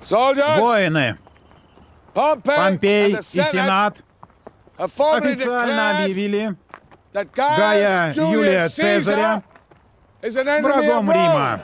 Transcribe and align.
Воины, 0.00 1.18
Помпей 2.14 3.16
и 3.16 3.22
Сенат 3.22 4.02
официально 4.78 5.98
объявили 5.98 6.56
Гая 7.12 8.12
Юлия 8.14 8.68
Цезаря 8.68 9.42
врагом 10.22 11.10
Рима. 11.10 11.60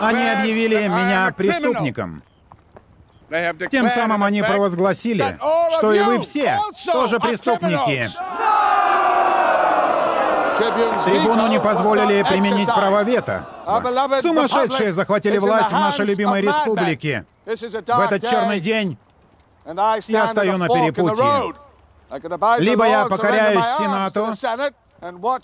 Они 0.00 0.28
объявили 0.28 0.86
меня 0.88 1.32
преступником. 1.36 2.22
Тем 3.70 3.88
самым 3.88 4.22
они 4.24 4.42
провозгласили, 4.42 5.38
что 5.72 5.92
и 5.92 6.00
вы 6.00 6.20
все 6.20 6.58
тоже 6.86 7.18
преступники. 7.18 8.06
Трибуну 11.04 11.48
не 11.48 11.60
позволили 11.60 12.22
применить 12.22 12.72
право 12.72 13.02
вето. 13.04 13.46
Сумасшедшие 14.22 14.92
захватили 14.92 15.38
власть 15.38 15.70
в 15.70 15.72
нашей 15.72 16.06
любимой 16.06 16.42
республике. 16.42 17.24
В 17.44 18.00
этот 18.00 18.28
черный 18.28 18.60
день 18.60 18.96
я 20.08 20.28
стою 20.28 20.58
на 20.58 20.68
перепутье. 20.68 21.54
Либо 22.58 22.86
я 22.86 23.06
покоряюсь 23.06 23.64
Сенату 23.78 24.32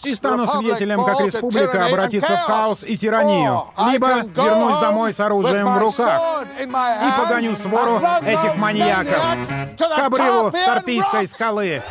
и 0.04 0.14
стану 0.14 0.46
свидетелем, 0.46 1.04
как 1.04 1.20
республика 1.20 1.86
обратится 1.86 2.36
в 2.36 2.40
хаос 2.42 2.84
и 2.84 2.96
тиранию, 2.96 3.64
либо 3.90 4.20
вернусь 4.20 4.76
домой 4.76 5.12
с 5.12 5.20
оружием 5.20 5.74
в 5.74 5.78
руках 5.78 6.44
и 6.58 7.20
погоню 7.20 7.54
свору 7.56 8.00
этих 8.22 8.56
маньяков 8.56 9.48
к 9.78 9.98
обрыву 9.98 10.52
Торпийской 10.52 11.26
скалы. 11.26 11.82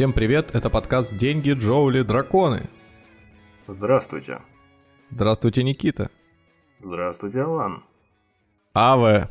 Всем 0.00 0.14
привет, 0.14 0.54
это 0.54 0.70
подкаст 0.70 1.14
«Деньги, 1.14 1.50
Джоули, 1.50 2.00
Драконы». 2.00 2.70
Здравствуйте. 3.68 4.40
Здравствуйте, 5.10 5.62
Никита. 5.62 6.10
Здравствуйте, 6.78 7.42
Алан. 7.42 7.84
Аве. 8.74 9.28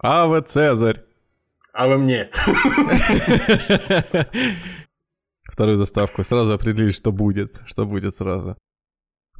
Аве, 0.00 0.42
Цезарь. 0.42 1.02
А 1.72 1.88
вы 1.88 1.98
мне. 1.98 2.30
Вторую 5.42 5.76
заставку. 5.76 6.22
Сразу 6.22 6.52
определили, 6.52 6.92
что 6.92 7.10
будет. 7.10 7.60
Что 7.66 7.84
будет 7.84 8.14
сразу. 8.14 8.56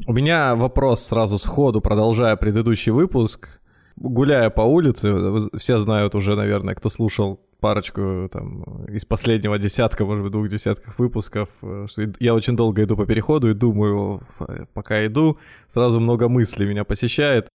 У 0.09 0.13
меня 0.13 0.57
вопрос 0.57 1.05
сразу 1.05 1.39
сходу, 1.39 1.81
продолжая 1.81 2.35
предыдущий 2.35 2.91
выпуск. 2.91 3.61
Гуляя 3.97 4.51
по 4.51 4.61
улице, 4.61 5.15
все 5.57 5.79
знают 5.79 6.15
уже, 6.15 6.37
наверное, 6.37 6.75
кто 6.75 6.89
слушал 6.89 7.41
парочку 7.61 8.29
там 8.31 8.63
из 8.87 9.05
последнего 9.05 9.59
десятка, 9.59 10.05
может 10.05 10.23
быть, 10.23 10.33
двух 10.33 10.49
десятков 10.49 10.99
выпусков. 10.99 11.49
Э, 11.63 11.87
что 11.89 12.03
я 12.21 12.35
очень 12.35 12.57
долго 12.57 12.83
иду 12.83 12.97
по 12.97 13.07
переходу 13.07 13.51
и 13.51 13.55
думаю, 13.55 14.21
пока 14.75 15.07
иду, 15.07 15.39
сразу 15.67 16.01
много 16.01 16.29
мыслей 16.29 16.67
меня 16.67 16.85
посещает. 16.85 17.49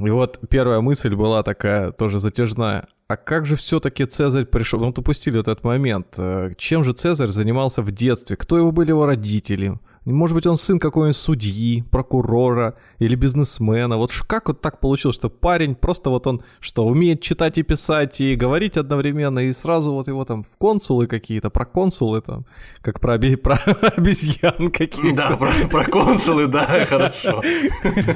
И 0.00 0.10
вот 0.10 0.40
первая 0.48 0.80
мысль 0.80 1.14
была 1.14 1.42
такая, 1.42 1.92
тоже 1.92 2.18
затяжная. 2.18 2.88
А 3.08 3.16
как 3.16 3.44
же 3.44 3.56
все-таки 3.56 4.06
Цезарь 4.06 4.46
пришел? 4.46 4.80
Ну, 4.80 4.88
упустили 4.88 5.38
этот 5.38 5.64
момент. 5.64 6.14
Э, 6.16 6.54
чем 6.56 6.82
же 6.82 6.92
Цезарь 6.92 7.28
занимался 7.28 7.82
в 7.82 7.92
детстве? 7.92 8.36
Кто 8.36 8.56
его 8.56 8.72
были 8.72 8.88
его 8.88 9.04
родители? 9.04 9.78
Может 10.04 10.34
быть, 10.34 10.46
он 10.46 10.56
сын 10.56 10.78
какого-нибудь 10.78 11.16
судьи, 11.16 11.84
прокурора 11.90 12.74
или 12.98 13.14
бизнесмена. 13.14 13.96
Вот 13.96 14.12
как 14.26 14.48
вот 14.48 14.60
так 14.60 14.80
получилось, 14.80 15.16
что 15.16 15.30
парень 15.30 15.74
просто 15.76 16.10
вот 16.10 16.26
он 16.26 16.42
что, 16.60 16.84
умеет 16.84 17.20
читать 17.20 17.58
и 17.58 17.62
писать 17.62 18.20
и 18.20 18.34
говорить 18.34 18.76
одновременно, 18.76 19.38
и 19.38 19.52
сразу 19.52 19.92
вот 19.92 20.08
его 20.08 20.24
там 20.24 20.42
в 20.42 20.56
консулы 20.58 21.06
какие-то, 21.06 21.50
про 21.50 21.64
консулы 21.64 22.20
там, 22.20 22.46
как 22.80 23.00
про, 23.00 23.14
оби- 23.14 23.36
про 23.36 23.54
обезьян 23.96 24.70
какие-то. 24.70 25.16
Да, 25.16 25.36
про, 25.36 25.50
про 25.70 25.84
консулы, 25.84 26.48
да, 26.48 26.66
хорошо. 26.86 27.42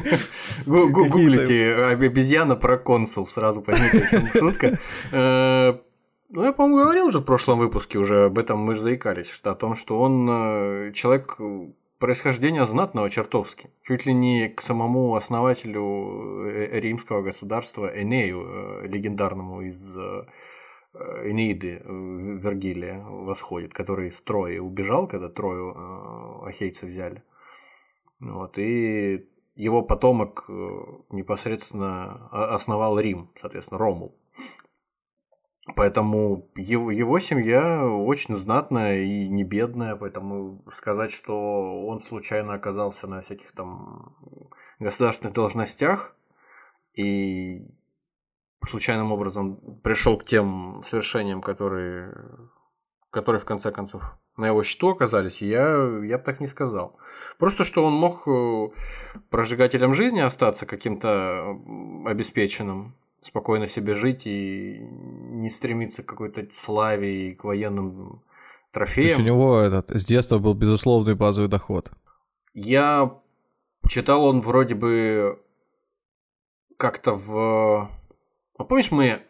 Гуглите 0.67 1.75
обезьяна 1.75 2.57
про 2.57 2.79
консул, 2.79 3.27
сразу 3.27 3.63
чем 4.11 4.27
шутка. 4.27 4.79
Э, 6.29 6.33
ну, 6.33 6.45
я, 6.45 6.53
по-моему, 6.53 6.83
говорил 6.83 7.07
уже 7.07 7.19
в 7.19 7.25
прошлом 7.25 7.59
выпуске, 7.59 7.98
уже 7.98 8.25
об 8.25 8.39
этом 8.39 8.59
мы 8.59 8.75
же 8.75 8.83
заикались, 8.83 9.31
что 9.31 9.51
о 9.51 9.55
том, 9.55 9.77
что 9.77 10.01
он 10.01 10.29
э, 10.29 10.92
человек 10.92 11.39
происхождения 11.98 12.67
знатного 12.67 13.09
чертовски. 13.11 13.70
Чуть 13.83 14.07
ли 14.07 14.13
не 14.13 14.48
к 14.48 14.61
самому 14.61 15.14
основателю 15.14 16.47
э, 16.47 16.81
римского 16.81 17.23
государства 17.23 17.87
Энею, 17.87 18.83
э, 18.85 18.89
легендарному 18.89 19.63
из 19.63 19.97
Энеиды 21.25 21.83
Вергилия 21.85 23.05
восходит, 23.05 23.75
который 23.75 24.11
с 24.11 24.19
Трои 24.23 24.58
убежал, 24.58 25.07
когда 25.07 25.29
Трою 25.29 26.43
ахейцы 26.43 26.87
взяли. 26.87 27.23
Вот, 28.19 28.57
и 28.57 29.29
его 29.57 29.83
потомок 29.83 30.47
непосредственно 31.11 32.29
основал 32.31 32.98
Рим, 32.98 33.29
соответственно, 33.37 33.79
Ромул. 33.79 34.14
Поэтому 35.74 36.48
его, 36.54 36.92
его 36.92 37.18
семья 37.18 37.84
очень 37.84 38.36
знатная 38.36 39.02
и 39.02 39.28
не 39.28 39.42
бедная, 39.42 39.96
поэтому 39.96 40.64
сказать, 40.70 41.10
что 41.10 41.84
он 41.86 41.98
случайно 41.98 42.54
оказался 42.54 43.08
на 43.08 43.20
всяких 43.20 43.50
там 43.50 44.16
государственных 44.78 45.34
должностях 45.34 46.14
и 46.94 47.66
случайным 48.64 49.10
образом 49.10 49.80
пришел 49.82 50.16
к 50.18 50.24
тем 50.24 50.82
свершениям, 50.84 51.42
которые, 51.42 52.14
которые 53.10 53.40
в 53.40 53.44
конце 53.44 53.72
концов 53.72 54.16
на 54.36 54.46
его 54.46 54.62
счету 54.62 54.90
оказались, 54.90 55.42
я, 55.42 56.00
я 56.04 56.18
бы 56.18 56.24
так 56.24 56.40
не 56.40 56.46
сказал. 56.46 56.98
Просто 57.38 57.64
что 57.64 57.84
он 57.84 57.94
мог 57.94 58.28
э, 58.28 58.68
прожигателем 59.30 59.94
жизни 59.94 60.20
остаться 60.20 60.66
каким-то 60.66 61.58
обеспеченным, 62.06 62.94
спокойно 63.20 63.68
себе 63.68 63.94
жить 63.94 64.27
и 64.27 64.78
не 64.80 65.50
стремиться 65.50 66.02
к 66.02 66.06
какой-то 66.06 66.46
славе 66.52 67.30
и 67.30 67.34
к 67.34 67.44
военным 67.44 68.22
трофеям. 68.72 69.06
То 69.06 69.08
есть 69.08 69.20
у 69.20 69.24
него 69.24 69.58
этот, 69.58 69.90
с 69.90 70.04
детства 70.04 70.38
был 70.38 70.54
безусловный 70.54 71.14
базовый 71.14 71.48
доход. 71.48 71.92
Я 72.54 73.20
читал 73.88 74.24
он 74.24 74.40
вроде 74.40 74.74
бы 74.74 75.42
как-то 76.77 77.14
в... 77.14 77.90
А 78.58 78.64
помнишь, 78.64 78.90
мы 78.90 79.22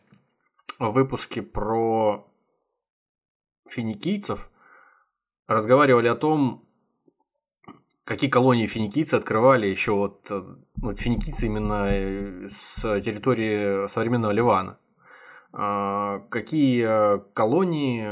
в 0.79 0.91
выпуске 0.91 1.43
про 1.43 2.27
финикийцев 3.69 4.51
разговаривали 5.47 6.09
о 6.09 6.15
том, 6.15 6.66
какие 8.07 8.31
колонии 8.31 8.67
финикийцы 8.67 9.15
открывали 9.15 9.67
еще 9.67 9.93
вот, 9.93 10.31
э, 10.31 10.43
вот 10.77 10.99
финикийцы 10.99 11.47
именно 11.47 11.89
э, 11.91 12.47
с 12.49 13.01
территории 13.01 13.89
современного 13.89 14.33
Ливана. 14.33 14.79
А, 15.53 16.21
какие 16.31 16.87
э, 16.87 17.19
колонии 17.35 18.07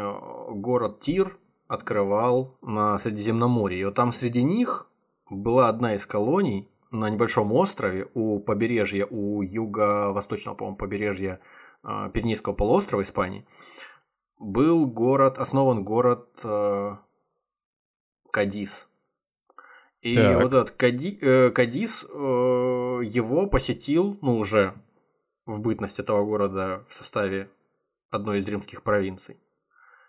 город 0.53 1.01
Тир 1.01 1.39
открывал 1.69 2.59
на 2.61 2.99
Средиземноморье. 2.99 3.81
И 3.81 3.85
вот 3.85 3.95
там 3.95 4.13
среди 4.13 4.43
них 4.43 4.89
была 5.31 5.69
одна 5.69 5.95
из 5.95 6.07
колоний 6.07 6.69
на 6.91 7.09
небольшом 7.09 7.53
острове 7.53 8.09
у 8.15 8.41
побережья, 8.41 9.07
у 9.09 9.43
юго-восточного, 9.43 10.57
по-моему, 10.57 10.77
побережья 10.77 11.41
Пиренейского 11.83 12.53
полуострова 12.53 13.03
Испании. 13.03 13.47
Был 14.39 14.87
город, 14.87 15.39
основан 15.39 15.85
город 15.85 16.29
Кадис– 18.31 18.89
и 20.05 20.15
так. 20.15 20.43
вот 20.43 20.53
этот 20.53 20.71
Кади, 20.73 21.19
э, 21.21 21.51
Кадис, 21.51 22.05
э, 22.05 22.09
его 22.09 23.47
посетил, 23.47 24.19
ну, 24.21 24.37
уже 24.37 24.75
в 25.47 25.63
бытность 25.63 25.99
этого 25.99 26.23
города 26.25 26.85
в 26.87 26.93
составе 26.93 27.49
одной 28.11 28.39
из 28.39 28.47
римских 28.47 28.83
провинций, 28.83 29.39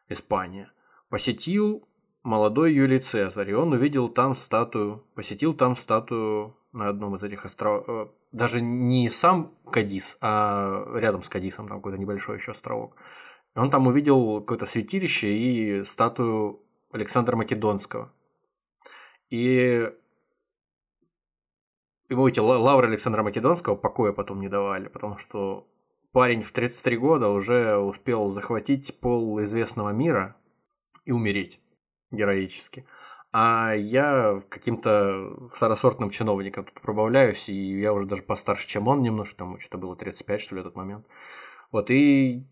Испания, 0.09 0.69
посетил 1.09 1.87
молодой 2.23 2.73
Юлий 2.73 2.99
Цезарь, 2.99 3.51
и 3.51 3.53
он 3.53 3.71
увидел 3.71 4.09
там 4.09 4.35
статую, 4.35 5.05
посетил 5.15 5.53
там 5.53 5.77
статую 5.77 6.57
на 6.73 6.89
одном 6.89 7.15
из 7.15 7.23
этих 7.23 7.45
островов, 7.45 7.85
э, 7.87 8.07
даже 8.33 8.59
не 8.59 9.09
сам 9.09 9.53
Кадис, 9.71 10.17
а 10.19 10.85
рядом 10.93 11.23
с 11.23 11.29
Кадисом, 11.29 11.69
там 11.69 11.77
какой-то 11.77 11.97
небольшой 11.97 12.35
еще 12.35 12.51
островок. 12.51 12.97
Он 13.55 13.69
там 13.69 13.87
увидел 13.87 14.41
какое-то 14.41 14.65
святилище 14.65 15.33
и 15.37 15.83
статую 15.85 16.59
Александра 16.91 17.37
Македонского. 17.37 18.11
И 19.29 19.91
ему 22.09 22.27
эти 22.27 22.39
лавры 22.39 22.87
Александра 22.87 23.23
Македонского 23.23 23.75
покоя 23.75 24.11
потом 24.11 24.39
не 24.41 24.49
давали, 24.49 24.87
потому 24.87 25.17
что 25.17 25.67
парень 26.11 26.41
в 26.41 26.51
33 26.51 26.97
года 26.97 27.29
уже 27.29 27.77
успел 27.77 28.31
захватить 28.31 28.99
пол 28.99 29.43
известного 29.43 29.89
мира 29.89 30.35
и 31.03 31.11
умереть 31.11 31.59
героически. 32.11 32.85
А 33.31 33.73
я 33.73 34.39
каким-то 34.47 35.49
второсортным 35.51 36.09
чиновником 36.09 36.63
тут 36.63 36.79
пробавляюсь, 36.79 37.49
и 37.49 37.79
я 37.81 37.91
уже 37.91 38.07
даже 38.07 38.23
постарше, 38.23 38.65
чем 38.65 38.87
он 38.87 39.01
немножко, 39.01 39.35
там 39.35 39.59
что-то 39.59 39.77
было 39.77 39.95
35, 39.97 40.41
что 40.41 40.55
ли, 40.55 40.61
в 40.61 40.65
этот 40.65 40.77
момент. 40.77 41.05
Вот, 41.71 41.91
и 41.91 42.45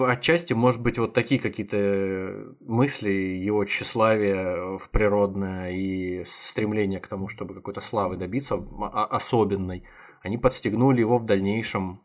отчасти, 0.00 0.52
может 0.52 0.80
быть, 0.80 0.98
вот 0.98 1.14
такие 1.14 1.40
какие-то 1.40 2.54
мысли, 2.60 3.10
его 3.10 3.64
тщеславие 3.64 4.78
в 4.78 4.88
природное 4.90 5.70
и 5.72 6.24
стремление 6.26 7.00
к 7.00 7.06
тому, 7.06 7.28
чтобы 7.28 7.54
какой-то 7.54 7.80
славы 7.80 8.16
добиться 8.16 8.56
особенной, 8.90 9.84
они 10.22 10.38
подстегнули 10.38 11.00
его 11.00 11.18
в 11.18 11.26
дальнейшем 11.26 12.00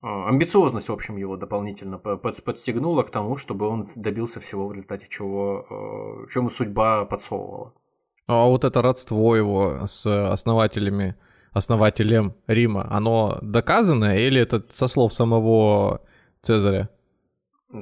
а, 0.00 0.28
амбициозность, 0.28 0.88
в 0.88 0.92
общем, 0.92 1.16
его 1.16 1.36
дополнительно 1.36 1.98
подстегнула 1.98 3.02
к 3.02 3.10
тому, 3.10 3.36
чтобы 3.36 3.66
он 3.66 3.88
добился 3.96 4.38
всего, 4.38 4.68
в 4.68 4.72
результате 4.72 5.06
чего, 5.08 5.66
э, 5.68 6.26
чему 6.32 6.50
судьба 6.50 7.04
подсовывала. 7.04 7.74
А 8.28 8.44
вот 8.46 8.64
это 8.64 8.80
родство 8.80 9.34
его 9.34 9.86
с 9.86 10.06
основателями, 10.06 11.16
основателем 11.52 12.34
Рима, 12.46 12.86
оно 12.90 13.38
доказано 13.42 14.16
или 14.16 14.40
это 14.40 14.62
со 14.70 14.86
слов 14.86 15.12
самого 15.12 16.02
Цезаря? 16.42 16.88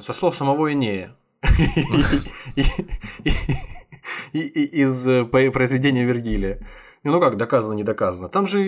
Со 0.01 0.13
слов 0.13 0.35
самого 0.37 0.73
Инея. 0.73 1.17
Из 4.33 5.07
э, 5.07 5.25
произведения 5.25 6.05
Вергилия. 6.05 6.61
Ну 7.09 7.21
как, 7.21 7.37
доказано, 7.37 7.75
не 7.75 7.85
доказано. 7.85 8.29
Там 8.29 8.49
же, 8.49 8.59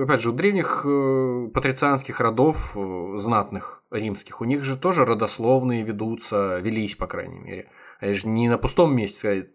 опять 0.00 0.20
же, 0.20 0.30
у 0.30 0.32
древних 0.32 0.86
э, 0.86 1.50
патрицианских 1.52 2.20
родов, 2.20 2.76
э, 2.76 3.14
знатных 3.16 3.82
римских, 3.90 4.40
у 4.40 4.44
них 4.44 4.62
же 4.62 4.76
тоже 4.78 5.04
родословные 5.04 5.82
ведутся, 5.82 6.58
велись, 6.58 6.94
по 6.94 7.08
крайней 7.08 7.40
мере. 7.40 7.68
А 7.98 8.12
же 8.12 8.28
не 8.28 8.48
на 8.48 8.58
пустом 8.58 8.94
месте 8.94 9.18
сказать, 9.18 9.48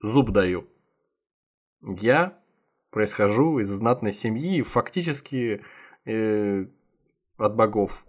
зуб 0.00 0.30
даю. 0.30 0.68
Я 1.82 2.38
происхожу 2.90 3.58
из 3.58 3.68
знатной 3.68 4.12
семьи, 4.12 4.62
фактически 4.62 5.60
э, 6.04 6.66
от 7.36 7.56
богов. 7.56 8.04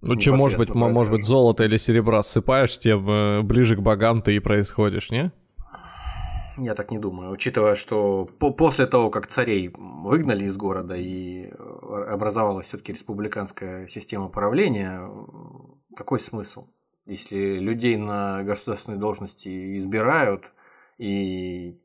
Ну, 0.00 0.14
чем, 0.14 0.36
может 0.36 0.58
быть, 0.58 0.68
может 0.74 1.12
быть, 1.12 1.24
золото 1.24 1.64
или 1.64 1.76
серебра 1.76 2.22
ссыпаешь, 2.22 2.78
тем 2.78 3.08
э, 3.10 3.42
ближе 3.42 3.76
к 3.76 3.80
богам 3.80 4.22
ты 4.22 4.36
и 4.36 4.38
происходишь, 4.38 5.10
не? 5.10 5.32
Я 6.56 6.74
так 6.74 6.90
не 6.90 6.98
думаю, 6.98 7.30
учитывая, 7.30 7.74
что 7.74 8.28
по 8.38 8.52
после 8.52 8.86
того, 8.86 9.10
как 9.10 9.26
царей 9.26 9.70
выгнали 9.74 10.44
из 10.44 10.56
города 10.56 10.96
и 10.96 11.46
э, 11.46 12.04
образовалась 12.10 12.66
все-таки 12.66 12.92
республиканская 12.92 13.86
система 13.88 14.28
правления, 14.28 15.08
какой 15.96 16.20
смысл? 16.20 16.68
Если 17.06 17.58
людей 17.58 17.96
на 17.96 18.42
государственные 18.42 19.00
должности 19.00 19.76
избирают, 19.76 20.52
и 20.98 21.80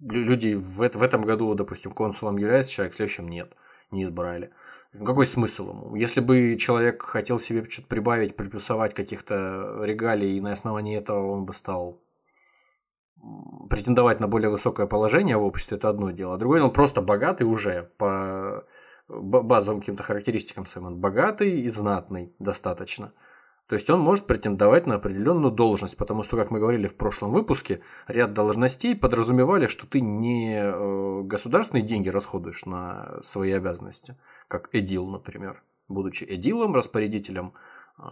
люди 0.00 0.54
в, 0.54 0.76
в 0.78 1.02
этом 1.02 1.22
году, 1.22 1.54
допустим, 1.54 1.92
консулом 1.92 2.36
является 2.36 2.72
человек, 2.72 2.92
в 2.92 2.96
следующем 2.96 3.28
нет, 3.28 3.54
не 3.90 4.04
избрали. 4.04 4.50
Какой 4.98 5.26
смысл 5.26 5.70
ему? 5.70 5.96
Если 5.96 6.20
бы 6.20 6.56
человек 6.56 7.02
хотел 7.02 7.38
себе 7.38 7.64
что-то 7.64 7.88
прибавить, 7.88 8.36
приплюсовать 8.36 8.92
каких-то 8.92 9.80
регалий, 9.84 10.36
и 10.36 10.40
на 10.40 10.52
основании 10.52 10.98
этого 10.98 11.32
он 11.32 11.46
бы 11.46 11.54
стал 11.54 12.02
претендовать 13.70 14.20
на 14.20 14.28
более 14.28 14.50
высокое 14.50 14.86
положение 14.86 15.36
в 15.36 15.44
обществе, 15.44 15.78
это 15.78 15.88
одно 15.88 16.10
дело. 16.10 16.34
А 16.34 16.38
другое, 16.38 16.62
он 16.62 16.72
просто 16.72 17.00
богатый 17.00 17.44
уже 17.44 17.90
по 17.96 18.66
базовым 19.08 19.80
каким-то 19.80 20.02
характеристикам 20.02 20.66
своим. 20.66 20.88
Он 20.88 20.98
богатый 20.98 21.60
и 21.60 21.70
знатный 21.70 22.34
достаточно. 22.38 23.12
То 23.68 23.76
есть 23.76 23.88
он 23.88 24.00
может 24.00 24.26
претендовать 24.26 24.86
на 24.86 24.96
определенную 24.96 25.52
должность, 25.52 25.96
потому 25.96 26.22
что, 26.22 26.36
как 26.36 26.50
мы 26.50 26.58
говорили 26.58 26.86
в 26.88 26.94
прошлом 26.94 27.32
выпуске, 27.32 27.80
ряд 28.06 28.34
должностей 28.34 28.94
подразумевали, 28.94 29.66
что 29.66 29.86
ты 29.86 30.00
не 30.00 30.56
э, 30.56 31.22
государственные 31.22 31.82
деньги 31.82 32.08
расходуешь 32.08 32.64
на 32.66 33.20
свои 33.22 33.52
обязанности, 33.52 34.16
как 34.48 34.68
эдил, 34.72 35.06
например. 35.06 35.62
Будучи 35.88 36.24
эдилом, 36.28 36.74
распорядителем 36.74 37.54
э, 37.98 38.02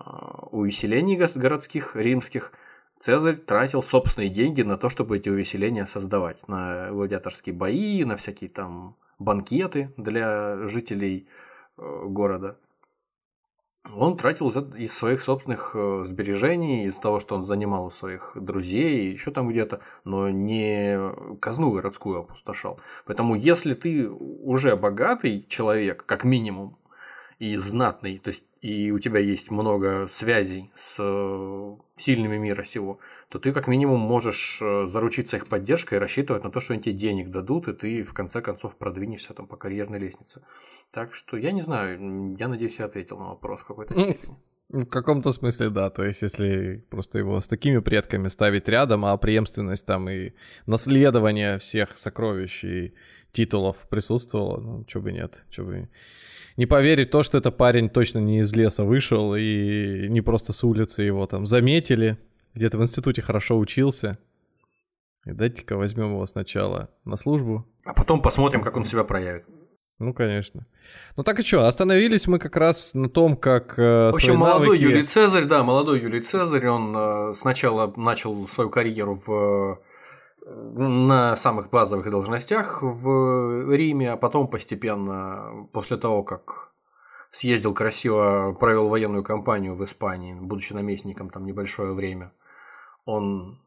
увеселений 0.50 1.16
городских, 1.16 1.96
римских– 1.96 2.52
Цезарь 3.00 3.36
тратил 3.36 3.82
собственные 3.82 4.28
деньги 4.28 4.60
на 4.60 4.76
то, 4.76 4.90
чтобы 4.90 5.16
эти 5.16 5.30
увеселения 5.30 5.86
создавать. 5.86 6.46
На 6.48 6.90
гладиаторские 6.90 7.54
бои, 7.54 8.04
на 8.04 8.16
всякие 8.18 8.50
там 8.50 8.94
банкеты 9.18 9.94
для 9.96 10.66
жителей 10.66 11.26
э, 11.78 12.04
города. 12.04 12.58
Он 13.88 14.16
тратил 14.16 14.50
из 14.50 14.92
своих 14.92 15.22
собственных 15.22 15.72
э, 15.74 16.04
сбережений, 16.04 16.84
из 16.84 16.96
того, 16.96 17.18
что 17.18 17.34
он 17.34 17.44
занимал 17.44 17.86
у 17.86 17.90
своих 17.90 18.32
друзей, 18.34 19.10
еще 19.10 19.30
там 19.30 19.48
где-то, 19.48 19.80
но 20.04 20.28
не 20.28 20.98
казну 21.40 21.70
городскую 21.72 22.20
опустошал. 22.20 22.78
Поэтому 23.06 23.34
если 23.34 23.74
ты 23.74 24.08
уже 24.08 24.76
богатый 24.76 25.46
человек, 25.48 26.04
как 26.06 26.24
минимум, 26.24 26.76
и 27.38 27.56
знатный, 27.56 28.18
то 28.18 28.28
есть 28.28 28.44
и 28.60 28.90
у 28.90 28.98
тебя 28.98 29.20
есть 29.20 29.50
много 29.50 30.06
связей 30.06 30.70
с 30.74 30.96
э, 30.98 31.76
сильными 31.96 32.36
мира 32.36 32.62
сего, 32.62 32.98
то 33.30 33.38
ты 33.38 33.52
как 33.52 33.68
минимум 33.68 34.00
можешь 34.00 34.60
э, 34.60 34.86
заручиться 34.86 35.38
их 35.38 35.46
поддержкой 35.46 35.94
и 35.94 35.98
рассчитывать 35.98 36.44
на 36.44 36.50
то, 36.50 36.60
что 36.60 36.74
они 36.74 36.82
тебе 36.82 36.94
денег 36.94 37.30
дадут, 37.30 37.68
и 37.68 37.72
ты 37.72 38.02
в 38.02 38.12
конце 38.12 38.42
концов 38.42 38.76
продвинешься 38.76 39.32
там 39.32 39.46
по 39.46 39.56
карьерной 39.56 39.98
лестнице. 39.98 40.42
Так 40.92 41.14
что 41.14 41.38
я 41.38 41.52
не 41.52 41.62
знаю, 41.62 42.36
я 42.38 42.48
надеюсь, 42.48 42.78
я 42.78 42.84
ответил 42.84 43.18
на 43.18 43.28
вопрос 43.28 43.60
в 43.60 43.66
какой-то 43.66 43.94
ну, 43.94 44.04
степени. 44.04 44.36
В 44.72 44.86
каком-то 44.86 45.32
смысле, 45.32 45.70
да. 45.70 45.90
То 45.90 46.04
есть, 46.04 46.22
если 46.22 46.84
просто 46.90 47.18
его 47.18 47.40
с 47.40 47.48
такими 47.48 47.78
предками 47.78 48.28
ставить 48.28 48.68
рядом, 48.68 49.04
а 49.04 49.16
преемственность 49.16 49.84
там 49.84 50.08
и 50.08 50.32
наследование 50.66 51.58
всех 51.58 51.98
сокровищ 51.98 52.62
и 52.64 52.94
титулов 53.32 53.76
присутствовало, 53.88 54.60
ну, 54.60 54.84
чего 54.84 55.04
бы 55.04 55.12
нет, 55.12 55.44
чего 55.50 55.66
бы 55.66 55.88
не 56.56 56.66
поверить 56.66 57.10
то, 57.10 57.22
что 57.22 57.38
это 57.38 57.50
парень 57.50 57.88
точно 57.88 58.18
не 58.18 58.40
из 58.40 58.54
леса 58.54 58.84
вышел 58.84 59.34
и 59.34 60.06
не 60.08 60.20
просто 60.20 60.52
с 60.52 60.62
улицы 60.64 61.02
его 61.02 61.26
там 61.26 61.46
заметили, 61.46 62.18
где-то 62.54 62.78
в 62.78 62.82
институте 62.82 63.22
хорошо 63.22 63.58
учился. 63.58 64.18
И 65.26 65.32
дайте-ка 65.32 65.76
возьмем 65.76 66.12
его 66.12 66.26
сначала 66.26 66.90
на 67.04 67.16
службу. 67.16 67.66
А 67.84 67.94
потом 67.94 68.22
посмотрим, 68.22 68.62
как 68.62 68.76
он 68.76 68.84
себя 68.84 69.04
проявит. 69.04 69.44
Ну, 69.98 70.14
конечно. 70.14 70.66
Ну 71.16 71.22
так 71.22 71.38
и 71.40 71.42
что, 71.42 71.66
остановились 71.66 72.26
мы 72.26 72.38
как 72.38 72.56
раз 72.56 72.94
на 72.94 73.10
том, 73.10 73.36
как 73.36 73.78
э, 73.78 74.10
В 74.10 74.14
общем, 74.14 74.36
молодой 74.36 74.68
навыки... 74.68 74.82
Юлий 74.82 75.04
Цезарь, 75.04 75.44
да, 75.44 75.62
молодой 75.62 76.00
Юлий 76.00 76.22
Цезарь, 76.22 76.66
он 76.68 76.94
э, 76.96 77.34
сначала 77.34 77.92
начал 77.96 78.46
свою 78.46 78.70
карьеру 78.70 79.20
в 79.26 79.78
на 80.50 81.36
самых 81.36 81.70
базовых 81.70 82.10
должностях 82.10 82.82
в 82.82 83.72
Риме, 83.72 84.12
а 84.12 84.16
потом 84.16 84.48
постепенно, 84.48 85.68
после 85.72 85.96
того, 85.96 86.22
как 86.22 86.72
съездил 87.30 87.74
красиво, 87.74 88.56
провел 88.58 88.88
военную 88.88 89.22
кампанию 89.22 89.74
в 89.74 89.84
Испании, 89.84 90.34
будучи 90.34 90.72
наместником 90.72 91.30
там 91.30 91.44
небольшое 91.44 91.92
время, 91.92 92.32
он 93.04 93.60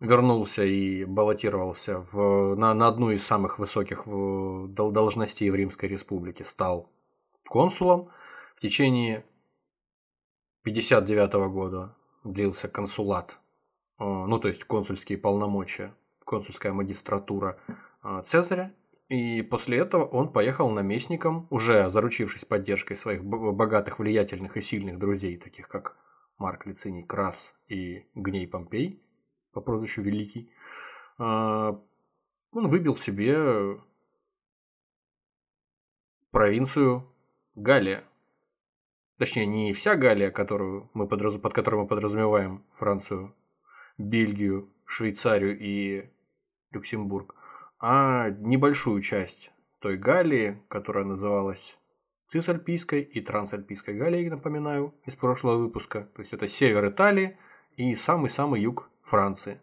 вернулся 0.00 0.64
и 0.64 1.04
баллотировался 1.04 2.00
в, 2.12 2.54
на, 2.56 2.74
на 2.74 2.88
одну 2.88 3.10
из 3.10 3.24
самых 3.24 3.58
высоких 3.58 4.06
в, 4.06 4.68
должностей 4.68 5.50
в 5.50 5.54
Римской 5.54 5.88
Республике, 5.88 6.44
стал 6.44 6.90
консулом. 7.48 8.10
В 8.56 8.60
течение 8.60 9.24
59 10.62 11.50
года 11.50 11.96
длился 12.24 12.68
консулат, 12.68 13.38
э, 13.98 14.04
ну 14.04 14.38
то 14.38 14.48
есть 14.48 14.64
консульские 14.64 15.18
полномочия 15.18 15.94
консульская 16.28 16.72
магистратура 16.72 17.58
а, 18.02 18.22
Цезаря, 18.22 18.74
и 19.08 19.40
после 19.40 19.78
этого 19.78 20.04
он 20.04 20.30
поехал 20.30 20.70
наместником, 20.70 21.46
уже 21.50 21.88
заручившись 21.88 22.44
поддержкой 22.44 22.94
своих 22.94 23.24
богатых, 23.24 23.98
влиятельных 23.98 24.58
и 24.58 24.60
сильных 24.60 24.98
друзей, 24.98 25.38
таких 25.38 25.68
как 25.68 25.96
Марк 26.36 26.66
Лициний 26.66 27.02
Крас 27.02 27.56
и 27.68 28.06
Гней 28.14 28.46
Помпей, 28.46 29.02
по 29.52 29.62
прозвищу 29.62 30.02
Великий. 30.02 30.52
А, 31.16 31.80
он 32.52 32.68
выбил 32.68 32.96
себе 32.96 33.80
провинцию 36.30 37.10
Галия. 37.54 38.04
Точнее, 39.16 39.46
не 39.46 39.72
вся 39.72 39.96
Галия, 39.96 40.30
которую 40.30 40.90
мы 40.92 41.08
подраз... 41.08 41.38
под 41.38 41.54
которой 41.54 41.82
мы 41.82 41.86
подразумеваем 41.88 42.62
Францию, 42.72 43.34
Бельгию, 43.96 44.68
Швейцарию 44.84 45.58
и 45.58 46.10
Люксембург, 46.70 47.34
а 47.80 48.30
небольшую 48.30 49.00
часть 49.00 49.52
той 49.78 49.96
Галлии, 49.96 50.62
которая 50.68 51.04
называлась 51.04 51.78
Цисальпийской 52.28 53.02
и 53.02 53.20
Трансальпийской 53.20 53.94
Галлией, 53.94 54.28
напоминаю, 54.28 54.94
из 55.06 55.14
прошлого 55.14 55.56
выпуска. 55.56 56.08
То 56.14 56.20
есть 56.20 56.32
это 56.32 56.46
север 56.46 56.88
Италии 56.88 57.38
и 57.76 57.94
самый-самый 57.94 58.60
юг 58.60 58.90
Франции. 59.02 59.60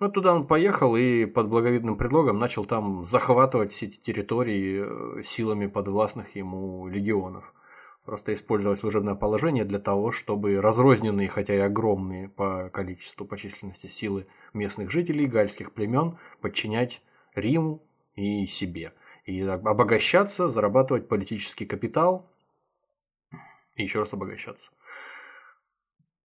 Вот 0.00 0.14
туда 0.14 0.34
он 0.34 0.46
поехал 0.46 0.96
и 0.96 1.26
под 1.26 1.48
благовидным 1.48 1.96
предлогом 1.96 2.38
начал 2.38 2.64
там 2.64 3.04
захватывать 3.04 3.70
все 3.70 3.86
эти 3.86 3.98
территории 3.98 4.82
э, 4.82 5.22
силами 5.22 5.66
подвластных 5.66 6.34
ему 6.36 6.88
легионов 6.88 7.52
просто 8.10 8.34
использовать 8.34 8.80
служебное 8.80 9.14
положение 9.14 9.62
для 9.62 9.78
того, 9.78 10.10
чтобы 10.10 10.60
разрозненные, 10.60 11.28
хотя 11.28 11.54
и 11.54 11.58
огромные 11.58 12.28
по 12.28 12.68
количеству, 12.68 13.24
по 13.24 13.38
численности 13.38 13.86
силы 13.86 14.26
местных 14.52 14.90
жителей, 14.90 15.28
гальских 15.28 15.72
племен, 15.72 16.18
подчинять 16.40 17.02
Риму 17.36 17.84
и 18.16 18.46
себе. 18.46 18.94
И 19.26 19.40
обогащаться, 19.42 20.48
зарабатывать 20.48 21.06
политический 21.06 21.66
капитал. 21.66 22.28
и 23.76 23.84
еще 23.84 24.00
раз 24.00 24.12
обогащаться. 24.12 24.72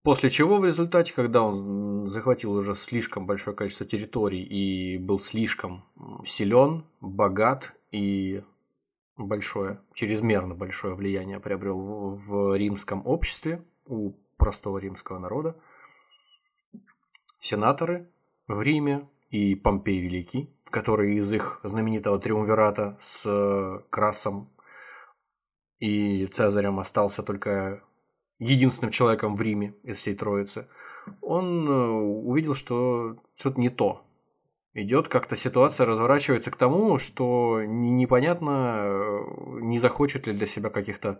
После 0.02 0.28
чего 0.28 0.58
в 0.58 0.66
результате, 0.66 1.14
когда 1.14 1.42
он 1.42 2.08
захватил 2.08 2.52
уже 2.52 2.74
слишком 2.74 3.26
большое 3.28 3.56
количество 3.56 3.86
территорий 3.86 4.42
и 4.42 4.98
был 4.98 5.20
слишком 5.20 5.84
силен, 6.24 6.84
богат 7.00 7.76
и 7.92 8.42
большое, 9.16 9.80
чрезмерно 9.92 10.54
большое 10.54 10.94
влияние 10.94 11.40
приобрел 11.40 12.14
в 12.14 12.56
римском 12.56 13.06
обществе 13.06 13.62
у 13.86 14.12
простого 14.36 14.78
римского 14.78 15.18
народа, 15.18 15.56
сенаторы 17.40 18.10
в 18.46 18.62
Риме 18.62 19.08
и 19.30 19.54
Помпей 19.54 20.00
Великий, 20.00 20.54
который 20.70 21.16
из 21.16 21.32
их 21.32 21.60
знаменитого 21.62 22.18
триумвирата 22.18 22.96
с 23.00 23.82
Красом 23.90 24.50
и 25.78 26.26
Цезарем 26.26 26.78
остался 26.78 27.22
только 27.22 27.82
единственным 28.38 28.92
человеком 28.92 29.36
в 29.36 29.42
Риме 29.42 29.74
из 29.82 29.98
всей 29.98 30.14
Троицы, 30.14 30.68
он 31.20 31.68
э, 31.68 31.88
увидел, 31.88 32.54
что 32.54 33.16
что-то 33.34 33.60
не 33.60 33.70
то. 33.70 34.05
Идет 34.76 35.08
как-то 35.08 35.36
ситуация 35.36 35.86
разворачивается 35.86 36.50
к 36.50 36.56
тому, 36.56 36.98
что 36.98 37.62
непонятно, 37.64 38.82
э, 38.84 39.60
не 39.62 39.78
захочет 39.78 40.26
ли 40.26 40.34
для 40.34 40.46
себя 40.46 40.68
каких-то 40.68 41.18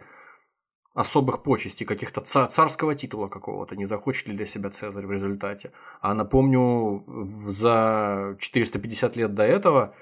особых 0.93 1.43
почестей, 1.43 1.87
каких-то 1.87 2.21
царского 2.21 2.95
титула 2.95 3.29
какого-то, 3.29 3.75
не 3.75 3.87
захочет 3.87 4.29
ли 4.29 4.37
для 4.37 4.45
себя 4.45 4.69
Цезарь 4.69 5.07
в 5.07 5.11
результате. 5.11 5.73
А 6.03 6.13
напомню, 6.13 7.03
за 7.25 8.37
450 8.39 9.17
лет 9.17 9.33
до 9.33 9.45
этого 9.45 9.95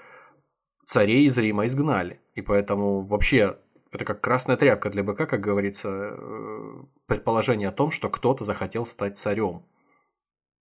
царей 0.85 1.25
из 1.27 1.39
Рима 1.39 1.67
изгнали. 1.67 2.21
И 2.35 2.43
поэтому 2.43 3.03
вообще 3.03 3.61
это 3.93 4.05
как 4.05 4.21
красная 4.21 4.57
тряпка 4.57 4.91
для 4.91 5.05
быка, 5.05 5.27
как 5.27 5.41
говорится, 5.41 6.17
э, 6.19 6.83
предположение 7.07 7.69
о 7.69 7.73
том, 7.73 7.93
что 7.93 8.11
кто-то 8.11 8.43
захотел 8.43 8.85
стать 8.85 9.17
царем. 9.17 9.63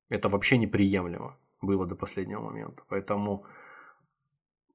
Это 0.09 0.29
вообще 0.29 0.59
неприемлемо 0.59 1.37
было 1.63 1.85
до 1.85 1.95
последнего 1.95 2.41
момента. 2.41 2.83
Поэтому 2.87 3.45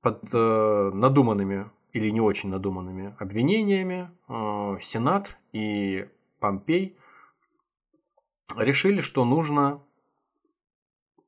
под 0.01 0.29
э, 0.33 0.91
надуманными 0.95 1.71
или 1.93 2.11
не 2.11 2.21
очень 2.21 2.51
надуманными 2.51 3.15
обвинениями 3.19 4.11
э, 4.29 4.79
Сенат 4.81 5.39
и 5.53 6.09
Помпей 6.41 6.97
решили, 8.57 9.01
что 9.01 9.25
нужно 9.25 9.83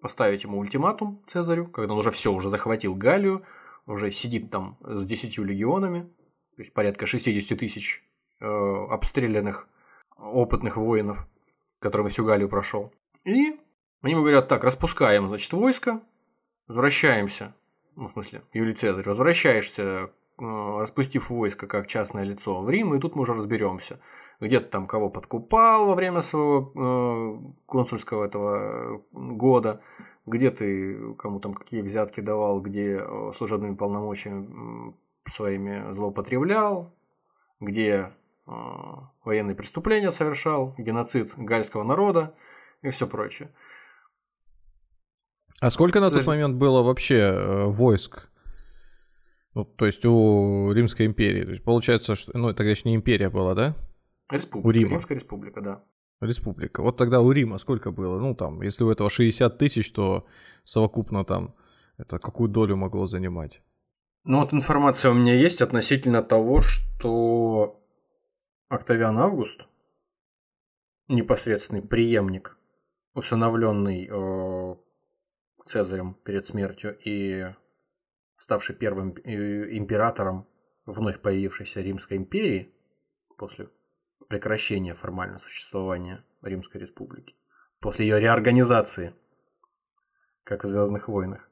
поставить 0.00 0.44
ему 0.44 0.58
ультиматум 0.58 1.22
Цезарю, 1.26 1.66
когда 1.66 1.92
он 1.92 2.00
уже 2.00 2.10
все, 2.10 2.32
уже 2.32 2.48
захватил 2.48 2.94
Галлию, 2.94 3.44
уже 3.86 4.12
сидит 4.12 4.50
там 4.50 4.78
с 4.82 5.06
десятью 5.06 5.44
легионами, 5.44 6.02
то 6.56 6.62
есть 6.62 6.72
порядка 6.72 7.06
60 7.06 7.58
тысяч 7.58 8.04
э, 8.40 8.46
обстрелянных 8.46 9.68
опытных 10.16 10.76
воинов, 10.76 11.26
которым 11.78 12.08
всю 12.08 12.24
Галию 12.24 12.48
прошел. 12.48 12.92
И 13.24 13.58
они 14.02 14.12
ему 14.12 14.22
говорят, 14.22 14.48
так, 14.48 14.64
распускаем, 14.64 15.28
значит, 15.28 15.52
войско, 15.52 16.00
возвращаемся, 16.66 17.54
ну, 17.96 18.08
в 18.08 18.12
смысле, 18.12 18.42
Юлий 18.52 18.72
Цезарь, 18.72 19.06
возвращаешься, 19.06 19.82
э, 19.82 20.08
распустив 20.38 21.30
войско 21.30 21.66
как 21.66 21.86
частное 21.86 22.24
лицо 22.24 22.62
в 22.62 22.70
Рим, 22.70 22.94
и 22.94 22.98
тут 22.98 23.14
мы 23.14 23.22
уже 23.22 23.34
разберемся. 23.34 24.00
Где 24.40 24.60
то 24.60 24.68
там 24.68 24.86
кого 24.86 25.10
подкупал 25.10 25.88
во 25.88 25.94
время 25.94 26.22
своего 26.22 26.72
э, 26.74 27.52
консульского 27.66 28.24
этого 28.24 29.02
года, 29.12 29.82
где 30.24 30.50
ты 30.50 31.14
кому 31.14 31.40
там 31.40 31.52
какие 31.52 31.82
взятки 31.82 32.20
давал, 32.20 32.60
где 32.60 33.02
э, 33.02 33.32
служебными 33.34 33.74
полномочиями 33.74 34.94
своими 35.26 35.92
злоупотреблял, 35.92 36.94
где 37.60 38.12
э, 38.46 38.52
военные 39.24 39.54
преступления 39.54 40.10
совершал, 40.10 40.74
геноцид 40.78 41.34
гальского 41.36 41.82
народа 41.82 42.34
и 42.82 42.90
все 42.90 43.06
прочее. 43.06 43.50
А 45.60 45.70
сколько 45.70 46.00
на 46.00 46.10
тот 46.10 46.26
момент 46.26 46.56
было 46.56 46.82
вообще 46.82 47.16
э, 47.16 47.64
войск? 47.66 48.28
Ну, 49.54 49.64
то 49.64 49.86
есть 49.86 50.04
у 50.04 50.72
Римской 50.72 51.06
империи. 51.06 51.44
То 51.44 51.50
есть 51.50 51.64
получается, 51.64 52.14
что. 52.14 52.36
Ну, 52.36 52.48
тогда 52.54 52.70
еще 52.70 52.88
не 52.88 52.94
империя 52.94 53.30
была, 53.30 53.54
да? 53.54 53.76
Республика. 54.30 54.66
У 54.66 54.70
Рима. 54.70 54.90
Римская 54.90 55.18
республика, 55.18 55.60
да. 55.60 55.84
Республика. 56.20 56.82
Вот 56.82 56.96
тогда 56.96 57.20
у 57.20 57.30
Рима 57.32 57.58
сколько 57.58 57.90
было? 57.90 58.18
Ну, 58.18 58.34
там, 58.34 58.62
если 58.62 58.84
у 58.84 58.90
этого 58.90 59.10
60 59.10 59.58
тысяч, 59.58 59.92
то 59.92 60.26
совокупно 60.64 61.24
там 61.24 61.54
это 62.00 62.18
какую 62.18 62.48
долю 62.48 62.76
могло 62.76 63.04
занимать? 63.04 63.60
Ну 64.24 64.40
вот 64.40 64.54
информация 64.54 65.10
у 65.10 65.14
меня 65.14 65.34
есть 65.34 65.60
относительно 65.60 66.22
того, 66.22 66.60
что 66.60 67.82
Октавиан 68.68 69.18
Август, 69.18 69.66
непосредственный 71.08 71.82
преемник, 71.82 72.56
усыновленный 73.14 74.08
э, 74.10 74.76
Цезарем 75.66 76.14
перед 76.14 76.46
смертью 76.46 76.98
и 77.04 77.54
ставший 78.36 78.74
первым 78.74 79.14
э, 79.24 79.76
императором 79.76 80.48
вновь 80.86 81.20
появившейся 81.20 81.80
Римской 81.80 82.16
империи 82.16 82.74
после 83.36 83.68
прекращения 84.28 84.94
формально 84.94 85.38
существования 85.38 86.24
Римской 86.42 86.80
республики, 86.80 87.36
после 87.80 88.06
ее 88.06 88.20
реорганизации, 88.20 89.14
как 90.44 90.64
в 90.64 90.68
Звездных 90.68 91.08
войнах 91.08 91.50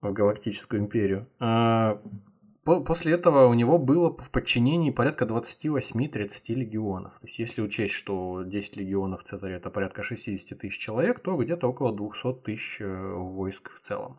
в 0.00 0.12
Галактическую 0.12 0.80
империю. 0.80 1.28
После 2.64 3.12
этого 3.12 3.46
у 3.46 3.54
него 3.54 3.78
было 3.78 4.16
в 4.16 4.30
подчинении 4.30 4.90
порядка 4.90 5.26
28-30 5.26 6.54
легионов. 6.54 7.12
То 7.20 7.26
есть, 7.26 7.38
если 7.38 7.60
учесть, 7.60 7.92
что 7.92 8.42
10 8.42 8.76
легионов 8.76 9.22
Цезаря 9.22 9.56
это 9.56 9.70
порядка 9.70 10.02
60 10.02 10.58
тысяч 10.58 10.78
человек, 10.78 11.20
то 11.20 11.36
где-то 11.36 11.68
около 11.68 11.94
200 11.94 12.42
тысяч 12.42 12.80
э, 12.80 13.12
войск 13.14 13.70
в 13.70 13.80
целом. 13.80 14.18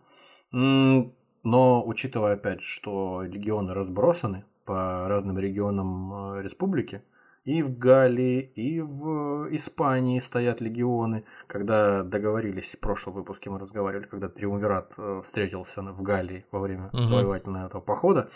Но 0.51 1.83
учитывая 1.85 2.33
опять, 2.33 2.61
что 2.61 3.23
легионы 3.23 3.73
разбросаны 3.73 4.45
по 4.65 5.07
разным 5.07 5.37
регионам 5.39 6.35
э, 6.35 6.43
республики, 6.43 7.03
и 7.45 7.61
в 7.61 7.77
Галлии, 7.77 8.41
и 8.41 8.81
в 8.81 9.47
Испании 9.55 10.19
стоят 10.19 10.61
легионы. 10.61 11.25
Когда 11.45 12.03
договорились, 12.03 12.75
в 12.75 12.79
прошлом 12.79 13.13
выпуске 13.13 13.51
мы 13.51 13.59
разговаривали, 13.59 14.07
когда 14.07 14.29
Триумвират 14.29 14.95
э, 14.97 15.21
встретился 15.23 15.83
в 15.83 16.01
Галлии 16.01 16.45
во 16.51 16.59
время 16.59 16.89
угу. 16.91 17.05
завоевательного 17.05 17.67
этого 17.67 17.81
похода, 17.81 18.31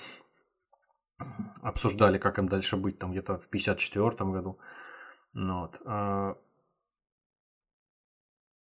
обсуждали, 1.63 2.19
как 2.19 2.37
им 2.37 2.47
дальше 2.47 2.77
быть, 2.77 2.99
там 2.99 3.11
где-то 3.11 3.39
в 3.39 3.49
54 3.49 4.31
году. 4.31 4.59
Ну 5.33 5.61
вот. 5.61 5.81
А, 5.85 6.37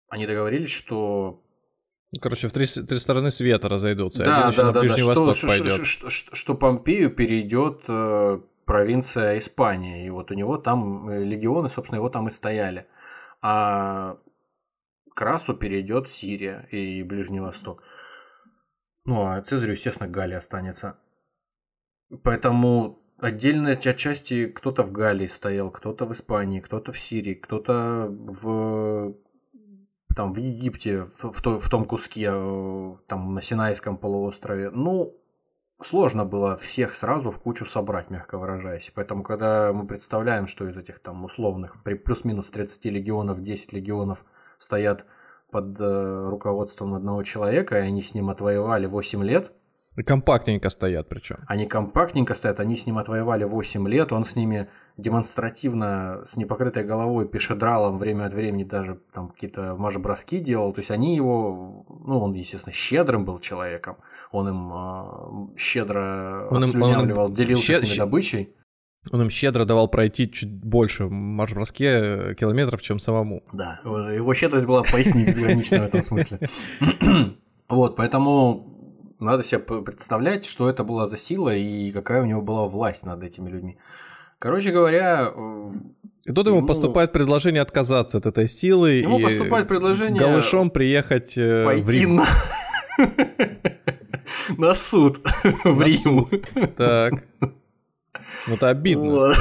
они 0.09 0.25
договорились, 0.25 0.71
что 0.71 1.43
Короче, 2.19 2.49
в 2.49 2.51
три, 2.51 2.65
три 2.65 2.97
стороны 2.97 3.31
света 3.31 3.69
разойдутся. 3.69 4.25
Да, 4.25 4.47
Один 4.47 4.57
да, 4.57 4.71
да, 4.73 4.81
да, 4.81 4.97
что, 4.97 5.33
что, 5.33 5.85
что, 5.85 6.09
что, 6.09 6.35
что 6.35 6.55
Помпею 6.55 7.09
перейдет 7.15 7.83
э, 7.87 8.41
провинция 8.71 9.37
Испания. 9.37 10.05
И 10.05 10.09
вот 10.09 10.31
у 10.31 10.33
него 10.33 10.57
там 10.57 11.09
э, 11.09 11.25
легионы, 11.25 11.67
собственно, 11.67 11.97
его 11.97 12.09
там 12.09 12.29
и 12.29 12.31
стояли. 12.31 12.87
А 13.41 14.17
Красу 15.13 15.53
перейдет 15.53 16.07
Сирия 16.07 16.67
и 16.71 17.03
Ближний 17.03 17.41
Восток. 17.41 17.83
Ну, 19.03 19.25
а 19.25 19.41
Цезарю, 19.41 19.73
естественно, 19.73 20.09
Галлия 20.09 20.37
останется. 20.37 20.95
Поэтому 22.23 22.99
отдельно 23.17 23.71
отчасти 23.71 24.45
кто-то 24.45 24.83
в 24.83 24.93
Галлии 24.93 25.27
стоял, 25.27 25.69
кто-то 25.69 26.05
в 26.05 26.13
Испании, 26.13 26.61
кто-то 26.61 26.93
в 26.93 26.97
Сирии, 26.99 27.33
кто-то 27.33 28.07
в 28.09 29.15
там 30.15 30.33
в 30.33 30.37
Египте, 30.37 31.03
в, 31.03 31.23
в, 31.23 31.59
в 31.59 31.69
том 31.69 31.83
куске, 31.83 32.29
э, 32.31 32.95
там 33.07 33.33
на 33.33 33.41
Синайском 33.41 33.97
полуострове. 33.97 34.69
Ну, 34.69 35.20
сложно 35.85 36.25
было 36.25 36.55
всех 36.57 36.93
сразу 36.93 37.31
в 37.31 37.39
кучу 37.39 37.65
собрать, 37.65 38.09
мягко 38.09 38.37
выражаясь. 38.37 38.91
Поэтому, 38.93 39.23
когда 39.23 39.71
мы 39.73 39.85
представляем, 39.87 40.47
что 40.47 40.67
из 40.67 40.77
этих 40.77 40.99
там 40.99 41.23
условных, 41.23 41.81
при 41.83 41.95
плюс-минус 41.95 42.49
30 42.49 42.85
легионов, 42.85 43.41
10 43.41 43.73
легионов 43.73 44.25
стоят 44.59 45.05
под 45.51 45.79
э, 45.79 46.27
руководством 46.29 46.93
одного 46.93 47.23
человека, 47.23 47.77
и 47.77 47.81
они 47.81 48.01
с 48.01 48.13
ним 48.13 48.29
отвоевали 48.29 48.85
8 48.85 49.23
лет, 49.23 49.51
компактненько 50.05 50.69
стоят 50.69 51.09
причем. 51.09 51.37
Они 51.47 51.65
компактненько 51.65 52.33
стоят, 52.33 52.59
они 52.59 52.77
с 52.77 52.85
ним 52.85 52.97
отвоевали 52.97 53.43
8 53.43 53.87
лет, 53.87 54.13
он 54.13 54.25
с 54.25 54.35
ними 54.35 54.67
демонстративно 54.97 56.21
с 56.25 56.37
непокрытой 56.37 56.83
головой 56.83 57.27
пешедралом 57.27 57.97
время 57.97 58.25
от 58.25 58.33
времени 58.33 58.63
даже 58.63 58.99
там 59.13 59.29
какие-то 59.29 59.75
мажеброски 59.75 60.39
делал. 60.39 60.73
То 60.73 60.79
есть 60.79 60.91
они 60.91 61.15
его, 61.15 61.85
ну 62.05 62.19
он, 62.19 62.33
естественно, 62.33 62.73
щедрым 62.73 63.25
был 63.25 63.39
человеком, 63.39 63.97
он 64.31 64.49
им 64.49 64.71
э, 64.73 65.57
щедро 65.57 66.47
он 66.49 66.63
им, 66.63 66.81
он 66.81 67.09
им 67.09 67.33
делился 67.33 67.63
щед... 67.63 67.85
с 67.85 67.89
ними 67.89 67.97
добычей. 67.97 68.55
Он 69.11 69.23
им 69.23 69.29
щедро 69.31 69.65
давал 69.65 69.87
пройти 69.87 70.31
чуть 70.31 70.53
больше 70.53 71.05
в 71.05 71.11
марш-броске 71.11 72.35
километров, 72.35 72.83
чем 72.83 72.99
самому. 72.99 73.43
Да, 73.51 73.79
его 73.83 74.33
щедрость 74.35 74.67
была 74.67 74.83
поистине 74.83 75.25
безгранична 75.25 75.79
в 75.81 75.87
этом 75.87 76.01
смысле. 76.01 76.39
Вот, 77.67 77.95
поэтому 77.95 78.80
надо 79.21 79.43
себе 79.43 79.59
представлять, 79.59 80.45
что 80.45 80.69
это 80.69 80.83
была 80.83 81.07
за 81.07 81.17
сила 81.17 81.55
и 81.55 81.91
какая 81.91 82.21
у 82.21 82.25
него 82.25 82.41
была 82.41 82.67
власть 82.67 83.05
над 83.05 83.23
этими 83.23 83.49
людьми. 83.49 83.77
Короче 84.39 84.71
говоря, 84.71 85.31
и 86.25 86.31
тут 86.31 86.47
ему, 86.47 86.57
ему 86.57 86.67
поступает 86.67 87.11
предложение 87.11 87.61
отказаться 87.61 88.17
от 88.17 88.25
этой 88.25 88.47
силы 88.47 88.93
ему 88.93 89.19
и 89.19 89.23
поступает 89.23 89.67
предложение 89.67 90.19
голышом 90.19 90.71
приехать 90.71 91.37
э, 91.37 91.63
пойти 91.63 91.85
в 91.85 91.89
Рим. 91.89 92.15
на... 92.15 92.27
на 94.57 94.73
суд 94.73 95.19
в 95.63 95.81
Рим. 95.81 96.27
Так. 96.75 97.13
Ну 98.47 98.55
это 98.55 98.69
обидно. 98.69 99.11
Вот. 99.11 99.37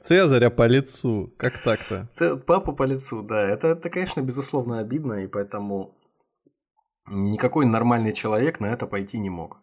Цезаря 0.00 0.50
по 0.50 0.66
лицу. 0.66 1.32
Как 1.36 1.58
так-то? 1.58 2.08
Папа 2.46 2.72
по 2.72 2.82
лицу, 2.84 3.22
да. 3.22 3.48
Это, 3.48 3.68
это, 3.68 3.90
конечно, 3.90 4.20
безусловно 4.20 4.80
обидно, 4.80 5.24
и 5.24 5.28
поэтому 5.28 5.94
никакой 7.06 7.66
нормальный 7.66 8.12
человек 8.12 8.60
на 8.60 8.66
это 8.66 8.86
пойти 8.86 9.18
не 9.18 9.30
мог. 9.30 9.58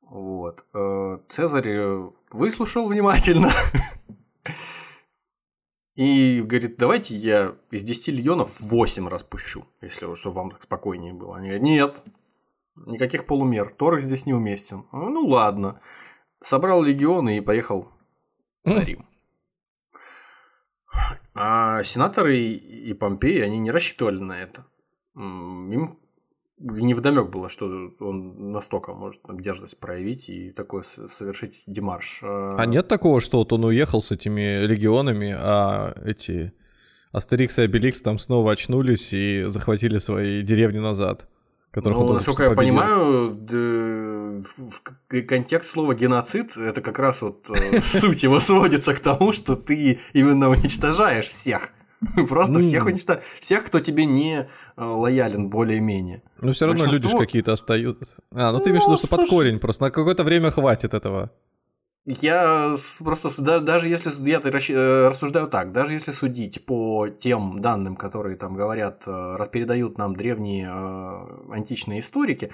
Вот. 0.00 0.64
Э, 0.72 1.18
Цезарь 1.28 2.10
выслушал 2.30 2.86
внимательно 2.88 3.50
и 5.94 6.42
говорит, 6.42 6.76
давайте 6.76 7.16
я 7.16 7.56
из 7.70 7.82
10 7.82 8.08
легионов 8.08 8.60
8 8.60 9.08
распущу, 9.08 9.66
если 9.80 10.06
уж 10.06 10.24
вам 10.26 10.50
так 10.50 10.62
спокойнее 10.62 11.12
было. 11.12 11.36
Они 11.36 11.48
говорят, 11.48 11.62
нет, 11.62 12.02
никаких 12.76 13.26
полумер, 13.26 13.74
Торг 13.76 14.00
здесь 14.00 14.26
неуместен. 14.26 14.86
Ну 14.92 15.26
ладно. 15.26 15.80
Собрал 16.40 16.82
легионы 16.82 17.38
и 17.38 17.40
поехал 17.40 17.88
на 18.64 18.80
Рим. 18.80 19.06
А 21.34 21.82
сенаторы 21.82 22.38
и 22.38 22.92
Помпеи, 22.94 23.40
они 23.40 23.58
не 23.58 23.70
рассчитывали 23.70 24.18
на 24.18 24.40
это. 24.40 24.66
Им 25.14 25.98
не 26.58 26.94
вдомек 26.94 27.28
было, 27.28 27.48
что 27.48 27.92
он 28.00 28.52
настолько 28.52 28.92
может 28.94 29.22
там, 29.22 29.40
дерзость 29.40 29.78
проявить 29.78 30.28
и 30.28 30.50
такое 30.50 30.82
совершить 30.82 31.62
демарш. 31.66 32.20
А 32.22 32.64
нет 32.66 32.88
такого, 32.88 33.20
что 33.20 33.38
вот 33.38 33.52
он 33.52 33.64
уехал 33.64 34.02
с 34.02 34.10
этими 34.10 34.64
легионами, 34.64 35.34
а 35.36 35.94
эти 36.04 36.52
Астерикс 37.12 37.58
и 37.58 37.62
Обеликс 37.62 38.00
там 38.02 38.18
снова 38.18 38.52
очнулись 38.52 39.12
и 39.12 39.44
захватили 39.48 39.98
свои 39.98 40.42
деревни 40.42 40.78
назад? 40.78 41.28
Которых 41.70 41.98
ну, 41.98 42.12
насколько 42.14 42.44
я 42.44 42.50
победил. 42.50 42.74
понимаю, 42.74 44.42
контекст 45.28 45.72
слова 45.72 45.94
геноцид 45.94 46.56
это 46.56 46.80
как 46.80 46.98
раз 46.98 47.20
вот 47.20 47.50
э, 47.50 47.80
суть 47.82 48.22
его 48.22 48.40
сводится 48.40 48.94
к 48.94 49.00
тому, 49.00 49.32
что 49.32 49.56
ты 49.56 49.98
именно 50.14 50.48
уничтожаешь 50.48 51.28
всех. 51.28 51.72
Просто 52.28 52.60
всех 52.60 52.86
уничтожаешь. 52.86 53.24
Всех, 53.40 53.64
кто 53.64 53.80
тебе 53.80 54.04
не 54.04 54.40
э, 54.76 54.84
лоялен 54.84 55.48
более-менее. 55.48 56.22
Ну, 56.40 56.52
все 56.52 56.66
равно 56.66 56.84
люди 56.86 57.08
какие-то 57.08 57.52
остаются. 57.52 58.16
А, 58.32 58.52
ну 58.52 58.60
ты 58.60 58.70
имеешь 58.70 58.84
в 58.84 58.86
виду, 58.86 58.96
что 58.96 59.08
под 59.08 59.28
корень 59.28 59.58
просто. 59.58 59.84
На 59.84 59.90
какое-то 59.90 60.24
время 60.24 60.50
хватит 60.50 60.94
этого. 60.94 61.30
Я 62.04 62.76
просто, 63.02 63.60
даже 63.60 63.88
если 63.88 64.12
я 64.28 64.38
э, 64.38 65.08
рассуждаю 65.08 65.48
так, 65.48 65.72
даже 65.72 65.92
если 65.92 66.12
судить 66.12 66.64
по 66.64 67.08
тем 67.08 67.60
данным, 67.60 67.96
которые 67.96 68.36
там 68.36 68.54
говорят, 68.54 69.02
э, 69.06 69.46
передают 69.50 69.98
нам 69.98 70.14
древние 70.14 70.70
античные 71.50 72.00
историки, 72.00 72.52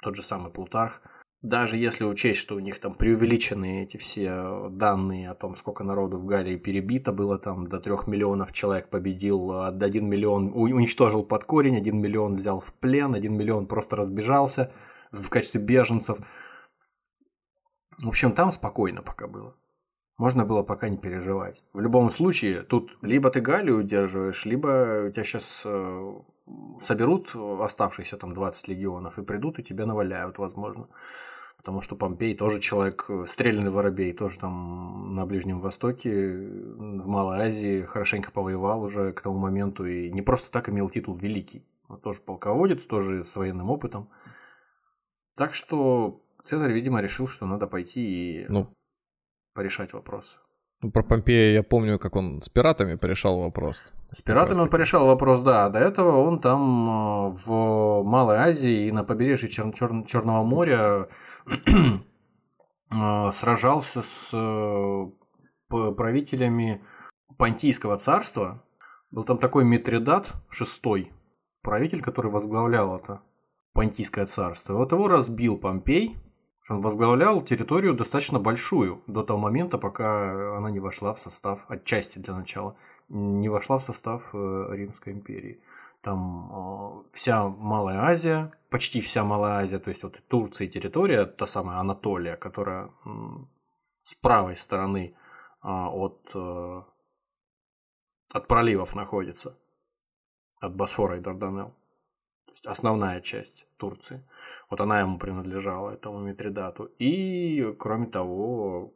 тот 0.00 0.14
же 0.14 0.22
самый 0.22 0.52
Плутарх, 0.52 1.00
даже 1.42 1.76
если 1.76 2.04
учесть, 2.04 2.40
что 2.40 2.56
у 2.56 2.58
них 2.58 2.80
там 2.80 2.94
преувеличены 2.94 3.84
эти 3.84 3.96
все 3.96 4.68
данные 4.70 5.30
о 5.30 5.34
том, 5.34 5.54
сколько 5.54 5.84
народу 5.84 6.18
в 6.18 6.26
Галлии 6.26 6.56
перебито 6.56 7.12
было, 7.12 7.38
там 7.38 7.68
до 7.68 7.78
трех 7.78 8.08
миллионов 8.08 8.52
человек 8.52 8.90
победил, 8.90 9.62
один 9.62 10.08
миллион 10.08 10.52
уничтожил 10.52 11.22
под 11.22 11.44
корень, 11.44 11.76
один 11.76 12.00
миллион 12.00 12.34
взял 12.34 12.60
в 12.60 12.72
плен, 12.74 13.14
один 13.14 13.36
миллион 13.36 13.66
просто 13.66 13.94
разбежался 13.94 14.72
в 15.12 15.28
качестве 15.30 15.60
беженцев. 15.60 16.18
В 18.02 18.08
общем, 18.08 18.32
там 18.32 18.50
спокойно 18.50 19.02
пока 19.02 19.28
было. 19.28 19.56
Можно 20.18 20.44
было 20.44 20.64
пока 20.64 20.88
не 20.88 20.96
переживать. 20.96 21.62
В 21.72 21.78
любом 21.78 22.10
случае, 22.10 22.62
тут 22.62 22.98
либо 23.02 23.30
ты 23.30 23.40
Галлию 23.40 23.78
удерживаешь, 23.78 24.44
либо 24.44 25.06
у 25.06 25.10
тебя 25.12 25.22
сейчас 25.22 25.62
э, 25.64 26.14
соберут 26.80 27.36
оставшиеся 27.36 28.16
там 28.16 28.34
20 28.34 28.66
легионов 28.66 29.20
и 29.20 29.22
придут 29.22 29.60
и 29.60 29.62
тебя 29.62 29.86
наваляют, 29.86 30.38
возможно 30.38 30.88
потому 31.68 31.82
что 31.82 31.96
Помпей 31.96 32.34
тоже 32.34 32.60
человек, 32.60 33.04
э, 33.10 33.26
стрелянный 33.26 33.68
воробей, 33.68 34.14
тоже 34.14 34.38
там 34.38 35.14
на 35.14 35.26
Ближнем 35.26 35.60
Востоке, 35.60 36.34
в 36.38 37.06
Малой 37.06 37.40
Азии 37.40 37.82
хорошенько 37.82 38.32
повоевал 38.32 38.82
уже 38.82 39.12
к 39.12 39.20
тому 39.20 39.36
моменту 39.36 39.84
и 39.84 40.10
не 40.10 40.22
просто 40.22 40.50
так 40.50 40.70
имел 40.70 40.88
титул 40.88 41.14
великий. 41.14 41.66
Он 41.88 42.00
тоже 42.00 42.22
полководец, 42.22 42.84
тоже 42.84 43.22
с 43.22 43.36
военным 43.36 43.68
опытом. 43.68 44.08
Так 45.36 45.52
что 45.52 46.22
Цезарь, 46.42 46.72
видимо, 46.72 47.02
решил, 47.02 47.28
что 47.28 47.44
надо 47.44 47.66
пойти 47.66 48.00
и 48.00 48.46
ну, 48.48 48.72
порешать 49.52 49.92
вопрос. 49.92 50.40
Ну, 50.80 50.92
про 50.92 51.02
Помпея 51.02 51.54
я 51.54 51.62
помню, 51.62 51.98
как 51.98 52.14
он 52.14 52.40
с 52.40 52.48
пиратами 52.48 52.94
порешал 52.94 53.40
вопрос. 53.40 53.92
С 54.12 54.22
пиратами 54.22 54.60
он 54.60 54.70
порешал 54.70 55.06
вопрос, 55.06 55.42
да. 55.42 55.68
До 55.68 55.80
этого 55.80 56.18
он 56.18 56.40
там 56.40 56.88
э, 56.88 57.34
в 57.44 58.02
Малой 58.04 58.36
Азии 58.36 58.86
и 58.86 58.92
на 58.92 59.02
побережье 59.02 59.48
Чер- 59.48 59.72
Чер- 59.72 60.06
Черного 60.06 60.44
моря 60.44 61.08
э, 62.94 63.30
сражался 63.32 64.02
с 64.02 64.30
э, 64.32 65.06
правителями 65.68 66.80
Понтийского 67.36 67.98
царства. 67.98 68.62
Был 69.10 69.24
там 69.24 69.38
такой 69.38 69.64
Митридат 69.64 70.32
шестой, 70.48 71.10
правитель, 71.62 72.02
который 72.02 72.30
возглавлял 72.30 72.96
это 72.96 73.20
Понтийское 73.74 74.26
царство. 74.26 74.74
И 74.74 74.76
вот 74.76 74.92
его 74.92 75.08
разбил 75.08 75.58
Помпей, 75.58 76.16
он 76.68 76.80
возглавлял 76.80 77.40
территорию 77.40 77.94
достаточно 77.94 78.38
большую 78.38 79.02
до 79.06 79.22
того 79.22 79.38
момента, 79.38 79.78
пока 79.78 80.56
она 80.58 80.70
не 80.70 80.80
вошла 80.80 81.14
в 81.14 81.18
состав, 81.18 81.64
отчасти 81.68 82.18
для 82.18 82.34
начала, 82.34 82.76
не 83.08 83.48
вошла 83.48 83.78
в 83.78 83.82
состав 83.82 84.30
э, 84.34 84.66
Римской 84.70 85.14
империи. 85.14 85.60
Там 86.02 86.50
э, 86.52 87.10
вся 87.12 87.48
Малая 87.48 88.02
Азия, 88.02 88.52
почти 88.70 89.00
вся 89.00 89.24
Малая 89.24 89.64
Азия, 89.64 89.78
то 89.78 89.88
есть 89.88 90.02
вот 90.02 90.22
Турция 90.28 90.66
и 90.66 90.70
территория, 90.70 91.24
та 91.24 91.46
самая 91.46 91.78
Анатолия, 91.78 92.36
которая 92.36 92.90
с 94.02 94.14
правой 94.14 94.56
стороны 94.56 95.14
а, 95.60 95.90
от, 95.90 96.30
э, 96.34 96.82
от 98.32 98.46
проливов 98.46 98.94
находится, 98.94 99.58
от 100.60 100.76
Босфора 100.76 101.16
и 101.16 101.20
Дарданелл 101.20 101.77
есть 102.50 102.66
основная 102.66 103.20
часть 103.20 103.66
Турции. 103.76 104.24
Вот 104.70 104.80
она 104.80 105.00
ему 105.00 105.18
принадлежала, 105.18 105.90
этому 105.90 106.20
Митридату. 106.20 106.90
И, 106.98 107.74
кроме 107.78 108.06
того, 108.06 108.94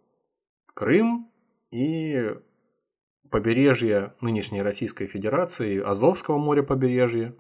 Крым 0.75 1.31
и 1.71 2.35
побережье 3.31 4.15
нынешней 4.21 4.63
Российской 4.63 5.07
Федерации, 5.07 5.81
Азовского 5.81 6.39
моря 6.39 6.63
побережье 6.63 7.35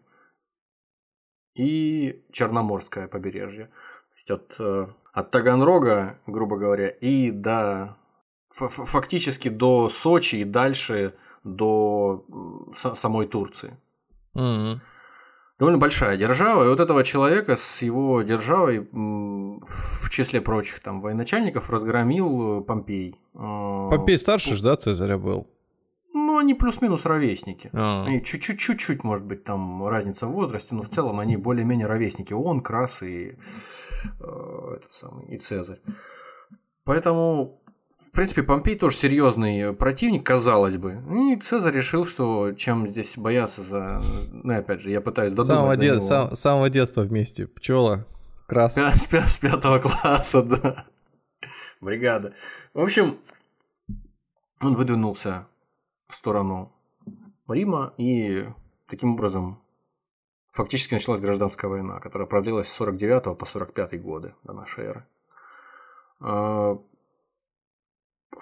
и 1.54 2.24
Черноморское 2.30 3.08
побережье. 3.08 3.66
То 3.66 4.14
есть 4.14 4.30
от, 4.30 4.56
э, 4.58 4.86
от 5.12 5.30
Таганрога, 5.30 6.18
грубо 6.26 6.56
говоря, 6.56 6.88
и 6.88 7.30
до 7.30 7.96
фактически 8.48 9.48
до 9.48 9.88
Сочи 9.88 10.36
и 10.36 10.44
дальше 10.44 11.14
до 11.42 12.26
самой 12.74 13.26
Турции. 13.26 13.78
Mm-hmm 14.34 14.80
довольно 15.62 15.78
большая 15.78 16.16
держава, 16.16 16.64
и 16.64 16.68
вот 16.68 16.80
этого 16.80 17.04
человека 17.04 17.56
с 17.56 17.82
его 17.82 18.22
державой 18.22 18.80
в 18.90 20.10
числе 20.10 20.40
прочих 20.40 20.80
там 20.80 21.00
военачальников 21.00 21.70
разгромил 21.70 22.58
э, 22.58 22.64
Помпей. 22.64 23.14
Э, 23.34 23.88
Помпей 23.90 24.18
старше 24.18 24.56
же, 24.56 24.64
да, 24.64 24.74
Цезаря 24.74 25.18
был? 25.18 25.46
Ну, 26.14 26.36
они 26.38 26.54
плюс-минус 26.54 27.04
ровесники. 27.04 27.70
А. 27.72 28.04
Они 28.06 28.24
чуть-чуть, 28.24 29.04
может 29.04 29.24
быть, 29.24 29.44
там 29.44 29.86
разница 29.86 30.26
в 30.26 30.32
возрасте, 30.32 30.74
но 30.74 30.82
в 30.82 30.88
целом 30.88 31.20
они 31.20 31.36
более-менее 31.36 31.86
ровесники. 31.86 32.32
Он, 32.32 32.60
Крас 32.60 33.04
и 33.04 33.36
э, 34.18 34.76
этот 34.76 34.90
самый, 34.90 35.26
и 35.26 35.38
Цезарь. 35.38 35.78
Поэтому 36.82 37.61
в 38.08 38.10
принципе, 38.12 38.42
Помпей 38.42 38.76
тоже 38.76 38.96
серьезный 38.96 39.72
противник, 39.74 40.24
казалось 40.24 40.76
бы. 40.76 41.02
И 41.32 41.36
Цезарь 41.40 41.74
решил, 41.74 42.06
что 42.06 42.52
чем 42.52 42.86
здесь 42.86 43.16
бояться 43.16 43.62
за... 43.62 44.02
Ну, 44.30 44.54
опять 44.54 44.80
же, 44.80 44.90
я 44.90 45.00
пытаюсь 45.00 45.32
додумать 45.32 45.56
самого, 45.58 45.76
де... 45.76 46.00
сам, 46.00 46.34
самого 46.36 46.70
детства 46.70 47.02
вместе. 47.02 47.46
Пчела, 47.46 48.06
крас. 48.46 48.74
С, 48.74 48.78
с, 48.78 49.08
с 49.08 49.38
пятого 49.38 49.78
класса, 49.78 50.42
да. 50.42 50.86
Бригада. 51.80 52.34
В 52.74 52.80
общем, 52.80 53.18
он 54.60 54.74
выдвинулся 54.74 55.46
в 56.08 56.14
сторону 56.14 56.72
Рима, 57.48 57.92
и 57.96 58.46
таким 58.88 59.14
образом 59.14 59.60
фактически 60.50 60.94
началась 60.94 61.20
гражданская 61.20 61.70
война, 61.70 61.98
которая 61.98 62.28
продлилась 62.28 62.68
с 62.68 62.72
49 62.72 63.36
по 63.36 63.46
45 63.46 64.00
годы 64.00 64.34
до 64.44 64.52
нашей 64.52 64.84
эры. 64.84 65.06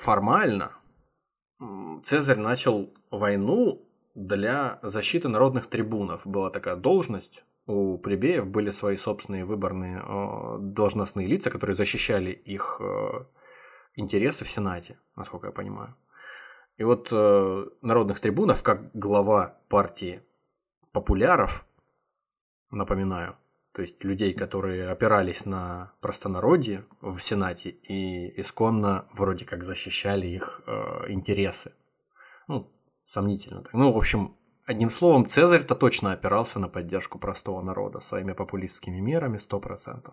Формально 0.01 0.73
Цезарь 2.05 2.39
начал 2.39 2.91
войну 3.11 3.87
для 4.15 4.79
защиты 4.83 5.29
народных 5.29 5.67
трибунов. 5.67 6.27
Была 6.27 6.49
такая 6.49 6.77
должность. 6.77 7.45
У 7.67 7.99
плебеев 7.99 8.47
были 8.47 8.71
свои 8.71 8.97
собственные 8.97 9.45
выборные 9.45 10.03
э, 10.03 10.57
должностные 10.61 11.27
лица, 11.27 11.51
которые 11.51 11.77
защищали 11.77 12.31
их 12.31 12.81
э, 12.81 13.27
интересы 13.95 14.47
в 14.47 14.51
Сенате, 14.51 14.99
насколько 15.17 15.49
я 15.49 15.53
понимаю. 15.53 15.95
И 16.79 16.85
вот 16.85 17.09
э, 17.13 17.67
народных 17.83 18.21
трибунов, 18.21 18.63
как 18.63 18.91
глава 18.95 19.59
партии 19.69 20.23
популяров, 20.93 21.67
напоминаю, 22.71 23.37
то 23.73 23.83
есть 23.83 24.03
людей, 24.03 24.33
которые 24.35 24.89
опирались 24.89 25.45
на 25.45 25.93
простонародье 26.01 26.85
в 27.01 27.19
Сенате 27.21 27.71
и 27.71 28.41
исконно 28.41 29.07
вроде 29.15 29.45
как 29.45 29.63
защищали 29.63 30.27
их 30.27 30.63
э, 30.67 31.05
интересы. 31.09 31.73
Ну, 32.49 32.69
сомнительно. 33.05 33.63
Ну, 33.73 33.93
в 33.93 33.97
общем, 33.97 34.37
Одним 34.71 34.91
словом, 34.91 35.27
Цезарь-то 35.27 35.75
точно 35.75 36.13
опирался 36.13 36.61
на 36.61 36.69
поддержку 36.69 37.19
простого 37.19 37.61
народа 37.61 37.99
своими 38.01 38.35
популистскими 38.35 39.01
мерами 39.01 39.39
100%. 39.39 40.13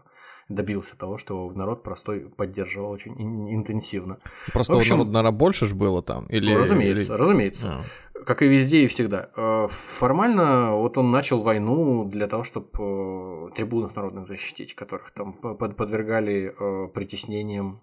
Добился 0.49 0.97
того, 0.97 1.19
что 1.19 1.51
народ 1.51 1.83
простой 1.83 2.21
поддерживал 2.21 2.89
очень 2.89 3.13
интенсивно. 3.53 4.17
Простого 4.51 4.79
общем, 4.79 4.95
народа, 4.95 5.11
наверное, 5.11 5.37
больше 5.37 5.67
же 5.67 5.75
было 5.75 6.01
там? 6.01 6.25
Или, 6.25 6.53
ну, 6.53 6.59
разумеется, 6.59 7.13
или... 7.13 7.21
разумеется. 7.21 7.81
А. 8.15 8.23
Как 8.23 8.41
и 8.41 8.47
везде 8.47 8.85
и 8.85 8.87
всегда. 8.87 9.29
Э, 9.37 9.67
формально 9.69 10.71
вот 10.71 10.97
он 10.97 11.11
начал 11.11 11.39
войну 11.39 12.03
для 12.05 12.25
того, 12.25 12.43
чтобы 12.43 12.69
э, 12.79 13.49
трибунов 13.55 13.95
народных 13.95 14.25
защитить, 14.25 14.73
которых 14.73 15.11
там 15.11 15.33
подвергали 15.33 16.55
э, 16.59 16.87
притеснениям 16.95 17.81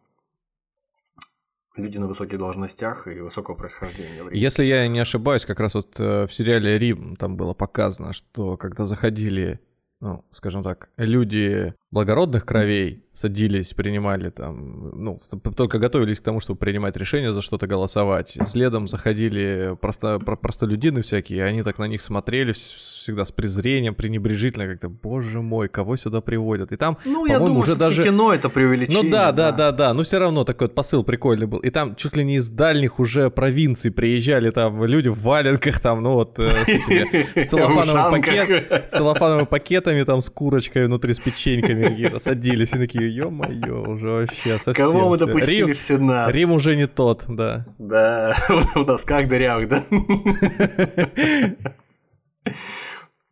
люди 1.76 1.98
на 1.98 2.06
высоких 2.06 2.38
должностях 2.38 3.06
и 3.06 3.20
высокого 3.20 3.54
происхождения. 3.54 4.22
Если 4.32 4.64
я 4.64 4.86
не 4.88 5.00
ошибаюсь, 5.00 5.44
как 5.44 5.60
раз 5.60 5.74
вот 5.74 5.98
э, 5.98 6.26
в 6.26 6.32
сериале 6.32 6.78
«Рим» 6.78 7.16
там 7.16 7.36
было 7.36 7.54
показано, 7.54 8.12
что 8.12 8.56
когда 8.56 8.84
заходили, 8.84 9.60
ну, 10.00 10.24
скажем 10.30 10.62
так, 10.62 10.88
люди 10.96 11.74
благородных 11.94 12.44
кровей 12.44 13.04
садились, 13.12 13.72
принимали 13.72 14.28
там, 14.30 14.90
ну, 15.04 15.18
только 15.56 15.78
готовились 15.78 16.18
к 16.18 16.24
тому, 16.24 16.40
чтобы 16.40 16.58
принимать 16.58 16.96
решение 16.96 17.32
за 17.32 17.42
что-то 17.42 17.68
голосовать. 17.68 18.36
Следом 18.44 18.88
заходили 18.88 19.76
просто, 19.80 20.18
простолюдины 20.18 21.02
всякие, 21.02 21.38
и 21.38 21.42
они 21.42 21.62
так 21.62 21.78
на 21.78 21.84
них 21.84 22.02
смотрели 22.02 22.52
всегда 22.52 23.24
с 23.24 23.30
презрением, 23.30 23.94
пренебрежительно, 23.94 24.66
как-то, 24.66 24.88
боже 24.88 25.40
мой, 25.40 25.68
кого 25.68 25.96
сюда 25.96 26.20
приводят. 26.20 26.72
И 26.72 26.76
там, 26.76 26.98
ну, 27.04 27.24
я 27.26 27.38
думаю, 27.38 27.60
уже 27.60 27.76
даже... 27.76 28.02
кино 28.02 28.34
это 28.34 28.48
преувеличение. 28.48 29.04
Ну 29.04 29.10
да, 29.10 29.30
да, 29.30 29.52
да, 29.52 29.70
да, 29.70 29.72
да, 29.72 29.94
но 29.94 30.02
все 30.02 30.18
равно 30.18 30.42
такой 30.42 30.66
вот 30.66 30.74
посыл 30.74 31.04
прикольный 31.04 31.46
был. 31.46 31.58
И 31.60 31.70
там 31.70 31.94
чуть 31.94 32.16
ли 32.16 32.24
не 32.24 32.36
из 32.36 32.48
дальних 32.48 32.98
уже 32.98 33.30
провинций 33.30 33.92
приезжали 33.92 34.50
там 34.50 34.84
люди 34.84 35.08
в 35.08 35.20
валенках, 35.22 35.78
там, 35.78 36.02
ну 36.02 36.14
вот, 36.14 36.40
э, 36.40 36.48
с 36.48 36.68
этими 36.68 37.44
целлофановыми 38.90 39.44
пакетами, 39.44 40.02
там, 40.02 40.20
с 40.20 40.28
курочкой 40.28 40.86
внутри, 40.86 41.14
с 41.14 41.20
печеньками 41.20 41.83
какие-то 41.88 42.18
садились 42.18 42.72
и 42.74 42.78
такие, 42.78 43.14
ё-моё, 43.14 43.82
уже 43.82 44.10
вообще 44.10 44.58
совсем. 44.58 44.74
Кого 44.74 45.10
мы 45.10 45.18
допустили 45.18 45.66
Рим, 45.66 45.74
в 45.74 45.80
Сенат? 45.80 46.30
Рим 46.30 46.52
уже 46.52 46.76
не 46.76 46.86
тот, 46.86 47.24
да. 47.28 47.66
Да, 47.78 48.36
у 48.74 48.80
нас 48.80 49.04
как 49.04 49.28
дырявых, 49.28 49.68
да? 49.68 49.84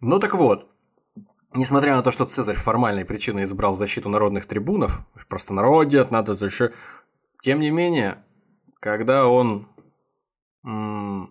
Ну 0.05 0.19
так 0.19 0.35
вот, 0.35 0.67
Несмотря 1.55 1.97
на 1.97 2.03
то, 2.03 2.11
что 2.13 2.25
Цезарь 2.25 2.57
формальной 2.57 3.05
причиной 3.05 3.45
избрал 3.45 3.77
защиту 3.77 4.09
народных 4.09 4.47
трибунов, 4.47 5.01
в 5.15 5.27
простонародье 5.27 6.07
надо 6.11 6.35
защищать, 6.35 6.73
тем 7.43 7.61
не 7.61 7.71
менее, 7.71 8.17
когда 8.81 9.29
он 9.29 9.69
м- 10.65 11.31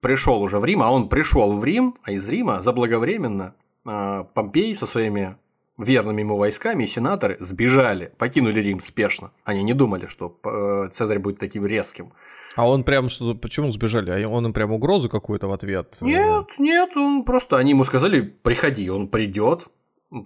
пришел 0.00 0.40
уже 0.42 0.58
в 0.58 0.64
Рим, 0.64 0.82
а 0.82 0.90
он 0.90 1.10
пришел 1.10 1.52
в 1.58 1.62
Рим, 1.62 1.94
а 2.04 2.12
из 2.12 2.26
Рима 2.26 2.62
заблаговременно 2.62 3.54
э, 3.86 4.24
Помпей 4.32 4.74
со 4.74 4.86
своими 4.86 5.36
верными 5.78 6.20
ему 6.20 6.36
войсками, 6.36 6.84
и 6.84 6.86
сенаторы 6.86 7.36
сбежали, 7.40 8.12
покинули 8.18 8.60
Рим 8.60 8.80
спешно. 8.80 9.30
Они 9.44 9.62
не 9.62 9.74
думали, 9.74 10.06
что 10.06 10.38
э, 10.44 10.90
Цезарь 10.92 11.20
будет 11.20 11.38
таким 11.38 11.64
резким. 11.64 12.12
А 12.56 12.68
он 12.68 12.82
прям, 12.82 13.06
почему 13.40 13.70
сбежали? 13.70 14.10
А 14.10 14.28
он 14.28 14.46
им 14.46 14.52
прям 14.52 14.72
угрозу 14.72 15.08
какую-то 15.08 15.46
в 15.46 15.52
ответ? 15.52 15.96
Нет, 16.00 16.46
нет, 16.58 16.96
он 16.96 17.24
просто, 17.24 17.56
они 17.56 17.70
ему 17.70 17.84
сказали, 17.84 18.20
приходи, 18.20 18.90
он 18.90 19.08
придет. 19.08 19.68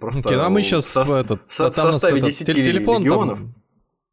Просто 0.01 0.45
а 0.45 0.49
мы 0.49 0.63
сейчас 0.63 0.87
со, 0.87 1.05
в 1.05 1.13
этот, 1.13 1.51
со, 1.51 1.71
в 1.71 1.75
составе 1.75 2.21
10 2.21 2.47
телефон 2.47 3.03
легионов. 3.03 3.41
Там, 3.41 3.55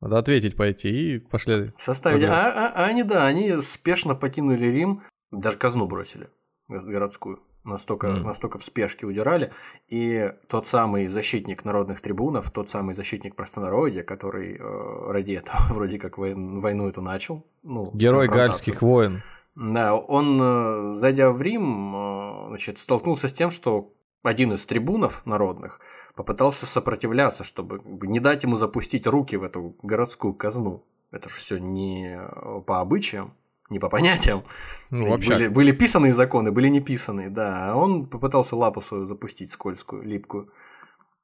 надо 0.02 0.18
ответить 0.18 0.56
пойти 0.56 1.16
и 1.16 1.20
пошли. 1.20 1.72
В 1.78 1.84
составе, 1.84 2.28
а, 2.28 2.48
а, 2.48 2.74
а 2.76 2.86
они, 2.86 3.04
да, 3.04 3.26
они 3.26 3.62
спешно 3.62 4.16
покинули 4.16 4.66
Рим, 4.66 5.04
даже 5.32 5.58
казну 5.58 5.86
бросили 5.86 6.30
городскую 6.68 7.40
настолько, 7.64 8.08
mm. 8.08 8.24
настолько 8.24 8.58
в 8.58 8.64
спешке 8.64 9.06
удирали. 9.06 9.52
И 9.88 10.32
тот 10.48 10.68
самый 10.68 11.08
защитник 11.08 11.66
народных 11.66 12.02
трибунов, 12.02 12.52
тот 12.52 12.70
самый 12.70 12.96
защитник 12.96 13.36
простонародья, 13.36 14.04
который 14.04 14.58
э, 14.58 15.12
ради 15.12 15.34
этого 15.34 15.58
вроде 15.74 16.00
как 16.00 16.18
войну 16.18 16.88
эту 16.88 17.02
начал. 17.02 17.46
Ну, 17.64 17.92
Герой 17.94 18.28
гальских 18.28 18.82
войн. 18.82 19.22
Да, 19.56 19.96
он, 19.96 20.40
э, 20.42 20.94
зайдя 20.94 21.32
в 21.32 21.42
Рим, 21.42 21.96
э, 21.96 22.46
значит, 22.50 22.80
столкнулся 22.80 23.28
с 23.28 23.34
тем, 23.34 23.52
что 23.52 23.94
один 24.24 24.54
из 24.54 24.66
трибунов 24.66 25.26
народных 25.26 25.80
попытался 26.16 26.66
сопротивляться, 26.66 27.44
чтобы 27.44 27.82
не 28.08 28.20
дать 28.20 28.44
ему 28.44 28.58
запустить 28.58 29.08
руки 29.08 29.36
в 29.36 29.44
эту 29.44 29.76
городскую 29.82 30.34
казну. 30.34 30.86
Это 31.12 31.30
же 31.30 31.36
все 31.36 31.58
не 31.58 32.20
э, 32.20 32.62
по 32.66 32.80
обычаям 32.80 33.34
не 33.70 33.80
по 33.80 33.90
понятиям. 33.90 34.44
Ну, 34.92 35.10
вообще. 35.10 35.34
Были, 35.34 35.48
были 35.48 35.72
писанные 35.72 36.14
законы, 36.14 36.52
были 36.52 36.68
не 36.68 36.82
писанные, 36.82 37.30
да. 37.30 37.72
А 37.72 37.76
он 37.76 38.06
попытался 38.06 38.56
лапу 38.56 38.82
свою 38.82 39.06
запустить 39.06 39.52
скользкую, 39.52 40.04
липкую. 40.04 40.52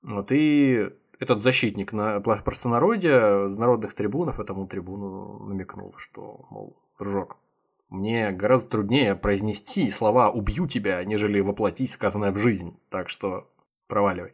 Вот, 0.03 0.31
и 0.31 0.89
этот 1.19 1.39
защитник 1.39 1.93
на 1.93 2.19
простонародье 2.19 3.47
народных 3.47 3.93
трибунов 3.93 4.39
этому 4.39 4.67
трибуну 4.67 5.39
намекнул, 5.47 5.93
что, 5.97 6.45
мол, 6.49 6.77
дружок, 6.99 7.37
мне 7.89 8.31
гораздо 8.31 8.69
труднее 8.69 9.15
произнести 9.15 9.89
слова 9.89 10.29
«убью 10.29 10.67
тебя», 10.67 11.03
нежели 11.03 11.39
воплотить 11.39 11.91
сказанное 11.91 12.31
в 12.31 12.37
жизнь. 12.37 12.77
Так 12.89 13.09
что 13.09 13.49
проваливай. 13.87 14.33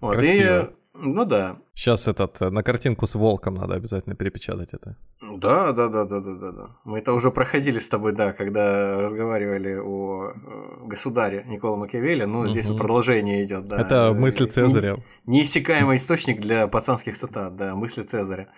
Вот, 0.00 0.14
Красиво. 0.14 0.64
и 0.64 0.70
ну 0.98 1.24
да. 1.24 1.58
Сейчас 1.74 2.08
этот 2.08 2.40
э, 2.40 2.50
на 2.50 2.62
картинку 2.62 3.06
с 3.06 3.14
волком 3.14 3.54
надо 3.54 3.74
обязательно 3.74 4.14
перепечатать 4.14 4.74
это. 4.74 4.96
Да, 5.20 5.72
да, 5.72 5.88
да, 5.88 6.04
да, 6.04 6.20
да, 6.20 6.34
да, 6.34 6.52
да. 6.52 6.70
Мы 6.84 6.98
это 6.98 7.12
уже 7.12 7.30
проходили 7.30 7.78
с 7.78 7.88
тобой, 7.88 8.12
да, 8.12 8.32
когда 8.32 9.00
разговаривали 9.00 9.74
о 9.74 10.30
э, 10.30 10.86
государе 10.86 11.44
Никола 11.46 11.76
Макиавелли. 11.76 12.24
Ну, 12.24 12.40
угу. 12.40 12.48
здесь 12.48 12.66
продолжение 12.66 13.44
идет, 13.44 13.64
да. 13.66 13.80
Это 13.80 14.12
мысли 14.14 14.46
Цезаря. 14.46 14.96
Неиссякаемый 15.26 15.96
источник 15.96 16.40
для 16.40 16.66
пацанских 16.66 17.16
цитат, 17.16 17.56
да, 17.56 17.74
мысли 17.74 18.02
Цезаря. 18.02 18.48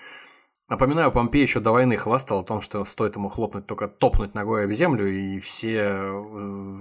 Напоминаю, 0.68 1.10
Помпей 1.10 1.40
еще 1.40 1.60
до 1.60 1.72
войны 1.72 1.96
хвастал 1.96 2.40
о 2.40 2.44
том, 2.44 2.60
что 2.60 2.84
стоит 2.84 3.16
ему 3.16 3.30
хлопнуть, 3.30 3.66
только 3.66 3.88
топнуть 3.88 4.34
ногой 4.34 4.64
об 4.64 4.70
землю, 4.72 5.06
и 5.06 5.40
все 5.40 5.78
э, 5.78 6.10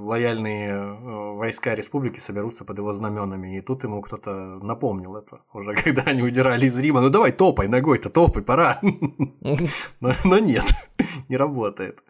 лояльные 0.01 0.71
э, 0.71 1.35
войска 1.35 1.73
республики 1.73 2.19
соберутся 2.19 2.65
под 2.65 2.79
его 2.79 2.91
знаменами. 2.91 3.57
И 3.57 3.61
тут 3.61 3.85
ему 3.85 4.01
кто-то 4.01 4.59
напомнил 4.61 5.15
это, 5.15 5.39
уже 5.53 5.73
когда 5.83 6.01
они 6.01 6.21
удирали 6.21 6.65
из 6.65 6.77
Рима. 6.77 6.99
Ну 6.99 7.09
давай 7.09 7.31
топай 7.31 7.69
ногой-то, 7.69 8.09
топай, 8.09 8.43
пора. 8.43 8.81
Но, 8.81 10.37
нет, 10.37 10.65
не 11.29 11.37
работает. 11.37 12.03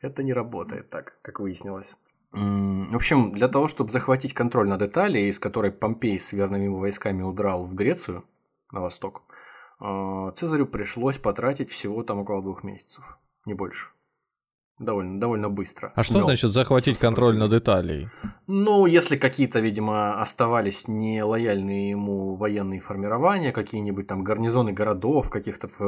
Это 0.00 0.22
не 0.22 0.32
работает 0.32 0.90
так, 0.90 1.18
как 1.22 1.40
выяснилось. 1.40 1.96
В 2.30 2.94
общем, 2.94 3.32
для 3.32 3.48
того, 3.48 3.66
чтобы 3.66 3.90
захватить 3.90 4.32
контроль 4.32 4.68
над 4.68 4.82
Италией, 4.82 5.30
из 5.30 5.40
которой 5.40 5.72
Помпей 5.72 6.20
с 6.20 6.32
верными 6.32 6.64
его 6.64 6.78
войсками 6.78 7.22
удрал 7.22 7.64
в 7.64 7.74
Грецию, 7.74 8.24
на 8.70 8.80
восток, 8.80 9.22
Цезарю 9.78 10.66
пришлось 10.66 11.18
потратить 11.18 11.70
всего 11.70 12.02
там 12.02 12.20
около 12.20 12.42
двух 12.42 12.64
месяцев, 12.64 13.18
не 13.44 13.54
больше. 13.54 13.90
Довольно, 14.78 15.18
довольно 15.18 15.48
быстро. 15.48 15.92
А 15.96 16.02
что 16.02 16.20
значит 16.20 16.50
захватить 16.50 16.98
контроль 16.98 17.38
над 17.38 17.52
Италией? 17.54 18.08
Ну, 18.46 18.84
если 18.84 19.16
какие-то, 19.16 19.60
видимо, 19.60 20.20
оставались 20.20 20.86
нелояльные 20.86 21.90
ему 21.90 22.36
военные 22.36 22.80
формирования, 22.80 23.52
какие-нибудь 23.52 24.06
там 24.06 24.22
гарнизоны 24.22 24.72
городов, 24.74 25.30
каких-то 25.30 25.68
в... 25.68 25.82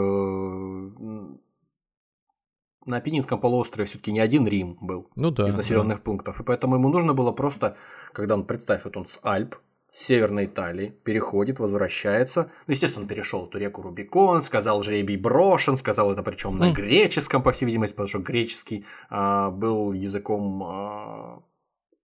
на 2.87 2.97
Апеннинском 2.97 3.39
полуострове 3.39 3.85
все-таки 3.85 4.11
не 4.11 4.21
один 4.21 4.47
Рим 4.47 4.79
был 4.81 5.11
ну, 5.17 5.31
да, 5.31 5.49
из 5.49 5.55
населенных 5.55 5.99
да. 5.99 6.03
пунктов. 6.03 6.41
И 6.41 6.45
поэтому 6.45 6.77
ему 6.77 6.89
нужно 6.89 7.13
было 7.13 7.31
просто, 7.31 7.77
когда 8.13 8.35
он, 8.35 8.45
представь, 8.45 8.85
вот 8.85 8.97
он 8.97 9.05
с 9.05 9.19
Альп, 9.23 9.57
Северной 9.91 10.45
Италии, 10.45 10.95
переходит, 11.03 11.61
возвращается. 11.61 12.51
Ну, 12.67 12.73
естественно, 12.73 13.05
он 13.05 13.09
перешел 13.09 13.47
эту 13.47 13.59
реку 13.59 13.81
Рубикон, 13.81 14.43
сказал 14.43 14.83
жребий 14.83 15.17
брошен, 15.17 15.79
сказал 15.79 16.13
это 16.13 16.23
причем 16.23 16.57
mm. 16.57 16.59
на 16.59 16.73
греческом, 16.73 17.43
по 17.43 17.53
всей 17.53 17.65
видимости, 17.65 17.95
потому 17.95 18.09
что 18.09 18.19
греческий 18.19 18.85
а, 19.09 19.51
был 19.51 19.93
языком 19.93 20.63
а, 20.63 21.43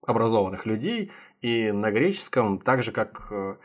образованных 0.07 0.65
людей, 0.65 1.13
и 1.43 1.73
на 1.73 1.91
греческом, 1.91 2.59
так 2.59 2.83
же 2.83 2.91
как 2.91 3.31
а, 3.31 3.59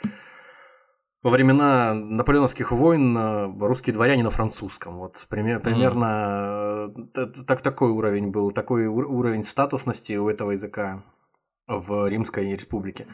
во 1.24 1.32
времена 1.32 1.94
наполеоновских 1.94 2.74
войн 2.74 3.16
а, 3.18 3.56
русские 3.60 3.94
дворяне 3.94 4.24
на 4.24 4.32
французском. 4.32 4.98
Вот 4.98 5.26
пример, 5.30 5.62
примерно 5.62 6.92
mm. 6.94 7.46
так, 7.46 7.62
такой 7.62 7.92
уровень 7.92 8.32
был, 8.32 8.52
такой 8.52 8.88
уровень 8.88 9.46
статусности 9.46 10.14
у 10.18 10.28
этого 10.28 10.52
языка 10.52 11.04
в 11.68 12.10
Римской 12.10 12.52
республике. 12.52 13.08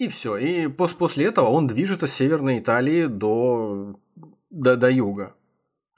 И 0.00 0.08
все. 0.08 0.38
И 0.38 0.66
после 0.66 1.26
этого 1.26 1.50
он 1.50 1.66
движется 1.66 2.06
с 2.06 2.14
Северной 2.14 2.58
Италии 2.58 3.04
до, 3.04 3.96
до, 4.48 4.76
до 4.76 4.90
юга. 4.90 5.34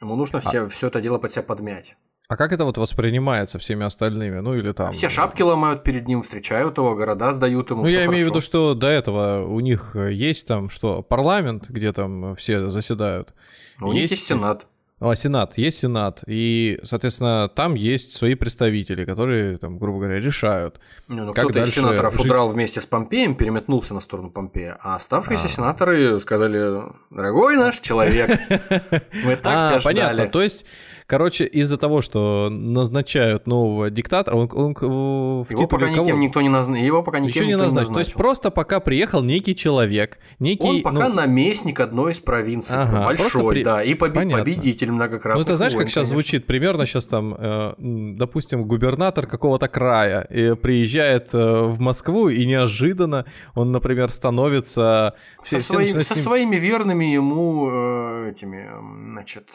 Ему 0.00 0.16
нужно 0.16 0.40
а... 0.40 0.42
все, 0.42 0.68
все 0.68 0.88
это 0.88 1.00
дело 1.00 1.18
под 1.18 1.30
себя 1.30 1.44
подмять. 1.44 1.96
А 2.28 2.36
как 2.36 2.50
это 2.50 2.64
вот 2.64 2.78
воспринимается 2.78 3.60
всеми 3.60 3.86
остальными? 3.86 4.40
Ну 4.40 4.54
или 4.54 4.72
там... 4.72 4.90
Все 4.90 5.08
шапки 5.08 5.42
ломают 5.42 5.84
перед 5.84 6.08
ним, 6.08 6.22
встречают 6.22 6.78
его, 6.78 6.96
города 6.96 7.32
сдают 7.32 7.70
ему. 7.70 7.82
Ну 7.82 7.88
я 7.88 8.06
имею 8.06 8.26
в 8.26 8.30
виду, 8.30 8.40
что 8.40 8.74
до 8.74 8.88
этого 8.88 9.46
у 9.46 9.60
них 9.60 9.94
есть 9.94 10.48
там 10.48 10.68
что, 10.68 11.02
парламент, 11.02 11.68
где 11.68 11.92
там 11.92 12.34
все 12.34 12.70
заседают. 12.70 13.34
Ну, 13.78 13.88
у 13.88 13.92
есть... 13.92 14.02
них 14.02 14.10
есть 14.18 14.26
сенат. 14.26 14.66
А, 15.02 15.14
Сенат, 15.16 15.58
есть 15.58 15.80
Сенат, 15.80 16.22
и, 16.26 16.78
соответственно, 16.84 17.50
там 17.54 17.74
есть 17.74 18.14
свои 18.14 18.36
представители, 18.36 19.04
которые, 19.04 19.58
там, 19.58 19.78
грубо 19.78 19.98
говоря, 19.98 20.20
решают. 20.20 20.78
Ну, 21.08 21.34
как 21.34 21.46
кто-то 21.46 21.64
из 21.64 21.74
сенаторов 21.74 22.14
жить... 22.14 22.24
удрал 22.24 22.48
вместе 22.48 22.80
с 22.80 22.86
Помпеем, 22.86 23.34
переметнулся 23.34 23.94
на 23.94 24.00
сторону 24.00 24.30
Помпея, 24.30 24.78
а 24.80 24.94
оставшиеся 24.94 25.46
а. 25.46 25.48
сенаторы 25.48 26.20
сказали, 26.20 26.84
дорогой 27.10 27.56
наш 27.56 27.80
человек, 27.80 28.30
мы 29.24 29.34
так 29.34 29.62
а, 29.62 29.68
тебя 29.70 29.80
понятно. 29.82 30.26
То 30.26 30.40
есть 30.40 30.64
Короче, 31.06 31.44
из-за 31.44 31.76
того, 31.76 32.02
что 32.02 32.48
назначают 32.50 33.46
нового 33.46 33.90
диктатора, 33.90 34.36
он, 34.36 34.50
он 34.52 34.74
в 34.74 35.50
его 35.50 35.66
пока 35.66 35.88
никем 35.88 36.04
кого? 36.04 36.18
никто 36.18 36.40
не 36.40 36.48
назначил. 36.48 36.84
Его 36.84 37.02
пока 37.02 37.18
никем 37.18 37.42
Еще 37.42 37.46
не 37.46 37.56
назначил. 37.56 37.76
назначил. 37.76 37.94
То 37.94 38.00
есть 38.00 38.14
просто 38.14 38.50
пока 38.50 38.80
приехал 38.80 39.22
некий 39.22 39.54
человек, 39.54 40.18
некий. 40.38 40.66
Он 40.66 40.82
пока 40.82 41.08
ну... 41.08 41.14
наместник 41.14 41.80
одной 41.80 42.12
из 42.12 42.20
провинций, 42.20 42.76
ага, 42.76 43.04
большой, 43.04 43.54
при... 43.54 43.64
да, 43.64 43.82
и 43.82 43.94
побед... 43.94 44.30
победитель 44.30 44.92
многократно. 44.92 45.40
Ну 45.40 45.44
ты 45.44 45.56
знаешь, 45.56 45.72
как 45.74 45.88
сейчас 45.88 45.94
конечно. 45.94 46.14
звучит 46.14 46.46
примерно 46.46 46.86
сейчас 46.86 47.06
там, 47.06 47.34
э, 47.38 47.74
допустим, 47.78 48.64
губернатор 48.64 49.26
какого-то 49.26 49.68
края 49.68 50.22
и 50.22 50.54
приезжает 50.54 51.34
э, 51.34 51.38
в 51.38 51.80
Москву 51.80 52.28
и 52.28 52.44
неожиданно 52.46 53.26
он, 53.54 53.72
например, 53.72 54.08
становится 54.08 55.14
со, 55.38 55.44
все, 55.44 55.60
своим, 55.60 55.88
все 55.88 56.02
со 56.02 56.16
своими 56.16 56.56
верными 56.56 57.04
ему 57.04 57.70
э, 57.70 58.30
этими, 58.30 58.68
значит 59.12 59.48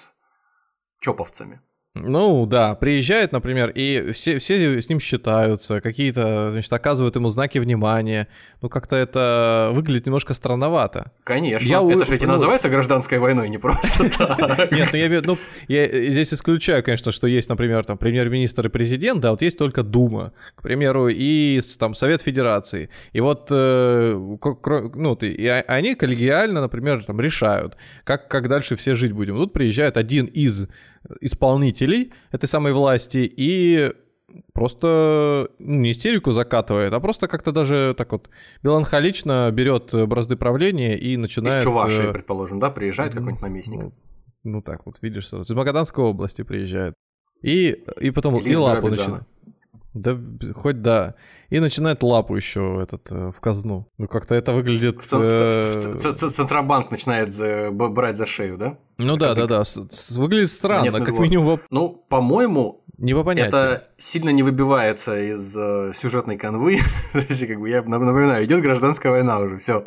чоповцами. 1.00 1.60
Ну 2.06 2.46
да, 2.46 2.76
приезжает, 2.76 3.32
например, 3.32 3.72
и 3.74 4.12
все, 4.14 4.40
все 4.40 4.82
с 4.82 4.90
ним 4.90 5.00
считаются, 5.00 5.82
какие-то, 5.82 6.52
значит, 6.52 6.72
оказывают 6.74 7.16
ему 7.16 7.30
знаки 7.30 7.58
внимания. 7.58 8.28
Ну 8.62 8.70
как-то 8.70 8.96
это 8.96 9.70
выглядит 9.74 10.06
немножко 10.06 10.34
странновато. 10.34 11.12
Конечно, 11.24 11.68
я, 11.68 11.82
это 11.82 12.06
же 12.06 12.12
ведь 12.12 12.22
ну, 12.22 12.30
называется 12.30 12.70
гражданской 12.70 13.20
войной, 13.20 13.50
не 13.50 13.58
просто 13.58 14.10
так. 14.18 14.72
Нет, 14.72 14.90
ну 14.92 14.98
я, 14.98 15.22
ну, 15.24 15.38
я 15.68 15.88
здесь 16.12 16.34
исключаю, 16.34 16.84
конечно, 16.84 17.12
что 17.12 17.28
есть, 17.28 17.50
например, 17.50 17.86
там 17.86 17.98
премьер-министр 17.98 18.68
и 18.68 18.70
президент, 18.70 19.22
да, 19.22 19.32
вот 19.32 19.42
есть 19.42 19.58
только 19.58 19.84
Дума, 19.84 20.34
к 20.56 20.62
примеру, 20.62 21.08
и 21.10 21.62
там 21.80 21.94
Совет 21.94 22.22
Федерации. 22.22 22.90
И 23.14 23.20
вот, 23.20 23.48
э, 23.52 24.14
ну, 24.16 25.14
и 25.16 25.48
они 25.48 25.96
коллегиально, 25.96 26.62
например, 26.62 27.04
там 27.04 27.20
решают, 27.22 27.78
как, 28.04 28.28
как 28.28 28.50
дальше 28.50 28.76
все 28.76 28.96
жить 28.96 29.12
будем. 29.12 29.36
Тут 29.36 29.54
приезжает 29.54 29.98
один 29.98 30.26
из 30.26 30.68
исполнителей 31.22 32.14
этой 32.32 32.48
самой 32.48 32.74
власти 32.74 33.32
и 33.38 33.92
просто 34.54 35.50
ну, 35.60 35.76
не 35.76 35.92
истерику 35.92 36.32
закатывает, 36.32 36.94
а 36.94 37.00
просто 37.00 37.28
как-то 37.28 37.52
даже 37.52 37.96
так 37.98 38.12
вот 38.12 38.30
меланхолично 38.64 39.50
берет 39.52 39.94
бразды 40.08 40.36
правления 40.36 40.98
и 40.98 41.18
начинает... 41.18 41.60
Из 41.60 41.64
Чувашии, 41.64 42.10
э, 42.10 42.14
предположим, 42.14 42.60
да, 42.60 42.70
приезжает 42.70 43.14
какой-нибудь 43.14 43.42
наместник. 43.42 43.80
Ну, 43.80 43.94
ну 44.44 44.62
так 44.62 44.86
вот, 44.86 44.98
видишь, 45.02 45.32
из 45.32 45.50
Магаданской 45.50 46.04
области 46.04 46.44
приезжает. 46.44 46.94
И, 47.42 47.84
и 48.02 48.12
потом 48.12 48.38
Или 48.38 48.52
и 48.52 48.56
лапу 48.56 48.88
начинает. 48.88 49.24
Да, 49.94 50.18
хоть 50.56 50.82
да. 50.82 51.16
И 51.50 51.60
начинает 51.60 52.04
лапу 52.04 52.36
еще 52.36 52.80
этот 52.84 53.12
э, 53.12 53.32
в 53.32 53.40
казну. 53.40 53.88
Ну, 53.98 54.08
как-то 54.08 54.36
это 54.36 54.54
выглядит... 54.54 55.00
Э, 55.12 55.96
Центробанк 55.98 56.92
начинает 56.92 57.36
брать 57.74 58.18
за 58.18 58.26
шею, 58.26 58.58
да? 58.58 58.78
Ну 58.98 59.18
да, 59.18 59.34
да, 59.34 59.48
да. 59.48 59.64
Выглядит 60.16 60.50
странно, 60.50 61.00
как 61.00 61.18
минимум. 61.18 61.60
Ну, 61.72 62.04
по-моему, 62.10 62.84
не 62.98 63.14
по 63.14 63.24
понятию. 63.24 63.50
Это 63.50 63.88
сильно 63.98 64.30
не 64.30 64.42
выбивается 64.42 65.20
из 65.20 65.56
э, 65.56 65.92
сюжетной 65.96 66.38
канвы. 66.38 66.80
Как 67.14 67.60
бы 67.60 67.70
я 67.70 67.84
напоминаю, 67.84 68.44
идет 68.46 68.64
гражданская 68.64 69.12
война 69.12 69.40
уже, 69.40 69.60
все. 69.60 69.86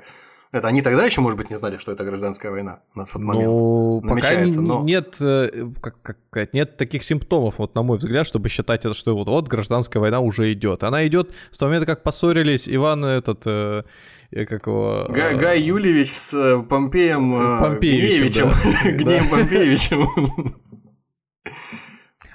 Это 0.53 0.67
они 0.67 0.83
тогда 0.83 1.05
еще, 1.05 1.21
может 1.21 1.39
быть, 1.39 1.49
не 1.49 1.57
знали, 1.57 1.77
что 1.77 1.93
это 1.93 2.03
гражданская 2.05 2.51
война 2.51 2.81
на 2.97 3.05
тот 3.05 3.23
момент. 3.23 3.47
Ну, 3.47 4.03
пока 4.07 4.41
но... 4.47 4.83
нет, 4.83 5.17
э, 5.21 5.49
как, 5.81 6.19
как, 6.31 6.53
нет 6.55 6.77
таких 6.77 7.05
симптомов, 7.05 7.59
вот 7.59 7.77
на 7.77 7.83
мой 7.83 7.99
взгляд, 7.99 8.27
чтобы 8.27 8.49
считать 8.49 8.85
это, 8.85 8.95
что 8.95 9.15
вот, 9.15 9.29
вот 9.29 9.47
гражданская 9.47 10.01
война 10.01 10.19
уже 10.19 10.53
идет. 10.53 10.83
Она 10.83 11.07
идет 11.07 11.31
с 11.53 11.59
того 11.59 11.71
момента, 11.71 11.87
как 11.87 12.03
поссорились 12.03 12.69
Иван 12.69 13.05
этот, 13.05 13.43
э, 13.47 13.85
как 14.33 14.67
его... 14.67 15.07
Гай, 15.09 15.37
Гай 15.37 15.61
Юлевич 15.61 16.11
с 16.11 16.35
э, 16.35 16.63
Помпеем 16.69 17.33
э, 17.35 17.61
Помпеевичем. 17.61 18.51
Гнеем 18.97 19.29
Помпеевичем. 19.29 20.57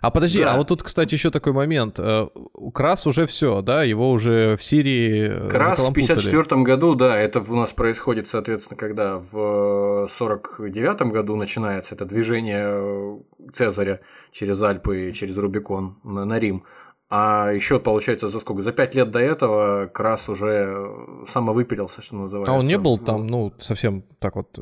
А 0.02 0.12
подожди, 0.12 0.42
а 0.42 0.46
да. 0.46 0.54
а 0.54 0.58
вот 0.58 0.68
тут, 0.68 0.84
кстати, 0.84 1.14
еще 1.14 1.32
такой 1.32 1.54
момент. 1.54 2.00
Э, 2.00 2.28
Крас 2.74 3.08
уже 3.08 3.26
все, 3.26 3.62
да, 3.62 3.84
его 3.84 4.12
уже 4.12 4.58
в 4.58 4.64
Сирии 4.64 5.30
э, 5.30 5.50
Крас 5.50 5.80
в 5.80 5.94
54 5.94 6.62
году, 6.62 6.96
да, 6.96 7.18
это 7.18 7.40
у 7.40 7.56
нас 7.56 7.74
происходит, 7.74 8.28
соответственно, 8.28 8.78
когда 8.78 9.20
в 9.20 10.08
49 10.10 11.02
году 11.12 11.36
начинается 11.36 11.96
это 11.96 12.06
движение 12.06 12.66
э, 12.68 13.18
Цезаря 13.54 14.02
через 14.32 14.62
Альпы 14.62 15.10
и 15.10 15.14
через 15.14 15.38
Рубикон 15.38 15.98
на, 16.04 16.26
на 16.26 16.40
Рим. 16.40 16.64
А 17.10 17.52
еще, 17.52 17.80
получается, 17.80 18.30
за 18.30 18.40
сколько? 18.40 18.64
За 18.64 18.72
пять 18.72 18.96
лет 18.96 19.12
до 19.12 19.20
этого 19.20 19.88
Крас 19.88 20.28
уже 20.28 20.88
самовыпилился, 21.28 22.02
что 22.02 22.16
называется. 22.16 22.52
А 22.52 22.58
он 22.58 22.66
не 22.66 22.78
был 22.78 22.98
в... 22.98 23.06
там, 23.06 23.28
ну, 23.28 23.54
совсем 23.60 24.04
так 24.20 24.36
вот 24.36 24.58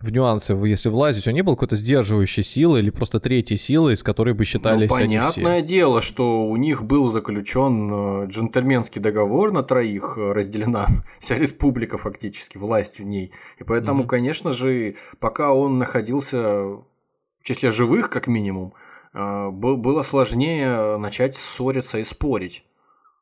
в 0.00 0.12
нюансы, 0.12 0.52
если 0.52 0.90
влазить, 0.90 1.26
он 1.26 1.32
не 1.32 1.42
был 1.42 1.54
какой-то 1.54 1.76
сдерживающей 1.76 2.42
силой 2.42 2.80
или 2.80 2.90
просто 2.90 3.18
третьей 3.18 3.56
силой, 3.56 3.96
с 3.96 4.02
которой 4.02 4.34
бы 4.34 4.44
считались 4.44 4.90
ну, 4.90 4.96
понятное 4.96 5.60
все? 5.60 5.66
дело, 5.66 6.02
что 6.02 6.46
у 6.46 6.56
них 6.56 6.84
был 6.84 7.08
заключен 7.08 8.24
э, 8.24 8.26
джентльменский 8.26 9.00
договор 9.00 9.52
на 9.52 9.62
троих, 9.62 10.18
э, 10.18 10.32
разделена 10.32 10.86
вся 11.18 11.38
республика 11.38 11.96
фактически, 11.96 12.58
власть 12.58 13.00
в 13.00 13.04
ней. 13.04 13.32
И 13.58 13.64
поэтому, 13.64 14.04
mm-hmm. 14.04 14.08
конечно 14.08 14.52
же, 14.52 14.96
пока 15.18 15.54
он 15.54 15.78
находился 15.78 16.38
в 16.38 16.84
числе 17.42 17.70
живых, 17.70 18.10
как 18.10 18.26
минимум, 18.26 18.74
э, 19.14 19.48
было 19.50 20.02
сложнее 20.02 20.98
начать 20.98 21.36
ссориться 21.36 21.98
и 21.98 22.04
спорить 22.04 22.64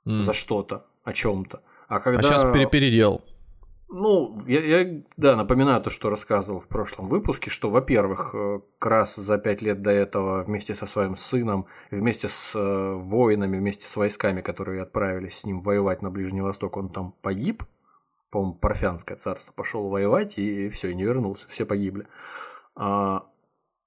mm. 0.06 0.18
за 0.18 0.32
что-то, 0.32 0.87
о 1.04 1.12
чем-то. 1.12 1.62
А, 1.87 2.00
когда... 2.00 2.18
а 2.18 2.22
сейчас 2.24 2.42
перепередел. 2.52 3.22
Ну, 3.96 4.37
я, 4.48 4.61
я, 4.61 5.02
да, 5.16 5.37
напоминаю 5.37 5.80
то, 5.80 5.88
что 5.88 6.11
рассказывал 6.11 6.59
в 6.59 6.66
прошлом 6.66 7.09
выпуске, 7.09 7.48
что, 7.48 7.70
во-первых, 7.70 8.30
э, 8.35 8.59
Крас 8.80 9.14
за 9.14 9.38
пять 9.38 9.62
лет 9.62 9.83
до 9.83 9.92
этого 9.92 10.42
вместе 10.42 10.74
со 10.74 10.87
своим 10.87 11.14
сыном, 11.14 11.66
вместе 11.92 12.28
с 12.28 12.57
э, 12.57 12.94
воинами, 12.94 13.57
вместе 13.57 13.88
с 13.88 13.96
войсками, 13.96 14.40
которые 14.40 14.83
отправились 14.83 15.38
с 15.38 15.44
ним 15.44 15.62
воевать 15.62 16.02
на 16.02 16.11
Ближний 16.11 16.40
Восток, 16.40 16.76
он 16.76 16.88
там 16.88 17.14
погиб. 17.22 17.62
По-моему, 18.30 18.54
Парфянское 18.54 19.16
царство 19.16 19.52
пошел 19.52 19.88
воевать 19.88 20.38
и, 20.38 20.66
и 20.66 20.70
все, 20.70 20.90
и 20.90 20.94
не 20.96 21.04
вернулся, 21.04 21.46
все 21.46 21.64
погибли. 21.64 22.09
А, 22.74 23.28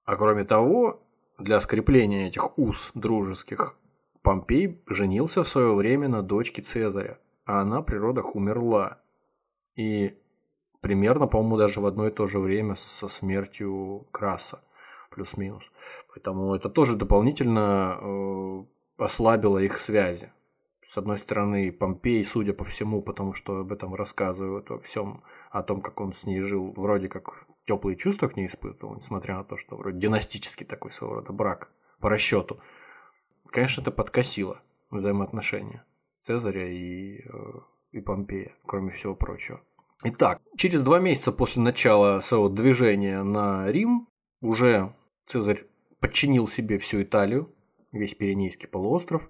а 0.06 0.16
кроме 0.16 0.44
того, 0.44 1.02
для 1.38 1.60
скрепления 1.60 2.28
этих 2.28 2.56
уз 2.56 2.92
дружеских, 2.94 3.76
Помпей 4.22 4.80
женился 4.86 5.42
в 5.42 5.48
свое 5.48 5.74
время 5.74 6.08
на 6.08 6.22
дочке 6.22 6.62
Цезаря, 6.62 7.18
а 7.44 7.60
она 7.60 7.82
при 7.82 7.96
родах 7.96 8.34
умерла. 8.34 9.02
И 9.78 10.18
примерно, 10.80 11.28
по-моему, 11.28 11.56
даже 11.56 11.80
в 11.80 11.86
одно 11.86 12.08
и 12.08 12.10
то 12.10 12.26
же 12.26 12.40
время 12.40 12.74
со 12.74 13.06
смертью 13.06 14.08
Краса, 14.10 14.60
плюс-минус. 15.10 15.70
Поэтому 16.08 16.52
это 16.52 16.68
тоже 16.68 16.96
дополнительно 16.96 17.96
э, 18.00 18.64
ослабило 18.96 19.58
их 19.58 19.78
связи. 19.78 20.32
С 20.82 20.98
одной 20.98 21.16
стороны, 21.16 21.70
Помпей, 21.70 22.24
судя 22.24 22.54
по 22.54 22.64
всему, 22.64 23.02
потому 23.02 23.34
что 23.34 23.58
об 23.60 23.72
этом 23.72 23.94
рассказывают 23.94 24.68
во 24.70 24.80
всем, 24.80 25.22
о 25.52 25.62
том, 25.62 25.80
как 25.80 26.00
он 26.00 26.12
с 26.12 26.24
ней 26.24 26.40
жил, 26.40 26.72
вроде 26.76 27.08
как 27.08 27.46
теплые 27.64 27.96
чувства 27.96 28.26
к 28.26 28.36
ней 28.36 28.48
испытывал, 28.48 28.96
несмотря 28.96 29.36
на 29.36 29.44
то, 29.44 29.56
что 29.56 29.76
вроде 29.76 30.00
династический 30.00 30.66
такой 30.66 30.90
своего 30.90 31.16
рода 31.16 31.32
брак 31.32 31.70
по 32.00 32.10
расчету. 32.10 32.58
Конечно, 33.46 33.82
это 33.82 33.92
подкосило 33.92 34.60
взаимоотношения 34.90 35.84
Цезаря 36.18 36.66
и, 36.66 37.20
э, 37.20 37.52
и 37.92 38.00
Помпея, 38.00 38.56
кроме 38.66 38.90
всего 38.90 39.14
прочего. 39.14 39.60
Итак, 40.04 40.40
через 40.56 40.82
два 40.82 41.00
месяца 41.00 41.32
после 41.32 41.60
начала 41.60 42.20
своего 42.20 42.48
движения 42.48 43.24
на 43.24 43.70
Рим 43.70 44.08
уже 44.40 44.94
Цезарь 45.26 45.64
подчинил 45.98 46.46
себе 46.46 46.78
всю 46.78 47.02
Италию, 47.02 47.52
весь 47.90 48.14
Пиренейский 48.14 48.68
полуостров, 48.68 49.28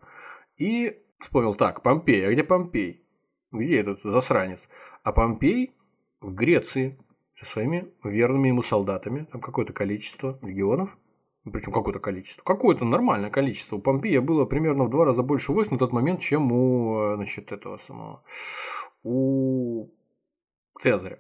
и 0.59 1.01
вспомнил, 1.19 1.55
так, 1.55 1.83
Помпей, 1.83 2.27
а 2.27 2.33
где 2.33 2.45
Помпей? 2.45 3.03
Где 3.51 3.79
этот 3.81 4.03
засранец? 4.03 4.69
А 5.05 5.13
Помпей 5.13 5.75
в 6.21 6.35
Греции 6.35 6.99
со 7.33 7.47
своими 7.47 7.91
верными 8.05 8.49
ему 8.49 8.61
солдатами, 8.61 9.27
там 9.33 9.41
какое-то 9.41 9.73
количество 9.73 10.39
легионов, 10.43 10.99
причем 11.51 11.73
какое-то 11.73 12.01
количество, 12.01 12.45
какое-то 12.45 12.85
нормальное 12.85 13.31
количество. 13.31 13.77
У 13.77 13.81
Помпея 13.81 14.21
было 14.21 14.45
примерно 14.45 14.85
в 14.85 14.91
два 14.91 15.07
раза 15.07 15.23
больше 15.23 15.53
войск 15.53 15.71
на 15.71 15.79
тот 15.79 15.93
момент, 15.93 16.21
чем 16.21 16.53
у, 16.53 17.15
значит, 17.15 17.53
этого 17.53 17.79
самого, 17.79 18.23
у 19.03 19.89
Цезаря. 20.81 21.19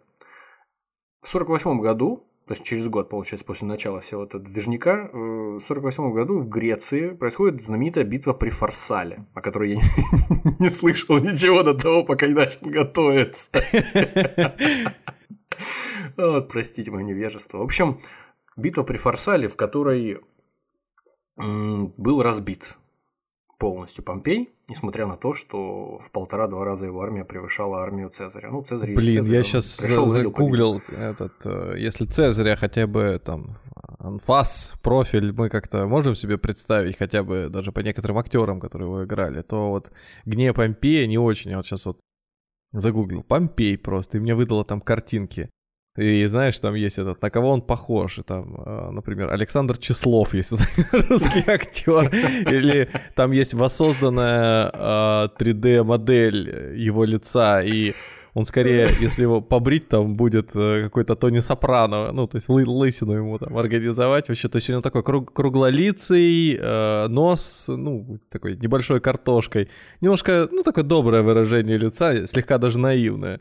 В 1.20 1.28
1948 1.28 1.80
году 1.80 2.28
то 2.48 2.54
есть 2.54 2.64
через 2.64 2.88
год, 2.88 3.10
получается, 3.10 3.44
после 3.44 3.68
начала 3.68 4.00
всего 4.00 4.24
этого 4.24 4.42
движника, 4.42 5.10
э, 5.12 5.58
в 5.58 5.60
1948 5.60 6.12
году 6.14 6.38
в 6.38 6.48
Греции 6.48 7.10
происходит 7.10 7.62
знаменитая 7.62 8.04
битва 8.04 8.32
при 8.32 8.48
Фарсале, 8.48 9.26
о 9.34 9.42
которой 9.42 9.74
я 9.74 9.80
не 10.58 10.70
слышал 10.70 11.18
ничего 11.18 11.62
до 11.62 11.74
того, 11.74 12.04
пока 12.04 12.26
не 12.26 12.32
начал 12.32 12.60
готовиться. 12.62 13.50
Вот, 16.16 16.48
простите 16.48 16.90
мое 16.90 17.04
невежество. 17.04 17.58
В 17.58 17.62
общем, 17.62 18.00
битва 18.56 18.82
при 18.82 18.96
Фарсале, 18.96 19.46
в 19.46 19.56
которой 19.56 20.20
был 21.36 22.22
разбит 22.22 22.76
полностью 23.58 24.04
Помпей, 24.04 24.50
несмотря 24.68 25.06
на 25.06 25.16
то, 25.16 25.34
что 25.34 25.98
в 25.98 26.10
полтора-два 26.12 26.64
раза 26.64 26.86
его 26.86 27.02
армия 27.02 27.24
превышала 27.24 27.82
армию 27.82 28.08
Цезаря. 28.08 28.50
Ну, 28.50 28.62
Цезарь 28.62 28.94
Блин, 28.94 29.24
я 29.24 29.42
сейчас 29.42 29.80
пришел, 29.80 30.06
загуглил 30.06 30.80
этот, 30.96 31.34
э, 31.44 31.74
если 31.76 32.04
Цезаря 32.04 32.56
хотя 32.56 32.86
бы 32.86 33.20
там 33.24 33.58
анфас, 33.98 34.76
профиль, 34.82 35.32
мы 35.32 35.48
как-то 35.48 35.86
можем 35.86 36.14
себе 36.14 36.38
представить 36.38 36.96
хотя 36.96 37.22
бы 37.24 37.48
даже 37.50 37.72
по 37.72 37.80
некоторым 37.80 38.18
актерам, 38.18 38.60
которые 38.60 38.88
его 38.88 39.04
играли, 39.04 39.42
то 39.42 39.70
вот 39.70 39.90
Гнея 40.24 40.52
Помпея 40.52 41.06
не 41.06 41.18
очень. 41.18 41.50
Я 41.50 41.56
вот 41.56 41.66
сейчас 41.66 41.86
вот 41.86 41.98
загуглил 42.72 43.22
Помпей 43.22 43.76
просто, 43.76 44.18
и 44.18 44.20
мне 44.20 44.34
выдало 44.34 44.64
там 44.64 44.80
картинки. 44.80 45.50
И 45.98 46.26
знаешь, 46.26 46.58
там 46.60 46.74
есть 46.74 46.98
этот, 46.98 47.20
на 47.22 47.30
кого 47.30 47.50
он 47.50 47.60
похож. 47.60 48.18
И 48.18 48.22
там, 48.22 48.54
э, 48.64 48.90
например, 48.92 49.32
Александр 49.32 49.76
Числов, 49.78 50.34
если 50.34 50.56
русский 51.08 51.44
актер. 51.50 52.14
Или 52.50 52.88
там 53.14 53.32
есть 53.32 53.54
воссозданная 53.54 54.70
3D-модель 55.38 56.76
его 56.76 57.04
лица. 57.04 57.62
И 57.62 57.94
он 58.38 58.44
скорее, 58.44 58.88
если 59.00 59.22
его 59.22 59.40
побрить, 59.40 59.88
там 59.88 60.14
будет 60.14 60.50
э, 60.54 60.84
какой-то 60.84 61.16
Тони 61.16 61.40
Сопрано, 61.40 62.12
ну, 62.12 62.28
то 62.28 62.36
есть 62.36 62.48
лы 62.48 62.64
лысину 62.64 63.12
ему 63.12 63.38
там 63.38 63.56
организовать. 63.58 64.28
Вообще, 64.28 64.48
то 64.48 64.56
есть 64.56 64.68
у 64.68 64.72
него 64.72 64.82
такой 64.82 65.02
круг 65.02 65.32
круглолицый, 65.32 66.56
э, 66.60 67.08
нос, 67.08 67.64
ну, 67.68 68.20
такой 68.30 68.56
небольшой 68.56 69.00
картошкой. 69.00 69.68
Немножко, 70.00 70.48
ну, 70.52 70.62
такое 70.62 70.84
доброе 70.84 71.22
выражение 71.22 71.78
лица, 71.78 72.26
слегка 72.28 72.58
даже 72.58 72.78
наивное. 72.78 73.40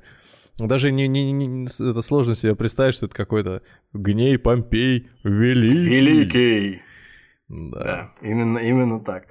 Даже 0.60 0.92
не, 0.92 1.08
не, 1.08 1.32
не 1.32 1.66
это 1.66 2.02
сложно 2.02 2.34
себе 2.34 2.56
представить, 2.56 2.96
что 2.96 3.06
это 3.06 3.16
какой-то 3.16 3.62
гней 3.94 4.40
Помпей 4.40 5.10
Великий. 5.24 5.86
Великий. 5.86 6.82
Да. 7.48 7.80
да, 7.80 8.12
именно, 8.22 8.58
именно 8.58 9.00
так. 9.00 9.28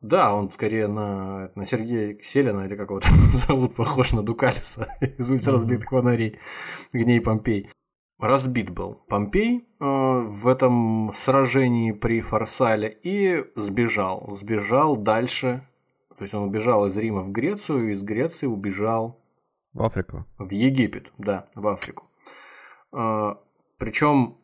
Да, 0.00 0.34
он 0.34 0.50
скорее 0.50 0.86
на, 0.86 1.50
на 1.54 1.64
Сергея 1.64 2.18
Селина 2.22 2.66
или 2.66 2.76
какого-то 2.76 3.08
зовут, 3.32 3.74
похож 3.74 4.12
на 4.12 4.22
Дукалиса 4.22 4.88
из 5.18 5.30
улиц 5.30 5.46
разбитых 5.46 5.88
фонарей. 5.88 6.38
Гней 6.92 7.20
Помпей. 7.20 7.70
Разбит 8.18 8.70
был 8.70 9.02
Помпей 9.08 9.66
э, 9.80 9.84
в 9.84 10.46
этом 10.46 11.10
сражении 11.14 11.92
при 11.92 12.20
Фарсале 12.20 12.96
и 13.02 13.44
сбежал. 13.56 14.34
Сбежал 14.34 14.96
дальше. 14.96 15.66
То 16.16 16.22
есть 16.22 16.34
он 16.34 16.44
убежал 16.44 16.86
из 16.86 16.96
Рима 16.96 17.22
в 17.22 17.32
Грецию, 17.32 17.88
и 17.88 17.92
из 17.92 18.02
Греции 18.02 18.46
убежал 18.46 19.23
в 19.74 19.82
Африку. 19.82 20.24
В 20.38 20.50
Египет, 20.50 21.12
да, 21.18 21.46
в 21.54 21.66
Африку. 21.66 22.04
А, 22.92 23.38
Причем 23.76 24.38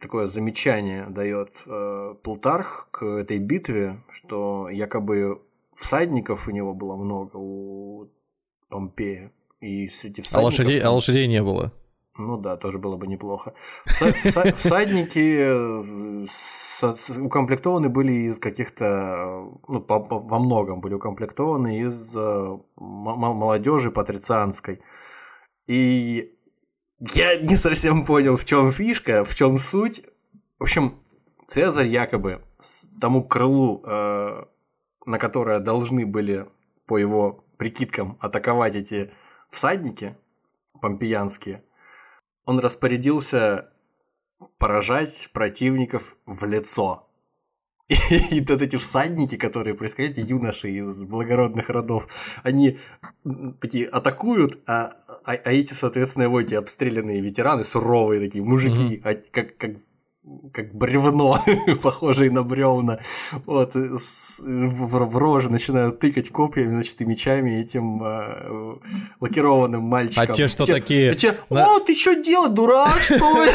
такое 0.00 0.26
замечание 0.26 1.06
дает 1.10 1.52
э, 1.66 2.14
Плутарх 2.22 2.88
к 2.90 3.04
этой 3.04 3.38
битве, 3.38 4.02
что 4.10 4.68
якобы 4.70 5.42
всадников 5.74 6.48
у 6.48 6.50
него 6.50 6.74
было 6.74 6.96
много 6.96 7.36
у 7.36 8.08
Помпея. 8.68 9.32
И 9.60 9.88
среди 9.88 10.22
всадников... 10.22 10.42
А 10.42 10.62
лошадей, 10.62 10.80
а 10.80 10.90
лошадей 10.90 11.26
не 11.26 11.42
было? 11.42 11.72
Ну 12.20 12.36
да, 12.36 12.56
тоже 12.56 12.78
было 12.78 12.96
бы 12.96 13.06
неплохо. 13.06 13.54
Всадники 13.86 15.80
укомплектованы 17.20 17.88
были 17.88 18.12
из 18.12 18.38
каких-то, 18.38 19.50
ну, 19.68 19.80
по, 19.80 20.00
по, 20.00 20.18
во 20.18 20.38
многом 20.38 20.80
были 20.80 20.94
укомплектованы 20.94 21.80
из 21.80 22.16
э, 22.16 22.58
молодежи 22.76 23.90
патрицианской. 23.90 24.80
И 25.66 26.34
я 26.98 27.40
не 27.40 27.56
совсем 27.56 28.04
понял, 28.04 28.36
в 28.36 28.44
чем 28.44 28.72
фишка, 28.72 29.24
в 29.24 29.34
чем 29.34 29.58
суть. 29.58 30.02
В 30.58 30.64
общем, 30.64 30.94
Цезарь 31.48 31.88
якобы 31.88 32.42
тому 33.00 33.24
крылу, 33.24 33.82
э, 33.84 34.44
на 35.06 35.18
которое 35.18 35.58
должны 35.58 36.06
были 36.06 36.46
по 36.86 36.98
его 36.98 37.44
прикидкам 37.56 38.16
атаковать 38.20 38.74
эти 38.74 39.10
всадники 39.50 40.16
помпеянские, 40.80 41.62
он 42.44 42.58
распорядился 42.58 43.70
поражать 44.58 45.30
противников 45.32 46.16
в 46.26 46.44
лицо. 46.44 47.06
И, 47.88 47.94
и 48.30 48.40
вот 48.40 48.62
эти 48.62 48.76
всадники, 48.76 49.36
которые 49.36 49.74
происходят, 49.74 50.18
юноши 50.18 50.70
из 50.70 51.02
благородных 51.02 51.68
родов, 51.68 52.08
они 52.42 52.78
такие 53.60 53.86
атакуют, 53.86 54.60
а, 54.66 54.94
а, 55.24 55.32
а 55.32 55.52
эти, 55.52 55.72
соответственно, 55.72 56.28
вот 56.28 56.40
эти 56.40 56.54
обстрелянные 56.54 57.20
ветераны, 57.20 57.64
суровые 57.64 58.20
такие 58.20 58.44
мужики, 58.44 58.96
mm-hmm. 58.96 59.24
как, 59.32 59.56
как 59.56 59.76
как 60.52 60.74
бревно, 60.74 61.42
похожее 61.82 62.30
на 62.30 62.42
бревна, 62.42 62.98
вот, 63.46 63.74
с, 63.74 64.40
в, 64.40 65.06
в 65.06 65.16
роже 65.16 65.48
начинают 65.50 65.98
тыкать 65.98 66.30
копьями, 66.30 66.72
значит, 66.72 67.00
и 67.00 67.04
мечами 67.04 67.60
этим 67.60 68.02
э, 68.02 68.76
лакированным 69.20 69.82
мальчиком. 69.82 70.26
А 70.30 70.34
те, 70.34 70.48
что 70.48 70.66
те, 70.66 70.74
такие... 70.74 71.14
Те, 71.14 71.36
О, 71.48 71.80
ты 71.80 71.94
что 71.94 72.14
делать, 72.14 72.52
дурак, 72.52 73.00
что 73.00 73.44
ли? 73.44 73.52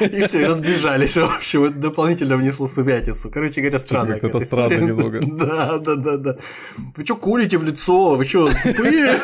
И 0.18 0.22
все, 0.22 0.46
разбежались, 0.48 1.16
в 1.16 1.24
общем, 1.24 1.80
дополнительно 1.80 2.36
внесло 2.36 2.66
сумятицу. 2.66 3.30
Короче 3.30 3.60
говоря, 3.60 3.78
странно. 3.78 4.14
Это 4.14 4.40
странно 4.40 4.74
немного. 4.74 5.20
Да, 5.44 5.78
да, 5.78 5.96
да, 5.96 6.16
да. 6.16 6.36
Вы 6.96 7.04
что 7.04 7.16
курите 7.16 7.58
в 7.58 7.64
лицо? 7.64 8.14
Вы 8.14 8.24
что, 8.24 8.50
тупые? 8.50 9.20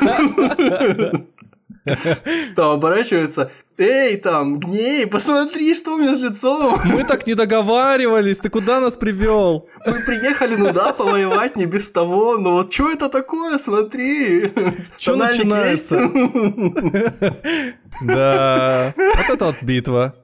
Там 2.56 2.72
оборачивается, 2.72 3.50
эй, 3.80 4.16
там, 4.16 4.60
гней, 4.60 5.06
посмотри, 5.06 5.74
что 5.74 5.94
у 5.94 5.98
меня 5.98 6.16
с 6.16 6.20
лицом. 6.20 6.78
Мы 6.84 7.04
так 7.04 7.26
не 7.26 7.34
договаривались, 7.34 8.38
ты 8.38 8.50
куда 8.50 8.80
нас 8.80 8.96
привел? 8.96 9.68
Мы 9.86 9.94
приехали, 10.06 10.56
ну 10.56 10.72
да, 10.72 10.92
повоевать 10.92 11.56
не 11.56 11.66
без 11.66 11.90
того, 11.90 12.38
но 12.38 12.52
вот 12.54 12.72
что 12.72 12.90
это 12.90 13.08
такое, 13.08 13.58
смотри. 13.58 14.52
Что 14.98 15.16
начинается? 15.16 16.00
Да, 18.02 18.94
вот 18.96 19.28
это 19.28 19.44
вот 19.46 19.62
битва. 19.62 20.14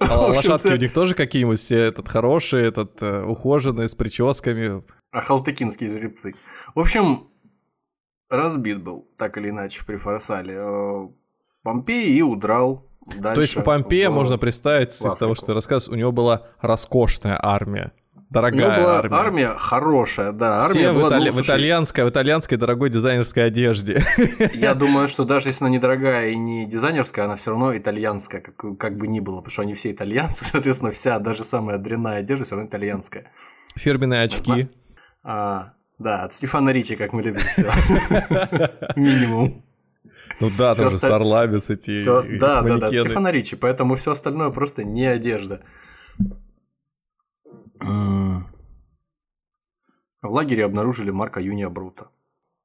А 0.00 0.20
лошадки 0.20 0.68
у 0.68 0.76
них 0.76 0.92
тоже 0.92 1.14
какие-нибудь 1.14 1.58
все 1.58 1.78
этот 1.78 2.08
хорошие, 2.08 2.66
этот 2.66 3.02
э, 3.02 3.24
ухоженные, 3.24 3.88
с 3.88 3.94
прическами. 3.94 4.82
А 5.10 5.20
халтыкинские 5.20 5.90
жеребцы. 5.90 6.34
В 6.74 6.80
общем, 6.80 7.28
разбит 8.30 8.82
был, 8.82 9.08
так 9.16 9.36
или 9.38 9.50
иначе, 9.50 9.84
при 9.86 9.96
Фарсале. 9.96 10.54
Э, 10.56 11.08
Помпей 11.62 12.10
и 12.16 12.22
удрал 12.22 12.86
дальше. 13.06 13.34
То 13.34 13.40
есть 13.40 13.56
у 13.56 13.62
Помпея, 13.62 14.10
в, 14.10 14.14
можно 14.14 14.38
представить, 14.38 14.90
из 14.90 15.16
того, 15.16 15.34
что 15.34 15.46
ты 15.46 15.54
рассказываешь, 15.54 15.94
у 15.94 15.98
него 15.98 16.12
была 16.12 16.46
роскошная 16.60 17.38
армия. 17.40 17.92
Дорогая 18.34 18.66
у 18.66 18.72
него 18.72 18.82
была 18.82 18.98
армия. 18.98 19.16
армия 19.16 19.54
хорошая, 19.56 20.32
да. 20.32 20.58
Армия 20.58 20.72
Все 20.72 20.92
была, 20.92 21.04
в, 21.04 21.08
итали... 21.10 21.30
ну, 21.30 21.36
в, 21.36 21.40
итальянской, 21.40 22.04
в 22.04 22.08
итальянской 22.08 22.58
дорогой 22.58 22.90
дизайнерской 22.90 23.46
одежде. 23.46 24.02
Я 24.54 24.74
думаю, 24.74 25.06
что 25.06 25.24
даже 25.24 25.50
если 25.50 25.62
она 25.62 25.70
не 25.70 25.78
дорогая 25.78 26.30
и 26.30 26.36
не 26.36 26.66
дизайнерская, 26.66 27.26
она 27.26 27.36
все 27.36 27.50
равно 27.50 27.76
итальянская, 27.76 28.40
как, 28.40 28.76
как 28.76 28.96
бы 28.98 29.06
ни 29.06 29.20
было, 29.20 29.36
потому 29.36 29.52
что 29.52 29.62
они 29.62 29.74
все 29.74 29.92
итальянцы, 29.92 30.44
соответственно, 30.50 30.90
вся, 30.90 31.18
даже 31.20 31.44
самая 31.44 31.78
дрянная 31.78 32.18
одежда 32.18 32.44
все 32.44 32.56
равно 32.56 32.68
итальянская. 32.68 33.30
Фирменные 33.76 34.24
очки. 34.24 34.68
А, 35.22 35.74
да, 36.04 36.24
от 36.24 36.32
Стефана 36.32 36.72
Ричи, 36.72 36.96
как 36.96 37.12
мы 37.12 37.22
любим 37.22 37.40
все. 37.40 37.62
Минимум. 38.96 39.64
Ну 40.40 40.50
да, 40.58 40.74
там 40.74 40.90
же 40.90 40.98
с 40.98 41.04
орлами 41.04 41.56
с 41.56 41.70
эти. 41.70 42.04
Да, 42.38 42.62
да, 42.62 42.76
да, 42.78 42.88
Стефана 42.88 43.32
Ричи, 43.32 43.56
поэтому 43.56 43.94
все 43.94 44.12
остальное 44.12 44.50
просто 44.50 44.84
не 44.84 45.06
одежда. 45.06 45.60
В 50.22 50.30
лагере 50.30 50.64
обнаружили 50.64 51.10
Марка 51.10 51.40
Юния 51.40 51.68
Брута. 51.68 52.08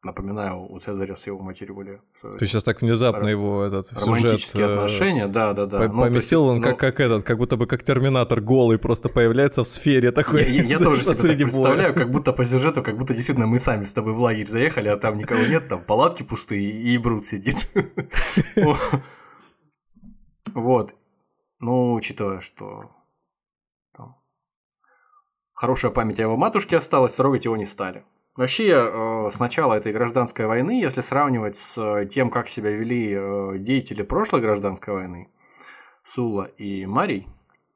Напоминаю, 0.01 0.61
у 0.71 0.79
Цезаря 0.79 1.17
с 1.17 1.27
его 1.27 1.39
матерью 1.39 1.75
были... 1.75 2.01
Ты 2.37 2.47
сейчас 2.47 2.63
так 2.63 2.81
внезапно 2.81 3.27
его 3.27 3.63
этот 3.63 3.91
Романтические 3.91 4.39
сюжет, 4.39 4.69
э, 4.69 4.73
отношения, 4.73 5.27
да, 5.27 5.53
да, 5.53 5.65
да. 5.65 5.79
По 5.79 5.87
ну, 5.89 6.01
поместил 6.03 6.43
есть, 6.43 6.51
он 6.51 6.57
ну... 6.59 6.63
как, 6.63 6.79
как 6.79 6.99
этот, 7.01 7.25
как 7.25 7.37
будто 7.37 7.57
бы 7.57 7.67
как 7.67 7.83
Терминатор 7.83 8.39
голый 8.39 8.77
просто 8.77 9.09
появляется 9.09 9.65
в 9.65 9.67
сфере 9.67 10.11
такой. 10.11 10.43
Я, 10.43 10.61
я, 10.61 10.63
я 10.63 10.79
тоже 10.79 11.03
себе 11.03 11.15
так 11.37 11.37
представляю, 11.37 11.93
как 11.93 12.11
будто 12.11 12.31
по 12.31 12.45
сюжету, 12.45 12.81
как 12.81 12.97
будто 12.97 13.13
действительно 13.13 13.45
мы 13.45 13.59
сами 13.59 13.83
с 13.83 13.91
тобой 13.91 14.13
в 14.13 14.21
лагерь 14.21 14.47
заехали, 14.47 14.87
а 14.87 14.95
там 14.95 15.17
никого 15.17 15.41
нет, 15.41 15.67
там 15.67 15.83
палатки 15.83 16.23
пустые 16.23 16.69
и 16.69 16.97
Брут 16.97 17.25
сидит. 17.25 17.57
Вот. 20.55 20.95
Ну, 21.59 21.93
учитывая, 21.93 22.39
что 22.39 22.89
хорошая 25.53 25.91
память 25.91 26.19
о 26.19 26.23
его 26.23 26.37
матушке 26.37 26.77
осталась, 26.77 27.13
трогать 27.13 27.45
его 27.45 27.57
не 27.57 27.65
стали. 27.65 28.03
Вообще, 28.37 28.69
э, 28.69 29.29
с 29.31 29.39
начала 29.39 29.73
этой 29.73 29.91
гражданской 29.91 30.45
войны, 30.45 30.79
если 30.79 31.01
сравнивать 31.01 31.57
с 31.57 32.05
тем, 32.05 32.29
как 32.29 32.47
себя 32.47 32.71
вели 32.71 33.13
э, 33.17 33.57
деятели 33.57 34.01
прошлой 34.03 34.41
гражданской 34.41 34.93
войны, 34.93 35.29
Сула 36.03 36.45
и 36.57 36.85
Марий, 36.85 37.27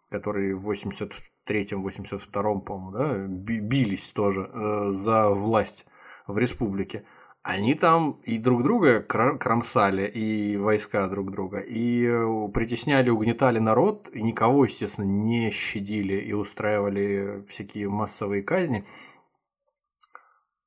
которые 0.10 0.56
в 0.56 0.70
83-82, 0.70 2.62
по-моему, 2.62 2.92
да, 2.92 3.18
бились 3.28 4.12
тоже 4.12 4.50
э, 4.54 4.90
за 4.92 5.30
власть 5.30 5.86
в 6.28 6.38
республике, 6.38 7.04
они 7.44 7.74
там 7.76 8.22
и 8.24 8.38
друг 8.38 8.64
друга 8.64 9.02
кромсали, 9.02 10.08
и 10.08 10.56
войска 10.56 11.08
друг 11.10 11.30
друга, 11.32 11.58
и 11.60 12.06
э, 12.06 12.48
притесняли, 12.54 13.10
угнетали 13.10 13.60
народ, 13.60 14.10
и 14.14 14.22
никого, 14.22 14.64
естественно, 14.64 15.06
не 15.06 15.52
щадили 15.52 16.16
и 16.16 16.32
устраивали 16.32 17.44
всякие 17.46 17.90
массовые 17.90 18.44
казни. 18.44 18.86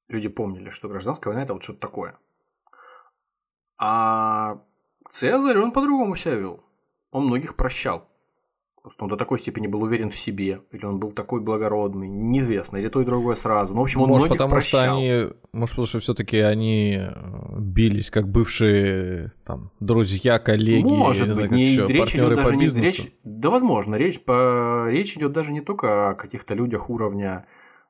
Люди 0.08 0.28
помнили, 0.28 0.68
что 0.68 0.88
гражданская 0.88 1.32
война– 1.32 1.44
это 1.44 1.54
вот 1.54 1.62
что-то 1.62 1.80
такое. 1.80 2.18
А 3.78 4.62
Цезарь, 5.10 5.58
он 5.58 5.72
по-другому 5.72 6.16
себя 6.16 6.34
вел. 6.34 6.60
Он 7.10 7.26
многих 7.26 7.56
прощал. 7.56 8.08
Просто 8.86 9.02
он 9.02 9.10
до 9.10 9.16
такой 9.16 9.40
степени 9.40 9.66
был 9.66 9.82
уверен 9.82 10.10
в 10.10 10.16
себе, 10.16 10.60
или 10.70 10.84
он 10.84 11.00
был 11.00 11.10
такой 11.10 11.40
благородный, 11.40 12.06
неизвестно, 12.06 12.76
или 12.76 12.86
то 12.86 13.00
и 13.00 13.04
другое 13.04 13.34
сразу. 13.34 13.74
Ну, 13.74 13.80
в 13.80 13.82
общем, 13.82 14.02
он 14.02 14.08
может, 14.10 14.26
многих 14.26 14.38
потому 14.38 14.50
прощал. 14.52 14.80
что 14.80 14.92
они, 14.92 15.28
может, 15.52 15.74
потому 15.74 15.86
что 15.88 15.98
все-таки 15.98 16.38
они 16.38 16.98
э, 17.00 17.58
бились 17.58 18.12
как 18.12 18.28
бывшие 18.28 19.32
там 19.44 19.72
друзья, 19.80 20.38
коллеги, 20.38 20.86
может 20.86 21.34
быть, 21.34 21.50
не 21.50 21.70
еще, 21.70 21.88
речь 21.88 22.14
идет 22.14 22.36
даже 22.36 22.54
не 22.54 22.68
речь, 22.68 23.12
да, 23.24 23.50
возможно, 23.50 23.96
речь 23.96 24.20
по 24.20 24.86
речь 24.88 25.16
идет 25.16 25.32
даже 25.32 25.50
не 25.50 25.62
только 25.62 26.10
о 26.10 26.14
каких-то 26.14 26.54
людях 26.54 26.88
уровня 26.88 27.44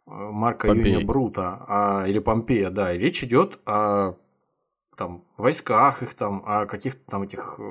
Марка 0.06 0.68
Помпей. 0.68 0.92
Юния 0.92 1.06
Брута, 1.06 1.64
а, 1.68 2.04
или 2.06 2.18
Помпея, 2.18 2.70
да, 2.70 2.92
и 2.92 2.98
речь 2.98 3.22
идет 3.24 3.58
о 3.66 4.14
там 4.96 5.24
войсках 5.38 6.02
их 6.02 6.14
там, 6.14 6.42
о 6.46 6.66
каких-то 6.66 7.00
там 7.10 7.22
этих 7.22 7.56
э, 7.58 7.62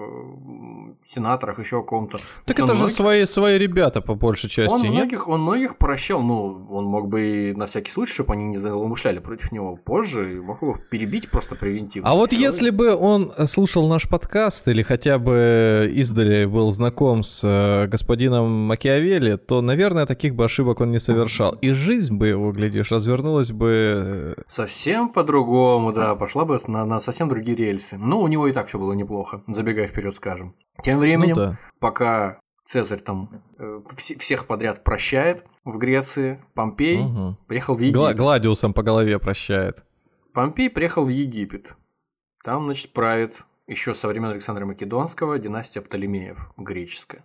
сенаторах, 1.03 1.59
еще 1.59 1.79
о 1.79 1.81
ком-то. 1.81 2.19
Так 2.45 2.59
это 2.59 2.75
же 2.75 2.89
свои, 2.89 3.25
свои 3.25 3.57
ребята 3.57 4.01
по 4.01 4.15
большей 4.15 4.49
части, 4.49 4.73
он 4.73 4.81
нет? 4.81 4.93
Многих, 4.93 5.27
он 5.27 5.41
многих 5.41 5.77
прощал, 5.77 6.21
ну, 6.21 6.67
он 6.69 6.85
мог 6.85 7.07
бы 7.07 7.53
на 7.55 7.65
всякий 7.65 7.91
случай, 7.91 8.13
чтобы 8.13 8.33
они 8.33 8.45
не 8.45 8.57
злоумышляли 8.57 9.19
против 9.19 9.51
него 9.51 9.75
позже, 9.75 10.41
мог 10.43 10.61
их 10.61 10.87
перебить 10.89 11.29
просто 11.29 11.55
превентивно. 11.55 12.09
А 12.09 12.13
вот 12.13 12.29
человек. 12.29 12.51
если 12.51 12.69
бы 12.69 12.95
он 12.95 13.33
слушал 13.47 13.87
наш 13.87 14.07
подкаст 14.07 14.67
или 14.67 14.83
хотя 14.83 15.17
бы 15.17 15.91
издали 15.93 16.45
был 16.45 16.71
знаком 16.71 17.23
с 17.23 17.41
э, 17.43 17.87
господином 17.87 18.51
Макиавелли, 18.67 19.37
то, 19.37 19.61
наверное, 19.61 20.05
таких 20.05 20.35
бы 20.35 20.45
ошибок 20.45 20.81
он 20.81 20.91
не 20.91 20.99
совершал. 20.99 21.53
И 21.61 21.71
жизнь 21.71 22.15
бы 22.15 22.27
его, 22.27 22.51
глядишь, 22.51 22.91
развернулась 22.91 23.51
бы... 23.51 24.35
Э, 24.37 24.41
совсем 24.45 25.09
по-другому, 25.09 25.91
да, 25.91 26.15
пошла 26.15 26.45
бы 26.45 26.59
на, 26.67 26.85
на 26.85 26.99
совсем 26.99 27.29
другие 27.29 27.54
рельсы. 27.55 27.97
Ну, 27.97 28.21
у 28.21 28.27
него 28.27 28.47
и 28.47 28.53
так 28.53 28.67
все 28.67 28.79
было 28.79 28.93
неплохо, 28.93 29.43
забегая 29.47 29.87
вперед, 29.87 30.15
скажем. 30.15 30.55
Тем 30.83 30.99
временем, 30.99 31.35
ну, 31.35 31.41
да. 31.41 31.59
пока 31.79 32.39
Цезарь 32.65 32.99
там 32.99 33.43
э, 33.59 33.81
всех 33.97 34.47
подряд 34.47 34.83
прощает 34.83 35.45
в 35.63 35.77
Греции, 35.77 36.43
Помпей 36.55 36.99
угу. 36.99 37.37
приехал 37.47 37.75
в 37.75 37.79
Египет. 37.79 37.99
Гла- 37.99 38.13
Гладиусом 38.13 38.73
по 38.73 38.81
голове 38.81 39.19
прощает. 39.19 39.83
Помпей 40.33 40.69
приехал 40.69 41.05
в 41.05 41.09
Египет. 41.09 41.75
Там, 42.43 42.65
значит, 42.65 42.91
правит 42.91 43.45
еще 43.67 43.93
со 43.93 44.07
времен 44.07 44.29
Александра 44.29 44.65
Македонского 44.65 45.39
династия 45.39 45.81
Птолемеев, 45.81 46.51
греческая. 46.57 47.23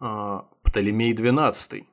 А, 0.00 0.46
Птолемей 0.62 1.14
XII 1.14 1.86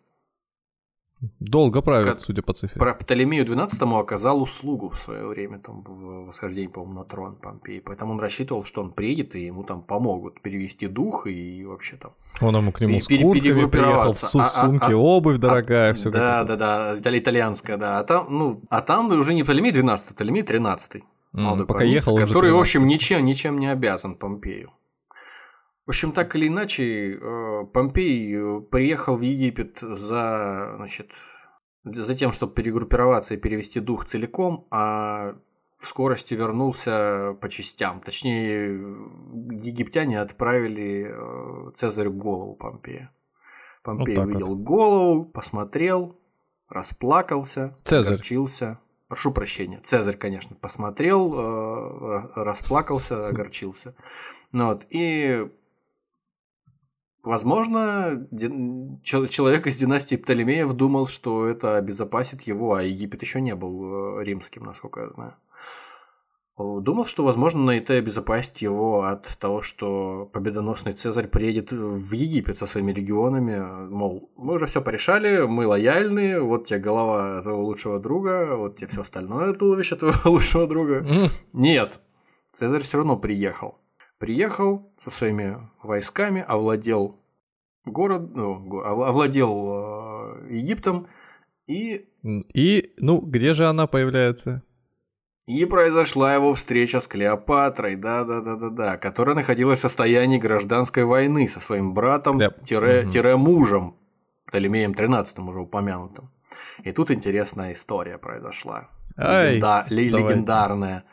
Долго 1.40 1.82
правит, 1.82 2.08
как, 2.08 2.20
судя 2.20 2.42
по 2.42 2.54
цифре. 2.54 2.80
Про 2.80 2.94
Птолемею 2.94 3.46
XII 3.46 4.00
оказал 4.00 4.42
услугу 4.42 4.90
в 4.90 5.00
свое 5.00 5.26
время, 5.26 5.60
там, 5.60 5.82
в 5.84 6.28
восхождении, 6.28 6.68
по-моему, 6.68 7.00
на 7.00 7.06
трон 7.06 7.36
Помпеи. 7.36 7.80
Поэтому 7.80 8.14
он 8.14 8.20
рассчитывал, 8.20 8.66
что 8.66 8.82
он 8.82 8.92
приедет, 8.92 9.36
и 9.36 9.46
ему 9.46 9.64
там 9.64 9.82
помогут 9.82 10.42
перевести 10.42 10.88
дух 10.88 11.28
и 11.28 11.64
вообще 11.66 11.96
там... 11.96 12.12
Он 12.42 12.56
ему 12.56 12.72
к 12.72 12.82
нему 12.82 13.00
с 13.00 13.08
куртками 13.08 13.66
приехал, 13.66 14.14
су- 14.14 14.40
а, 14.40 14.46
сумки, 14.46 14.92
а, 14.92 14.98
обувь 14.98 15.38
дорогая, 15.38 15.92
а, 15.92 15.94
все 15.94 16.10
Да, 16.10 16.44
да, 16.44 16.56
да, 16.56 16.98
итали- 16.98 17.20
итальянская, 17.20 17.78
да. 17.78 18.00
А 18.00 18.04
там, 18.04 18.28
ну, 18.30 18.62
а 18.70 18.82
там 18.82 19.10
уже 19.12 19.34
не 19.34 19.44
Птолемей 19.44 19.72
XII, 19.72 20.00
а 20.10 20.14
Птолемей 20.14 20.44
XIII. 20.44 21.04
Mm, 21.34 21.66
пока 21.66 21.84
ехал 21.84 22.16
Который, 22.18 22.52
в 22.52 22.60
общем, 22.60 22.86
ничем, 22.86 23.26
ничем 23.26 23.58
не 23.60 23.68
обязан 23.68 24.16
Помпею. 24.16 24.72
В 25.86 25.90
общем, 25.90 26.14
так 26.14 26.36
или 26.36 26.48
иначе, 26.48 27.16
э, 27.16 27.66
Помпей 27.74 28.34
э, 28.36 28.62
приехал 28.62 29.18
в 29.18 29.22
Египет 29.22 29.80
за, 29.80 30.76
значит, 30.78 31.14
за 31.84 32.16
тем, 32.16 32.32
чтобы 32.32 32.54
перегруппироваться 32.54 33.34
и 33.34 33.38
перевести 33.38 33.82
дух 33.82 34.06
целиком, 34.06 34.66
а 34.72 35.36
в 35.76 35.86
скорости 35.86 36.36
вернулся 36.36 37.38
по 37.42 37.50
частям. 37.50 38.00
Точнее, 38.00 38.68
египтяне 39.52 40.22
отправили 40.22 41.08
э, 41.10 41.72
Цезарю 41.76 42.14
голову 42.14 42.56
Помпея. 42.56 43.12
Помпей 43.84 44.16
вот 44.16 44.26
увидел 44.26 44.56
вот. 44.56 44.60
голову, 44.60 45.26
посмотрел, 45.26 46.18
расплакался, 46.70 47.76
Цезарь. 47.84 48.14
огорчился. 48.14 48.80
Прошу 49.10 49.34
прощения, 49.34 49.82
Цезарь, 49.84 50.16
конечно, 50.16 50.56
посмотрел, 50.56 52.32
расплакался, 52.36 53.28
огорчился. 53.28 53.96
Ну, 54.54 54.68
вот, 54.68 54.88
и 54.90 55.52
Возможно, 57.24 58.28
человек 59.02 59.68
из 59.68 59.78
династии 59.78 60.18
Птолемеев 60.18 60.74
думал, 60.74 61.08
что 61.08 61.48
это 61.48 61.78
обезопасит 61.78 62.42
его, 62.42 62.74
а 62.74 62.84
Египет 62.84 63.22
еще 63.22 63.40
не 63.40 63.56
был 63.56 64.20
э, 64.20 64.26
римским, 64.26 64.64
насколько 64.66 65.00
я 65.00 65.10
знаю. 65.10 65.36
Думал, 66.58 67.06
что, 67.06 67.24
возможно, 67.24 67.62
на 67.62 67.78
это 67.78 67.94
обезопасит 67.94 68.58
его 68.58 69.04
от 69.04 69.38
того, 69.40 69.62
что 69.62 70.30
победоносный 70.34 70.92
Цезарь 70.92 71.28
приедет 71.28 71.72
в 71.72 72.12
Египет 72.12 72.58
со 72.58 72.66
своими 72.66 72.92
легионами. 72.92 73.88
Мол, 73.90 74.30
мы 74.36 74.56
уже 74.56 74.66
все 74.66 74.82
порешали, 74.82 75.48
мы 75.48 75.66
лояльны, 75.66 76.42
вот 76.42 76.68
тебе 76.68 76.80
голова 76.80 77.42
твоего 77.42 77.64
лучшего 77.64 78.00
друга, 78.00 78.56
вот 78.58 78.76
тебе 78.76 78.88
все 78.88 79.02
остальное 79.02 79.54
туловище 79.54 79.96
твоего 79.96 80.20
лучшего 80.30 80.68
друга. 80.68 81.06
Нет, 81.54 82.00
Цезарь 82.52 82.82
все 82.82 82.98
равно 82.98 83.16
приехал 83.16 83.80
приехал 84.24 84.90
со 85.00 85.12
своими 85.12 85.58
войсками, 85.84 86.46
овладел 86.48 87.20
город, 87.86 88.34
ну, 88.34 88.80
овладел 88.80 90.46
э, 90.48 90.48
Египтом 90.50 91.08
и... 91.68 92.08
И, 92.24 92.94
ну, 93.00 93.20
где 93.20 93.54
же 93.54 93.68
она 93.68 93.86
появляется? 93.86 94.64
И 95.46 95.66
произошла 95.66 96.34
его 96.34 96.54
встреча 96.54 97.02
с 97.02 97.08
Клеопатрой, 97.10 97.98
да-да-да-да-да, 97.98 98.96
которая 98.96 99.36
находилась 99.36 99.80
в 99.80 99.82
состоянии 99.82 100.38
гражданской 100.38 101.04
войны 101.04 101.50
со 101.50 101.60
своим 101.60 101.94
братом, 101.94 102.38
Клеп... 102.38 102.64
тире, 102.64 103.36
угу. 103.36 103.98
Птолемеем 104.46 104.94
XIII 104.94 105.50
уже 105.50 105.60
упомянутым. 105.60 106.32
И 106.86 106.94
тут 106.94 107.12
интересная 107.12 107.74
история 107.74 108.18
произошла. 108.18 108.88
Ай, 109.18 109.56
Легенда... 109.56 109.86
Легендарная. 109.90 111.04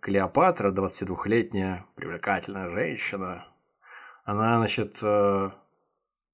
Клеопатра, 0.00 0.72
22-летняя 0.72 1.84
привлекательная 1.94 2.70
женщина, 2.70 3.46
она, 4.24 4.56
значит, 4.56 4.98
э, 5.02 5.50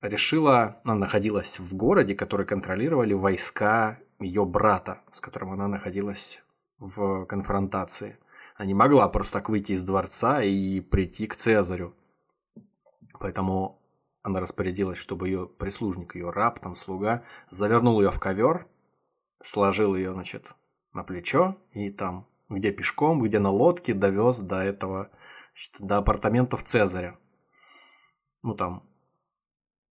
решила, 0.02 0.80
она 0.84 0.94
находилась 0.94 1.58
в 1.58 1.74
городе, 1.74 2.14
который 2.14 2.46
контролировали 2.46 3.12
войска 3.12 3.98
ее 4.20 4.44
брата, 4.44 5.00
с 5.10 5.20
которым 5.20 5.50
она 5.50 5.66
находилась 5.66 6.44
в 6.78 7.26
конфронтации. 7.26 8.18
Она 8.54 8.66
не 8.66 8.74
могла 8.74 9.08
просто 9.08 9.34
так 9.34 9.48
выйти 9.48 9.72
из 9.72 9.82
дворца 9.82 10.42
и 10.42 10.80
прийти 10.80 11.26
к 11.26 11.34
Цезарю. 11.34 11.92
Поэтому 13.18 13.82
она 14.22 14.38
распорядилась, 14.38 14.98
чтобы 14.98 15.26
ее 15.26 15.48
прислужник, 15.48 16.14
ее 16.14 16.30
раб, 16.30 16.60
там 16.60 16.76
слуга, 16.76 17.24
завернул 17.50 18.00
ее 18.00 18.12
в 18.12 18.20
ковер, 18.20 18.66
сложил 19.40 19.96
ее, 19.96 20.12
значит, 20.12 20.54
на 20.92 21.02
плечо 21.02 21.56
и 21.72 21.90
там 21.90 22.28
где 22.48 22.72
пешком, 22.72 23.22
где 23.22 23.38
на 23.38 23.50
лодке 23.50 23.94
довез 23.94 24.38
до 24.38 24.62
этого, 24.62 25.10
до 25.78 25.98
апартаментов 25.98 26.62
Цезаря. 26.62 27.18
Ну 28.42 28.54
там, 28.54 28.88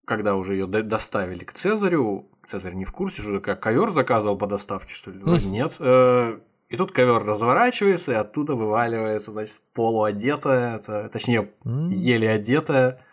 когда 0.05 0.35
уже 0.35 0.53
ее 0.53 0.67
доставили 0.67 1.43
к 1.43 1.53
Цезарю, 1.53 2.29
Цезарь 2.45 2.75
не 2.75 2.85
в 2.85 2.91
курсе, 2.91 3.21
что 3.21 3.39
как 3.39 3.61
ковер 3.61 3.89
заказывал 3.91 4.37
по 4.37 4.47
доставке, 4.47 4.93
что 4.93 5.11
ли? 5.11 5.19
Хм. 5.19 5.51
Нет. 5.51 5.75
Э, 5.79 6.39
и 6.69 6.77
тут 6.77 6.91
ковер 6.91 7.23
разворачивается, 7.23 8.11
и 8.11 8.15
оттуда 8.15 8.55
вываливается, 8.55 9.31
значит, 9.31 9.61
полуодетая, 9.73 10.79
точнее, 11.09 11.51
еле 11.63 12.29
одетая 12.29 13.05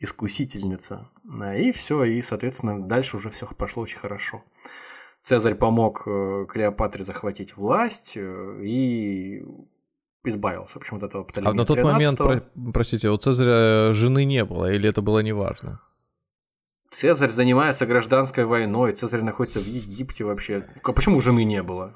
искусительница. 0.00 1.08
И 1.56 1.72
все, 1.72 2.02
и, 2.04 2.20
соответственно, 2.22 2.82
дальше 2.82 3.16
уже 3.16 3.30
все 3.30 3.46
пошло 3.46 3.82
очень 3.82 3.98
хорошо. 3.98 4.42
Цезарь 5.22 5.54
помог 5.54 6.02
э, 6.06 6.46
Клеопатре 6.48 7.04
захватить 7.04 7.56
власть 7.56 8.12
э, 8.16 8.60
и 8.62 9.44
избавился, 10.24 10.74
в 10.74 10.76
общем, 10.78 10.96
от 10.96 11.04
этого 11.04 11.22
Птолемея 11.22 11.52
А 11.52 11.54
на 11.54 11.64
тот 11.64 11.76
13 11.76 11.94
момент, 11.94 12.18
про, 12.18 12.72
простите, 12.72 13.08
у 13.08 13.16
Цезаря 13.16 13.92
жены 13.92 14.24
не 14.24 14.44
было, 14.44 14.72
или 14.72 14.88
это 14.88 15.00
было 15.00 15.20
неважно? 15.20 15.80
Цезарь 16.90 17.30
занимается 17.30 17.86
гражданской 17.86 18.44
войной, 18.44 18.92
Цезарь 18.92 19.22
находится 19.22 19.60
в 19.60 19.66
Египте 19.66 20.24
вообще. 20.24 20.64
Почему 20.82 21.20
жены 21.20 21.44
не 21.44 21.62
было? 21.62 21.94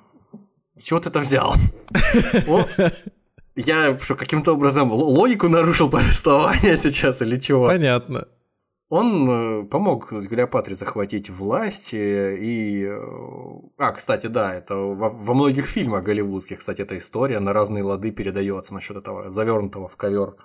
С 0.77 0.85
чего 0.85 1.01
ты 1.01 1.09
это 1.09 1.19
взял? 1.21 1.55
Я 3.57 3.99
что, 3.99 4.15
каким-то 4.15 4.53
образом 4.53 4.93
логику 4.93 5.49
нарушил 5.49 5.91
повествования 5.91 6.77
сейчас 6.77 7.23
или 7.23 7.39
чего? 7.41 7.67
Понятно. 7.67 8.29
Он 8.89 9.29
э, 9.29 9.65
помог 9.65 10.09
Клеопатре 10.09 10.77
захватить 10.77 11.29
власть 11.29 11.91
и... 11.93 12.87
Э, 12.89 13.01
а, 13.79 13.93
кстати, 13.93 14.29
да, 14.29 14.55
это 14.55 14.77
во, 14.77 15.35
многих 15.35 15.67
фильмах 15.67 16.05
голливудских, 16.05 16.61
кстати, 16.61 16.83
эта 16.83 16.97
история 16.97 17.41
на 17.41 17.53
разные 17.53 17.83
лады 17.83 18.13
передается 18.13 18.75
насчет 18.75 18.97
этого 18.97 19.31
завернутого 19.31 19.89
в 19.89 19.97
ковер, 19.97 20.37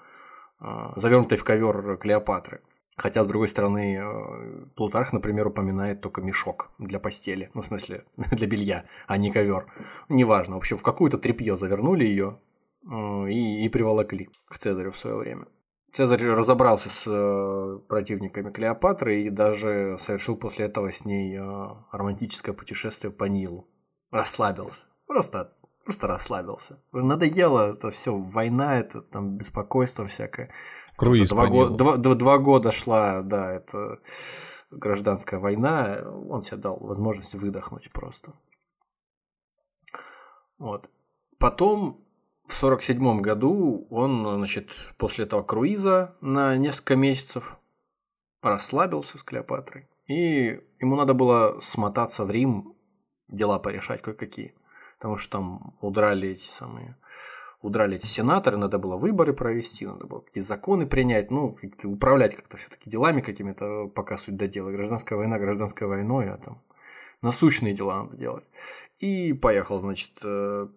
завернутой 0.96 1.38
в 1.38 1.44
ковер 1.44 1.98
Клеопатры. 1.98 2.62
Хотя, 2.98 3.24
с 3.24 3.28
другой 3.28 3.48
стороны, 3.48 4.00
э, 4.02 4.66
Плутарх, 4.76 5.14
например, 5.14 5.48
упоминает 5.48 6.02
только 6.02 6.22
мешок 6.22 6.72
для 6.80 7.00
постели. 7.00 7.52
Ну, 7.54 7.62
в 7.62 7.66
смысле, 7.66 8.06
для 8.32 8.48
белья, 8.48 8.86
а 9.06 9.18
не 9.18 9.32
ковер. 9.32 9.68
Неважно. 10.10 10.56
В 10.56 10.58
общем, 10.58 10.78
в 10.78 10.84
какую-то 10.84 11.20
тряпье 11.20 11.58
завернули 11.58 12.06
ее 12.06 12.39
и, 12.84 13.64
и 13.64 13.70
приволокли 13.70 14.30
к 14.48 14.58
Цезарю 14.58 14.92
в 14.92 14.98
свое 14.98 15.16
время. 15.16 15.46
Цезарь 15.94 16.24
разобрался 16.24 16.89
с 16.89 17.04
э, 17.06 17.80
противниками 17.89 18.50
Клеопатры 18.50 19.24
и 19.24 19.30
даже 19.30 19.98
совершил 20.00 20.38
после 20.38 20.66
этого 20.66 20.92
с 20.92 21.04
ней 21.04 21.38
э, 21.38 21.68
романтическое 21.92 22.56
путешествие 22.56 23.12
по 23.12 23.26
Нилу. 23.26 23.68
Расслабился. 24.10 24.88
Просто, 25.06 25.54
просто 25.84 26.08
расслабился. 26.08 26.82
Надоело 26.94 27.72
это 27.72 27.89
все, 27.89 28.16
война, 28.18 28.80
это 28.80 29.02
там 29.02 29.36
беспокойство 29.36 30.08
всякое. 30.08 30.50
Круиз 30.96 31.30
два, 31.30 31.48
го- 31.48 31.70
два, 31.70 31.98
два, 31.98 32.16
два 32.16 32.38
года 32.38 32.72
шла, 32.72 33.22
да, 33.22 33.52
это 33.52 34.00
гражданская 34.70 35.42
война. 35.42 35.98
Он 36.30 36.42
себе 36.42 36.58
дал 36.58 36.80
возможность 36.80 37.36
выдохнуть 37.36 37.92
просто. 37.92 38.32
Вот. 40.58 40.89
Потом 41.38 42.06
в 42.52 42.64
1947 42.64 43.22
году 43.22 43.88
он, 43.89 44.38
значит, 44.38 44.72
после 44.97 45.26
этого 45.26 45.41
круиза 45.41 46.16
на 46.22 46.58
несколько 46.58 46.95
месяцев 46.95 47.58
расслабился 48.41 49.18
с 49.18 49.24
Клеопатрой. 49.24 49.88
И 50.08 50.62
ему 50.80 50.95
надо 50.95 51.14
было 51.14 51.60
смотаться 51.62 52.26
в 52.26 52.32
Рим, 52.32 52.76
дела 53.30 53.60
порешать 53.60 54.02
кое-какие. 54.02 54.54
Потому 54.97 55.18
что 55.18 55.38
там 55.38 55.78
удрали 55.82 56.30
эти 56.30 56.47
самые 56.47 56.97
удрали 57.62 57.97
эти 57.97 58.08
сенаторы, 58.08 58.58
надо 58.58 58.80
было 58.80 58.97
выборы 58.97 59.34
провести, 59.34 59.86
надо 59.86 60.08
было 60.08 60.22
какие-то 60.22 60.47
законы 60.47 60.88
принять, 60.88 61.30
ну, 61.30 61.56
управлять 61.84 62.36
как-то 62.36 62.58
все-таки 62.58 62.89
делами 62.89 63.22
какими-то, 63.22 63.88
пока 63.88 64.18
суть 64.18 64.36
до 64.36 64.47
дела. 64.47 64.72
Гражданская 64.72 65.18
война, 65.18 65.38
гражданской 65.38 65.88
войной, 65.88 66.30
а 66.30 66.38
там 66.38 66.62
насущные 67.22 67.74
дела 67.74 68.04
надо 68.04 68.18
делать. 68.18 68.49
И 68.97 69.34
поехал, 69.34 69.80
значит, 69.80 70.12
э, 70.24 70.68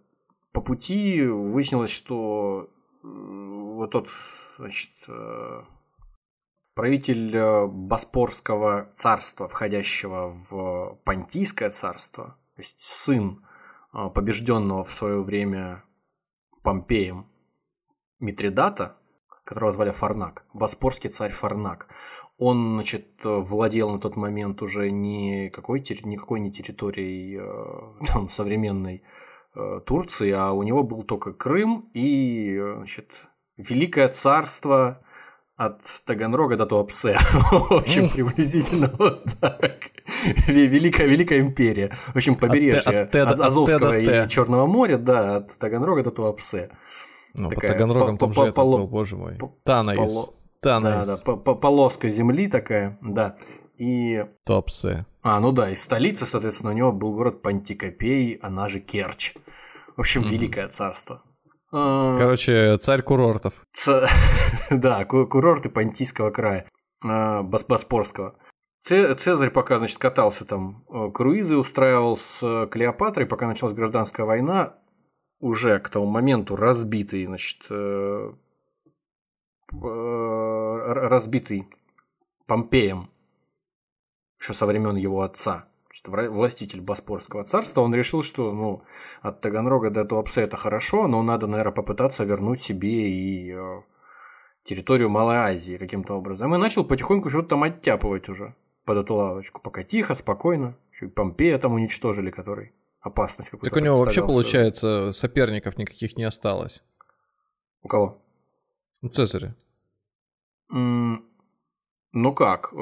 по 0.55 0.61
пути 0.61 1.21
выяснилось, 1.27 1.91
что 1.91 2.71
вот 3.03 3.91
тот, 3.91 4.09
значит, 4.57 4.93
э, 5.09 5.63
правитель 6.75 7.37
э, 7.37 7.67
Боспорского 7.67 8.89
царства, 8.95 9.49
входящего 9.49 10.29
в 10.29 10.97
Понтийское 11.05 11.71
царство, 11.71 12.39
то 12.55 12.63
есть 12.63 12.81
сын 12.81 13.45
э, 13.93 14.09
побежденного 14.15 14.85
в 14.85 14.93
свое 14.93 15.23
время 15.23 15.83
Помпеем 16.63 17.27
Митридата, 18.21 18.97
которого 19.45 19.73
звали 19.73 19.91
Фарнак, 19.91 20.47
Боспорский 20.55 21.11
царь 21.11 21.33
Фарнак, 21.33 21.89
он, 22.39 22.75
значит, 22.75 23.09
владел 23.25 23.91
на 23.91 23.99
тот 23.99 24.17
момент 24.17 24.63
уже 24.63 24.91
никакой, 24.93 25.81
никакой 26.05 26.39
не 26.39 26.53
территорией 26.53 27.41
там, 28.07 28.29
современной 28.29 29.03
Э, 29.03 29.34
Турции, 29.87 30.33
а 30.33 30.53
у 30.53 30.63
него 30.63 30.83
был 30.83 31.03
только 31.03 31.33
Крым 31.33 31.91
и 31.95 32.61
значит, 32.77 33.29
Великое 33.57 34.09
царство 34.09 35.01
от 35.57 35.81
Таганрога 36.05 36.57
до 36.57 36.67
Туапсе. 36.67 37.17
В 37.51 37.73
общем, 37.73 38.11
приблизительно 38.11 38.93
вот 38.99 39.25
так. 39.41 39.91
Великая, 40.49 41.07
Великая 41.07 41.41
империя. 41.41 41.93
В 42.09 42.17
общем, 42.17 42.35
побережье 42.35 43.03
от, 43.03 43.15
Азовского 43.15 43.97
и 43.99 44.29
Черного 44.29 44.67
моря, 44.67 44.99
да, 44.99 45.37
от 45.37 45.57
Таганрога 45.59 46.03
до 46.03 46.11
Туапсе. 46.11 46.71
Ну, 47.35 47.51
по 47.51 47.61
Таганрогам 47.61 48.19
там 48.19 48.33
же 48.33 48.53
был, 48.53 48.87
боже 48.87 49.17
мой. 49.17 49.39
Танаис. 49.65 50.31
Танаис. 50.61 51.23
Да, 51.23 51.37
да, 51.37 51.55
полоска 51.55 52.09
земли 52.09 52.49
такая, 52.49 52.99
да. 53.03 53.37
И... 53.79 54.25
Туапсе. 54.45 55.07
А, 55.23 55.41
ну 55.41 55.53
да, 55.53 55.71
и 55.71 55.75
столица, 55.75 56.27
соответственно, 56.27 56.73
у 56.73 56.77
него 56.77 56.93
был 56.93 57.15
город 57.15 57.43
Пантикопей, 57.43 58.35
она 58.43 58.69
же 58.69 58.81
Керчь. 58.81 59.35
В 59.97 60.01
общем, 60.01 60.23
mm-hmm. 60.23 60.29
великое 60.29 60.69
царство. 60.69 61.23
А, 61.73 62.19
Короче, 62.19 62.79
царь 62.79 63.03
курортов. 63.03 63.55
Ц... 63.73 64.09
да, 64.71 65.05
курорты 65.05 65.71
Понтийского 65.71 66.31
края, 66.31 66.69
а, 67.05 67.43
Боспорского. 67.43 68.37
Цезарь 68.85 69.51
пока, 69.51 69.79
значит, 69.79 69.97
катался 69.97 70.45
там, 70.45 70.85
э, 70.91 71.11
круизы 71.11 71.57
устраивал 71.57 72.19
с 72.19 72.41
э, 72.43 72.69
Клеопатрой, 72.71 73.25
пока 73.25 73.47
началась 73.47 73.73
гражданская 73.73 74.27
война, 74.27 74.75
уже 75.41 75.79
к 75.81 75.89
тому 75.89 76.05
моменту 76.05 76.55
разбитый, 76.55 77.25
значит, 77.25 77.63
э, 77.71 78.33
разбитый 79.73 81.67
Помпеем, 82.47 83.09
еще 84.45 84.53
со 84.53 84.67
времен 84.67 84.97
его 84.97 85.23
отца, 85.23 85.65
властитель 86.07 86.83
Боспорского 86.83 87.45
царства, 87.45 87.81
он 87.81 87.95
решил, 87.95 88.23
что 88.23 88.53
ну, 88.53 88.83
от 89.23 89.41
Таганрога 89.41 89.91
до 89.91 90.05
Туапсе 90.05 90.43
это 90.43 90.59
хорошо, 90.59 91.09
но 91.09 91.23
надо, 91.23 91.47
наверное, 91.47 91.73
попытаться 91.73 92.25
вернуть 92.25 92.61
себе 92.61 93.09
и 93.09 93.55
э, 93.55 93.81
территорию 94.65 95.09
Малой 95.09 95.37
Азии 95.37 95.79
каким-то 95.79 96.15
образом. 96.15 96.55
И 96.55 96.59
начал 96.59 96.85
потихоньку 96.85 97.31
что-то 97.31 97.51
там 97.51 97.63
оттяпывать 97.63 98.29
уже 98.29 98.55
под 98.85 98.99
эту 98.99 99.15
лавочку. 99.15 99.63
Пока 99.63 99.83
тихо, 99.83 100.15
спокойно. 100.15 100.77
Еще 100.93 101.07
и 101.07 101.09
Помпея 101.09 101.59
там 101.59 101.73
уничтожили, 101.73 102.29
который 102.29 102.73
опасность 103.01 103.49
какую-то 103.49 103.75
Так 103.75 103.83
у 103.83 103.85
него 103.85 103.97
вообще, 103.97 104.21
получается, 104.21 105.13
соперников 105.13 105.79
никаких 105.79 106.19
не 106.19 106.25
осталось. 106.25 106.85
У 107.83 107.89
кого? 107.89 108.21
У 109.01 109.09
Цезаря. 109.09 109.55
Ну 110.69 112.33
как? 112.35 112.75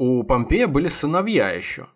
У 0.00 0.24
Помпея 0.24 0.66
были 0.66 0.88
сыновья 0.88 1.50
еще. 1.50 1.86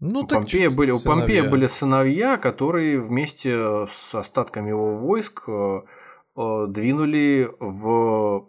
Ну, 0.00 0.22
у, 0.22 0.26
Помпея 0.26 0.70
были, 0.70 0.90
у 0.90 0.98
Помпея 0.98 1.48
были 1.48 1.68
сыновья, 1.68 2.36
которые 2.36 3.00
вместе 3.00 3.86
с 3.86 4.12
остатками 4.12 4.70
его 4.70 4.96
войск 4.96 5.44
э, 5.46 5.82
э, 6.36 6.66
двинули 6.68 7.48
в 7.60 8.44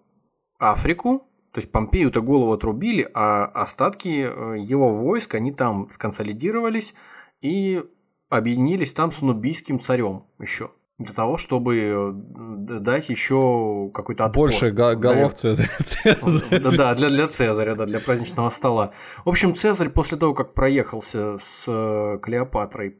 Африку. 0.57 1.19
То 1.51 1.59
есть 1.59 1.71
Помпею-то 1.71 2.23
голову 2.23 2.51
отрубили, 2.51 3.07
а 3.13 3.45
остатки 3.45 4.27
э, 4.27 4.57
его 4.57 4.89
войск, 4.95 5.35
они 5.35 5.51
там 5.51 5.91
сконсолидировались 5.91 6.95
и 7.41 7.83
объединились 8.29 8.93
там 8.93 9.11
с 9.11 9.21
нубийским 9.21 9.79
царем 9.79 10.23
еще 10.39 10.71
для 10.99 11.13
того, 11.13 11.37
чтобы 11.37 11.77
э, 11.77 12.11
дать 12.81 13.09
еще 13.09 13.89
какой-то 13.93 14.25
отпор. 14.25 14.49
Больше 14.49 14.71
го- 14.71 14.95
голов 14.95 15.33
Цезаря. 15.33 15.69
Да, 16.77 16.93
для, 16.93 17.09
для 17.09 17.27
Цезаря, 17.27 17.75
да, 17.75 17.85
для 17.85 18.01
праздничного 18.01 18.49
стола. 18.49 18.91
В 19.23 19.29
общем, 19.29 19.55
Цезарь 19.55 19.89
после 19.89 20.17
того, 20.17 20.33
как 20.33 20.53
проехался 20.53 21.37
с 21.37 21.65
э, 21.67 22.19
Клеопатрой 22.21 22.97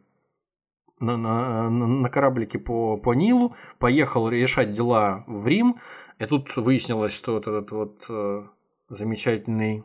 на, 1.01 1.17
на, 1.17 1.69
на 1.69 2.09
кораблике 2.09 2.57
по, 2.57 2.95
по 2.95 3.13
Нилу, 3.13 3.53
поехал 3.79 4.29
решать 4.29 4.71
дела 4.71 5.25
в 5.27 5.45
Рим, 5.45 5.77
и 6.19 6.25
тут 6.25 6.55
выяснилось, 6.55 7.13
что 7.13 7.33
вот 7.33 7.47
этот 7.47 7.71
вот 7.71 8.05
э, 8.07 8.43
замечательный 8.87 9.83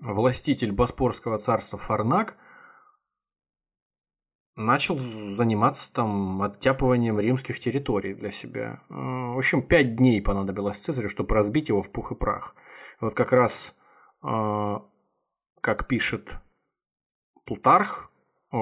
властитель 0.00 0.72
Боспорского 0.72 1.38
царства 1.38 1.78
Фарнак– 1.78 2.36
начал 4.56 4.98
заниматься 4.98 5.92
там 5.92 6.42
оттяпыванием 6.42 7.18
римских 7.18 7.58
территорий 7.58 8.14
для 8.14 8.30
себя. 8.30 8.82
Э, 8.88 8.94
в 8.94 9.38
общем, 9.38 9.62
пять 9.62 9.96
дней 9.96 10.22
понадобилось 10.22 10.78
Цезарю, 10.78 11.08
чтобы 11.08 11.34
разбить 11.34 11.68
его 11.68 11.82
в 11.82 11.90
пух 11.90 12.12
и 12.12 12.14
прах. 12.14 12.54
вот 13.00 13.14
как 13.14 13.32
раз, 13.32 13.74
э, 14.22 14.78
как 15.60 15.88
пишет 15.88 16.36
Плутарх, 17.44 18.10
э, 18.52 18.56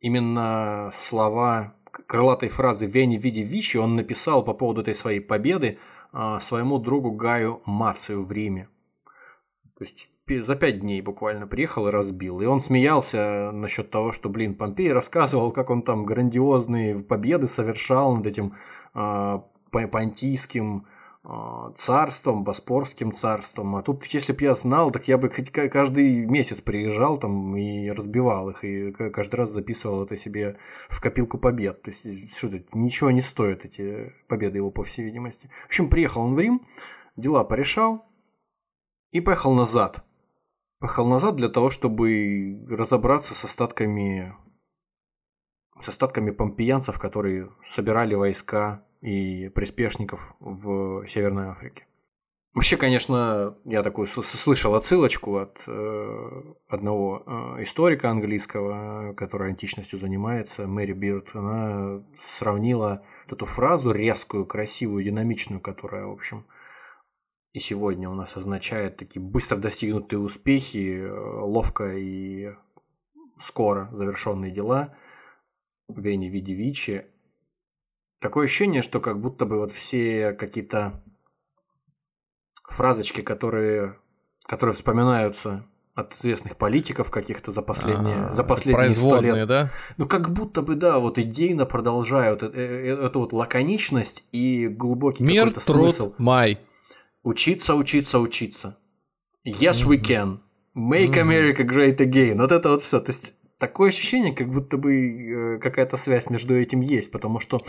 именно 0.00 0.90
слова 0.92 1.74
крылатой 1.84 2.48
фразы 2.48 2.86
«Вени 2.86 3.16
види 3.16 3.40
вичи» 3.40 3.76
он 3.76 3.96
написал 3.96 4.44
по 4.44 4.54
поводу 4.54 4.80
этой 4.80 4.94
своей 4.94 5.20
победы 5.20 5.78
своему 6.40 6.78
другу 6.78 7.12
Гаю 7.12 7.62
Мацию 7.64 8.24
в 8.24 8.32
Риме. 8.32 8.68
То 9.78 9.84
есть 9.84 10.11
за 10.28 10.56
пять 10.56 10.80
дней 10.80 11.02
буквально 11.02 11.46
приехал 11.46 11.88
и 11.88 11.90
разбил. 11.90 12.40
И 12.40 12.46
он 12.46 12.60
смеялся 12.60 13.50
насчет 13.52 13.90
того, 13.90 14.12
что, 14.12 14.28
блин, 14.28 14.54
Помпей 14.54 14.92
рассказывал, 14.92 15.52
как 15.52 15.70
он 15.70 15.82
там 15.82 16.06
грандиозные 16.06 16.98
победы 16.98 17.46
совершал 17.46 18.16
над 18.16 18.26
этим 18.26 18.54
э, 18.94 19.40
понтийским 19.70 20.86
а, 21.24 21.70
царством, 21.76 22.42
Боспорским 22.42 23.12
царством. 23.12 23.76
А 23.76 23.82
тут, 23.82 24.04
если 24.06 24.32
бы 24.32 24.42
я 24.42 24.56
знал, 24.56 24.90
так 24.90 25.06
я 25.06 25.18
бы 25.18 25.30
хоть 25.30 25.50
каждый 25.50 26.26
месяц 26.26 26.60
приезжал 26.60 27.16
там 27.16 27.56
и 27.56 27.90
разбивал 27.90 28.50
их, 28.50 28.64
и 28.64 28.90
каждый 28.90 29.36
раз 29.36 29.50
записывал 29.50 30.02
это 30.02 30.16
себе 30.16 30.56
в 30.88 31.00
копилку 31.00 31.38
побед. 31.38 31.82
То 31.82 31.90
есть, 31.90 32.36
что 32.36 32.48
это, 32.48 32.76
ничего 32.76 33.12
не 33.12 33.20
стоит 33.20 33.64
эти 33.64 34.12
победы 34.26 34.58
его, 34.58 34.72
по 34.72 34.82
всей 34.82 35.04
видимости. 35.04 35.48
В 35.62 35.66
общем, 35.66 35.88
приехал 35.88 36.22
он 36.22 36.34
в 36.34 36.40
Рим, 36.40 36.66
дела 37.16 37.44
порешал 37.44 38.04
и 39.12 39.20
поехал 39.20 39.54
назад. 39.54 40.04
Поехал 40.82 41.06
назад 41.06 41.36
для 41.36 41.48
того, 41.48 41.70
чтобы 41.70 42.66
разобраться 42.68 43.34
с 43.36 43.44
остатками 43.44 44.34
с 45.80 45.88
остатками 45.88 46.32
помпеянцев, 46.32 46.98
которые 46.98 47.50
собирали 47.62 48.16
войска 48.16 48.84
и 49.00 49.48
приспешников 49.50 50.34
в 50.40 51.06
Северной 51.06 51.46
Африке. 51.46 51.86
Вообще, 52.52 52.76
конечно, 52.76 53.56
я 53.64 53.84
такую 53.84 54.06
слышал 54.08 54.74
отсылочку 54.74 55.36
от 55.36 55.62
э, 55.68 56.42
одного 56.68 57.22
э, 57.26 57.62
историка 57.62 58.10
английского, 58.10 59.14
который 59.14 59.50
античностью 59.50 60.00
занимается, 60.00 60.66
Мэри 60.66 60.94
Бирд. 60.94 61.30
Она 61.34 62.02
сравнила 62.12 63.04
вот 63.26 63.34
эту 63.34 63.46
фразу 63.46 63.92
резкую, 63.92 64.46
красивую, 64.46 65.04
динамичную, 65.04 65.60
которая, 65.60 66.06
в 66.06 66.12
общем, 66.12 66.44
и 67.52 67.60
сегодня 67.60 68.08
у 68.08 68.14
нас 68.14 68.36
означает 68.36 68.96
такие 68.96 69.20
быстро 69.20 69.56
достигнутые 69.56 70.18
успехи, 70.18 71.02
э, 71.02 71.10
ловко 71.10 71.96
и 71.96 72.54
скоро 73.38 73.88
завершенные 73.92 74.50
дела. 74.50 74.94
Вени 75.88 76.26
Види 76.26 76.52
Вичи 76.52 77.06
Такое 78.22 78.44
ощущение, 78.44 78.82
что 78.82 79.00
как 79.00 79.20
будто 79.20 79.46
бы 79.46 79.58
вот 79.58 79.72
все 79.72 80.32
какие-то 80.32 81.02
фразочки, 82.68 83.20
которые, 83.20 83.96
которые 84.46 84.76
вспоминаются 84.76 85.66
от 85.96 86.14
известных 86.14 86.56
политиков 86.56 87.10
каких-то 87.10 87.50
за 87.50 87.62
последние, 87.62 88.26
а, 88.26 88.32
за 88.32 88.44
последние 88.44 88.90
сто 88.90 89.20
лет. 89.20 89.48
да? 89.48 89.70
Ну, 89.96 90.06
как 90.06 90.30
будто 90.32 90.62
бы, 90.62 90.76
да, 90.76 91.00
вот 91.00 91.18
идейно 91.18 91.66
продолжают 91.66 92.44
эту, 92.44 92.56
э, 92.56 93.06
эту 93.06 93.18
вот 93.18 93.32
лаконичность 93.32 94.22
и 94.30 94.68
глубокий 94.68 95.24
Мир, 95.24 95.48
какой-то 95.48 95.66
труд, 95.66 95.94
смысл. 95.96 96.14
май. 96.18 96.60
Учиться, 97.22 97.74
учиться, 97.74 98.18
учиться. 98.18 98.78
Yes, 99.44 99.84
we 99.86 100.00
can. 100.00 100.40
Make 100.74 101.16
America 101.16 101.64
great 101.64 101.98
again. 101.98 102.38
Вот 102.38 102.52
это 102.52 102.70
вот 102.70 102.82
все. 102.82 103.00
То 103.00 103.12
есть 103.12 103.34
такое 103.58 103.90
ощущение, 103.90 104.34
как 104.34 104.50
будто 104.50 104.76
бы 104.76 104.94
э, 104.94 105.58
какая-то 105.58 105.96
связь 105.96 106.30
между 106.30 106.54
этим 106.54 106.80
есть, 106.80 107.10
потому 107.10 107.38
что 107.40 107.62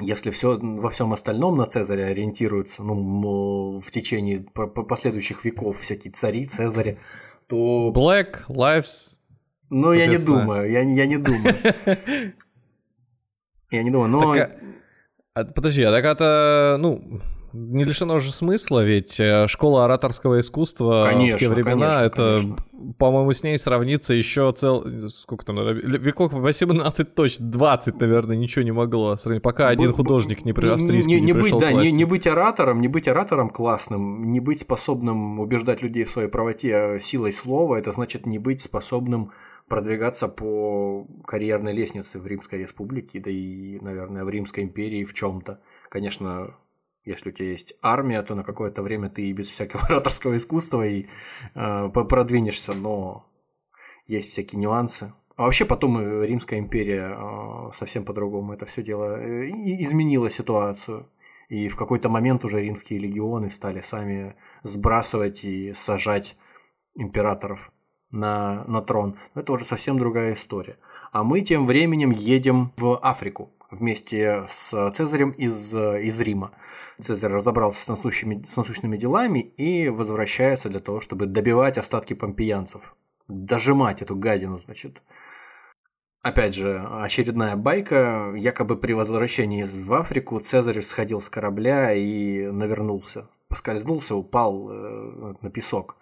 если 0.00 0.30
все 0.30 0.58
во 0.58 0.90
всем 0.90 1.12
остальном 1.12 1.56
на 1.56 1.66
Цезаря 1.66 2.06
ориентируется, 2.06 2.82
ну, 2.82 3.78
в 3.78 3.90
течение 3.90 4.44
последующих 4.88 5.44
веков 5.44 5.78
всякие 5.78 6.12
цари, 6.12 6.46
Цезари, 6.46 6.98
то... 7.46 7.92
Black 7.94 8.46
Lives... 8.48 9.16
Ну, 9.70 9.92
я 9.92 10.06
не 10.06 10.18
думаю, 10.18 10.70
я, 10.70 10.82
я 10.82 11.06
не 11.06 11.16
думаю. 11.16 11.54
Я 13.72 13.82
не 13.82 13.90
думаю, 13.90 14.08
но... 14.08 14.32
Так, 14.32 14.60
а, 15.34 15.44
подожди, 15.44 15.82
а 15.82 15.90
так 15.90 16.04
это, 16.04 16.76
ну, 16.78 17.20
не 17.56 17.84
лишено 17.84 18.20
же 18.20 18.32
смысла, 18.32 18.84
ведь 18.84 19.18
э, 19.18 19.46
школа 19.48 19.84
ораторского 19.84 20.40
искусства 20.40 21.06
конечно, 21.10 21.36
в 21.36 21.40
те 21.40 21.48
времена, 21.48 21.90
конечно, 21.90 22.02
это, 22.02 22.38
конечно. 22.40 22.94
по-моему, 22.98 23.32
с 23.32 23.42
ней 23.42 23.58
сравнится 23.58 24.14
еще 24.14 24.52
цел... 24.52 24.84
Сколько 25.08 25.46
там, 25.46 25.56
веков 25.56 26.32
18 26.32 27.14
точно, 27.14 27.46
20, 27.46 28.00
наверное, 28.00 28.36
ничего 28.36 28.64
не 28.64 28.72
могло 28.72 29.16
сравнить, 29.16 29.42
пока 29.42 29.68
один 29.68 29.92
художник 29.92 30.44
не 30.44 30.52
при... 30.52 30.68
австрийский 30.68 31.14
не, 31.14 31.20
не, 31.20 31.32
не, 31.32 31.32
быть, 31.32 31.58
да, 31.58 31.72
не, 31.72 31.90
не 31.90 32.04
быть 32.04 32.26
оратором, 32.26 32.80
не 32.80 32.88
быть 32.88 33.08
оратором 33.08 33.50
классным, 33.50 34.30
не 34.30 34.40
быть 34.40 34.60
способным 34.60 35.40
убеждать 35.40 35.82
людей 35.82 36.04
в 36.04 36.10
своей 36.10 36.28
правоте 36.28 36.98
силой 37.00 37.32
слова, 37.32 37.76
это 37.76 37.92
значит 37.92 38.26
не 38.26 38.38
быть 38.38 38.60
способным 38.60 39.32
продвигаться 39.68 40.28
по 40.28 41.06
карьерной 41.26 41.72
лестнице 41.72 42.18
в 42.18 42.26
Римской 42.26 42.60
Республике, 42.60 43.20
да 43.20 43.30
и, 43.30 43.78
наверное, 43.80 44.24
в 44.24 44.30
Римской 44.30 44.62
империи 44.64 45.04
в 45.04 45.12
чем-то. 45.12 45.60
Конечно, 45.88 46.54
если 47.06 47.30
у 47.30 47.32
тебя 47.32 47.50
есть 47.50 47.74
армия, 47.82 48.22
то 48.22 48.34
на 48.34 48.42
какое-то 48.42 48.82
время 48.82 49.08
ты 49.08 49.22
и 49.22 49.32
без 49.32 49.46
всякого 49.46 49.84
ораторского 49.88 50.36
искусства 50.36 50.86
и 50.86 51.06
э, 51.54 51.88
продвинешься, 51.88 52.74
но 52.74 53.24
есть 54.06 54.32
всякие 54.32 54.60
нюансы. 54.60 55.12
А 55.36 55.44
вообще 55.44 55.64
потом 55.64 56.00
Римская 56.22 56.58
империя 56.58 57.16
э, 57.16 57.70
совсем 57.72 58.04
по-другому 58.04 58.52
это 58.52 58.66
все 58.66 58.82
дело 58.82 59.20
э, 59.20 59.48
изменила 59.48 60.28
ситуацию. 60.28 61.08
И 61.48 61.68
в 61.68 61.76
какой-то 61.76 62.08
момент 62.08 62.44
уже 62.44 62.60
римские 62.60 62.98
легионы 62.98 63.48
стали 63.48 63.80
сами 63.80 64.34
сбрасывать 64.64 65.44
и 65.44 65.72
сажать 65.74 66.36
императоров 66.96 67.70
на, 68.10 68.64
на 68.66 68.82
трон. 68.82 69.16
Это 69.34 69.52
уже 69.52 69.64
совсем 69.64 69.96
другая 69.96 70.32
история. 70.32 70.76
А 71.12 71.22
мы 71.22 71.42
тем 71.42 71.66
временем 71.66 72.10
едем 72.10 72.72
в 72.76 72.98
Африку 72.98 73.52
вместе 73.70 74.44
с 74.48 74.90
Цезарем 74.92 75.30
из, 75.30 75.74
из 75.74 76.20
Рима. 76.20 76.52
Цезарь 77.00 77.32
разобрался 77.32 77.82
с, 77.84 77.88
насущими, 77.88 78.42
с 78.42 78.56
насущными 78.56 78.96
делами 78.96 79.40
и 79.40 79.88
возвращается 79.88 80.68
для 80.68 80.80
того, 80.80 81.00
чтобы 81.00 81.26
добивать 81.26 81.78
остатки 81.78 82.14
помпеянцев. 82.14 82.96
Дожимать 83.28 84.02
эту 84.02 84.16
гадину, 84.16 84.58
значит. 84.58 85.02
Опять 86.22 86.54
же, 86.54 86.80
очередная 86.80 87.54
байка. 87.56 88.32
Якобы 88.36 88.76
при 88.76 88.94
возвращении 88.94 89.62
в 89.62 89.92
Африку 89.92 90.40
Цезарь 90.40 90.80
сходил 90.80 91.20
с 91.20 91.30
корабля 91.30 91.92
и 91.92 92.50
навернулся. 92.50 93.28
Поскользнулся, 93.48 94.16
упал 94.16 94.70
э, 94.70 95.34
на 95.40 95.50
песок. 95.50 95.96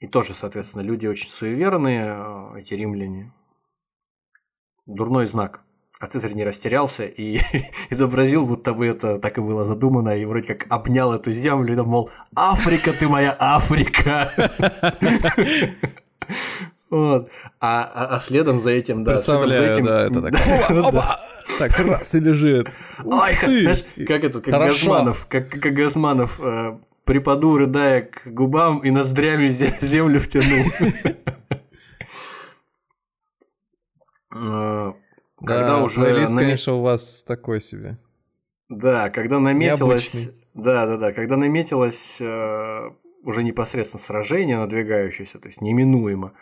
И 0.00 0.08
тоже, 0.08 0.34
соответственно, 0.34 0.82
люди 0.82 1.06
очень 1.06 1.28
суеверные, 1.28 2.16
э, 2.18 2.58
эти 2.58 2.74
римляне. 2.74 3.32
Дурной 4.84 5.26
знак. 5.26 5.65
А 5.98 6.08
Цезарь 6.08 6.34
не 6.34 6.44
растерялся 6.44 7.04
и 7.04 7.40
изобразил, 7.90 8.44
будто 8.44 8.74
бы 8.74 8.86
это 8.86 9.18
так 9.18 9.38
и 9.38 9.40
было 9.40 9.64
задумано, 9.64 10.14
и 10.14 10.26
вроде 10.26 10.54
как 10.54 10.70
обнял 10.70 11.12
эту 11.14 11.32
землю, 11.32 11.72
и 11.72 11.76
там, 11.76 11.88
мол, 11.88 12.10
Африка, 12.34 12.92
ты 12.92 13.08
моя 13.08 13.36
Африка. 13.38 14.30
Вот. 16.88 17.28
А, 17.60 17.90
а, 17.94 18.16
а 18.16 18.20
следом 18.20 18.58
за 18.58 18.70
этим, 18.70 19.02
да, 19.02 19.16
следом 19.16 19.50
за 19.50 19.64
этим... 19.64 19.84
да, 19.86 20.06
это 20.06 20.22
так. 20.22 20.32
Да. 20.92 21.20
Так, 21.58 21.78
раз 21.80 22.14
и 22.14 22.20
лежит. 22.20 22.68
Ой, 23.04 23.34
знаешь, 23.40 23.84
как 24.06 24.24
это, 24.24 24.40
как 24.40 24.54
Хорошо. 24.54 24.86
Газманов, 24.86 25.26
как, 25.28 25.48
как 25.48 25.74
Газманов 25.74 26.40
э, 26.40 26.78
припаду, 27.04 27.56
рыдая 27.58 28.02
к 28.02 28.26
губам 28.26 28.78
и 28.78 28.90
ноздрями 28.90 29.48
землю 29.48 30.20
втянул. 30.20 30.64
Когда 35.38 35.66
да, 35.78 35.82
уже... 35.82 36.00
Плейлист, 36.00 36.30
нам... 36.30 36.44
конечно, 36.44 36.74
у 36.74 36.82
вас 36.82 37.22
такой 37.26 37.60
себе. 37.60 37.98
Да, 38.68 39.10
когда 39.10 39.38
наметилось... 39.38 40.14
Необычный. 40.14 40.42
Да, 40.54 40.86
да, 40.86 40.96
да. 40.96 41.12
Когда 41.12 41.36
наметилось 41.36 42.16
э, 42.20 42.90
уже 43.22 43.42
непосредственно 43.42 44.00
сражение 44.00 44.56
надвигающееся, 44.56 45.38
то 45.38 45.48
есть 45.48 45.60
неминуемо, 45.60 46.32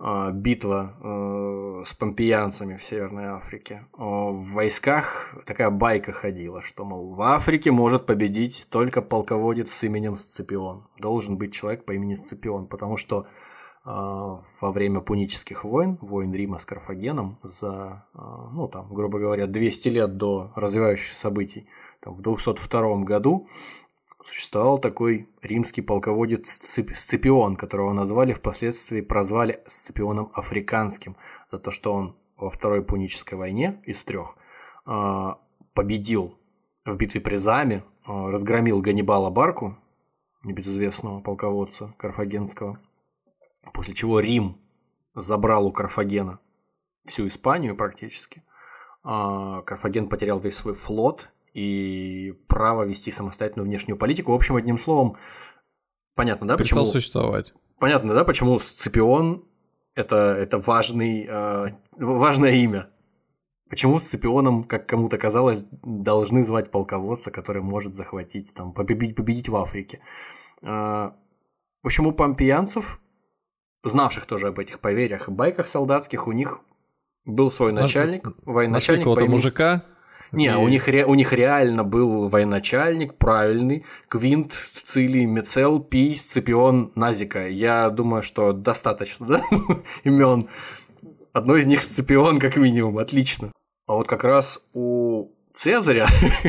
э, 0.00 0.30
битва 0.32 0.96
э, 1.00 1.84
с 1.86 1.94
помпеянцами 1.94 2.76
в 2.76 2.82
Северной 2.82 3.26
Африке, 3.26 3.84
э, 3.92 3.98
в 3.98 4.52
войсках 4.52 5.36
такая 5.46 5.70
байка 5.70 6.12
ходила, 6.12 6.60
что, 6.60 6.84
мол, 6.84 7.14
в 7.14 7.22
Африке 7.22 7.70
может 7.70 8.06
победить 8.06 8.66
только 8.70 9.00
полководец 9.02 9.70
с 9.70 9.84
именем 9.84 10.16
Сципион. 10.16 10.88
Должен 10.98 11.38
быть 11.38 11.54
человек 11.54 11.84
по 11.84 11.92
имени 11.92 12.16
Сципион, 12.16 12.66
потому 12.66 12.96
что 12.96 13.28
во 13.84 14.72
время 14.72 15.00
пунических 15.00 15.64
войн, 15.64 15.96
войн 16.02 16.34
Рима 16.34 16.58
с 16.58 16.66
Карфагеном, 16.66 17.38
за, 17.42 18.06
а, 18.12 18.50
ну 18.52 18.68
там, 18.68 18.92
грубо 18.92 19.18
говоря, 19.18 19.46
200 19.46 19.88
лет 19.88 20.16
до 20.18 20.52
развивающихся 20.54 21.18
событий, 21.18 21.66
там, 22.00 22.14
в 22.14 22.20
202 22.20 23.04
году 23.04 23.48
существовал 24.22 24.78
такой 24.78 25.30
римский 25.40 25.80
полководец 25.80 26.50
Сципион, 26.50 27.56
которого 27.56 27.94
назвали 27.94 28.34
впоследствии, 28.34 29.00
прозвали 29.00 29.62
Сципионом 29.66 30.30
Африканским, 30.34 31.16
за 31.50 31.58
то, 31.58 31.70
что 31.70 31.94
он 31.94 32.16
во 32.36 32.50
Второй 32.50 32.82
Пунической 32.82 33.38
войне 33.38 33.82
из 33.86 34.02
трех 34.04 34.36
а, 34.84 35.38
победил 35.72 36.38
в 36.84 36.94
битве 36.96 37.22
при 37.22 37.36
Заме, 37.36 37.82
разгромил 38.06 38.80
Ганнибала 38.80 39.30
Барку, 39.30 39.76
небезызвестного 40.42 41.20
полководца 41.20 41.94
карфагенского, 41.98 42.78
После 43.72 43.94
чего 43.94 44.20
Рим 44.20 44.58
забрал 45.14 45.66
у 45.66 45.72
Карфагена 45.72 46.40
всю 47.06 47.26
Испанию 47.26 47.76
практически. 47.76 48.42
А, 49.02 49.62
Карфаген 49.62 50.08
потерял 50.08 50.40
весь 50.40 50.56
свой 50.56 50.74
флот 50.74 51.30
и 51.54 52.34
право 52.46 52.84
вести 52.84 53.10
самостоятельную 53.10 53.66
внешнюю 53.66 53.96
политику. 53.96 54.32
В 54.32 54.36
общем, 54.36 54.56
одним 54.56 54.78
словом, 54.78 55.16
понятно, 56.14 56.46
да, 56.46 56.56
почему... 56.56 56.84
существовать. 56.84 57.52
Понятно, 57.78 58.14
да, 58.14 58.24
почему 58.24 58.58
Сципион 58.58 59.44
это, 59.94 60.16
это 60.16 60.58
важный, 60.58 61.26
э, 61.28 61.68
важное 61.96 62.52
имя. 62.52 62.88
Почему 63.68 63.98
Сципионом, 64.00 64.64
как 64.64 64.88
кому-то 64.88 65.16
казалось, 65.16 65.64
должны 65.82 66.44
звать 66.44 66.70
полководца, 66.70 67.30
который 67.30 67.62
может 67.62 67.94
захватить, 67.94 68.52
там, 68.52 68.72
победить, 68.72 69.14
победить 69.14 69.48
в 69.48 69.56
Африке? 69.56 70.00
А, 70.62 71.16
в 71.82 71.86
общем, 71.86 72.06
у 72.06 72.12
помпеянцев, 72.12 73.00
знавших 73.84 74.26
тоже 74.26 74.48
об 74.48 74.58
этих 74.58 74.80
поверьях 74.80 75.28
и 75.28 75.30
байках 75.30 75.66
солдатских, 75.66 76.26
у 76.26 76.32
них 76.32 76.60
был 77.24 77.50
свой 77.50 77.72
начальник, 77.72 78.24
военачальник. 78.44 78.72
Нашли 78.72 78.98
какого-то 78.98 79.26
мужика? 79.26 79.84
Не, 80.32 80.46
и... 80.46 80.54
у, 80.54 80.68
них, 80.68 80.88
у 80.88 81.14
них 81.14 81.32
реально 81.32 81.82
был 81.82 82.28
военачальник, 82.28 83.14
правильный, 83.14 83.84
Квинт, 84.08 84.52
Цилий, 84.84 85.26
Мецел, 85.26 85.80
Пий, 85.80 86.16
Сципион, 86.16 86.92
Назика. 86.94 87.48
Я 87.48 87.90
думаю, 87.90 88.22
что 88.22 88.52
достаточно 88.52 89.26
да? 89.26 89.44
имен. 90.04 90.48
Одно 91.32 91.56
из 91.56 91.66
них 91.66 91.82
Сципион, 91.82 92.38
как 92.38 92.56
минимум, 92.56 92.98
отлично. 92.98 93.52
А 93.86 93.94
вот 93.94 94.06
как 94.06 94.24
раз 94.24 94.60
у 94.72 95.32
Цезаря 95.52 96.06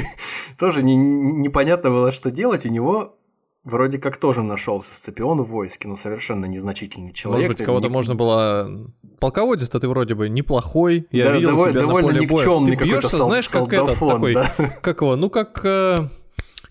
тоже 0.60 0.84
не, 0.84 0.96
непонятно 0.96 1.90
было, 1.90 2.12
что 2.12 2.30
делать. 2.30 2.66
У 2.66 2.70
него 2.70 3.18
вроде 3.64 3.98
как 3.98 4.18
тоже 4.18 4.44
нашелся 4.44 4.94
Сципион 4.94 5.42
в 5.42 5.48
войске, 5.48 5.88
но 5.88 5.96
совершенно 5.96 6.46
незначительный 6.46 7.14
человек. 7.14 7.48
Может 7.48 7.58
быть, 7.60 7.66
кого-то 7.66 7.88
не... 7.88 7.94
можно 7.94 8.16
было... 8.16 8.92
Полководец-то 9.20 9.80
ты 9.80 9.88
вроде 9.88 10.16
бы 10.16 10.30
неплохой, 10.30 11.08
я 11.12 11.26
да, 11.26 11.34
видел 11.34 11.50
довольно, 11.50 11.72
тебя 11.72 11.82
довольно 11.82 12.08
на 12.08 12.28
поле 12.28 12.28
боя. 12.28 12.76
Ты 12.76 12.86
бьешься, 12.86 13.18
сол- 13.18 13.28
знаешь, 13.28 13.50
как 13.50 13.72
этот 13.72 14.00
такой... 14.00 14.34
Да? 14.34 14.52
Как 14.82 15.02
его? 15.02 15.16
Ну, 15.16 15.30
как... 15.30 15.62
Э, 15.64 16.10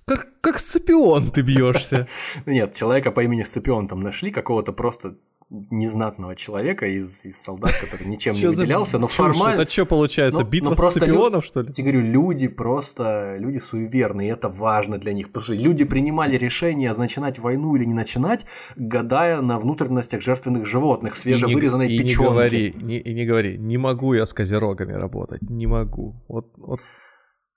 как, 0.04 0.28
как 0.40 0.58
Сципион 0.58 1.30
ты 1.30 1.42
бьешься. 1.42 2.08
Нет, 2.46 2.74
человека 2.74 3.12
по 3.12 3.22
имени 3.22 3.44
Сципион 3.44 3.86
там 3.86 4.00
нашли, 4.00 4.32
какого-то 4.32 4.72
просто 4.72 5.14
незнатного 5.50 6.36
человека 6.36 6.86
из, 6.86 7.24
из 7.24 7.36
солдат, 7.36 7.72
который 7.80 8.06
ничем 8.06 8.34
не 8.34 8.46
выделялся, 8.46 8.98
но 8.98 9.08
формально... 9.08 9.62
Это 9.62 9.70
что 9.70 9.84
получается, 9.84 10.44
битва 10.44 10.76
с 10.76 10.90
Сципионом, 10.90 11.42
что 11.42 11.62
ли? 11.62 11.72
Я 11.76 11.82
говорю, 11.84 12.00
люди 12.02 12.46
просто, 12.46 13.36
люди 13.38 13.58
суеверные, 13.58 14.28
и 14.28 14.32
это 14.32 14.48
важно 14.48 14.98
для 14.98 15.12
них, 15.12 15.26
потому 15.28 15.44
что 15.44 15.54
люди 15.54 15.84
принимали 15.84 16.36
решение 16.36 16.92
начинать 16.94 17.40
войну 17.40 17.74
или 17.74 17.84
не 17.84 17.94
начинать, 17.94 18.46
гадая 18.76 19.40
на 19.40 19.58
внутренностях 19.58 20.22
жертвенных 20.22 20.66
животных, 20.66 21.16
свежевырезанной 21.16 21.86
и 21.86 21.90
не, 21.90 21.96
и 21.96 22.02
печенки. 22.02 22.22
Не 22.22 22.28
говори, 22.28 22.74
не, 22.80 22.98
и 22.98 23.14
не 23.14 23.26
говори, 23.26 23.58
не 23.58 23.78
могу 23.78 24.14
я 24.14 24.26
с 24.26 24.32
козерогами 24.32 24.92
работать, 24.92 25.42
не 25.42 25.66
могу. 25.66 26.14
Вот, 26.28 26.52
вот. 26.56 26.80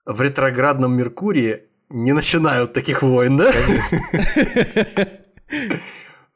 В 0.04 0.20
ретроградном 0.20 0.96
Меркурии 0.96 1.62
не 1.90 2.12
начинают 2.12 2.72
таких 2.72 3.02
войн, 3.02 3.36
да? 3.36 3.52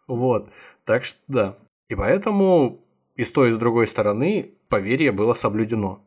Вот. 0.08 0.50
Так 0.88 1.04
что 1.04 1.20
да. 1.28 1.58
И 1.90 1.94
поэтому 1.94 2.80
и 3.14 3.22
с 3.22 3.30
той, 3.30 3.50
и 3.50 3.52
с 3.52 3.58
другой 3.58 3.86
стороны 3.86 4.54
поверье 4.70 5.12
было 5.12 5.34
соблюдено. 5.34 6.02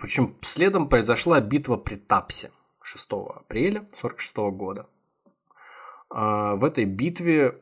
Причем 0.00 0.34
следом 0.40 0.88
произошла 0.88 1.38
битва 1.42 1.76
при 1.76 1.96
Тапсе 1.96 2.50
6 2.80 3.08
апреля 3.12 3.80
1946 3.80 4.36
года. 4.56 4.86
А 6.08 6.56
в 6.56 6.64
этой 6.64 6.86
битве 6.86 7.60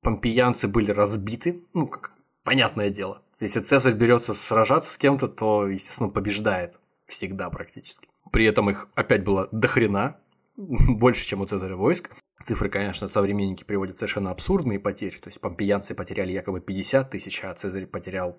помпеянцы 0.00 0.68
были 0.68 0.90
разбиты, 0.90 1.62
ну, 1.74 1.86
как, 1.86 2.12
понятное 2.44 2.88
дело. 2.88 3.20
Если 3.38 3.60
Цезарь 3.60 3.94
берется 3.94 4.32
сражаться 4.32 4.90
с 4.90 4.96
кем-то, 4.96 5.28
то, 5.28 5.68
естественно, 5.68 6.08
побеждает 6.08 6.80
всегда 7.04 7.50
практически. 7.50 8.08
При 8.32 8.46
этом 8.46 8.70
их 8.70 8.88
опять 8.94 9.22
было 9.22 9.50
дохрена, 9.52 10.16
больше, 10.56 11.26
чем 11.26 11.42
у 11.42 11.46
Цезаря 11.46 11.76
войск. 11.76 12.10
Цифры, 12.44 12.68
конечно, 12.68 13.08
современники 13.08 13.64
приводят 13.64 13.96
совершенно 13.96 14.30
абсурдные 14.30 14.78
потери. 14.78 15.16
То 15.16 15.28
есть 15.28 15.40
помпеянцы 15.40 15.94
потеряли 15.94 16.32
якобы 16.32 16.60
50 16.60 17.10
тысяч, 17.10 17.42
а 17.42 17.52
Цезарь 17.54 17.86
потерял 17.86 18.36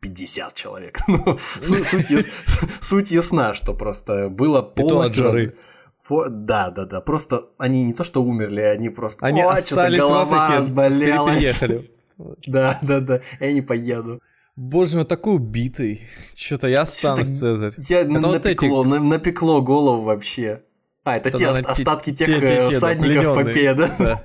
50 0.00 0.54
человек. 0.54 0.98
Ну, 1.08 1.38
суть, 1.84 2.10
яс... 2.10 2.26
суть 2.80 3.10
ясна, 3.10 3.54
что 3.54 3.74
просто 3.74 4.28
было 4.28 4.62
полностью... 4.62 5.54
Фо... 6.02 6.28
Да, 6.28 6.70
да, 6.70 6.84
да. 6.84 7.00
Просто 7.00 7.48
они 7.56 7.84
не 7.84 7.94
то 7.94 8.04
что 8.04 8.22
умерли, 8.22 8.60
они 8.60 8.90
просто... 8.90 9.24
Они 9.24 9.40
О, 9.40 9.50
остались 9.50 9.98
голова 9.98 10.24
в 10.26 10.34
Африке, 10.34 10.58
разболелась. 10.60 11.38
переехали. 11.38 11.90
Да, 12.46 12.78
да, 12.82 13.00
да. 13.00 13.20
Я 13.40 13.52
не 13.52 13.60
поеду. 13.60 14.20
Боже 14.54 14.98
мой, 14.98 15.04
такой 15.04 15.34
убитый. 15.34 16.02
Что-то 16.36 16.68
я 16.68 16.82
останусь, 16.82 17.40
Цезарь. 17.40 17.72
Я 17.76 18.04
напекло, 18.04 18.84
напекло 18.84 19.60
голову 19.62 20.02
вообще. 20.02 20.62
А, 21.04 21.18
это 21.18 21.30
те 21.30 21.48
остатки 21.48 22.12
тех 22.12 22.26
те, 22.26 22.40
те, 22.40 22.66
те, 22.66 22.76
всадников 22.76 23.34
Попея, 23.34 23.74
да? 23.74 24.22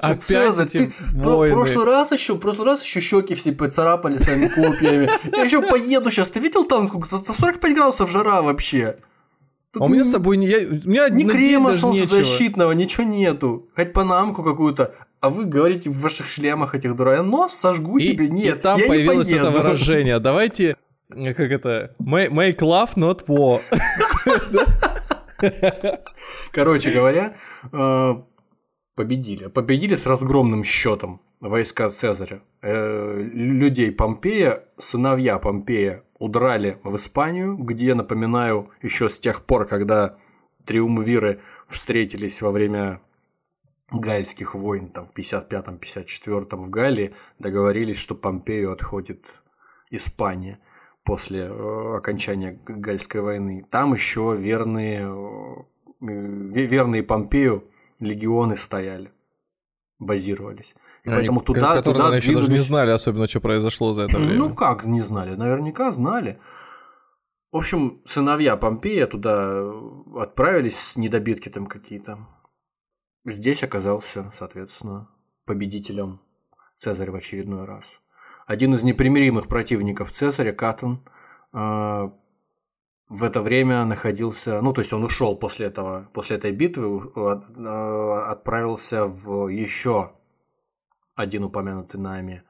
Опять 0.00 0.90
в 1.12 1.50
прошлый 1.50 1.84
раз 1.84 2.12
еще, 2.12 2.36
прошлый 2.36 2.66
раз 2.66 2.82
еще 2.82 3.00
щеки 3.00 3.34
все 3.34 3.52
поцарапали 3.52 4.16
своими 4.16 4.48
копьями. 4.48 5.10
Я 5.36 5.44
еще 5.44 5.60
поеду 5.60 6.10
сейчас. 6.10 6.30
Ты 6.30 6.40
видел 6.40 6.64
там 6.64 6.86
сколько? 6.86 7.14
145 7.14 7.74
градусов 7.74 8.10
жара 8.10 8.40
вообще. 8.40 8.96
а 9.78 9.84
у 9.84 9.88
меня 9.88 10.04
с 10.04 10.10
собой 10.10 10.38
не, 10.38 10.46
я, 10.46 10.60
у 10.60 10.88
меня 10.88 11.10
ни 11.10 11.24
крема 11.24 11.74
солнцезащитного, 11.74 12.72
ничего 12.72 13.04
нету. 13.04 13.68
Хоть 13.76 13.92
панамку 13.92 14.42
какую-то. 14.42 14.94
А 15.20 15.28
вы 15.28 15.44
говорите 15.44 15.90
в 15.90 16.00
ваших 16.00 16.26
шлемах 16.26 16.74
этих 16.74 16.96
дурак, 16.96 17.22
нос 17.22 17.52
сожгу 17.52 17.98
и, 17.98 18.12
себе. 18.12 18.28
Нет, 18.28 18.58
и 18.58 18.60
там 18.62 18.80
я 18.80 18.88
появилось 18.88 19.28
не 19.28 19.34
это 19.34 19.50
выражение. 19.50 20.20
Давайте, 20.20 20.76
как 21.10 21.38
это, 21.50 21.94
make 22.00 22.60
love, 22.60 22.94
not 22.96 23.26
war. 23.26 23.60
Короче 26.52 26.90
говоря, 26.90 27.34
э, 27.72 28.14
победили. 28.94 29.48
Победили 29.48 29.96
с 29.96 30.06
разгромным 30.06 30.64
счетом 30.64 31.20
войска 31.40 31.90
Цезаря. 31.90 32.42
Э, 32.60 33.20
людей 33.20 33.92
Помпея, 33.92 34.64
сыновья 34.76 35.38
Помпея 35.38 36.04
удрали 36.18 36.78
в 36.84 36.96
Испанию, 36.96 37.56
где, 37.56 37.94
напоминаю, 37.94 38.70
еще 38.82 39.08
с 39.08 39.18
тех 39.18 39.44
пор, 39.44 39.66
когда 39.66 40.16
триумвиры 40.64 41.40
встретились 41.66 42.40
во 42.42 42.52
время 42.52 43.00
гальских 43.90 44.54
войн, 44.54 44.88
там, 44.88 45.08
в 45.08 45.18
55-54 45.18 46.56
в 46.56 46.70
Галлии, 46.70 47.14
договорились, 47.38 47.98
что 47.98 48.14
Помпею 48.14 48.72
отходит 48.72 49.42
Испания– 49.90 50.58
после 51.04 51.48
э, 51.50 51.96
окончания 51.96 52.58
Гальской 52.66 53.20
войны. 53.20 53.64
Там 53.70 53.94
еще 53.94 54.36
верные, 54.38 55.08
э, 56.00 56.04
верные 56.66 57.02
Помпею 57.02 57.64
легионы 58.00 58.56
стояли, 58.56 59.12
базировались. 59.98 60.74
И 61.04 61.08
Они, 61.08 61.18
поэтому 61.18 61.40
туда, 61.40 61.76
которые, 61.76 61.82
туда 61.82 62.04
наверное, 62.10 62.18
еще 62.18 62.34
даже 62.34 62.52
не 62.52 62.58
знали 62.58 62.90
особенно, 62.90 63.26
что 63.26 63.40
произошло 63.40 63.94
за 63.94 64.02
это 64.02 64.16
время. 64.16 64.34
Ну 64.36 64.54
как 64.54 64.84
не 64.84 65.00
знали? 65.00 65.34
Наверняка 65.34 65.92
знали. 65.92 66.38
В 67.50 67.56
общем, 67.56 68.00
сыновья 68.06 68.56
Помпея 68.56 69.06
туда 69.06 69.70
отправились 70.16 70.78
с 70.78 70.96
недобитки 70.96 71.48
там 71.48 71.66
какие-то. 71.66 72.26
Здесь 73.24 73.62
оказался, 73.62 74.32
соответственно, 74.34 75.08
победителем 75.44 76.20
Цезарь 76.78 77.10
в 77.10 77.14
очередной 77.14 77.64
раз 77.64 78.00
один 78.46 78.74
из 78.74 78.82
непримиримых 78.82 79.48
противников 79.48 80.10
Цезаря, 80.10 80.52
Катон, 80.52 81.04
э, 81.52 82.10
в 83.08 83.22
это 83.22 83.42
время 83.42 83.84
находился, 83.84 84.60
ну, 84.62 84.72
то 84.72 84.80
есть 84.80 84.92
он 84.92 85.04
ушел 85.04 85.36
после 85.36 85.66
этого, 85.66 86.08
после 86.12 86.36
этой 86.36 86.52
битвы, 86.52 87.12
э, 87.14 88.22
отправился 88.26 89.06
в 89.06 89.48
еще 89.48 90.12
один 91.14 91.44
упомянутый 91.44 92.00
нами 92.00 92.42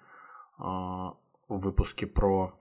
э, 0.58 0.62
в 0.62 1.16
выпуске 1.48 2.06
про 2.06 2.54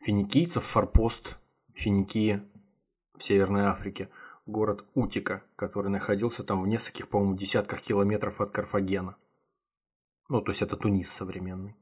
финикийцев, 0.00 0.64
форпост 0.64 1.38
Финикии 1.74 2.42
в 3.16 3.22
Северной 3.22 3.62
Африке, 3.62 4.10
город 4.46 4.84
Утика, 4.94 5.42
который 5.56 5.90
находился 5.90 6.44
там 6.44 6.62
в 6.62 6.66
нескольких, 6.66 7.08
по-моему, 7.08 7.36
десятках 7.36 7.80
километров 7.80 8.40
от 8.40 8.50
Карфагена. 8.50 9.16
Ну, 10.32 10.40
то 10.40 10.50
есть 10.50 10.62
это 10.62 10.78
Тунис 10.78 11.12
современный. 11.12 11.76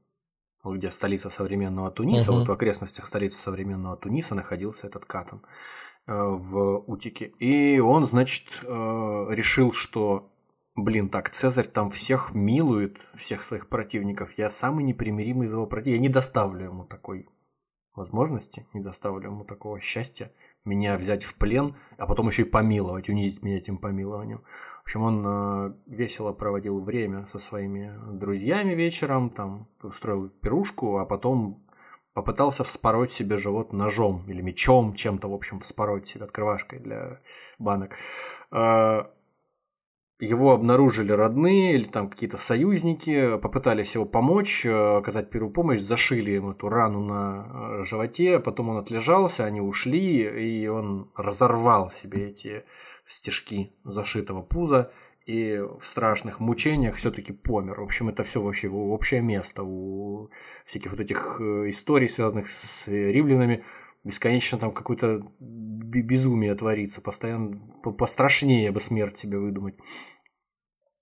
Где 0.65 0.91
столица 0.91 1.31
современного 1.31 1.93
Туниса, 1.93 2.33
угу. 2.33 2.41
вот 2.41 2.49
в 2.49 2.53
окрестностях 2.53 3.07
столицы 3.07 3.39
современного 3.39 3.97
Туниса 3.97 4.35
находился 4.35 4.89
этот 4.89 5.05
Катан 5.05 5.43
э, 6.09 6.13
в 6.13 6.83
Утике. 6.89 7.27
И 7.39 7.79
он, 7.79 8.05
значит, 8.07 8.61
э, 8.65 8.67
решил, 9.31 9.73
что, 9.73 10.33
блин, 10.75 11.11
так, 11.11 11.31
Цезарь 11.31 11.69
там 11.69 11.93
всех 11.93 12.35
милует, 12.35 12.99
всех 13.15 13.45
своих 13.45 13.69
противников. 13.69 14.33
Я 14.33 14.51
самый 14.51 14.83
непримиримый 14.83 15.47
из 15.47 15.53
его 15.53 15.67
противников. 15.67 16.03
Я 16.03 16.09
не 16.09 16.13
доставлю 16.13 16.65
ему 16.65 16.85
такой 16.85 17.29
возможности, 17.95 18.67
не 18.73 18.81
доставлю 18.81 19.31
ему 19.31 19.45
такого 19.45 19.79
счастья 19.79 20.33
меня 20.65 20.97
взять 20.99 21.25
в 21.25 21.35
плен, 21.35 21.77
а 21.99 22.07
потом 22.07 22.29
еще 22.29 22.43
и 22.43 22.47
помиловать, 22.47 23.09
унизить 23.09 23.43
меня 23.43 23.59
этим 23.59 23.79
помилованием. 23.79 24.43
Общем, 24.91 25.03
он 25.03 25.25
э, 25.25 25.73
весело 25.87 26.33
проводил 26.33 26.81
время 26.81 27.25
со 27.27 27.39
своими 27.39 27.95
друзьями 28.13 28.73
вечером, 28.73 29.31
там 29.31 29.69
устроил 29.85 30.31
пирушку, 30.31 30.99
а 30.99 31.07
потом 31.07 31.65
попытался 32.13 32.65
вспороть 32.65 33.13
себе 33.13 33.39
живот 33.39 33.73
ножом 33.73 34.25
или 34.27 34.43
мечом, 34.43 34.95
чем-то, 34.97 35.29
в 35.29 35.33
общем, 35.33 35.61
вспороть 35.61 36.09
себе 36.09 36.25
открывашкой 36.25 36.81
для 36.81 37.21
банок. 37.61 37.95
Э, 38.51 39.03
его 40.19 40.51
обнаружили 40.51 41.13
родные 41.13 41.75
или 41.75 41.85
там 41.85 42.11
какие-то 42.11 42.37
союзники, 42.37 43.39
попытались 43.39 43.95
его 43.95 44.07
помочь, 44.07 44.67
э, 44.67 44.97
оказать 44.99 45.31
первую 45.31 45.53
помощь, 45.53 45.79
зашили 45.79 46.33
ему 46.33 46.51
эту 46.51 46.69
рану 46.69 46.99
на 46.99 47.85
животе, 47.85 48.41
потом 48.41 48.71
он 48.71 48.79
отлежался, 48.79 49.45
они 49.45 49.61
ушли, 49.61 50.25
и 50.25 50.67
он 50.67 51.13
разорвал 51.15 51.93
себе 51.93 52.31
эти 52.31 52.65
стежки 53.11 53.73
зашитого 53.85 54.43
пуза 54.43 54.93
и 55.27 55.59
в 55.59 55.85
страшных 55.85 56.41
мучениях 56.41 56.97
все-таки 56.97 57.33
помер. 57.33 57.81
В 57.81 57.85
общем, 57.85 58.09
это 58.09 58.23
все 58.23 58.41
вообще 58.41 58.69
его 58.69 58.93
общее 58.93 59.21
место 59.21 59.63
у 59.65 60.31
всяких 60.65 60.93
вот 60.93 61.01
этих 61.01 61.41
э, 61.41 61.69
историй, 61.69 62.09
связанных 62.09 62.49
с 62.49 62.89
римлянами. 62.89 63.65
Бесконечно 64.03 64.59
там 64.59 64.73
какое-то 64.73 65.21
безумие 65.39 66.55
творится, 66.55 67.03
постоянно 67.03 67.59
пострашнее 67.83 68.73
бы 68.73 68.81
смерть 68.81 69.19
себе 69.19 69.39
выдумать. 69.39 69.77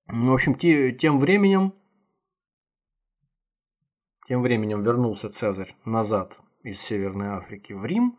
Ну, 0.08 0.32
в 0.32 0.34
общем, 0.34 0.54
те, 0.54 0.90
тем 0.92 1.20
временем 1.20 1.74
тем 4.26 4.42
временем 4.42 4.82
вернулся 4.82 5.28
Цезарь 5.30 5.74
назад 5.84 6.40
из 6.62 6.80
Северной 6.80 7.28
Африки 7.28 7.72
в 7.72 7.86
Рим 7.86 8.18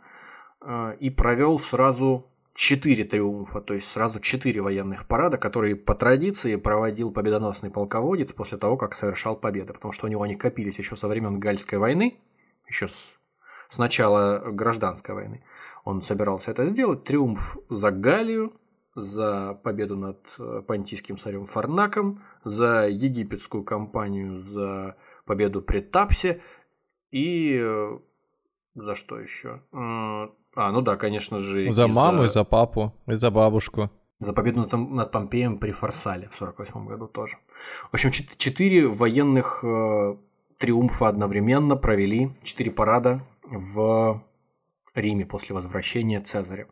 э, 0.61 0.95
и 0.99 1.09
провел 1.09 1.59
сразу 1.59 2.31
четыре 2.59 3.05
триумфа, 3.05 3.61
то 3.61 3.73
есть 3.73 3.89
сразу 3.89 4.19
четыре 4.19 4.59
военных 4.59 5.07
парада, 5.07 5.37
которые 5.37 5.77
по 5.77 5.95
традиции 5.95 6.57
проводил 6.57 7.09
победоносный 7.09 7.71
полководец 7.71 8.33
после 8.33 8.57
того, 8.57 8.75
как 8.75 8.95
совершал 8.95 9.37
победы, 9.37 9.71
потому 9.71 9.93
что 9.93 10.07
у 10.07 10.09
него 10.09 10.23
они 10.23 10.35
копились 10.35 10.77
еще 10.77 10.97
со 10.97 11.07
времен 11.07 11.39
Гальской 11.39 11.79
войны, 11.79 12.19
еще 12.67 12.89
с, 12.89 13.17
с 13.69 13.77
начала 13.77 14.51
гражданской 14.51 15.15
войны. 15.15 15.41
Он 15.85 16.01
собирался 16.01 16.51
это 16.51 16.65
сделать. 16.65 17.05
Триумф 17.05 17.57
за 17.69 17.91
Галлию, 17.91 18.51
за 18.93 19.53
победу 19.63 19.95
над 19.95 20.19
э, 20.37 20.61
понтийским 20.67 21.17
царем 21.17 21.45
Фарнаком, 21.45 22.21
за 22.43 22.89
египетскую 22.89 23.63
кампанию, 23.63 24.37
за 24.37 24.97
победу 25.25 25.61
при 25.61 25.79
Тапсе 25.79 26.41
и 27.09 27.57
э, 27.57 27.99
за 28.75 28.95
что 28.95 29.17
еще? 29.17 29.61
А, 30.59 30.71
ну 30.73 30.81
да, 30.81 30.97
конечно 30.97 31.39
же. 31.39 31.71
За 31.71 31.87
маму, 31.87 32.23
за... 32.23 32.25
и 32.25 32.27
за 32.27 32.43
папу, 32.43 32.91
и 33.07 33.15
за 33.15 33.31
бабушку. 33.31 33.89
За 34.19 34.33
победу 34.33 34.59
над, 34.59 34.73
над 34.73 35.09
Помпеем 35.09 35.57
при 35.57 35.71
Фарсале 35.71 36.27
в 36.27 36.35
48 36.35 36.85
году 36.85 37.07
тоже. 37.07 37.37
В 37.89 37.93
общем, 37.93 38.11
четыре 38.11 38.85
военных 38.85 39.63
э, 39.63 40.17
триумфа 40.57 41.07
одновременно 41.07 41.77
провели, 41.77 42.31
четыре 42.43 42.71
парада 42.71 43.21
в 43.43 44.21
Риме 44.95 45.25
после 45.25 45.55
возвращения 45.55 46.19
Цезаря. 46.19 46.67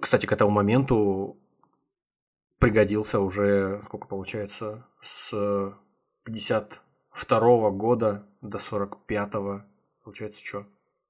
Кстати, 0.00 0.26
к 0.26 0.32
этому 0.32 0.50
моменту 0.50 1.36
пригодился 2.58 3.20
уже, 3.20 3.80
сколько 3.84 4.08
получается, 4.08 4.88
с 5.00 5.72
52 6.24 7.70
года 7.70 8.26
до 8.40 8.58
45 8.58 9.32
получается, 10.02 10.44
что? 10.44 10.66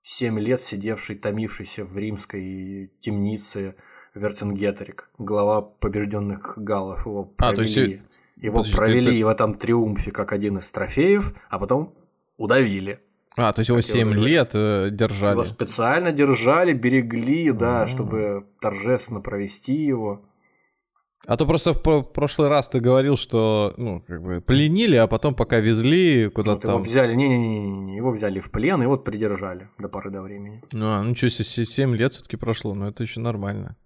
Семь 0.08 0.38
лет 0.40 0.62
сидевший, 0.62 1.16
томившийся 1.16 1.84
в 1.84 1.96
римской 1.98 2.90
темнице 3.00 3.74
Верцингеторик, 4.14 5.10
глава 5.18 5.60
побежденных 5.60 6.54
галлов, 6.56 7.04
его 7.04 7.24
провели, 7.24 7.52
а, 7.52 7.56
то 7.56 7.62
есть... 7.62 8.02
его 8.36 8.58
Подожди, 8.58 8.76
провели 8.76 9.18
ты... 9.18 9.24
в 9.26 9.28
этом 9.28 9.54
триумфе 9.54 10.10
как 10.10 10.32
один 10.32 10.58
из 10.58 10.70
трофеев, 10.70 11.34
а 11.50 11.58
потом 11.58 11.94
удавили. 12.38 13.00
А, 13.36 13.52
то 13.52 13.60
есть 13.60 13.68
его 13.68 13.82
7 13.82 14.14
лет 14.14 14.52
э, 14.54 14.88
держали. 14.90 15.34
Его 15.34 15.44
специально 15.44 16.10
держали, 16.10 16.72
берегли, 16.72 17.52
да, 17.52 17.80
А-а-а. 17.80 17.86
чтобы 17.86 18.46
торжественно 18.60 19.20
провести 19.20 19.74
его. 19.74 20.24
А 21.28 21.36
то 21.36 21.44
просто 21.44 21.74
в 21.74 22.02
прошлый 22.02 22.48
раз 22.48 22.68
ты 22.68 22.80
говорил, 22.80 23.14
что, 23.14 23.74
ну, 23.76 24.02
как 24.06 24.22
бы 24.22 24.40
пленили, 24.40 24.96
а 24.96 25.06
потом 25.06 25.34
пока 25.34 25.58
везли 25.58 26.30
куда-то 26.30 26.52
вот 26.52 26.62
там. 26.62 26.70
Его 26.70 26.82
взяли, 26.82 27.14
не-не-не, 27.14 27.96
его 27.96 28.12
взяли 28.12 28.40
в 28.40 28.50
плен 28.50 28.82
и 28.82 28.86
вот 28.86 29.04
придержали 29.04 29.68
до 29.78 29.90
поры 29.90 30.10
до 30.10 30.22
времени. 30.22 30.62
Ну, 30.72 30.86
а, 30.86 31.02
ну 31.02 31.14
что, 31.14 31.28
7 31.28 31.94
лет 31.96 32.14
все-таки 32.14 32.38
прошло, 32.38 32.74
но 32.74 32.88
это 32.88 33.02
еще 33.02 33.20
нормально. 33.20 33.76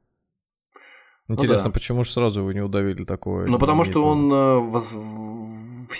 Интересно, 1.27 1.65
ну, 1.65 1.71
да. 1.71 1.75
почему 1.75 2.05
же 2.05 2.13
сразу 2.13 2.41
его 2.43 2.53
не 2.53 2.61
удавили 2.61 3.05
такое? 3.05 3.49
Ну, 3.49 3.59
потому 3.59 3.83
что 3.83 4.05
он 4.05 4.33
э, 4.33 4.59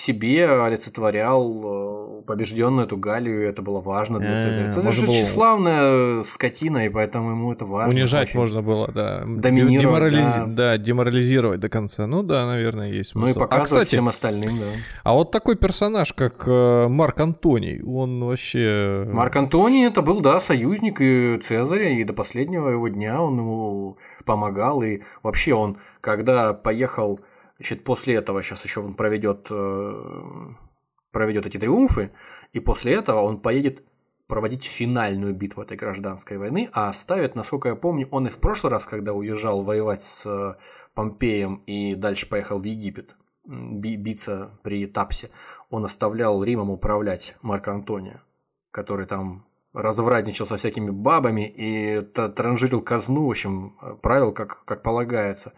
себе 0.03 0.49
олицетворял 0.49 2.19
э, 2.19 2.21
побежденную 2.23 2.85
эту 2.85 2.97
Галию, 2.97 3.43
и 3.43 3.45
это 3.45 3.61
было 3.61 3.81
важно 3.81 4.19
для 4.19 4.39
Цезаря. 4.39 4.71
Цезарь 4.71 4.93
же 4.93 5.05
было... 5.05 5.13
тщеславная 5.13 6.23
скотина, 6.23 6.85
и 6.85 6.89
поэтому 6.89 7.31
ему 7.31 7.53
это 7.53 7.65
важно. 7.65 7.93
Унижать 7.93 8.29
очень. 8.29 8.39
можно 8.39 8.61
было, 8.61 8.91
да. 8.91 9.23
Доминировать, 9.25 9.81
Деморализ... 9.81 10.25
да. 10.25 10.45
да. 10.45 10.77
деморализировать 10.77 11.59
до 11.59 11.69
конца. 11.69 12.07
Ну 12.07 12.23
да, 12.23 12.45
наверное, 12.45 12.91
есть 12.91 13.11
смысл. 13.11 13.25
Ну 13.25 13.31
и 13.31 13.33
показывать 13.33 13.61
а, 13.61 13.63
кстати, 13.63 13.87
всем 13.89 14.07
остальным, 14.07 14.59
да. 14.59 14.65
А 15.03 15.13
вот 15.13 15.31
такой 15.31 15.55
персонаж, 15.55 16.13
как 16.13 16.47
э, 16.47 16.87
Марк 16.87 17.19
Антоний, 17.19 17.81
он 17.81 18.23
вообще... 18.23 19.07
Марк 19.11 19.35
Антоний 19.35 19.85
это 19.85 20.01
был, 20.01 20.19
да, 20.19 20.39
союзник 20.39 20.99
и 20.99 21.37
Цезаря, 21.37 21.89
и 21.89 22.03
до 22.03 22.13
последнего 22.13 22.69
его 22.69 22.87
дня 22.87 23.21
он 23.21 23.37
ему 23.37 23.97
помогал, 24.25 24.81
и 24.81 25.01
Вообще 25.21 25.53
он, 25.53 25.77
когда 26.01 26.53
поехал, 26.53 27.21
значит, 27.63 27.85
после 27.85 28.15
этого, 28.15 28.43
сейчас 28.43 28.65
еще 28.65 28.81
он 28.81 28.93
проведет, 28.93 29.47
э, 29.49 30.53
проведет 31.11 31.45
эти 31.45 31.57
триумфы, 31.57 32.11
и 32.51 32.59
после 32.59 32.93
этого 32.93 33.21
он 33.21 33.39
поедет 33.39 33.83
проводить 34.27 34.65
финальную 34.65 35.33
битву 35.33 35.61
этой 35.61 35.77
гражданской 35.77 36.37
войны, 36.37 36.69
а 36.73 36.89
оставит, 36.89 37.35
насколько 37.35 37.69
я 37.69 37.75
помню, 37.75 38.09
он 38.11 38.27
и 38.27 38.29
в 38.29 38.37
прошлый 38.37 38.71
раз, 38.71 38.85
когда 38.85 39.13
уезжал 39.13 39.63
воевать 39.63 40.03
с 40.03 40.25
э, 40.25 40.55
Помпеем 40.93 41.63
и 41.65 41.95
дальше 41.95 42.27
поехал 42.27 42.59
в 42.59 42.65
Египет 42.65 43.15
биться 43.45 44.59
при 44.61 44.85
Тапсе, 44.85 45.29
он 45.69 45.85
оставлял 45.85 46.43
Римом 46.43 46.69
управлять 46.69 47.35
Марка 47.41 47.71
Антония, 47.71 48.21
который 48.71 49.05
там 49.05 49.45
развратничал 49.73 50.45
со 50.45 50.57
всякими 50.57 50.91
бабами 50.91 51.47
и 51.47 52.01
транжирил 52.01 52.81
казну, 52.81 53.27
в 53.27 53.29
общем, 53.29 53.77
правил 54.01 54.33
как, 54.33 54.65
как 54.65 54.83
полагается. 54.83 55.53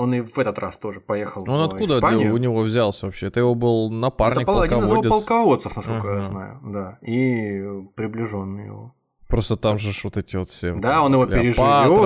Он 0.00 0.14
и 0.14 0.22
в 0.22 0.38
этот 0.38 0.58
раз 0.58 0.78
тоже 0.78 1.00
поехал 1.00 1.42
Он 1.46 1.58
в 1.60 1.74
откуда 1.74 1.98
Испанию. 1.98 2.32
у 2.32 2.38
него 2.38 2.62
взялся 2.62 3.04
вообще? 3.04 3.26
Это 3.26 3.40
его 3.40 3.54
был 3.54 3.90
напарник, 3.90 4.48
Это 4.48 4.62
один 4.62 4.78
из 4.82 4.90
его 4.90 5.02
полководцев, 5.02 5.76
насколько 5.76 6.08
ага. 6.08 6.16
я 6.16 6.22
знаю, 6.22 6.60
да, 6.64 6.98
и 7.02 7.62
приближенный 7.94 8.64
его. 8.64 8.94
Просто 9.28 9.56
там 9.56 9.76
же 9.78 9.92
вот 10.02 10.16
эти 10.16 10.36
вот 10.36 10.48
все. 10.48 10.74
Да, 10.74 11.02
он 11.02 11.12
его 11.12 11.26
переживет, 11.26 11.58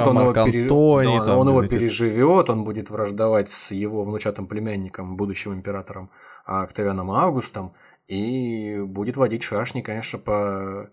он, 0.07 0.19
его, 0.19 0.33
пере... 0.45 0.69
да, 0.69 1.37
он, 1.37 1.49
его 1.49 1.63
переживет, 1.67 2.51
он 2.51 2.65
будет 2.65 2.91
враждовать 2.91 3.51
с 3.51 3.71
его 3.71 4.03
внучатым 4.03 4.49
племянником, 4.49 5.17
будущим 5.17 5.55
императором 5.55 6.11
Октавианом 6.45 7.13
Августом, 7.13 7.75
и 8.09 8.81
будет 8.85 9.17
водить 9.17 9.45
шашни, 9.45 9.83
конечно, 9.83 10.19
по 10.19 10.91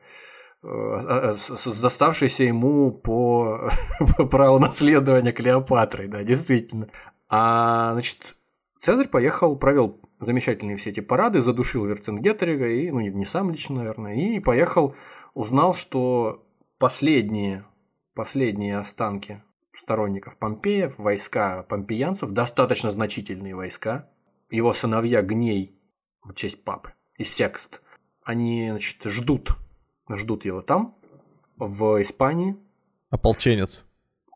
э, 1.03 1.31
а, 1.31 1.35
с 1.37 1.81
доставшейся 1.81 2.43
ему 2.43 2.91
по, 2.91 3.69
праву 4.31 4.59
наследования 4.59 5.31
Клеопатрой, 5.31 6.07
да, 6.07 6.23
действительно. 6.23 6.87
А, 7.29 7.93
значит, 7.93 8.35
Цезарь 8.77 9.07
поехал, 9.07 9.55
провел 9.55 9.99
замечательные 10.19 10.77
все 10.77 10.89
эти 10.89 10.99
парады, 10.99 11.41
задушил 11.41 11.85
Верцингеторига, 11.85 12.67
и, 12.67 12.89
ну, 12.91 12.99
не, 12.99 13.25
сам 13.25 13.51
лично, 13.51 13.75
наверное, 13.75 14.15
и 14.15 14.39
поехал, 14.39 14.95
узнал, 15.33 15.73
что 15.73 16.47
последние, 16.77 17.65
последние 18.15 18.77
останки 18.77 19.43
сторонников 19.71 20.37
Помпея, 20.37 20.91
войска 20.97 21.63
помпеянцев, 21.63 22.31
достаточно 22.31 22.91
значительные 22.91 23.55
войска, 23.55 24.09
его 24.49 24.73
сыновья 24.73 25.21
Гней 25.21 25.79
в 26.23 26.33
честь 26.33 26.63
папы, 26.63 26.93
и 27.17 27.23
Секст, 27.23 27.81
они, 28.23 28.67
значит, 28.69 29.03
ждут, 29.05 29.57
ждут 30.17 30.45
его 30.45 30.61
там, 30.61 30.95
в 31.57 32.01
Испании. 32.01 32.55
Ополченец. 33.09 33.85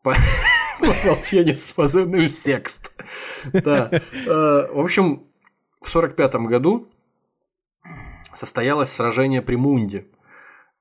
Ополченец 0.80 1.64
с 1.64 1.70
позывным 1.70 2.28
Секст. 2.28 2.92
Да. 3.52 3.90
Э, 3.92 4.00
в 4.72 4.80
общем, 4.80 5.26
в 5.82 5.88
45 5.88 6.34
году 6.46 6.88
состоялось 8.34 8.90
сражение 8.90 9.42
при 9.42 9.56
Мунде. 9.56 10.06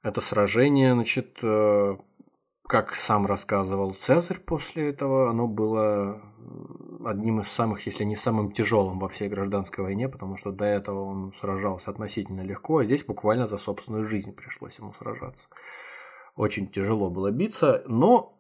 Это 0.04 0.22
сражение, 0.22 0.94
значит, 0.94 1.40
э, 1.42 1.98
как 2.68 2.94
сам 2.94 3.26
рассказывал 3.26 3.94
Цезарь 3.94 4.40
после 4.40 4.90
этого, 4.90 5.30
оно 5.30 5.48
было 5.48 6.22
одним 7.06 7.42
из 7.42 7.48
самых, 7.48 7.86
если 7.86 8.04
не 8.04 8.16
самым 8.16 8.52
тяжелым 8.52 9.00
во 9.00 9.08
всей 9.08 9.30
гражданской 9.30 9.84
войне, 9.84 10.10
потому 10.10 10.38
что 10.38 10.52
до 10.52 10.66
этого 10.66 11.02
он 11.02 11.32
сражался 11.32 11.92
относительно 11.92 12.42
легко, 12.42 12.80
а 12.80 12.86
здесь 12.86 13.04
буквально 13.04 13.48
за 13.48 13.58
собственную 13.58 14.04
жизнь 14.04 14.34
пришлось 14.34 14.78
ему 14.80 14.94
сражаться. 14.94 15.48
Очень 16.36 16.68
тяжело 16.68 17.10
было 17.10 17.32
биться, 17.32 17.84
но, 17.88 18.38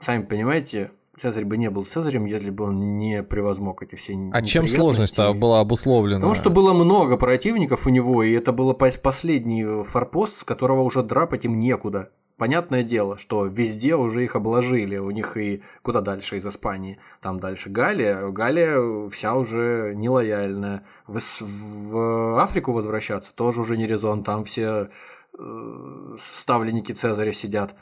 сами 0.00 0.24
понимаете, 0.24 0.90
Цезарь 1.18 1.46
бы 1.46 1.56
не 1.56 1.70
был 1.70 1.84
Цезарем, 1.84 2.26
если 2.26 2.50
бы 2.50 2.64
он 2.64 2.98
не 2.98 3.22
превозмог 3.22 3.82
эти 3.82 3.94
все 3.94 4.14
А 4.32 4.42
чем 4.42 4.66
сложность-то 4.66 5.32
была 5.32 5.60
обусловлена? 5.60 6.20
Потому 6.20 6.34
что 6.34 6.50
было 6.50 6.74
много 6.74 7.16
противников 7.16 7.86
у 7.86 7.90
него, 7.90 8.22
и 8.22 8.32
это 8.32 8.52
был 8.52 8.74
последний 8.74 9.64
форпост, 9.84 10.40
с 10.40 10.44
которого 10.44 10.82
уже 10.82 11.02
драпать 11.02 11.46
им 11.46 11.58
некуда. 11.58 12.10
Понятное 12.36 12.82
дело, 12.82 13.18
что 13.18 13.46
везде 13.46 13.96
уже 13.96 14.24
их 14.24 14.36
обложили. 14.36 14.96
У 14.98 15.10
них 15.10 15.36
и 15.36 15.62
куда 15.82 16.00
дальше 16.00 16.36
из 16.36 16.46
Испании? 16.46 16.98
Там 17.20 17.40
дальше 17.40 17.70
Галия. 17.70 18.28
Галия 18.28 19.08
вся 19.08 19.34
уже 19.34 19.92
нелояльная. 19.94 20.84
В, 21.06 21.20
в 21.20 22.42
Африку 22.42 22.72
возвращаться 22.72 23.34
тоже 23.34 23.60
уже 23.60 23.76
не 23.76 23.86
резон. 23.86 24.24
Там 24.24 24.44
все 24.44 24.90
э, 25.38 26.14
ставленники 26.18 26.92
Цезаря 26.92 27.32
сидят. 27.32 27.74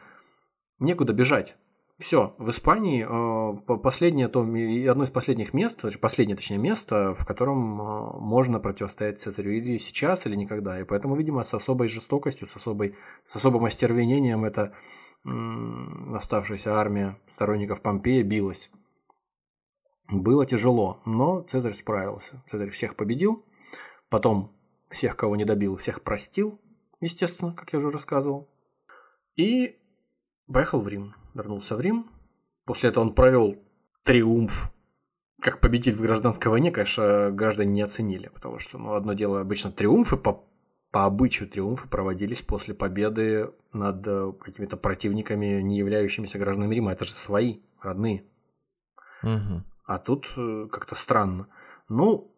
Некуда 0.79 1.13
бежать. 1.13 1.57
Все, 1.99 2.35
в 2.39 2.51
Испании 2.51 3.07
э, 3.07 3.77
последнее, 3.79 4.27
то, 4.27 4.41
одно 4.41 5.05
из 5.05 5.11
последних 5.11 5.55
мест, 5.55 5.85
последнее, 6.01 6.37
точнее, 6.37 6.59
место, 6.59 7.15
в 7.15 7.25
котором 7.25 7.81
э, 7.81 8.19
можно 8.19 8.59
противостоять 8.59 9.21
Цезарю 9.21 9.53
или 9.53 9.77
сейчас, 9.79 10.27
или 10.27 10.35
никогда. 10.35 10.81
И 10.81 10.85
поэтому, 10.85 11.15
видимо, 11.15 11.45
с 11.45 11.55
особой 11.55 11.87
жестокостью, 11.87 12.49
с, 12.49 12.57
особой, 12.57 12.97
с 13.29 13.37
особым 13.37 13.65
остервенением 13.65 14.45
эта 14.45 14.75
оставшаяся 16.13 16.75
армия 16.75 17.19
сторонников 17.27 17.81
Помпея 17.81 18.23
билась. 18.23 18.71
Было 20.11 20.45
тяжело, 20.45 21.01
но 21.07 21.41
Цезарь 21.43 21.73
справился. 21.73 22.45
Цезарь 22.47 22.69
всех 22.69 22.95
победил, 22.95 23.43
потом 24.11 24.53
всех, 24.91 25.17
кого 25.17 25.35
не 25.37 25.47
добил, 25.47 25.77
всех 25.77 26.03
простил, 26.03 26.61
естественно, 27.01 27.55
как 27.55 27.73
я 27.73 27.79
уже 27.79 27.91
рассказывал, 27.91 28.51
и 29.35 29.79
поехал 30.47 30.83
в 30.83 30.89
Рим 30.89 31.15
вернулся 31.35 31.77
в 31.77 31.81
Рим. 31.81 32.07
После 32.65 32.91
этого 32.91 33.05
он 33.05 33.15
провел 33.15 33.57
триумф 34.05 34.75
как 35.45 35.61
победитель 35.61 35.95
в 35.95 36.01
гражданской 36.01 36.51
войне, 36.51 36.71
конечно, 36.71 37.31
граждане 37.31 37.73
не 37.73 37.83
оценили, 37.83 38.29
потому 38.29 38.59
что, 38.59 38.79
ну, 38.79 38.95
одно 38.95 39.13
дело, 39.13 39.43
обычно 39.43 39.71
триумфы 39.71 40.17
по, 40.17 40.43
по 40.91 41.05
обычаю 41.05 41.51
триумфы 41.51 41.87
проводились 41.87 42.41
после 42.41 42.73
победы 42.73 43.51
над 43.73 44.07
э, 44.07 44.33
какими-то 44.41 44.79
противниками, 44.79 45.61
не 45.61 45.77
являющимися 45.77 46.39
гражданами 46.39 46.75
Рима. 46.75 46.93
Это 46.93 47.05
же 47.05 47.13
свои, 47.13 47.59
родные. 47.83 48.25
Угу. 49.23 49.65
А 49.87 49.99
тут 49.99 50.33
э, 50.37 50.69
как-то 50.73 50.95
странно. 50.95 51.49
Ну, 51.91 52.33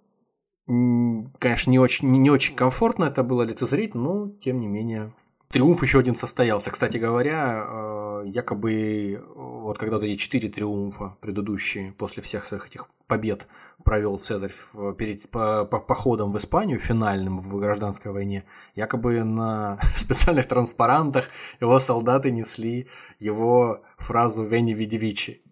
конечно, 1.38 1.70
не 1.70 1.78
очень, 1.78 2.11
не 2.11 2.30
очень 2.30 2.57
комфортно 2.57 3.05
это 3.05 3.22
было 3.22 3.42
лицезреть, 3.42 3.94
но 3.94 4.30
тем 4.40 4.59
не 4.59 4.66
менее 4.66 5.14
Триумф 5.51 5.82
еще 5.82 6.01
один 6.01 6.16
состоялся. 6.16 6.70
Кстати 6.70 6.97
говоря, 6.97 7.64
э, 7.66 8.22
якобы 8.26 9.24
вот 9.34 9.78
когда 9.78 9.99
эти 10.05 10.16
четыре 10.16 10.49
триумфа 10.49 11.16
предыдущие 11.20 11.92
после 11.92 12.22
всех 12.22 12.47
своих 12.47 12.66
этих 12.66 12.88
побед 13.07 13.47
провел 13.84 14.18
Цезарь 14.18 14.53
перед 14.99 15.30
по, 15.30 15.64
по, 15.64 15.78
походом 15.78 16.32
в 16.32 16.38
Испанию, 16.38 16.80
финальным 16.80 17.40
в 17.40 17.57
гражданской 17.61 18.11
войне, 18.11 18.44
якобы 18.74 19.22
на 19.22 19.78
специальных 19.97 20.47
транспарантах 20.47 21.26
его 21.61 21.78
солдаты 21.78 22.30
несли 22.30 22.88
его 23.20 23.82
фразу 23.99 24.42
«Вени 24.42 24.72
Видевичи». 24.72 25.42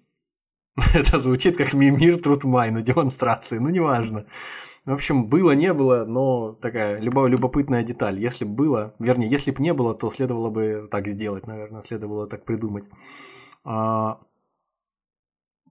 Это 0.95 1.21
звучит 1.21 1.57
как 1.57 1.73
«Мимир 1.73 2.21
Трутмай» 2.21 2.71
на 2.71 2.83
демонстрации, 2.83 3.59
ну 3.59 3.69
неважно. 3.69 4.27
В 4.85 4.93
общем, 4.93 5.29
было, 5.29 5.53
не 5.53 5.73
было, 5.73 6.05
но 6.05 6.53
такая 6.53 6.99
любопытная 6.99 7.83
деталь. 7.83 8.19
Если 8.19 8.45
бы 8.45 8.55
было, 8.55 8.95
вернее, 8.99 9.29
если 9.29 9.51
бы 9.51 9.63
не 9.63 9.73
было, 9.73 9.95
то 9.95 10.11
следовало 10.11 10.51
бы 10.51 10.89
так 10.91 11.07
сделать, 11.07 11.47
наверное, 11.47 11.83
следовало 11.83 12.27
так 12.27 12.45
придумать. 12.45 12.91
А... 13.65 14.21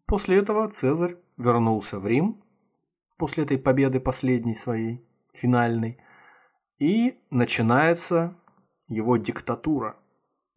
После 0.05 0.37
этого 0.37 0.67
Цезарь 0.69 1.15
вернулся 1.37 1.99
в 1.99 2.07
Рим, 2.07 2.43
после 3.17 3.43
этой 3.43 3.57
победы 3.57 3.99
последней 3.99 4.55
своей, 4.55 5.05
финальной, 5.33 5.97
и 6.77 7.19
начинается 7.29 8.35
его 8.87 9.17
диктатура. 9.17 9.95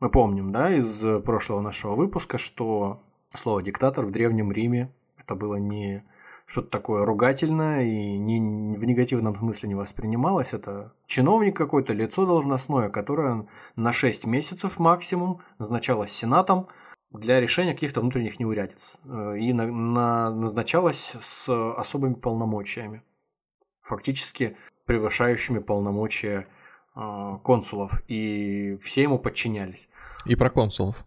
Мы 0.01 0.11
помним, 0.11 0.51
да, 0.51 0.71
из 0.71 1.23
прошлого 1.23 1.61
нашего 1.61 1.95
выпуска, 1.95 2.39
что 2.39 3.03
слово 3.35 3.63
«диктатор» 3.63 4.05
в 4.05 4.11
Древнем 4.11 4.51
Риме 4.51 4.93
это 5.17 5.35
было 5.35 5.57
не 5.57 6.05
что-то 6.47 6.69
такое 6.69 7.05
ругательное 7.05 7.83
и 7.83 8.17
не, 8.17 8.77
в 8.77 8.85
негативном 8.85 9.37
смысле 9.37 9.69
не 9.69 9.75
воспринималось. 9.75 10.55
Это 10.55 10.93
чиновник 11.07 11.57
какой-то, 11.57 11.93
лицо 11.93 12.25
должностное, 12.25 12.89
которое 12.89 13.47
на 13.75 13.93
6 13.93 14.27
месяцев 14.27 14.79
максимум 14.79 15.41
назначалось 15.59 16.13
Сенатом 16.13 16.69
для 17.11 17.41
решения 17.41 17.75
каких-то 17.75 18.01
внутренних 18.01 18.39
неурядиц. 18.39 18.97
Э, 19.05 19.37
и 19.39 19.53
на, 19.53 19.67
на, 19.67 20.31
назначалось 20.31 21.17
с 21.21 21.49
особыми 21.49 22.15
полномочиями, 22.15 23.03
фактически 23.83 24.57
превышающими 24.87 25.59
полномочия 25.59 26.47
э, 26.95 27.39
консулов, 27.43 28.03
и 28.07 28.79
все 28.81 29.03
ему 29.03 29.19
подчинялись. 29.19 29.89
И 30.27 30.37
про 30.37 30.49
консулов. 30.49 31.05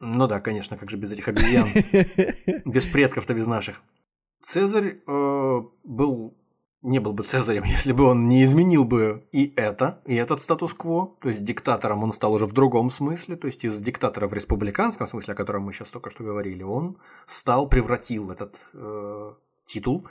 Ну 0.00 0.26
да, 0.26 0.40
конечно, 0.40 0.78
как 0.78 0.90
же 0.90 0.96
без 0.96 1.12
этих 1.12 1.28
обезьян. 1.28 1.68
Без 2.64 2.86
предков-то, 2.86 3.34
без 3.34 3.46
наших. 3.46 3.82
Цезарь 4.42 5.00
э, 5.06 5.60
был 5.84 6.34
не 6.82 6.98
был 6.98 7.12
бы 7.12 7.22
Цезарем, 7.22 7.62
если 7.66 7.92
бы 7.92 8.04
он 8.04 8.28
не 8.28 8.44
изменил 8.44 8.84
бы 8.84 9.26
и 9.32 9.52
это, 9.56 10.00
и 10.04 10.14
этот 10.14 10.40
статус-кво. 10.40 11.16
То 11.20 11.28
есть 11.28 11.44
диктатором 11.44 12.02
он 12.02 12.12
стал 12.12 12.34
уже 12.34 12.46
в 12.46 12.52
другом 12.52 12.90
смысле, 12.90 13.36
то 13.36 13.46
есть 13.46 13.64
из 13.64 13.80
диктатора 13.80 14.28
в 14.28 14.34
республиканском 14.34 15.06
смысле, 15.06 15.34
о 15.34 15.36
котором 15.36 15.62
мы 15.62 15.72
сейчас 15.72 15.88
только 15.88 16.10
что 16.10 16.24
говорили, 16.24 16.62
он 16.62 16.98
стал, 17.26 17.68
превратил 17.68 18.30
этот 18.30 18.70
э, 18.74 19.32
титул 19.64 20.06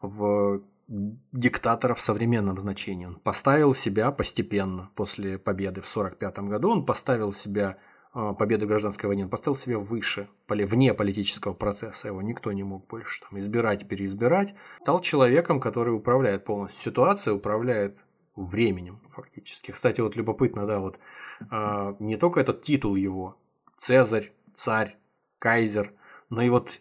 в 0.00 0.62
диктатора 0.88 1.94
в 1.94 2.00
современном 2.00 2.58
значении. 2.58 3.06
Он 3.06 3.14
поставил 3.14 3.74
себя 3.74 4.10
постепенно 4.10 4.90
после 4.94 5.38
победы 5.38 5.80
в 5.80 5.96
1945 5.96 6.38
году, 6.50 6.70
он 6.70 6.84
поставил 6.84 7.32
себя 7.32 7.78
а, 8.14 8.32
победы 8.32 8.64
в 8.64 8.68
гражданской 8.68 9.08
войне, 9.08 9.24
он 9.24 9.30
поставил 9.30 9.56
себя 9.56 9.78
выше, 9.78 10.28
вне 10.48 10.94
политического 10.94 11.52
процесса, 11.52 12.06
его 12.08 12.22
никто 12.22 12.52
не 12.52 12.62
мог 12.62 12.86
больше 12.86 13.22
там, 13.28 13.40
избирать, 13.40 13.88
переизбирать, 13.88 14.54
стал 14.80 15.00
человеком, 15.00 15.60
который 15.60 15.94
управляет 15.94 16.44
полностью 16.44 16.80
ситуацией, 16.80 17.34
управляет 17.34 18.04
временем 18.36 19.00
фактически. 19.10 19.72
Кстати, 19.72 20.00
вот 20.00 20.14
любопытно, 20.14 20.64
да, 20.64 20.78
вот 20.78 21.00
а, 21.50 21.96
не 21.98 22.16
только 22.16 22.38
этот 22.38 22.62
титул 22.62 22.94
его, 22.94 23.36
Цезарь, 23.76 24.32
царь, 24.54 24.96
кайзер, 25.40 25.92
но 26.30 26.42
и 26.42 26.48
вот 26.48 26.80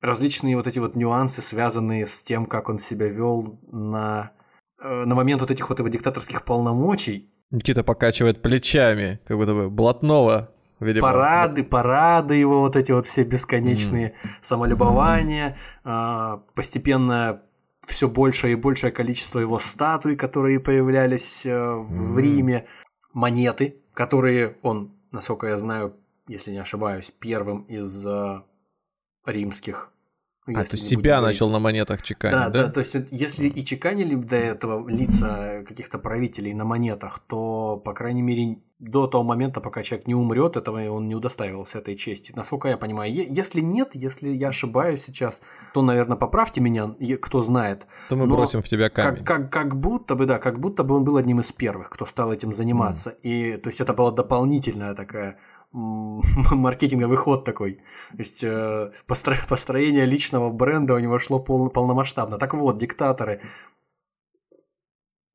различные 0.00 0.56
вот 0.56 0.66
эти 0.66 0.78
вот 0.78 0.96
нюансы, 0.96 1.42
связанные 1.42 2.06
с 2.06 2.22
тем, 2.22 2.46
как 2.46 2.70
он 2.70 2.78
себя 2.78 3.08
вел 3.08 3.60
на, 3.70 4.32
э, 4.82 5.04
на 5.04 5.14
момент 5.14 5.42
вот 5.42 5.50
этих 5.50 5.68
вот 5.68 5.78
его 5.78 5.88
диктаторских 5.88 6.42
полномочий. 6.44 7.30
Никита 7.50 7.84
покачивает 7.84 8.40
плечами, 8.40 9.20
как 9.26 9.36
будто 9.36 9.54
бы 9.54 9.68
блатного 9.68 10.54
Видимо. 10.80 11.02
Парады, 11.02 11.62
парады 11.62 12.34
его 12.34 12.60
вот 12.60 12.74
эти 12.74 12.90
вот 12.92 13.06
все 13.06 13.22
бесконечные 13.22 14.08
mm. 14.08 14.28
самолюбования, 14.40 15.56
mm. 15.84 16.40
постепенно 16.54 17.42
все 17.86 18.08
большее 18.08 18.54
и 18.54 18.56
большее 18.56 18.90
количество 18.90 19.40
его 19.40 19.58
статуй, 19.58 20.16
которые 20.16 20.58
появлялись 20.58 21.44
э, 21.44 21.74
в 21.74 22.18
mm. 22.18 22.22
Риме, 22.22 22.66
монеты, 23.12 23.76
которые 23.92 24.56
он, 24.62 24.92
насколько 25.12 25.46
я 25.46 25.56
знаю, 25.58 25.96
если 26.26 26.50
не 26.50 26.58
ошибаюсь, 26.58 27.12
первым 27.18 27.62
из 27.62 28.06
э, 28.06 28.42
римских 29.26 29.92
а, 30.56 30.64
то 30.64 30.76
себя 30.76 31.20
начал 31.20 31.50
на 31.50 31.58
монетах 31.58 32.02
чеканить, 32.02 32.36
да, 32.36 32.48
да? 32.48 32.66
Да, 32.66 32.72
то 32.72 32.80
есть 32.80 32.96
если 33.10 33.46
и 33.46 33.64
чеканили 33.64 34.14
до 34.14 34.36
этого 34.36 34.88
лица 34.88 35.64
каких-то 35.66 35.98
правителей 35.98 36.54
на 36.54 36.64
монетах, 36.64 37.20
то, 37.26 37.80
по 37.84 37.92
крайней 37.92 38.22
мере, 38.22 38.58
до 38.80 39.06
того 39.06 39.22
момента, 39.22 39.60
пока 39.60 39.82
человек 39.82 40.06
не 40.06 40.14
умрет, 40.14 40.56
этого 40.56 40.90
он 40.90 41.06
не 41.06 41.14
удостаивался 41.14 41.78
этой 41.78 41.96
чести. 41.96 42.32
Насколько 42.34 42.68
я 42.68 42.78
понимаю. 42.78 43.12
Если 43.12 43.60
нет, 43.60 43.90
если 43.92 44.30
я 44.30 44.48
ошибаюсь 44.48 45.04
сейчас, 45.04 45.42
то, 45.74 45.82
наверное, 45.82 46.16
поправьте 46.16 46.62
меня, 46.62 46.94
кто 47.20 47.42
знает. 47.42 47.86
То 48.08 48.16
мы 48.16 48.26
Но 48.26 48.36
бросим 48.36 48.62
в 48.62 48.68
тебя 48.68 48.88
камень. 48.88 49.22
Как, 49.22 49.42
как, 49.42 49.52
как 49.52 49.76
будто 49.78 50.14
бы, 50.14 50.24
да, 50.24 50.38
как 50.38 50.58
будто 50.60 50.82
бы 50.82 50.94
он 50.94 51.04
был 51.04 51.18
одним 51.18 51.40
из 51.40 51.52
первых, 51.52 51.90
кто 51.90 52.06
стал 52.06 52.32
этим 52.32 52.54
заниматься. 52.54 53.10
Mm. 53.10 53.16
И 53.22 53.56
то 53.58 53.68
есть 53.68 53.82
это 53.82 53.92
была 53.92 54.12
дополнительная 54.12 54.94
такая 54.94 55.38
маркетинговый 55.72 57.16
ход 57.16 57.44
такой. 57.44 57.74
То 58.10 58.18
есть 58.18 58.42
э, 58.42 58.92
построение 59.06 60.04
личного 60.04 60.50
бренда 60.50 60.94
у 60.94 60.98
него 60.98 61.18
шло 61.18 61.38
пол, 61.38 61.70
полномасштабно. 61.70 62.38
Так 62.38 62.54
вот, 62.54 62.78
диктаторы. 62.78 63.40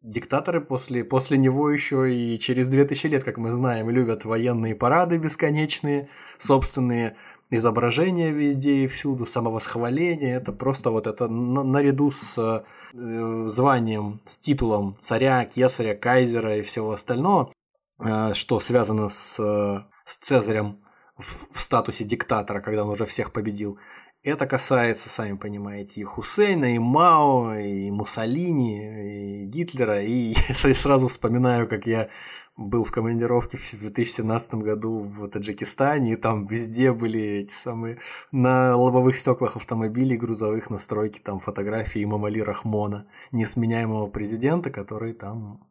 Диктаторы 0.02 0.62
после, 0.62 1.04
после 1.04 1.38
него 1.38 1.70
еще 1.72 2.14
и 2.14 2.38
через 2.38 2.68
2000 2.68 3.08
лет, 3.08 3.24
как 3.24 3.38
мы 3.38 3.52
знаем, 3.52 3.90
любят 3.90 4.24
военные 4.24 4.76
парады 4.76 5.18
бесконечные, 5.18 6.10
собственные 6.38 7.16
изображения 7.50 8.32
везде 8.32 8.84
и 8.84 8.88
всюду, 8.88 9.26
самовосхваление. 9.26 10.36
Это 10.36 10.52
просто 10.52 10.92
вот 10.92 11.08
это 11.08 11.28
наряду 11.28 12.12
с 12.12 12.38
э, 12.38 13.48
званием, 13.48 14.20
с 14.26 14.38
титулом 14.38 14.94
царя, 15.00 15.46
кесаря, 15.46 15.96
кайзера 15.96 16.58
и 16.58 16.62
всего 16.62 16.92
остального, 16.92 17.52
э, 18.00 18.34
что 18.34 18.60
связано 18.60 19.10
с 19.10 19.88
с 20.06 20.18
Цезарем 20.18 20.80
в, 21.18 21.48
в 21.52 21.60
статусе 21.60 22.04
диктатора, 22.04 22.62
когда 22.62 22.84
он 22.84 22.90
уже 22.90 23.06
всех 23.06 23.34
победил. 23.34 23.78
Это 24.24 24.48
касается, 24.48 25.10
сами 25.10 25.38
понимаете, 25.38 26.02
и 26.02 26.04
Хусейна, 26.04 26.74
и 26.74 26.80
Мао, 26.80 27.54
и 27.56 27.92
Муссолини, 27.92 29.44
и 29.44 29.46
Гитлера. 29.46 30.02
И 30.02 30.34
я 30.64 30.74
сразу 30.74 31.08
вспоминаю, 31.08 31.68
как 31.68 31.86
я 31.86 32.10
был 32.58 32.86
в 32.86 32.92
командировке 32.92 33.58
в 33.58 33.80
2017 33.80 34.56
году 34.56 35.00
в 35.00 35.28
Таджикистане, 35.28 36.14
и 36.14 36.16
там 36.16 36.48
везде 36.48 36.94
были 36.94 37.20
эти 37.20 37.52
самые 37.52 38.00
на 38.32 38.76
лобовых 38.76 39.18
стеклах 39.18 39.58
автомобилей 39.58 40.18
грузовых 40.18 40.70
настройки, 40.70 41.20
там 41.20 41.40
фотографии 41.40 42.06
Мамали 42.06 42.40
Рахмона, 42.40 43.08
несменяемого 43.32 44.08
президента, 44.08 44.72
который 44.72 45.14
там 45.14 45.68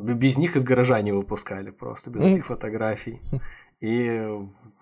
без 0.00 0.36
них 0.36 0.56
из 0.56 0.64
гаража 0.64 1.00
не 1.02 1.12
выпускали 1.12 1.70
просто, 1.70 2.10
без 2.10 2.22
этих 2.22 2.46
фотографий. 2.46 3.20
И 3.80 4.28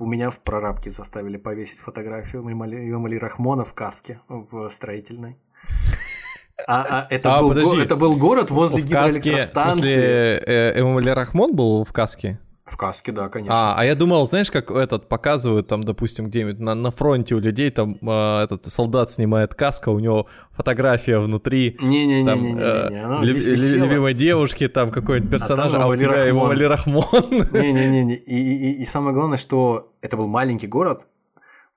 у 0.00 0.06
меня 0.06 0.30
в 0.30 0.40
прорабке 0.40 0.90
заставили 0.90 1.36
повесить 1.36 1.78
фотографию 1.78 2.42
Имамали 2.42 3.16
Рахмона 3.16 3.64
в 3.64 3.72
каске 3.72 4.20
в 4.28 4.68
строительной. 4.70 5.38
А, 6.66 6.82
а, 7.02 7.06
это, 7.08 7.36
а, 7.36 7.40
был 7.40 7.50
подожди. 7.50 7.76
Го- 7.76 7.82
это 7.82 7.96
был 7.96 8.16
город 8.16 8.50
возле 8.50 8.82
в 8.82 8.84
гидроэлектростанции. 8.86 9.52
Каске, 9.54 9.70
в 9.70 9.74
смысле, 9.74 10.42
э, 10.46 10.80
Эмамали 10.80 11.10
Рахмон 11.10 11.54
был 11.54 11.84
в 11.84 11.92
каске? 11.92 12.40
В 12.68 12.76
каске, 12.76 13.12
да, 13.12 13.28
конечно. 13.28 13.72
А, 13.72 13.74
а 13.78 13.84
я 13.84 13.94
думал, 13.94 14.26
знаешь, 14.26 14.50
как 14.50 14.70
этот 14.70 15.08
показывают 15.08 15.68
там, 15.68 15.84
допустим, 15.84 16.26
где-нибудь 16.26 16.58
на, 16.58 16.74
на 16.74 16.90
фронте 16.90 17.34
у 17.34 17.40
людей, 17.40 17.70
там 17.70 17.96
э, 18.02 18.44
этот 18.44 18.66
солдат 18.66 19.10
снимает 19.10 19.54
каска, 19.54 19.88
у 19.88 19.98
него 19.98 20.26
фотография 20.52 21.18
внутри. 21.18 21.76
Не-не-не-не-не. 21.80 22.60
Э, 22.60 23.78
любимой 23.78 24.12
девушки, 24.12 24.68
там 24.68 24.90
какой-нибудь 24.90 25.30
персонаж, 25.30 25.72
а, 25.72 25.84
а 25.84 25.86
у 25.86 25.96
тебя 25.96 26.24
его 26.24 26.48
Али 26.48 26.64
Рахмон. 26.64 27.06
Не-не-не. 27.52 28.16
И, 28.16 28.36
и, 28.36 28.82
и 28.82 28.84
самое 28.84 29.14
главное, 29.14 29.38
что 29.38 29.92
это 30.02 30.16
был 30.16 30.26
маленький 30.26 30.66
город, 30.66 31.06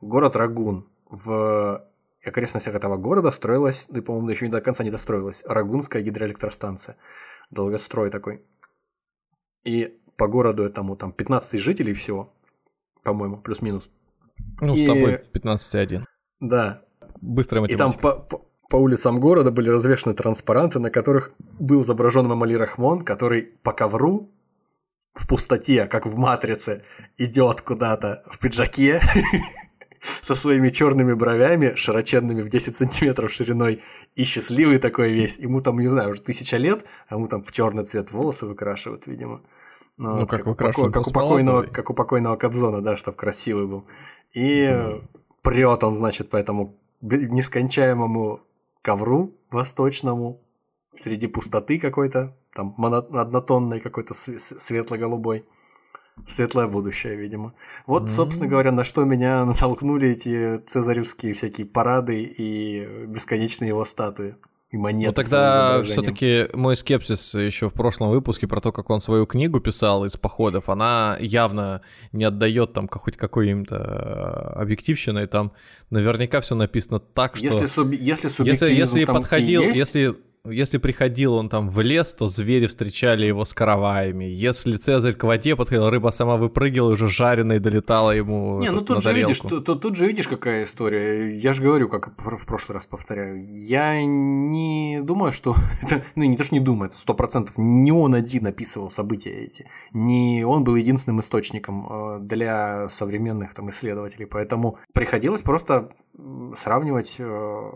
город 0.01 0.35
Рагун. 0.35 0.87
В 1.09 1.85
окрестностях 2.25 2.75
этого 2.75 2.97
города 2.97 3.31
строилась, 3.31 3.85
ну 3.89 3.99
и, 3.99 4.01
по-моему, 4.01 4.29
еще 4.29 4.45
не 4.45 4.51
до 4.51 4.61
конца 4.61 4.83
не 4.83 4.91
достроилась, 4.91 5.43
Рагунская 5.45 6.01
гидроэлектростанция. 6.01 6.97
Долгострой 7.49 8.09
такой. 8.09 8.41
И 9.63 10.00
по 10.21 10.27
городу 10.27 10.61
этому 10.61 10.95
там 10.95 11.11
15 11.11 11.59
жителей 11.59 11.93
всего, 11.93 12.31
по-моему, 13.03 13.37
плюс-минус. 13.37 13.89
Ну, 14.61 14.75
и... 14.75 14.77
с 14.77 14.85
тобой 14.85 15.19
15,1. 15.33 16.03
Да. 16.39 16.83
Быстрая 17.21 17.63
математика. 17.63 17.73
И 17.73 17.77
там 17.77 17.99
по, 17.99 18.19
по, 18.19 18.45
по 18.69 18.75
улицам 18.75 19.19
города 19.19 19.49
были 19.49 19.69
развешаны 19.69 20.13
транспаранты, 20.13 20.77
на 20.77 20.91
которых 20.91 21.31
был 21.59 21.81
изображен 21.81 22.27
Мамали 22.27 22.53
Рахмон, 22.53 23.03
который 23.03 23.41
по 23.63 23.71
ковру 23.71 24.29
в 25.15 25.27
пустоте, 25.27 25.87
как 25.87 26.05
в 26.05 26.15
«Матрице», 26.15 26.83
идет 27.17 27.61
куда-то 27.61 28.23
в 28.27 28.37
пиджаке 28.37 29.01
со 30.21 30.35
своими 30.35 30.69
черными 30.69 31.13
бровями, 31.13 31.73
широченными 31.75 32.43
в 32.43 32.49
10 32.49 32.75
сантиметров 32.75 33.33
шириной, 33.33 33.81
и 34.13 34.23
счастливый 34.23 34.77
такой 34.77 35.13
весь. 35.13 35.39
Ему 35.39 35.61
там, 35.61 35.79
не 35.79 35.87
знаю, 35.87 36.11
уже 36.11 36.21
тысяча 36.21 36.57
лет, 36.57 36.85
а 37.09 37.15
ему 37.15 37.25
там 37.25 37.41
в 37.41 37.51
черный 37.51 37.85
цвет 37.85 38.11
волосы 38.11 38.45
выкрашивают, 38.45 39.07
видимо. 39.07 39.41
Ну, 40.01 40.15
ну 40.15 40.27
как, 40.27 40.43
как, 40.43 40.57
как, 40.57 40.75
как, 40.75 41.07
у 41.07 41.11
покойного, 41.11 41.61
как 41.61 41.91
у 41.91 41.93
покойного 41.93 42.35
Кобзона, 42.35 42.81
да, 42.81 42.97
чтобы 42.97 43.17
красивый 43.17 43.67
был. 43.67 43.85
И 44.33 44.63
mm. 44.63 45.03
прет 45.43 45.83
он, 45.83 45.93
значит, 45.93 46.31
по 46.31 46.37
этому 46.37 46.75
нескончаемому 47.01 48.39
ковру 48.81 49.35
восточному, 49.51 50.41
среди 50.95 51.27
пустоты 51.27 51.79
какой-то, 51.79 52.35
там 52.51 52.75
однотонной 52.83 53.79
какой-то 53.79 54.15
светло-голубой. 54.15 55.45
Светлое 56.27 56.67
будущее, 56.67 57.15
видимо. 57.15 57.53
Вот, 57.85 58.03
mm-hmm. 58.03 58.07
собственно 58.09 58.47
говоря, 58.47 58.71
на 58.71 58.83
что 58.83 59.05
меня 59.05 59.45
натолкнули 59.45 60.09
эти 60.09 60.57
цезаревские 60.65 61.33
всякие 61.35 61.67
парады 61.67 62.23
и 62.23 63.05
бесконечные 63.05 63.69
его 63.69 63.85
статуи 63.85 64.35
и 64.71 64.77
монеты. 64.77 65.07
Ну 65.07 65.13
тогда 65.13 65.81
все-таки 65.83 66.47
мой 66.53 66.75
скепсис 66.75 67.33
еще 67.35 67.69
в 67.69 67.73
прошлом 67.73 68.09
выпуске 68.09 68.47
про 68.47 68.61
то, 68.61 68.71
как 68.71 68.89
он 68.89 69.01
свою 69.01 69.25
книгу 69.25 69.59
писал 69.59 70.05
из 70.05 70.15
походов, 70.15 70.69
она 70.69 71.17
явно 71.19 71.81
не 72.13 72.23
отдает 72.23 72.73
там 72.73 72.87
хоть 72.87 73.17
какой-то 73.17 73.75
э, 73.75 74.59
объективщиной, 74.61 75.27
там 75.27 75.51
наверняка 75.89 76.39
все 76.39 76.55
написано 76.55 76.99
так, 76.99 77.35
что... 77.35 77.45
Если, 77.45 77.65
суб... 77.65 77.91
если 77.91 78.29
Если, 78.43 78.73
если 78.73 79.05
подходил, 79.05 79.61
если 79.63 80.15
если 80.45 80.79
приходил 80.79 81.35
он 81.35 81.49
там 81.49 81.69
в 81.69 81.79
лес, 81.81 82.13
то 82.13 82.27
звери 82.27 82.65
встречали 82.65 83.25
его 83.27 83.45
с 83.45 83.53
караваями. 83.53 84.25
Если 84.25 84.75
Цезарь 84.77 85.13
к 85.13 85.23
воде 85.23 85.55
подходил, 85.55 85.89
рыба 85.89 86.09
сама 86.09 86.37
выпрыгивала, 86.37 86.93
уже 86.93 87.07
жареной 87.09 87.59
долетала 87.59 88.11
ему 88.11 88.59
Не, 88.59 88.71
ну 88.71 88.81
тут 88.81 89.03
же, 89.03 89.13
видишь, 89.13 89.39
тут, 89.39 89.65
тут 89.65 89.95
же 89.95 90.07
видишь, 90.07 90.27
какая 90.27 90.63
история. 90.63 91.29
Я 91.29 91.53
же 91.53 91.61
говорю, 91.61 91.89
как 91.89 92.19
в 92.19 92.45
прошлый 92.45 92.75
раз 92.75 92.87
повторяю. 92.87 93.53
Я 93.53 94.03
не 94.03 95.01
думаю, 95.03 95.31
что... 95.31 95.55
Это, 95.83 96.03
ну, 96.15 96.23
не 96.23 96.37
то, 96.37 96.43
что 96.43 96.55
не 96.55 96.61
думаю, 96.61 96.89
это 96.89 96.97
сто 96.97 97.13
процентов. 97.13 97.57
Не 97.57 97.91
он 97.91 98.15
один 98.15 98.47
описывал 98.47 98.89
события 98.89 99.31
эти. 99.31 99.67
Не 99.91 100.43
он 100.43 100.63
был 100.63 100.75
единственным 100.75 101.19
источником 101.19 101.87
э, 101.89 102.19
для 102.21 102.89
современных 102.89 103.53
там, 103.53 103.69
исследователей. 103.69 104.25
Поэтому 104.25 104.77
приходилось 104.93 105.41
просто 105.41 105.91
сравнивать 106.55 107.15
э, 107.19 107.71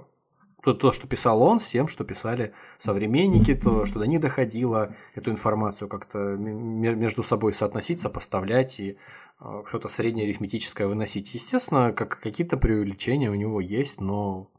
то, 0.66 0.74
то, 0.74 0.92
что 0.92 1.08
писал 1.08 1.44
он, 1.44 1.60
с 1.60 1.68
тем, 1.68 1.88
что 1.88 2.04
писали 2.04 2.52
современники, 2.80 3.54
то, 3.54 3.86
что 3.86 4.00
до 4.00 4.10
них 4.10 4.20
доходило, 4.20 4.96
эту 5.14 5.30
информацию 5.30 5.88
как-то 5.88 6.18
между 6.18 7.22
собой 7.22 7.54
соотносить, 7.54 8.02
сопоставлять 8.02 8.80
и 8.80 8.98
э, 9.40 9.64
что-то 9.68 9.88
среднее 9.90 10.26
арифметическое 10.26 10.88
выносить. 10.88 11.36
Естественно, 11.36 11.94
как, 11.94 12.20
какие-то 12.20 12.58
преувеличения 12.58 13.30
у 13.30 13.36
него 13.36 13.62
есть, 13.62 14.02
но 14.02 14.50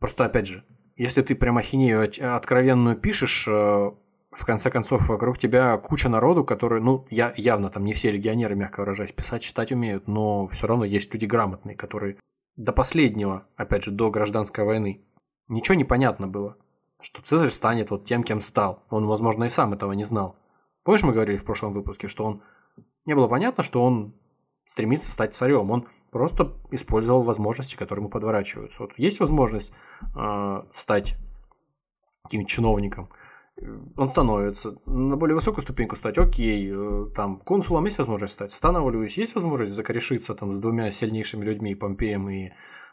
просто, 0.00 0.24
опять 0.24 0.48
же, 0.48 0.64
если 0.96 1.22
ты 1.22 1.36
прям 1.36 1.58
ахинею 1.58 2.02
откровенную 2.34 2.96
пишешь, 2.96 3.46
э, 3.46 3.52
в 3.52 4.44
конце 4.44 4.68
концов, 4.68 5.08
вокруг 5.08 5.38
тебя 5.38 5.76
куча 5.76 6.08
народу, 6.08 6.44
которые, 6.44 6.82
ну, 6.82 7.06
я, 7.08 7.32
явно 7.36 7.70
там 7.70 7.84
не 7.84 7.92
все 7.92 8.10
легионеры, 8.10 8.56
мягко 8.56 8.80
выражаясь, 8.80 9.12
писать, 9.12 9.42
читать 9.42 9.70
умеют, 9.70 10.08
но 10.08 10.48
все 10.48 10.66
равно 10.66 10.84
есть 10.84 11.14
люди 11.14 11.24
грамотные, 11.24 11.76
которые 11.76 12.16
до 12.58 12.72
последнего, 12.72 13.46
опять 13.56 13.84
же, 13.84 13.92
до 13.92 14.10
гражданской 14.10 14.64
войны, 14.64 15.00
ничего 15.46 15.76
не 15.76 15.84
понятно 15.84 16.26
было, 16.26 16.58
что 17.00 17.22
Цезарь 17.22 17.50
станет 17.50 17.90
вот 17.90 18.04
тем, 18.04 18.24
кем 18.24 18.40
стал. 18.40 18.82
Он, 18.90 19.06
возможно, 19.06 19.44
и 19.44 19.48
сам 19.48 19.72
этого 19.72 19.92
не 19.92 20.04
знал. 20.04 20.36
Помнишь, 20.82 21.04
мы 21.04 21.12
говорили 21.12 21.36
в 21.36 21.44
прошлом 21.44 21.72
выпуске, 21.72 22.08
что 22.08 22.24
он 22.24 22.42
не 23.06 23.14
было 23.14 23.28
понятно, 23.28 23.62
что 23.62 23.82
он 23.82 24.12
стремится 24.64 25.10
стать 25.10 25.36
царем. 25.36 25.70
Он 25.70 25.86
просто 26.10 26.52
использовал 26.72 27.22
возможности, 27.22 27.76
которые 27.76 28.02
ему 28.02 28.10
подворачиваются. 28.10 28.82
Вот 28.82 28.92
есть 28.96 29.20
возможность 29.20 29.72
э, 30.16 30.62
стать 30.72 31.14
каким-то 32.24 32.48
чиновником, 32.48 33.08
он 33.96 34.08
становится. 34.08 34.76
На 34.86 35.16
более 35.16 35.34
высокую 35.34 35.62
ступеньку 35.62 35.96
стать, 35.96 36.18
окей, 36.18 36.70
э, 36.72 37.06
там, 37.14 37.38
консулом 37.38 37.84
есть 37.86 37.98
возможность 37.98 38.34
стать, 38.34 38.52
становлюсь, 38.52 39.18
есть 39.18 39.34
возможность 39.34 39.72
закорешиться 39.72 40.34
там 40.34 40.52
с 40.52 40.58
двумя 40.58 40.90
сильнейшими 40.90 41.44
людьми, 41.44 41.74
Помпеем 41.74 42.28
и 42.28 42.50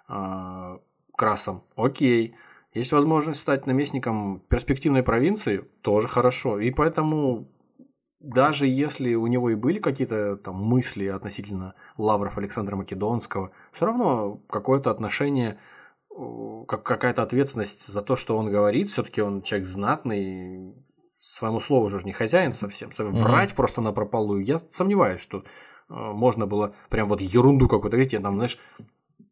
э, 0.09 0.78
Красом, 1.16 1.63
окей. 1.76 2.36
Есть 2.74 2.91
возможность 2.91 3.39
стать 3.39 3.68
наместником 3.68 4.41
перспективной 4.49 5.01
провинции, 5.01 5.63
тоже 5.82 6.09
хорошо. 6.09 6.59
И 6.59 6.72
поэтому 6.72 7.47
даже 8.20 8.68
если 8.68 9.13
у 9.16 9.28
него 9.28 9.49
и 9.51 9.55
были 9.55 9.80
какие-то 9.80 10.36
там 10.36 10.55
мысли 10.55 11.05
относительно 11.05 11.76
лавров 11.97 12.38
Александра 12.38 12.76
Македонского, 12.76 13.51
все 13.72 13.86
равно 13.86 14.41
какое-то 14.49 14.89
отношение 14.91 15.57
как 16.68 16.84
какая-то 16.84 17.24
ответственность 17.24 17.88
за 17.88 18.01
то, 18.01 18.16
что 18.16 18.38
он 18.38 18.49
говорит. 18.49 18.89
Все-таки 18.89 19.22
он 19.22 19.41
человек 19.41 19.68
знатный, 19.68 20.74
своему 21.18 21.59
слову 21.59 21.89
же 21.89 22.01
не 22.04 22.13
хозяин 22.13 22.54
совсем. 22.54 22.89
Врать 22.97 23.51
mm-hmm. 23.51 23.55
просто 23.55 23.82
на 23.82 23.92
прополую. 23.92 24.43
Я 24.43 24.62
сомневаюсь, 24.71 25.21
что 25.21 25.39
э, 25.39 25.43
можно 25.89 26.47
было 26.47 26.74
прям 26.89 27.08
вот 27.08 27.21
ерунду 27.21 27.67
какую-то 27.67 27.97
говорить. 27.97 28.13
Я 28.13 28.21
там, 28.21 28.36
знаешь, 28.36 28.58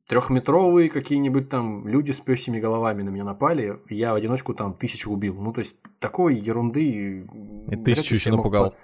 трехметровые 0.08 0.90
какие-нибудь 0.90 1.50
там 1.50 1.88
люди 1.88 2.12
с 2.12 2.20
пёсими 2.20 2.60
головами 2.60 3.04
на 3.04 3.10
меня 3.10 3.24
напали, 3.24 3.80
я 3.90 4.14
в 4.14 4.16
одиночку 4.16 4.54
там 4.54 4.74
тысячу 4.74 5.12
убил. 5.12 5.42
Ну, 5.42 5.54
то 5.54 5.60
есть, 5.60 5.76
такой 6.00 6.36
ерунды... 6.36 7.26
И 7.72 7.76
тысячу 7.78 8.16
еще 8.16 8.32
напугал. 8.32 8.76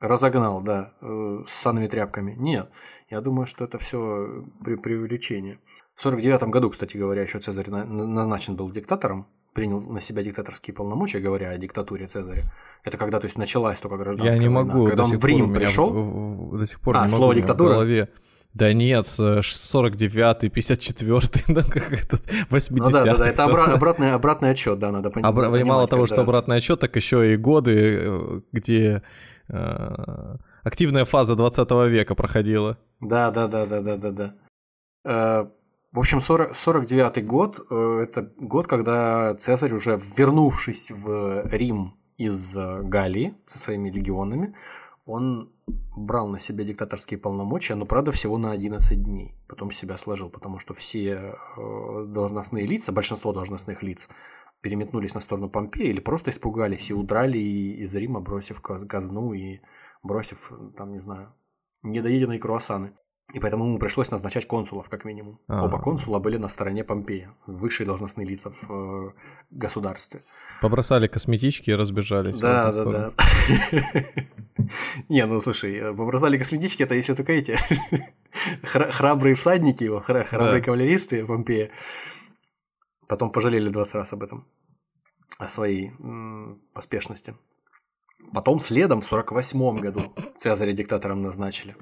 Разогнал, 0.00 0.60
да, 0.60 0.92
э, 1.00 1.42
с 1.46 1.50
санными 1.50 1.88
тряпками. 1.88 2.34
Нет, 2.36 2.70
я 3.10 3.20
думаю, 3.20 3.46
что 3.46 3.64
это 3.64 3.78
все 3.78 4.44
при 4.64 4.76
преувеличение. 4.76 5.58
В 5.96 6.02
49 6.02 6.42
году, 6.50 6.68
кстати 6.68 6.94
говоря, 6.98 7.22
еще 7.22 7.38
Цезарь 7.40 7.70
назначен 7.70 8.54
был 8.54 8.70
диктатором, 8.70 9.26
принял 9.54 9.80
на 9.80 10.02
себя 10.02 10.22
диктаторские 10.22 10.74
полномочия, 10.74 11.20
говоря 11.20 11.48
о 11.48 11.56
диктатуре 11.56 12.06
Цезаря. 12.06 12.42
Это 12.84 12.98
когда, 12.98 13.18
то 13.18 13.24
есть, 13.24 13.38
началась 13.38 13.80
только 13.80 13.96
гражданская 13.96 14.34
Я 14.34 14.38
не 14.38 14.54
война. 14.54 14.74
могу. 14.74 14.88
Когда 14.88 15.04
он 15.04 15.18
в 15.18 15.24
Рим 15.24 15.54
пришел. 15.54 16.50
До 16.52 16.66
сих 16.66 16.80
пор 16.80 16.98
а, 16.98 17.04
не 17.04 17.08
слово 17.08 17.28
могу 17.28 17.40
диктатура? 17.40 17.68
в 17.68 17.72
голове. 17.72 18.10
Да 18.52 18.74
нет, 18.74 19.06
49-й, 19.06 20.48
54-й, 20.48 21.44
ну 21.48 21.62
как 21.62 21.90
этот 21.92 22.26
80-й. 22.50 22.74
Ну 22.78 22.90
да, 22.90 23.04
да, 23.04 23.16
да, 23.16 23.28
это 23.28 23.44
обра- 23.44 23.72
обратный, 23.72 24.12
обратный 24.12 24.50
отчет, 24.50 24.78
да, 24.78 24.92
надо 24.92 25.08
понимать. 25.08 25.34
Обра- 25.34 25.64
мало 25.64 25.88
того, 25.88 26.06
что 26.06 26.16
раз. 26.16 26.28
обратный 26.28 26.56
отчет, 26.56 26.78
так 26.78 26.94
еще 26.94 27.32
и 27.32 27.36
годы, 27.36 28.00
э, 28.02 28.40
где 28.52 29.02
э, 29.48 30.36
активная 30.62 31.06
фаза 31.06 31.36
20 31.36 31.70
века 31.88 32.14
проходила. 32.14 32.76
Да, 33.00 33.30
да, 33.30 33.48
да, 33.48 33.64
да, 33.64 33.80
да, 33.80 33.96
да, 33.96 34.10
да. 35.04 35.50
В 35.92 35.98
общем, 35.98 36.20
40, 36.20 36.54
49 36.54 37.26
год 37.26 37.66
э,– 37.70 38.00
это 38.02 38.32
год, 38.36 38.66
когда 38.66 39.34
Цезарь, 39.34 39.72
уже 39.72 39.98
вернувшись 40.16 40.90
в 40.90 41.46
Рим 41.46 41.98
из 42.16 42.56
э, 42.56 42.82
Галлии 42.82 43.34
со 43.46 43.58
своими 43.58 43.90
легионами, 43.90 44.54
он 45.06 45.52
брал 45.96 46.28
на 46.28 46.38
себя 46.38 46.64
диктаторские 46.64 47.18
полномочия, 47.18 47.76
но, 47.76 47.86
правда, 47.86 48.12
всего 48.12 48.38
на 48.38 48.50
11 48.50 49.02
дней. 49.02 49.34
Потом 49.48 49.70
себя 49.70 49.96
сложил, 49.96 50.30
потому 50.30 50.58
что 50.58 50.74
все 50.74 51.36
э, 51.56 52.04
должностные 52.08 52.66
лица, 52.66 52.92
большинство 52.92 53.32
должностных 53.32 53.82
лиц, 53.82 54.08
переметнулись 54.60 55.14
на 55.14 55.20
сторону 55.20 55.48
Помпея 55.48 55.90
или 55.90 56.00
просто 56.00 56.30
испугались 56.30 56.90
и 56.90 56.94
удрали 56.94 57.38
из 57.38 57.94
Рима, 57.94 58.20
бросив 58.20 58.60
казну 58.60 59.32
и 59.32 59.60
бросив, 60.02 60.52
там, 60.76 60.92
не 60.92 60.98
знаю, 60.98 61.32
недоеденные 61.82 62.40
круассаны. 62.40 62.92
И 63.34 63.40
поэтому 63.40 63.66
ему 63.66 63.78
пришлось 63.78 64.10
назначать 64.12 64.46
консулов, 64.46 64.88
как 64.88 65.04
минимум. 65.04 65.40
А-а-а. 65.48 65.64
Оба 65.64 65.80
консула 65.80 66.20
были 66.20 66.36
на 66.36 66.48
стороне 66.48 66.84
Помпея, 66.84 67.34
высшие 67.46 67.84
должностные 67.84 68.26
лица 68.26 68.50
в 68.50 68.70
э, 68.70 69.12
государстве. 69.50 70.22
Побросали 70.62 71.08
косметички 71.08 71.70
и 71.70 71.74
разбежались. 71.74 72.38
Да, 72.38 72.70
да, 72.72 72.84
да. 72.84 73.12
Не, 75.08 75.26
ну 75.26 75.40
слушай, 75.40 75.74
э, 75.74 75.92
побросали 75.92 76.38
косметички, 76.38 76.84
это 76.84 76.94
если 76.94 77.14
только 77.14 77.32
эти 77.32 77.58
храбрые 78.62 79.34
всадники 79.34 79.82
его, 79.82 80.00
храбрые 80.00 80.62
кавалеристы 80.62 81.26
Помпея. 81.26 81.70
Потом 83.08 83.32
пожалели 83.32 83.68
20 83.68 83.94
раз 83.96 84.12
об 84.12 84.22
этом, 84.22 84.46
о 85.38 85.48
своей 85.48 85.92
поспешности. 86.72 87.34
Потом 88.32 88.60
следом 88.60 89.00
в 89.00 89.04
48 89.04 89.78
году 89.80 90.14
Цезаря 90.36 90.72
диктатором 90.72 91.22
назначили 91.22 91.76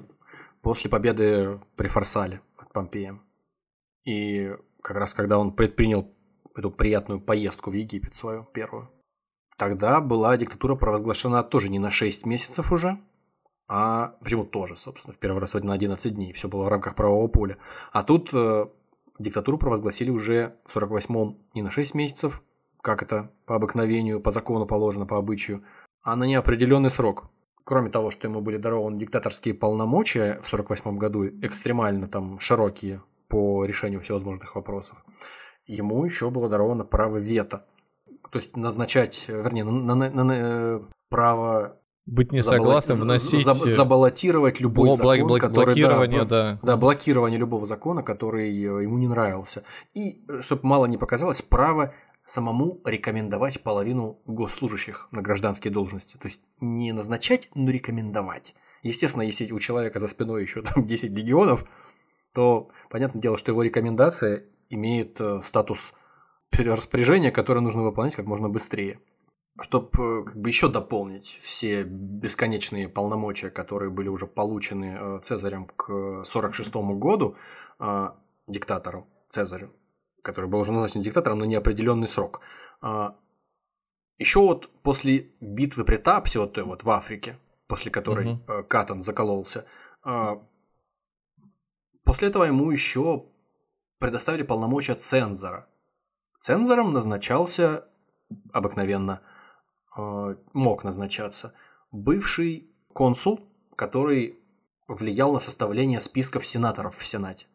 после 0.65 0.89
победы 0.89 1.59
при 1.75 1.87
Фарсале 1.87 2.41
от 2.57 2.73
Помпея. 2.73 3.19
И 4.03 4.51
как 4.81 4.97
раз 4.97 5.13
когда 5.13 5.37
он 5.37 5.51
предпринял 5.51 6.11
эту 6.55 6.71
приятную 6.71 7.21
поездку 7.21 7.69
в 7.69 7.73
Египет 7.73 8.15
свою 8.15 8.45
первую, 8.45 8.89
тогда 9.57 10.01
была 10.01 10.35
диктатура 10.37 10.73
провозглашена 10.73 11.43
тоже 11.43 11.69
не 11.69 11.77
на 11.77 11.91
6 11.91 12.25
месяцев 12.25 12.71
уже, 12.71 12.99
а 13.67 14.15
почему 14.23 14.43
тоже, 14.43 14.75
собственно, 14.75 15.13
в 15.13 15.19
первый 15.19 15.39
раз 15.39 15.53
на 15.53 15.71
11 15.71 16.15
дней, 16.15 16.33
все 16.33 16.47
было 16.47 16.63
в 16.63 16.69
рамках 16.69 16.95
правового 16.95 17.27
поля. 17.27 17.59
А 17.91 18.01
тут 18.01 18.31
э, 18.33 18.65
диктатуру 19.19 19.59
провозгласили 19.59 20.09
уже 20.09 20.55
в 20.65 20.75
48-м 20.75 21.37
не 21.53 21.61
на 21.61 21.69
6 21.69 21.93
месяцев, 21.93 22.41
как 22.81 23.03
это 23.03 23.31
по 23.45 23.55
обыкновению, 23.55 24.19
по 24.19 24.31
закону 24.31 24.65
положено, 24.65 25.05
по 25.05 25.19
обычаю, 25.19 25.63
а 26.01 26.15
на 26.15 26.23
неопределенный 26.23 26.89
срок 26.89 27.29
кроме 27.65 27.89
того, 27.89 28.11
что 28.11 28.27
ему 28.27 28.39
были 28.39 28.57
дарованы 28.57 28.97
диктаторские 28.97 29.55
полномочия 29.55 30.39
в 30.41 30.47
1948 30.53 30.97
году, 30.97 31.27
экстремально 31.41 32.07
там 32.07 32.39
широкие 32.39 33.01
по 33.27 33.65
решению 33.65 34.01
всевозможных 34.01 34.55
вопросов, 34.55 35.03
ему 35.65 36.05
еще 36.05 36.29
было 36.29 36.47
даровано 36.47 36.85
право 36.85 37.17
вето. 37.17 37.65
То 38.31 38.39
есть 38.39 38.55
назначать, 38.55 39.25
вернее, 39.27 39.63
на, 39.63 39.95
на, 39.95 40.09
на, 40.09 40.23
на, 40.23 40.33
э, 40.35 40.81
право 41.09 41.79
быть 42.05 42.31
не 42.31 42.43
согласным, 42.43 42.99
вносить... 42.99 43.43
Заб, 43.45 43.57
забаллотировать 43.57 44.59
любой 44.59 44.89
блок, 44.89 44.97
закон, 44.97 45.27
блок, 45.27 45.41
который... 45.41 45.73
Блокирование, 45.73 46.23
да, 46.23 46.53
да. 46.53 46.59
Да, 46.61 46.77
блокирование 46.77 47.39
любого 47.39 47.65
закона, 47.65 48.03
который 48.03 48.51
э, 48.51 48.83
ему 48.83 48.99
не 48.99 49.07
нравился. 49.07 49.63
И, 49.95 50.23
э, 50.29 50.41
чтобы 50.41 50.67
мало 50.67 50.85
не 50.85 50.97
показалось, 50.97 51.41
право 51.41 51.95
самому 52.25 52.81
рекомендовать 52.85 53.61
половину 53.61 54.19
госслужащих 54.25 55.07
на 55.11 55.21
гражданские 55.21 55.71
должности. 55.71 56.17
То 56.17 56.27
есть 56.27 56.41
не 56.59 56.91
назначать, 56.91 57.49
но 57.53 57.69
рекомендовать. 57.69 58.55
Естественно, 58.81 59.23
если 59.23 59.51
у 59.51 59.59
человека 59.59 59.99
за 59.99 60.07
спиной 60.07 60.41
еще 60.41 60.61
там 60.61 60.85
10 60.87 61.11
легионов, 61.11 61.65
то 62.33 62.69
понятное 62.89 63.21
дело, 63.21 63.37
что 63.37 63.51
его 63.51 63.63
рекомендация 63.63 64.43
имеет 64.69 65.21
э, 65.21 65.41
статус 65.43 65.93
распоряжения, 66.51 67.31
которое 67.31 67.61
нужно 67.61 67.83
выполнять 67.83 68.15
как 68.15 68.25
можно 68.25 68.49
быстрее. 68.49 68.99
Чтобы 69.59 69.89
э, 69.97 70.23
как 70.25 70.37
бы 70.37 70.49
еще 70.49 70.67
дополнить 70.67 71.27
все 71.41 71.83
бесконечные 71.83 72.89
полномочия, 72.89 73.49
которые 73.49 73.89
были 73.89 74.09
уже 74.09 74.27
получены 74.27 74.97
э, 74.99 75.19
Цезарем 75.23 75.65
к 75.65 75.89
1946 75.89 76.75
году, 76.97 77.35
диктатору 78.47 79.07
Цезарю, 79.29 79.71
который 80.25 80.49
был 80.49 80.59
уже 80.59 80.71
назначен 80.71 81.01
диктатором 81.01 81.37
на 81.37 81.43
неопределенный 81.43 82.07
срок. 82.07 82.41
А, 82.81 83.15
Еще 84.17 84.39
вот 84.39 84.69
после 84.81 85.31
битвы 85.39 85.85
при 85.85 85.97
Тапсе, 85.97 86.39
вот, 86.39 86.57
вот 86.57 86.83
в 86.83 86.89
Африке, 86.89 87.37
после 87.67 87.91
которой 87.91 88.33
угу. 88.33 88.63
Катан 88.67 89.03
закололся, 89.03 89.65
а, 90.03 90.41
после 92.03 92.29
этого 92.29 92.43
ему 92.45 92.71
еще 92.71 93.25
предоставили 93.99 94.43
полномочия 94.43 94.95
цензора. 94.95 95.67
Цензором 96.39 96.91
назначался 96.91 97.87
обыкновенно, 98.51 99.21
а, 99.95 100.35
мог 100.53 100.83
назначаться, 100.83 101.53
бывший 101.91 102.73
консул, 102.93 103.47
который 103.75 104.39
влиял 104.87 105.33
на 105.33 105.39
составление 105.39 105.99
списков 105.99 106.45
сенаторов 106.47 106.95
в 106.95 107.05
Сенате 107.05 107.45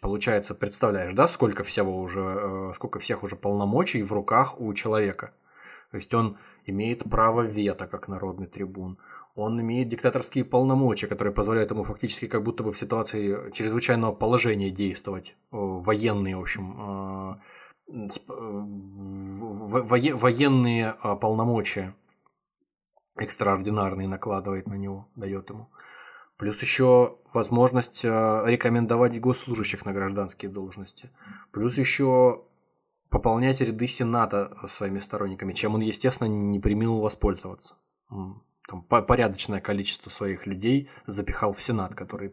получается, 0.00 0.54
представляешь, 0.54 1.12
да, 1.12 1.28
сколько 1.28 1.62
всего 1.62 1.98
уже, 2.00 2.20
э, 2.20 2.72
сколько 2.74 2.98
всех 2.98 3.22
уже 3.22 3.36
полномочий 3.36 4.02
в 4.02 4.12
руках 4.12 4.60
у 4.60 4.72
человека. 4.74 5.32
То 5.90 5.96
есть 5.96 6.12
он 6.14 6.38
имеет 6.64 7.04
право 7.10 7.42
вето 7.42 7.86
как 7.86 8.08
народный 8.08 8.46
трибун. 8.46 8.98
Он 9.34 9.60
имеет 9.60 9.88
диктаторские 9.88 10.44
полномочия, 10.44 11.06
которые 11.06 11.34
позволяют 11.34 11.70
ему 11.70 11.84
фактически 11.84 12.26
как 12.26 12.42
будто 12.42 12.62
бы 12.62 12.72
в 12.72 12.78
ситуации 12.78 13.50
чрезвычайного 13.50 14.12
положения 14.12 14.70
действовать. 14.70 15.36
Военные, 15.50 16.36
в 16.36 16.40
общем, 16.40 17.38
э, 17.88 17.98
э, 18.28 18.64
военные 20.14 20.94
полномочия 21.20 21.94
экстраординарные 23.16 24.08
накладывает 24.08 24.66
на 24.68 24.74
него, 24.74 25.08
дает 25.16 25.50
ему. 25.50 25.68
Плюс 26.36 26.60
еще 26.62 27.18
возможность 27.32 28.04
э, 28.04 28.42
рекомендовать 28.46 29.20
госслужащих 29.20 29.84
на 29.84 29.92
гражданские 29.92 30.50
должности. 30.50 31.10
Плюс 31.52 31.78
еще 31.78 32.44
пополнять 33.10 33.60
ряды 33.60 33.86
Сената 33.86 34.56
своими 34.66 34.98
сторонниками, 34.98 35.52
чем 35.52 35.74
он, 35.74 35.82
естественно, 35.82 36.28
не 36.28 36.58
приминул 36.58 37.00
воспользоваться. 37.00 37.76
Там 38.08 38.82
порядочное 38.84 39.60
количество 39.60 40.10
своих 40.10 40.46
людей 40.46 40.88
запихал 41.06 41.52
в 41.52 41.62
Сенат, 41.62 41.94
которые 41.94 42.32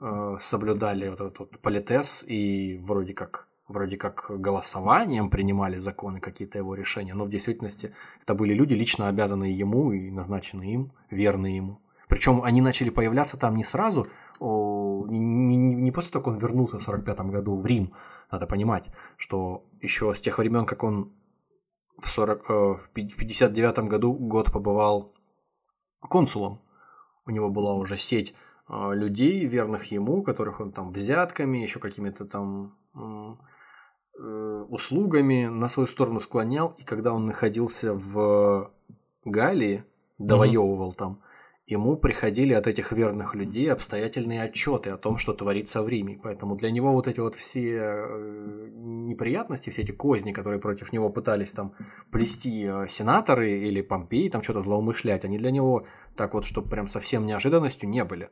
э, 0.00 0.36
соблюдали 0.40 1.08
вот 1.08 1.20
этот 1.20 1.38
вот 1.38 1.58
политес 1.60 2.24
и 2.26 2.78
вроде 2.82 3.14
как 3.14 3.48
вроде 3.68 3.96
как 3.96 4.26
голосованием 4.28 5.30
принимали 5.30 5.78
законы, 5.78 6.20
какие-то 6.20 6.58
его 6.58 6.74
решения, 6.74 7.14
но 7.14 7.24
в 7.24 7.30
действительности 7.30 7.94
это 8.22 8.34
были 8.34 8.52
люди, 8.52 8.74
лично 8.74 9.08
обязанные 9.08 9.52
ему 9.52 9.92
и 9.92 10.10
назначенные 10.10 10.74
им, 10.74 10.92
верные 11.10 11.56
ему. 11.56 11.80
Причем 12.08 12.42
они 12.42 12.60
начали 12.60 12.90
появляться 12.90 13.36
там 13.36 13.56
не 13.56 13.64
сразу, 13.64 14.06
не, 14.40 15.18
не, 15.18 15.56
не 15.56 15.92
после 15.92 16.12
того, 16.12 16.24
как 16.24 16.34
он 16.34 16.38
вернулся 16.38 16.78
в 16.78 16.82
45 16.82 17.20
году 17.20 17.56
в 17.56 17.66
Рим. 17.66 17.92
Надо 18.30 18.46
понимать, 18.46 18.90
что 19.16 19.64
еще 19.80 20.12
с 20.14 20.20
тех 20.20 20.38
времен, 20.38 20.66
как 20.66 20.82
он 20.82 21.12
в, 21.98 22.08
40, 22.08 22.50
э, 22.50 22.74
в 22.74 22.90
59 22.90 23.78
году 23.88 24.12
год 24.14 24.52
побывал 24.52 25.14
консулом, 26.00 26.60
у 27.26 27.30
него 27.30 27.50
была 27.50 27.74
уже 27.74 27.96
сеть 27.96 28.34
э, 28.68 28.94
людей, 28.94 29.46
верных 29.46 29.84
ему, 29.86 30.22
которых 30.22 30.60
он 30.60 30.72
там 30.72 30.90
взятками, 30.90 31.58
еще 31.58 31.80
какими-то 31.80 32.26
там 32.26 32.76
э, 32.94 33.34
услугами 34.68 35.46
на 35.46 35.68
свою 35.68 35.86
сторону 35.86 36.20
склонял. 36.20 36.74
И 36.78 36.84
когда 36.84 37.12
он 37.12 37.26
находился 37.26 37.94
в 37.94 38.70
Галлии, 39.24 39.84
довоевывал 40.18 40.92
mm-hmm. 40.92 40.96
там, 40.96 41.20
ему 41.66 41.96
приходили 41.96 42.52
от 42.52 42.66
этих 42.66 42.92
верных 42.92 43.34
людей 43.34 43.72
обстоятельные 43.72 44.42
отчеты 44.42 44.90
о 44.90 44.98
том, 44.98 45.16
что 45.16 45.32
творится 45.32 45.82
в 45.82 45.88
Риме. 45.88 46.20
Поэтому 46.22 46.56
для 46.56 46.70
него 46.70 46.92
вот 46.92 47.08
эти 47.08 47.20
вот 47.20 47.34
все 47.34 47.78
э, 47.80 48.68
неприятности, 48.72 49.70
все 49.70 49.82
эти 49.82 49.92
козни, 49.92 50.32
которые 50.32 50.60
против 50.60 50.92
него 50.92 51.08
пытались 51.08 51.52
там 51.52 51.74
плести 52.10 52.66
э, 52.66 52.86
сенаторы 52.88 53.52
или 53.52 53.80
Помпей, 53.80 54.28
там 54.28 54.42
что-то 54.42 54.60
злоумышлять, 54.60 55.24
они 55.24 55.38
для 55.38 55.50
него 55.50 55.86
так 56.16 56.34
вот, 56.34 56.44
чтобы 56.44 56.68
прям 56.68 56.86
совсем 56.86 57.24
неожиданностью 57.24 57.88
не 57.88 58.04
были. 58.04 58.30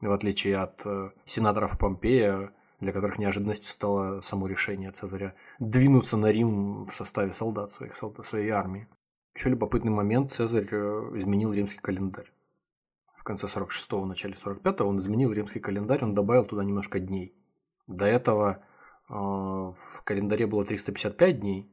В 0.00 0.12
отличие 0.12 0.58
от 0.58 0.82
э, 0.84 1.10
сенаторов 1.24 1.78
Помпея, 1.78 2.52
для 2.80 2.92
которых 2.92 3.18
неожиданностью 3.18 3.72
стало 3.72 4.20
само 4.20 4.46
решение 4.46 4.90
Цезаря 4.90 5.34
двинуться 5.58 6.18
на 6.18 6.30
Рим 6.30 6.82
в 6.82 6.92
составе 6.92 7.32
солдат 7.32 7.70
своих, 7.70 7.94
своей 7.94 8.50
армии. 8.50 8.88
Еще 9.34 9.48
любопытный 9.48 9.92
момент, 9.92 10.32
Цезарь 10.32 10.66
изменил 10.66 11.54
римский 11.54 11.80
календарь 11.80 12.30
в 13.22 13.24
конце 13.24 13.46
46-го, 13.46 14.04
начале 14.04 14.34
45-го, 14.34 14.84
он 14.84 14.98
изменил 14.98 15.32
римский 15.32 15.60
календарь, 15.60 16.02
он 16.02 16.12
добавил 16.12 16.44
туда 16.44 16.64
немножко 16.64 16.98
дней. 16.98 17.36
До 17.86 18.04
этого 18.04 18.64
э, 19.08 19.12
в 19.12 20.02
календаре 20.02 20.48
было 20.48 20.64
355 20.64 21.38
дней, 21.38 21.72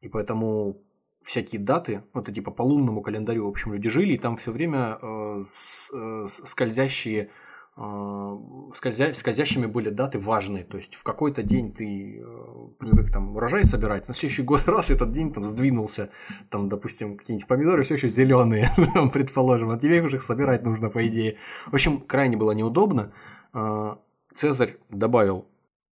и 0.00 0.08
поэтому 0.08 0.82
всякие 1.22 1.60
даты, 1.60 2.04
ну, 2.14 2.22
это 2.22 2.32
типа 2.32 2.52
по 2.52 2.62
лунному 2.62 3.02
календарю, 3.02 3.44
в 3.44 3.48
общем, 3.48 3.74
люди 3.74 3.90
жили, 3.90 4.14
и 4.14 4.18
там 4.18 4.38
все 4.38 4.50
время 4.50 4.98
э, 5.02 5.42
с, 5.52 5.90
э, 5.92 6.26
скользящие 6.26 7.30
скользя, 7.76 9.12
скользящими 9.12 9.66
были 9.66 9.90
даты 9.90 10.18
важные. 10.18 10.64
То 10.64 10.78
есть 10.78 10.94
в 10.94 11.02
какой-то 11.02 11.42
день 11.42 11.72
ты 11.72 12.20
э, 12.20 12.68
привык 12.78 13.10
там 13.12 13.36
урожай 13.36 13.64
собирать, 13.64 14.08
на 14.08 14.14
следующий 14.14 14.42
год 14.42 14.62
раз 14.66 14.90
этот 14.90 15.12
день 15.12 15.32
там 15.32 15.44
сдвинулся, 15.44 16.10
там, 16.48 16.68
допустим, 16.68 17.16
какие-нибудь 17.16 17.46
помидоры 17.46 17.82
все 17.82 17.94
еще 17.94 18.08
зеленые, 18.08 18.70
предположим, 19.12 19.70
а 19.70 19.78
тебе 19.78 20.00
уже 20.00 20.18
собирать 20.18 20.64
нужно, 20.64 20.88
по 20.88 21.06
идее. 21.06 21.36
В 21.66 21.74
общем, 21.74 22.00
крайне 22.00 22.36
было 22.36 22.52
неудобно. 22.52 23.12
Э, 23.52 23.96
Цезарь 24.34 24.76
добавил 24.90 25.46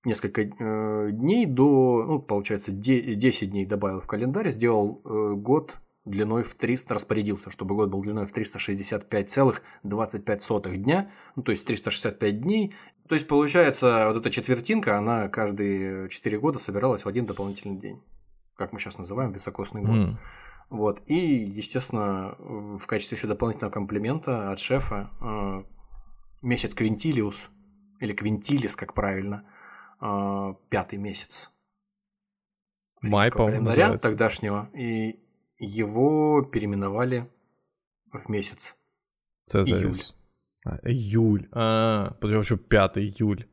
несколько 0.05 0.43
э, 0.43 1.11
дней 1.13 1.47
до, 1.47 2.05
ну, 2.07 2.19
получается, 2.21 2.73
10 2.73 3.51
дней 3.51 3.67
добавил 3.67 4.01
в 4.01 4.07
календарь, 4.07 4.51
сделал 4.51 5.01
э, 5.05 5.33
год 5.37 5.81
длиной 6.05 6.43
в 6.43 6.55
300, 6.55 6.95
распорядился, 6.95 7.51
чтобы 7.51 7.75
год 7.75 7.91
был 7.91 8.03
длиной 8.03 8.27
в 8.27 8.35
365,25 8.35 10.77
дня, 10.77 11.11
ну, 11.37 11.43
то 11.43 11.53
есть 11.53 11.65
365 11.65 12.41
дней. 12.41 12.75
То 13.09 13.15
есть, 13.15 13.27
получается, 13.27 14.09
вот 14.09 14.19
эта 14.19 14.31
четвертинка, 14.31 14.99
она 14.99 15.29
каждые 15.29 16.09
4 16.09 16.39
года 16.39 16.59
собиралась 16.59 17.05
в 17.05 17.09
один 17.09 17.27
дополнительный 17.27 17.77
день, 17.77 18.03
как 18.57 18.73
мы 18.73 18.81
сейчас 18.81 18.99
называем, 18.99 19.33
високосный 19.33 19.83
год. 19.83 19.97
Mm. 19.97 20.17
Вот. 20.71 21.03
И, 21.07 21.15
естественно, 21.15 22.37
в 22.39 22.87
качестве 22.87 23.17
еще 23.17 23.27
дополнительного 23.27 23.73
комплимента 23.73 24.51
от 24.51 24.59
шефа 24.59 25.11
э, 25.21 25.63
месяц 26.43 26.75
Квинтилиус, 26.75 27.51
или 28.01 28.13
Квинтилис, 28.13 28.77
как 28.77 28.95
правильно, 28.95 29.45
э, 30.01 30.55
пятый 30.71 30.99
месяц. 30.99 31.51
Май, 33.03 33.31
по-моему, 33.31 33.99
тогдашнего. 33.99 34.71
И 34.73 35.21
его 35.59 36.43
переименовали 36.43 37.29
в 38.13 38.29
месяц. 38.29 38.77
Цезарис. 39.47 39.85
Июль. 39.85 39.99
А, 40.65 40.79
июль. 40.89 41.49
А, 41.53 42.17
почему 42.21 42.59
5 42.59 42.99
июль? 42.99 43.47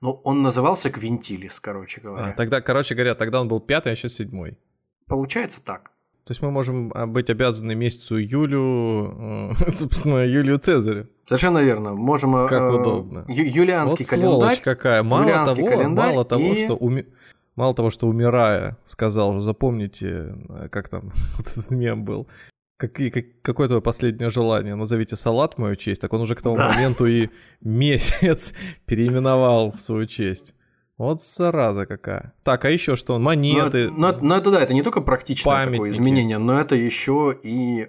Ну, 0.00 0.12
он 0.24 0.42
назывался 0.42 0.90
Квинтилис, 0.90 1.58
короче 1.58 2.00
говоря. 2.00 2.28
А, 2.28 2.32
тогда, 2.32 2.60
короче 2.60 2.94
говоря, 2.94 3.14
тогда 3.14 3.40
он 3.40 3.48
был 3.48 3.60
пятый, 3.60 3.92
а 3.92 3.96
сейчас 3.96 4.12
седьмой. 4.14 4.58
Получается 5.06 5.60
так. 5.62 5.90
То 6.24 6.32
есть 6.32 6.42
мы 6.42 6.50
можем 6.50 6.92
а, 6.94 7.06
быть 7.06 7.30
обязаны 7.30 7.74
месяцу 7.74 8.20
июлю, 8.20 9.54
э, 9.58 9.72
собственно, 9.74 10.24
Юлию 10.24 10.58
Цезарю. 10.58 11.08
Совершенно 11.24 11.58
верно. 11.58 11.94
Можем... 11.94 12.46
Как 12.46 12.60
э, 12.60 12.70
удобно. 12.70 13.24
Ю- 13.28 13.62
юлианский 13.62 14.04
вот 14.04 14.10
календарь. 14.10 14.60
какая. 14.62 15.02
Мало 15.02 15.46
того, 15.46 15.88
мало 15.88 16.24
того, 16.24 16.52
и... 16.52 16.64
что 16.64 16.76
уми... 16.76 17.06
Мало 17.58 17.74
того, 17.74 17.90
что 17.90 18.06
умирая, 18.06 18.78
сказал, 18.84 19.40
запомните, 19.40 20.36
э, 20.48 20.68
как 20.70 20.88
там 20.88 21.10
вот 21.36 21.46
этот 21.48 21.72
мем 21.72 22.04
был, 22.04 22.28
Какие, 22.76 23.10
как, 23.10 23.24
какое 23.42 23.66
твое 23.66 23.82
последнее 23.82 24.30
желание? 24.30 24.76
Назовите 24.76 25.16
салат 25.16 25.54
в 25.54 25.58
мою 25.58 25.74
честь. 25.74 26.00
Так 26.00 26.12
он 26.12 26.20
уже 26.20 26.36
к 26.36 26.42
тому 26.42 26.54
да. 26.54 26.68
моменту 26.68 27.06
и 27.06 27.30
месяц 27.60 28.54
переименовал 28.86 29.72
в 29.72 29.80
свою 29.80 30.06
честь. 30.06 30.54
Вот 30.98 31.20
зараза 31.20 31.86
какая. 31.86 32.32
Так, 32.44 32.64
а 32.64 32.70
еще 32.70 32.94
что? 32.94 33.18
Монеты. 33.18 33.90
Но, 33.90 34.12
но, 34.12 34.18
но 34.20 34.36
это 34.36 34.52
да, 34.52 34.62
это 34.62 34.74
не 34.74 34.82
только 34.84 35.00
практичное 35.00 35.64
такое 35.64 35.90
изменение, 35.90 36.38
но 36.38 36.60
это 36.60 36.76
еще 36.76 37.36
и 37.42 37.88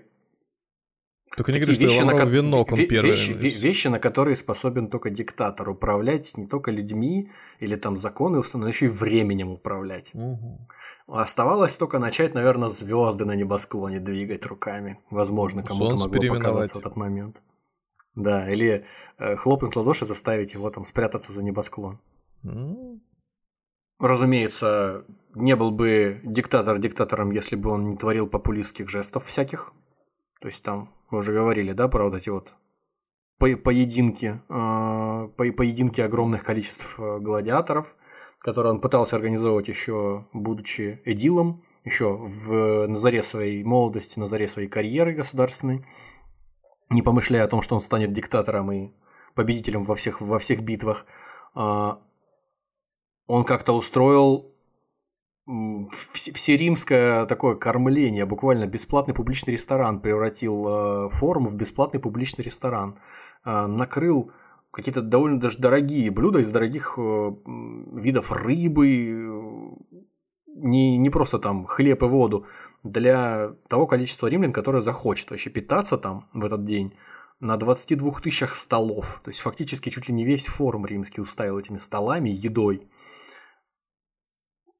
только 1.35 1.51
не 1.51 1.59
говори, 1.59 1.73
что 1.75 1.83
вещи, 1.83 2.01
на, 2.01 2.25
венок 2.25 2.71
он 2.71 2.87
первый. 2.87 3.11
Вещи, 3.11 3.31
вещи, 3.31 3.87
на 3.87 3.99
которые 3.99 4.35
способен 4.35 4.87
только 4.87 5.09
диктатор. 5.09 5.69
Управлять 5.69 6.35
не 6.37 6.47
только 6.47 6.71
людьми 6.71 7.29
или 7.59 7.75
там 7.75 7.97
законы 7.97 8.39
установлены, 8.39 8.73
еще 8.73 8.85
и 8.87 8.89
временем 8.89 9.49
управлять. 9.49 10.11
Угу. 10.13 10.67
Оставалось 11.07 11.73
только 11.73 11.99
начать, 11.99 12.33
наверное, 12.33 12.69
звезды 12.69 13.25
на 13.25 13.35
небосклоне 13.35 13.99
двигать 13.99 14.45
руками. 14.45 14.99
Возможно, 15.09 15.63
кому-то 15.63 15.95
могло 15.97 16.35
показаться 16.35 16.75
в 16.75 16.79
этот 16.79 16.95
момент. 16.95 17.41
Да, 18.15 18.49
или 18.51 18.85
э, 19.17 19.35
хлопнуть 19.35 19.75
ладоши, 19.75 20.05
заставить 20.05 20.53
его 20.53 20.69
там 20.71 20.83
спрятаться 20.83 21.31
за 21.31 21.43
небосклон. 21.43 21.99
Mm. 22.43 22.99
Разумеется, 23.99 25.05
не 25.35 25.55
был 25.55 25.71
бы 25.71 26.21
диктатор 26.23 26.79
диктатором, 26.79 27.31
если 27.31 27.55
бы 27.55 27.69
он 27.69 27.89
не 27.89 27.97
творил 27.97 28.27
популистских 28.27 28.89
жестов 28.89 29.25
всяких. 29.25 29.73
То 30.41 30.47
есть 30.47 30.63
там 30.63 30.89
уже 31.11 31.33
говорили, 31.33 31.73
да, 31.73 31.87
про 31.87 32.05
вот 32.05 32.15
эти 32.15 32.29
вот 32.29 32.55
по 33.39 33.47
поединки, 33.55 34.41
э, 34.49 35.29
по 35.35 35.51
поединки 35.53 36.01
огромных 36.01 36.43
количеств 36.43 36.99
э, 36.99 37.19
гладиаторов, 37.19 37.95
которые 38.37 38.73
он 38.73 38.81
пытался 38.81 39.15
организовывать 39.15 39.69
еще 39.69 40.27
будучи 40.33 41.01
эдилом, 41.05 41.63
еще 41.85 42.17
в, 42.17 42.87
на 42.87 42.97
заре 42.97 43.23
своей 43.23 43.63
молодости, 43.63 44.19
на 44.19 44.27
заре 44.27 44.47
своей 44.47 44.67
карьеры 44.67 45.13
государственной, 45.13 45.85
не 46.89 47.01
помышляя 47.01 47.45
о 47.45 47.47
том, 47.47 47.61
что 47.61 47.75
он 47.75 47.81
станет 47.81 48.11
диктатором 48.11 48.71
и 48.71 48.91
победителем 49.35 49.83
во 49.83 49.95
всех, 49.95 50.21
во 50.21 50.37
всех 50.37 50.61
битвах. 50.61 51.05
Э, 51.55 51.93
он 53.27 53.45
как-то 53.45 53.73
устроил 53.73 54.53
всеримское 56.13 57.25
такое 57.25 57.55
кормление, 57.55 58.25
буквально 58.25 58.67
бесплатный 58.67 59.13
публичный 59.13 59.53
ресторан 59.53 59.99
превратил 59.99 60.65
э, 60.67 61.09
форум 61.09 61.47
в 61.47 61.55
бесплатный 61.55 61.99
публичный 61.99 62.43
ресторан. 62.43 62.95
Э, 63.45 63.65
накрыл 63.65 64.31
какие-то 64.71 65.01
довольно 65.01 65.39
даже 65.39 65.57
дорогие 65.57 66.11
блюда 66.11 66.39
из 66.39 66.49
дорогих 66.49 66.95
э, 66.97 67.31
видов 67.93 68.31
рыбы, 68.31 69.75
не, 70.47 70.97
не 70.97 71.09
просто 71.09 71.39
там 71.39 71.65
хлеб 71.65 72.03
и 72.03 72.05
воду, 72.05 72.45
для 72.83 73.53
того 73.67 73.87
количества 73.87 74.27
римлян, 74.27 74.53
которое 74.53 74.81
захочет 74.81 75.31
вообще 75.31 75.49
питаться 75.49 75.97
там 75.97 76.27
в 76.33 76.45
этот 76.45 76.63
день 76.65 76.93
на 77.39 77.57
22 77.57 78.11
тысячах 78.21 78.55
столов. 78.55 79.21
То 79.23 79.29
есть 79.29 79.39
фактически 79.39 79.89
чуть 79.89 80.09
ли 80.09 80.13
не 80.13 80.25
весь 80.25 80.45
форум 80.45 80.85
римский 80.85 81.21
уставил 81.21 81.57
этими 81.57 81.77
столами, 81.77 82.29
едой. 82.29 82.87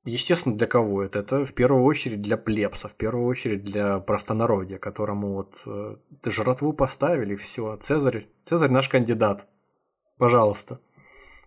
Естественно, 0.06 0.58
для 0.58 0.68
кого 0.68 1.04
это? 1.04 1.20
Это 1.20 1.46
в 1.46 1.54
первую 1.54 1.84
очередь 1.84 2.22
для 2.22 2.38
плебса, 2.38 2.88
в 2.88 2.96
первую 2.96 3.26
очередь 3.26 3.64
для 3.64 4.00
простонародья, 4.00 4.78
которому 4.78 5.34
вот 5.34 5.62
э, 5.66 5.98
жратву 6.26 6.74
поставили, 6.74 7.36
все. 7.36 7.76
Цезарь, 7.78 8.26
Цезарь 8.46 8.72
наш 8.72 8.88
кандидат. 8.88 9.48
Пожалуйста. 10.18 10.80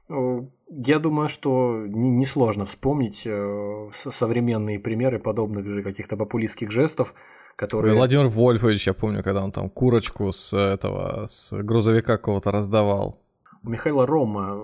Я 0.09 0.99
думаю, 0.99 1.29
что 1.29 1.85
несложно 1.87 2.67
вспомнить 2.67 3.23
э, 3.25 3.89
современные 3.93 4.79
примеры 4.79 5.19
подобных 5.19 5.67
же 5.67 5.83
каких-то 5.83 6.17
популистских 6.17 6.71
жестов, 6.71 7.15
которые... 7.57 7.95
Владимир 7.95 8.29
Вольфович, 8.29 8.87
я 8.87 8.95
помню, 8.95 9.23
когда 9.23 9.43
он 9.43 9.53
там 9.53 9.71
курочку 9.71 10.31
с 10.33 10.55
этого, 10.55 11.27
с 11.27 11.53
грузовика 11.53 12.19
какого-то 12.19 12.51
раздавал. 12.51 13.22
У 13.65 13.71
Михаила 13.71 14.07
Рома 14.07 14.61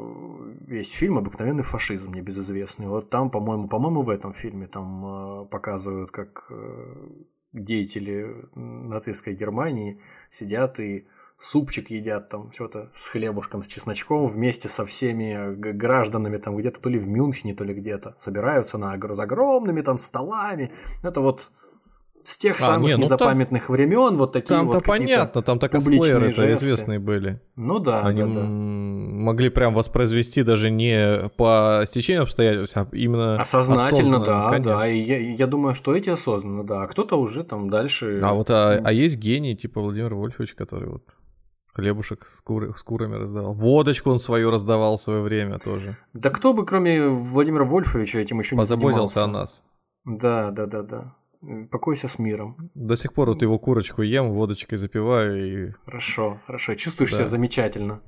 э, 0.69 0.75
есть 0.75 0.93
фильм 0.93 1.19
«Обыкновенный 1.19 1.63
фашизм», 1.63 2.13
небезызвестный. 2.13 2.89
Вот 2.89 3.11
там, 3.11 3.31
по-моему, 3.31 3.69
по-моему, 3.69 4.03
в 4.03 4.11
этом 4.11 4.33
фильме 4.33 4.67
там 4.67 5.05
э, 5.05 5.47
показывают, 5.47 6.11
как 6.11 6.47
э, 6.51 7.07
деятели 7.53 8.35
нацистской 8.57 9.35
Германии 9.35 10.01
сидят 10.33 10.81
и 10.81 11.07
супчик 11.39 11.91
едят 11.91 12.29
там 12.29 12.51
что-то 12.51 12.91
с 12.93 13.09
хлебушком, 13.09 13.63
с 13.63 13.69
чесночком 13.69 14.27
вместе 14.27 14.69
со 14.69 14.85
всеми 14.85 15.55
гражданами 15.55 16.37
там 16.39 16.57
где-то 16.57 16.81
то 16.81 16.89
ли 16.89 16.99
в 16.99 17.07
Мюнхене, 17.09 17.55
то 17.55 17.63
ли 17.63 17.75
где-то 17.75 18.17
собираются 18.19 18.79
на 18.79 18.99
с 18.99 19.19
огромными 19.21 19.81
там 19.81 19.99
столами. 19.99 20.73
Это 21.05 21.21
вот 21.21 21.53
с 22.29 22.37
тех 22.37 22.57
а, 22.57 22.61
самых 22.61 22.91
не, 22.91 22.97
ну 22.97 23.05
незапамятных 23.05 23.69
там, 23.69 23.75
времен 23.75 24.17
вот 24.19 24.33
такие 24.33 24.49
там 24.49 24.67
вот 24.67 24.85
понятно, 24.85 25.41
там 25.43 25.59
так 25.59 25.73
косплееры 25.73 26.31
это 26.31 26.55
известные 26.55 26.99
были. 26.99 27.41
Ну 27.57 27.79
да, 27.79 28.03
Они 28.03 28.23
да, 28.23 28.29
да. 28.29 28.47
могли 28.47 29.49
прям 29.49 29.73
воспроизвести 29.73 30.43
даже 30.43 30.71
не 30.71 31.31
по 31.39 31.85
стечению 31.87 32.25
обстоятельств, 32.25 32.77
а 32.77 32.87
именно 32.93 33.41
осознательно, 33.41 34.19
да, 34.21 34.51
конечно. 34.51 34.73
да. 34.73 34.87
И 34.87 34.99
я, 34.99 35.19
я 35.19 35.47
думаю, 35.47 35.75
что 35.75 35.97
эти 35.97 36.11
осознанно, 36.11 36.65
да. 36.65 36.83
А 36.83 36.87
кто-то 36.87 37.19
уже 37.19 37.45
там 37.45 37.71
дальше. 37.71 38.21
А 38.23 38.35
вот 38.35 38.51
а, 38.51 38.79
а 38.85 38.93
есть 38.93 39.17
гений 39.17 39.57
типа 39.57 39.81
Владимир 39.81 40.15
Вольфович, 40.15 40.53
который 40.53 40.91
вот 40.91 41.05
хлебушек 41.73 42.27
с, 42.27 42.43
куры, 42.43 42.75
с 42.77 42.83
курами 42.83 43.15
раздавал. 43.15 43.55
Водочку 43.55 44.11
он 44.11 44.19
свою 44.19 44.51
раздавал 44.51 44.99
в 44.99 45.01
свое 45.01 45.23
время 45.23 45.59
тоже. 45.59 45.97
Да 46.13 46.29
кто 46.29 46.53
бы, 46.53 46.67
кроме 46.67 47.09
Владимира 47.09 47.65
Вольфовича, 47.65 48.19
этим 48.19 48.39
еще 48.41 48.55
не 48.55 48.61
Позаботился 48.61 49.25
о 49.25 49.29
нас. 49.29 49.65
Да, 50.05 50.51
да, 50.51 50.67
да, 50.67 50.83
да. 50.83 51.15
Покойся 51.71 52.09
с 52.09 52.19
миром. 52.19 52.57
До 52.75 52.97
сих 52.97 53.13
пор 53.13 53.29
вот 53.29 53.43
его 53.43 53.59
курочку 53.59 54.03
ем, 54.03 54.33
водочкой 54.33 54.79
запиваю 54.79 55.69
и... 55.69 55.73
Хорошо, 55.85 56.39
хорошо. 56.47 56.75
Чувствуешь 56.75 57.11
да. 57.11 57.19
себя 57.19 57.27
замечательно. 57.27 58.01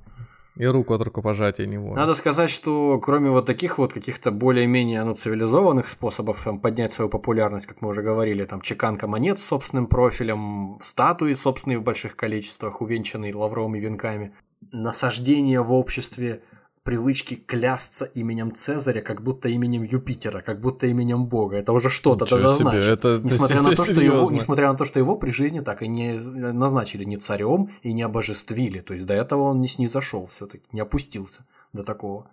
И 0.56 0.66
руку 0.66 0.94
от 0.94 1.02
рукопожатия 1.02 1.64
не 1.66 1.78
могу. 1.78 1.94
Надо 1.94 2.14
сказать, 2.14 2.50
что 2.50 2.98
кроме 2.98 3.30
вот 3.30 3.46
таких 3.46 3.78
вот 3.78 3.92
каких-то 3.92 4.32
более-менее 4.32 5.04
ну, 5.04 5.14
цивилизованных 5.14 5.88
способов 5.88 6.42
там, 6.42 6.58
поднять 6.58 6.92
свою 6.92 7.08
популярность, 7.08 7.66
как 7.66 7.80
мы 7.82 7.88
уже 7.88 8.02
говорили, 8.02 8.44
там 8.44 8.60
чеканка 8.60 9.06
монет 9.06 9.38
с 9.38 9.44
собственным 9.44 9.86
профилем, 9.86 10.78
статуи 10.82 11.34
собственные 11.34 11.78
в 11.78 11.84
больших 11.84 12.16
количествах, 12.16 12.82
увенчанные 12.82 13.34
лавровыми 13.34 13.78
венками, 13.78 14.34
насаждение 14.72 15.62
в 15.62 15.72
обществе 15.72 16.42
привычки 16.82 17.34
клясться 17.34 18.04
именем 18.04 18.54
Цезаря, 18.54 19.02
как 19.02 19.22
будто 19.22 19.48
именем 19.48 19.82
Юпитера, 19.82 20.40
как 20.40 20.60
будто 20.60 20.86
именем 20.86 21.26
Бога. 21.26 21.56
Это 21.56 21.72
уже 21.72 21.90
что-то 21.90 22.24
тогда 22.24 22.54
значит. 22.54 22.82
Это, 22.82 23.20
несмотря, 23.22 23.62
на 23.62 23.74
то, 23.74 23.84
что 23.84 24.00
его, 24.00 24.30
несмотря 24.30 24.72
на 24.72 24.78
то, 24.78 24.84
что 24.84 24.98
его 24.98 25.16
при 25.16 25.30
жизни 25.30 25.60
так 25.60 25.82
и 25.82 25.88
не 25.88 26.14
назначили 26.14 27.04
ни 27.04 27.16
царем 27.16 27.70
и 27.82 27.92
не 27.92 28.02
обожествили. 28.02 28.80
То 28.80 28.94
есть 28.94 29.06
до 29.06 29.14
этого 29.14 29.42
он 29.42 29.60
не 29.60 29.68
снизошел 29.68 30.26
все-таки, 30.26 30.64
не 30.72 30.80
опустился 30.80 31.46
до 31.72 31.82
такого. 31.82 32.30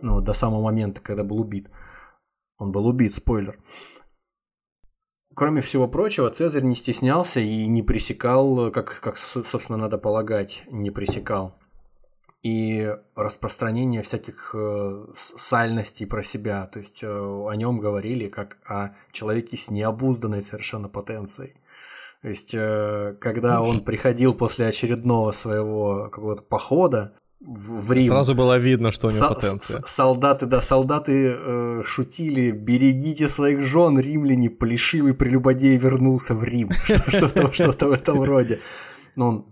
Ну, 0.00 0.20
до 0.20 0.32
самого 0.32 0.62
момента, 0.62 1.00
когда 1.00 1.24
был 1.24 1.40
убит. 1.40 1.70
Он 2.58 2.72
был 2.72 2.86
убит, 2.86 3.14
спойлер. 3.14 3.58
Кроме 5.34 5.60
всего 5.60 5.88
прочего, 5.88 6.30
Цезарь 6.30 6.64
не 6.64 6.74
стеснялся 6.74 7.40
и 7.40 7.66
не 7.66 7.82
пресекал, 7.82 8.70
как, 8.70 9.00
как 9.00 9.16
собственно, 9.16 9.78
надо 9.78 9.96
полагать, 9.96 10.64
не 10.70 10.90
пресекал 10.90 11.58
и 12.42 12.94
распространение 13.16 14.02
всяких 14.02 14.54
э, 14.54 15.06
сальностей 15.14 16.06
про 16.06 16.22
себя. 16.22 16.66
То 16.66 16.78
есть 16.78 17.02
э, 17.02 17.08
о 17.08 17.52
нем 17.54 17.80
говорили 17.80 18.28
как 18.28 18.58
о 18.64 18.94
человеке 19.12 19.56
с 19.56 19.70
необузданной 19.70 20.42
совершенно 20.42 20.88
потенцией. 20.88 21.54
То 22.22 22.28
есть, 22.28 22.50
э, 22.52 23.16
когда 23.20 23.60
он 23.60 23.80
приходил 23.80 24.34
после 24.34 24.66
очередного 24.66 25.32
своего 25.32 26.08
какого-то 26.10 26.42
похода 26.42 27.14
в, 27.40 27.92
Рим. 27.92 28.08
Сразу 28.08 28.34
было 28.34 28.58
видно, 28.58 28.90
что 28.90 29.06
у 29.06 29.10
него 29.10 29.34
потенция. 29.34 29.82
Солдаты, 29.86 30.46
да, 30.46 30.60
солдаты 30.60 31.36
э, 31.38 31.82
шутили: 31.84 32.50
берегите 32.50 33.28
своих 33.28 33.62
жен, 33.62 33.98
римляне, 33.98 34.50
плешивый 34.50 35.14
прелюбодей 35.14 35.76
вернулся 35.76 36.34
в 36.34 36.42
Рим. 36.42 36.70
Что-то 37.06 37.52
что 37.52 37.88
в 37.88 37.92
этом 37.92 38.22
роде. 38.22 38.60
Но 39.14 39.28
он 39.28 39.46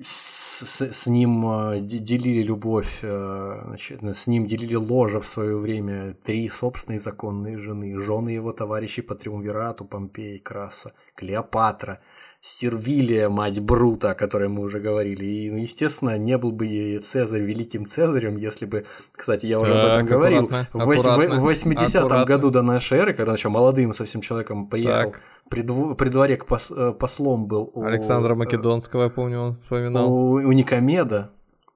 с, 0.00 0.80
с 0.80 1.06
ним 1.06 1.46
э, 1.46 1.80
делили 1.80 2.42
любовь, 2.42 3.00
э, 3.02 3.60
значит, 3.64 4.02
с 4.02 4.26
ним 4.26 4.46
делили 4.46 4.74
ложе 4.74 5.20
в 5.20 5.26
свое 5.26 5.56
время. 5.56 6.14
Три 6.24 6.48
собственные 6.48 6.98
законные 6.98 7.58
жены, 7.58 8.00
жены 8.00 8.30
его 8.30 8.52
товарищей 8.52 9.02
по 9.02 9.14
триумвирату 9.14 9.84
Помпей, 9.84 10.40
Краса, 10.40 10.92
Клеопатра, 11.14 12.00
Сервилия, 12.46 13.30
мать 13.30 13.58
Брута, 13.58 14.10
о 14.10 14.14
которой 14.14 14.50
мы 14.50 14.64
уже 14.64 14.78
говорили. 14.78 15.24
И, 15.24 15.50
ну, 15.50 15.56
естественно, 15.56 16.18
не 16.18 16.36
был 16.36 16.52
бы 16.52 17.00
Цезарь 17.02 17.40
великим 17.40 17.86
Цезарем, 17.86 18.36
если 18.36 18.66
бы, 18.66 18.84
кстати, 19.12 19.46
я 19.46 19.58
уже 19.58 19.72
так, 19.72 19.82
об 19.82 19.90
этом 19.92 20.06
говорил, 20.06 20.44
аккуратно, 20.44 21.40
в 21.40 21.48
80-м 21.48 22.26
году 22.26 22.50
до 22.50 22.60
нашей 22.60 22.98
эры, 22.98 23.14
когда 23.14 23.32
он 23.32 23.38
еще 23.38 23.48
молодым 23.48 23.94
совсем 23.94 24.20
человеком 24.20 24.66
приехал, 24.66 25.12
так. 25.12 25.20
при, 25.48 25.62
при 25.94 26.08
дворе 26.10 26.36
к 26.36 26.44
пос, 26.44 26.70
э, 26.70 26.92
послом 26.92 27.46
был 27.46 27.70
у... 27.72 27.82
Александра 27.82 28.34
э, 28.34 28.36
Македонского, 28.36 29.04
я 29.04 29.08
помню, 29.08 29.40
он 29.40 29.56
вспоминал. 29.62 30.12
У, 30.12 30.32
у 30.34 30.52
Никомеда. 30.52 31.30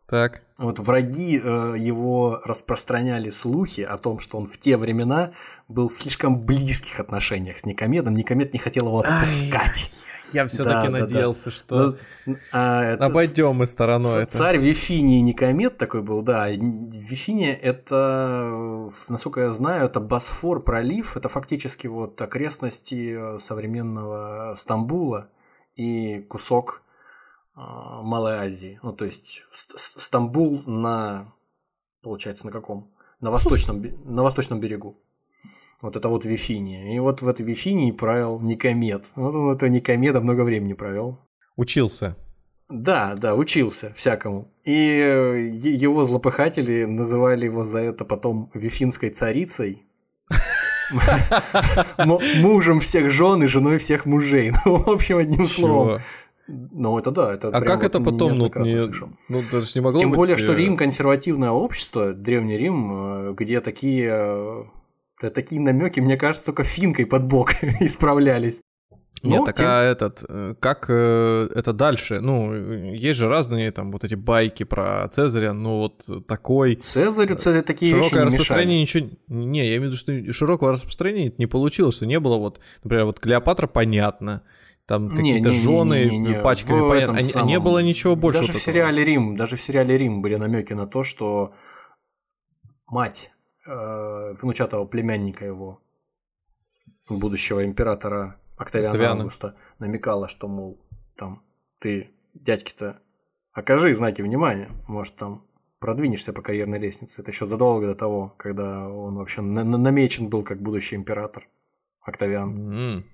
Так. 0.07 0.43
Вот 0.59 0.81
враги 0.81 1.41
э, 1.43 1.77
его 1.79 2.43
распространяли 2.45 3.31
слухи 3.31 3.81
о 3.81 3.97
том, 3.97 4.19
что 4.19 4.37
он 4.37 4.47
в 4.47 4.59
те 4.59 4.77
времена 4.77 5.31
был 5.67 5.89
в 5.89 5.93
слишком 5.93 6.39
близких 6.43 7.01
отношениях 7.01 7.57
с 7.57 7.65
Никомедом. 7.65 8.15
Никомед 8.15 8.53
не 8.53 8.59
хотел 8.59 8.89
его 8.89 8.99
отпускать. 8.99 9.91
Ай. 9.91 10.08
Я 10.33 10.47
все-таки 10.47 10.89
да, 10.89 11.01
надеялся, 11.01 11.45
да, 11.47 11.51
да. 11.51 11.57
что 11.57 11.99
ну, 12.27 12.37
а, 12.53 12.95
обойдем 12.95 13.57
мы 13.57 13.67
стороной 13.67 14.23
это. 14.23 14.33
Царь 14.33 14.59
Вифиний 14.59 15.21
Никомед 15.21 15.79
такой 15.79 16.03
был, 16.03 16.23
да. 16.23 16.49
Вифиния 16.49 17.55
это, 17.55 18.91
насколько 19.09 19.41
я 19.41 19.53
знаю, 19.53 19.87
это 19.87 20.01
Босфор 20.01 20.63
пролив, 20.63 21.17
это 21.17 21.29
фактически 21.29 21.87
вот 21.87 22.21
окрестности 22.21 23.17
э, 23.17 23.39
современного 23.39 24.55
Стамбула 24.57 25.31
и 25.77 26.21
кусок 26.29 26.83
э, 27.57 27.61
Малой 27.61 28.35
Азии. 28.35 28.79
Ну, 28.83 28.93
то 28.93 29.05
есть 29.05 29.43
Стамбул 29.51 30.63
на, 30.67 31.33
получается, 32.03 32.47
на 32.47 32.53
каком? 32.53 32.93
На 33.21 33.31
восточном, 33.31 33.85
на 34.05 34.23
восточном 34.23 34.61
берегу. 34.61 35.03
Вот 35.81 35.95
это 35.95 36.09
вот 36.09 36.25
Вифиния. 36.25 36.95
И 36.95 36.99
вот 36.99 37.23
в 37.23 37.29
этой 37.29 37.47
Вифинии 37.47 37.93
правил 37.93 38.41
Никомед. 38.41 39.11
Вот 39.15 39.35
он 39.35 39.51
это 39.51 39.69
Никомеда 39.69 40.21
много 40.21 40.43
времени 40.43 40.73
провел. 40.73 41.19
Учился. 41.57 42.17
Да, 42.69 43.15
да, 43.15 43.35
учился 43.35 43.93
всякому. 43.95 44.53
И 44.65 44.99
э, 45.01 45.51
его 45.55 46.05
злопыхатели 46.05 46.85
называли 46.85 47.47
его 47.47 47.65
за 47.65 47.79
это 47.79 48.05
потом 48.05 48.51
Вифинской 48.55 49.11
царицей. 49.11 49.85
Мужем 52.05 52.81
всех 52.81 53.11
жен 53.11 53.43
и 53.43 53.47
женой 53.47 53.79
всех 53.79 54.05
мужей. 54.05 54.53
Ну, 54.65 54.77
в 54.77 54.89
общем, 54.89 55.19
одним 55.19 55.45
словом. 55.45 56.01
Ну, 56.49 56.99
это 56.99 57.11
да, 57.11 57.35
это 57.35 57.49
А 57.49 57.61
как 57.61 57.85
это 57.85 58.01
потом, 58.01 58.37
ну, 58.37 58.47
не, 58.65 58.87
ну, 59.29 59.43
даже 59.53 59.71
не 59.75 59.81
могло 59.83 60.01
Тем 60.01 60.11
быть... 60.11 60.17
более, 60.17 60.39
что 60.39 60.53
э, 60.53 60.57
Рим 60.57 60.79
консервативное 60.79 61.51
общество, 61.51 62.15
Древний 62.15 62.57
Рим, 62.57 62.93
э, 62.93 63.35
где 63.35 63.61
такие 63.61 64.67
да, 65.21 65.31
такие 65.31 65.61
намеки, 65.61 66.01
мне 66.01 66.17
кажется, 66.17 66.47
только 66.47 66.65
финкой 66.65 67.07
под 67.07 67.27
бок 67.27 67.55
исправлялись. 67.81 68.61
Нет, 69.23 69.41
ну, 69.41 69.47
так 69.47 69.57
тем... 69.57 69.67
а 69.69 69.83
этот, 69.83 70.25
э, 70.29 70.55
как 70.61 70.87
э, 70.89 71.49
это 71.55 71.73
дальше? 71.73 72.21
Ну, 72.21 72.55
есть 72.93 73.19
же 73.19 73.29
разные 73.29 73.73
там 73.73 73.91
вот 73.91 74.05
эти 74.05 74.15
байки 74.15 74.63
про 74.63 75.09
Цезаря, 75.09 75.53
ну 75.53 75.79
вот 75.79 76.27
такой... 76.27 76.77
Цезарю 76.77 77.37
Цезарь 77.37 77.63
такие 77.63 77.91
Широкое 77.91 78.11
вещи 78.11 78.15
не 78.15 78.25
распространение 78.27 78.81
мешали. 78.83 79.03
ничего... 79.03 79.19
Не, 79.29 79.61
я 79.61 79.77
имею 79.77 79.83
в 79.83 79.85
виду, 79.87 79.97
что 79.97 80.33
широкого 80.33 80.71
распространения 80.71 81.33
не 81.37 81.47
получилось, 81.47 81.97
что 81.97 82.07
не 82.07 82.21
было 82.21 82.37
вот, 82.37 82.61
например, 82.85 83.07
вот 83.07 83.19
Клеопатра 83.19 83.67
понятно, 83.67 84.43
там 84.87 85.11
какие-то 85.11 85.53
жены 85.53 86.41
пачками 86.43 86.89
понятно, 86.89 87.19
а, 87.19 87.23
самом... 87.25 87.49
не 87.49 87.59
было 87.59 87.81
ничего 87.81 88.15
больше. 88.15 88.41
Даже 88.41 88.53
в 88.53 88.63
сериале 88.63 89.05
Рим, 89.05 89.37
даже 89.37 89.57
в 89.57 89.61
сериале 89.61 89.99
Рим 89.99 90.23
были 90.23 90.37
намеки 90.37 90.75
на 90.75 90.87
то, 90.87 91.03
что 91.03 91.53
мать 92.89 93.33
э, 93.69 94.35
внучатого 94.41 94.87
племянника 94.87 95.45
его, 95.45 95.81
будущего 97.09 97.65
императора 97.65 98.37
Октавиана, 98.57 98.91
Октавиана 98.91 99.21
Августа, 99.21 99.55
намекала, 99.79 100.29
что, 100.29 100.49
мол, 100.49 100.81
там, 101.17 101.43
ты, 101.79 102.11
дядьки-то, 102.35 103.01
окажи 103.53 103.95
знаки 103.95 104.23
внимания, 104.23 104.69
может, 104.87 105.17
там 105.17 105.45
продвинешься 105.81 106.33
по 106.33 106.43
карьерной 106.43 106.79
лестнице. 106.79 107.23
Это 107.23 107.31
еще 107.31 107.47
задолго 107.47 107.87
до 107.87 107.95
того, 107.95 108.35
когда 108.37 108.89
он 108.89 109.17
вообще 109.17 109.43
на- 109.43 109.65
намечен 109.65 110.29
был 110.29 110.43
как 110.43 110.61
будущий 110.61 110.97
император 110.97 111.49
Октавиан. 112.01 112.73
Mm. 112.73 113.05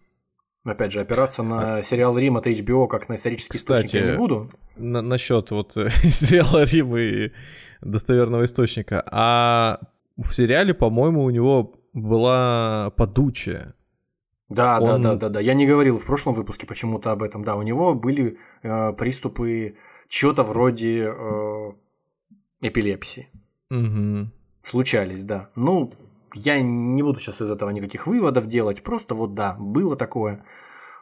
Опять 0.66 0.92
же, 0.92 1.00
опираться 1.00 1.42
на 1.42 1.82
сериал 1.82 2.16
Рим 2.16 2.38
от 2.38 2.46
HBO 2.46 2.88
как 2.88 3.10
на 3.10 3.16
исторический 3.16 3.58
Кстати, 3.58 3.86
источник 3.86 4.02
я 4.02 4.12
не 4.12 4.16
буду. 4.16 4.50
На- 4.76 5.02
насчет 5.02 5.50
вот 5.50 5.72
сериала 6.04 6.64
Рим 6.64 6.96
и 6.96 7.32
достоверного 7.82 8.46
источника. 8.46 9.06
А 9.10 9.80
в 10.16 10.32
сериале, 10.32 10.74
по-моему, 10.74 11.24
у 11.24 11.30
него 11.30 11.74
была 11.92 12.90
подучая. 12.96 13.74
Да, 14.48 14.78
Он... 14.80 15.02
да, 15.02 15.10
да, 15.10 15.16
да, 15.16 15.28
да. 15.28 15.40
Я 15.40 15.54
не 15.54 15.66
говорил 15.66 15.98
в 15.98 16.04
прошлом 16.04 16.34
выпуске 16.34 16.66
почему-то 16.66 17.10
об 17.10 17.22
этом. 17.22 17.44
Да, 17.44 17.56
у 17.56 17.62
него 17.62 17.94
были 17.94 18.38
э, 18.62 18.92
приступы 18.92 19.76
чего-то 20.08 20.42
вроде 20.42 21.06
э, 21.08 21.72
эпилепсии. 22.60 23.28
Угу. 23.70 24.30
Случались, 24.62 25.22
да. 25.22 25.50
Ну, 25.56 25.92
я 26.34 26.60
не 26.60 27.02
буду 27.02 27.20
сейчас 27.20 27.40
из 27.40 27.50
этого 27.50 27.70
никаких 27.70 28.06
выводов 28.06 28.46
делать. 28.46 28.82
Просто 28.82 29.14
вот 29.14 29.34
да, 29.34 29.56
было 29.58 29.96
такое. 29.96 30.44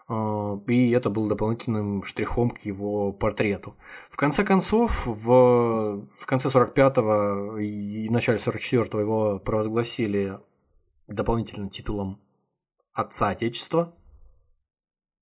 А, 0.09 0.61
и 0.66 0.91
это 0.91 1.11
было 1.11 1.29
дополнительным 1.29 2.03
штрихом 2.03 2.51
к 2.51 2.59
его 2.61 3.12
портрету. 3.12 3.77
В 4.11 4.16
конце 4.16 4.45
концов, 4.45 5.07
в, 5.07 6.07
в 6.15 6.27
конце 6.27 6.49
45-го 6.49 7.59
и 7.59 8.09
начале 8.09 8.39
44-го 8.39 9.01
его 9.01 9.39
провозгласили 9.39 10.39
дополнительным 11.07 11.70
титулом 11.70 12.20
Отца 12.93 13.31
Отечества. 13.31 13.95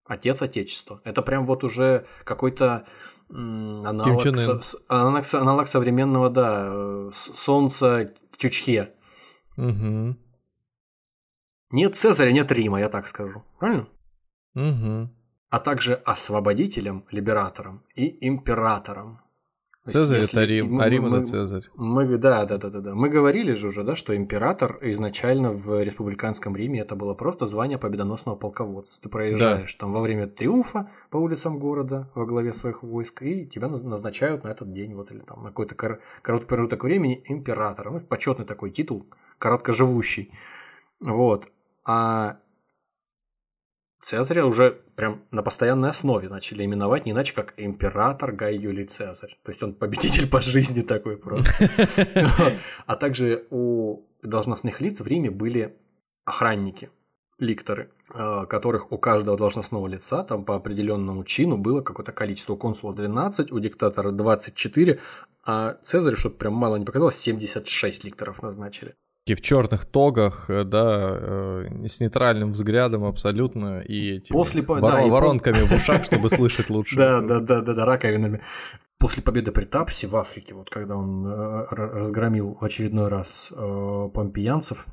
Отец 0.05 0.43
Отечества. 0.43 1.01
Это 1.05 1.23
прям 1.23 1.47
вот 1.47 1.63
уже 1.63 2.07
какой-то 2.25 2.85
аналог, 3.29 4.37
со, 4.37 4.61
аналог, 4.89 5.25
аналог 5.35 5.69
современного, 5.69 6.31
да, 6.31 7.11
солнца 7.13 8.13
Чучхе. 8.37 8.95
Угу. 9.57 10.17
Нет 11.73 11.95
Цезаря, 11.95 12.33
нет 12.33 12.51
Рима, 12.51 12.81
я 12.81 12.89
так 12.89 13.07
скажу. 13.07 13.45
Правильно? 13.61 13.87
Угу. 14.55 15.11
А 15.51 15.59
также 15.59 15.95
освободителем, 15.95 17.05
либератором 17.11 17.83
и 17.95 18.27
императором. 18.27 19.21
Цезарь 19.87 20.21
это 20.21 20.45
Рим, 20.45 20.75
мы, 20.75 20.85
а 20.85 20.89
Рим 20.89 21.09
мы, 21.09 21.19
это 21.19 21.27
Цезарь. 21.27 21.65
Мы, 21.75 22.19
да, 22.19 22.45
да, 22.45 22.59
да, 22.59 22.69
да, 22.69 22.81
да. 22.81 22.95
Мы 22.95 23.09
говорили 23.09 23.55
же 23.55 23.69
уже, 23.69 23.83
да, 23.83 23.97
что 23.97 24.15
император 24.15 24.79
изначально 24.83 25.53
в 25.53 25.83
республиканском 25.83 26.55
Риме 26.55 26.81
это 26.81 26.97
было 26.97 27.15
просто 27.15 27.47
звание 27.47 27.79
победоносного 27.79 28.37
полководца. 28.37 29.01
Ты 29.01 29.09
проезжаешь 29.09 29.73
да. 29.75 29.81
там 29.81 29.93
во 29.93 30.03
время 30.03 30.27
триумфа 30.27 30.91
по 31.09 31.17
улицам 31.17 31.59
города 31.59 32.11
во 32.15 32.27
главе 32.27 32.53
своих 32.53 32.83
войск, 32.83 33.23
и 33.23 33.47
тебя 33.47 33.69
назначают 33.69 34.45
на 34.45 34.49
этот 34.49 34.71
день, 34.73 34.95
вот 34.95 35.13
или 35.13 35.21
там 35.21 35.43
на 35.43 35.49
какой-то 35.49 35.75
кор- 35.75 36.01
короткий 36.21 36.47
промежуток 36.47 36.85
времени 36.85 37.23
императором. 37.25 37.95
Ну, 37.95 38.01
почетный 38.01 38.45
такой 38.45 38.71
титул, 38.71 39.07
короткоживущий. 39.39 40.31
Вот. 41.01 41.49
А 41.87 42.37
Цезаря 44.03 44.47
уже 44.47 44.81
прям 44.97 45.23
на 45.31 45.43
постоянной 45.43 45.91
основе 45.91 46.29
начали 46.29 46.65
именовать 46.65 47.05
не 47.07 47.13
иначе, 47.13 47.35
как 47.35 47.55
император 47.59 48.33
Гай 48.33 48.57
Юлий 48.57 48.87
Цезарь. 48.87 49.39
То 49.43 49.51
есть 49.51 49.63
он 49.63 49.75
победитель 49.75 50.29
по 50.29 50.41
жизни 50.41 50.83
такой 50.83 51.17
просто. 51.17 51.53
А 52.87 52.97
также 52.97 53.47
у 53.51 54.07
должностных 54.23 54.81
лиц 54.81 55.01
в 55.01 55.07
Риме 55.07 55.31
были 55.31 55.77
охранники, 56.25 56.91
ликторы, 57.39 57.91
э, 58.15 58.47
которых 58.47 58.93
у 58.93 58.99
каждого 58.99 59.37
должностного 59.37 59.87
лица 59.87 60.25
там 60.25 60.45
по 60.45 60.57
определенному 60.57 61.25
чину 61.25 61.59
было 61.59 61.83
какое-то 61.83 62.13
количество. 62.13 62.55
У 62.55 62.57
консула 62.57 62.95
12, 62.95 63.53
у 63.53 63.59
диктатора 63.59 64.11
24, 64.11 65.01
а 65.45 65.77
Цезарь, 65.83 66.17
чтобы 66.17 66.37
прям 66.37 66.55
мало 66.55 66.77
не 66.77 66.85
показалось, 66.85 67.17
76 67.17 68.05
ликторов 68.05 68.43
назначили 68.43 68.95
в 69.35 69.41
черных 69.41 69.85
тогах, 69.87 70.49
э, 70.49 70.65
да, 70.65 71.19
э, 71.19 71.87
с 71.87 72.01
нейтральным 72.01 72.53
взглядом 72.53 73.05
абсолютно 73.05 73.81
и 73.81 74.17
этими 74.17 74.33
После, 74.33 74.63
вор- 74.63 74.81
да, 74.81 75.07
воронками 75.07 75.59
и... 75.59 75.67
в 75.67 75.73
ушах, 75.73 76.05
чтобы 76.05 76.31
слышать 76.31 76.71
лучше. 76.71 76.97
Да, 77.01 77.21
да, 77.21 77.41
да, 77.41 77.61
да, 77.63 77.75
да, 77.75 77.85
раковинами. 77.85 78.41
После 78.99 79.23
победы 79.23 79.51
при 79.51 79.65
Тапсе 79.65 80.07
в 80.07 80.17
Африке, 80.17 80.55
вот 80.55 80.69
когда 80.69 80.97
он 80.97 81.27
разгромил 81.71 82.59
в 82.61 82.65
очередной 82.65 83.09
раз 83.09 83.51
помпеянцев, 83.51 84.87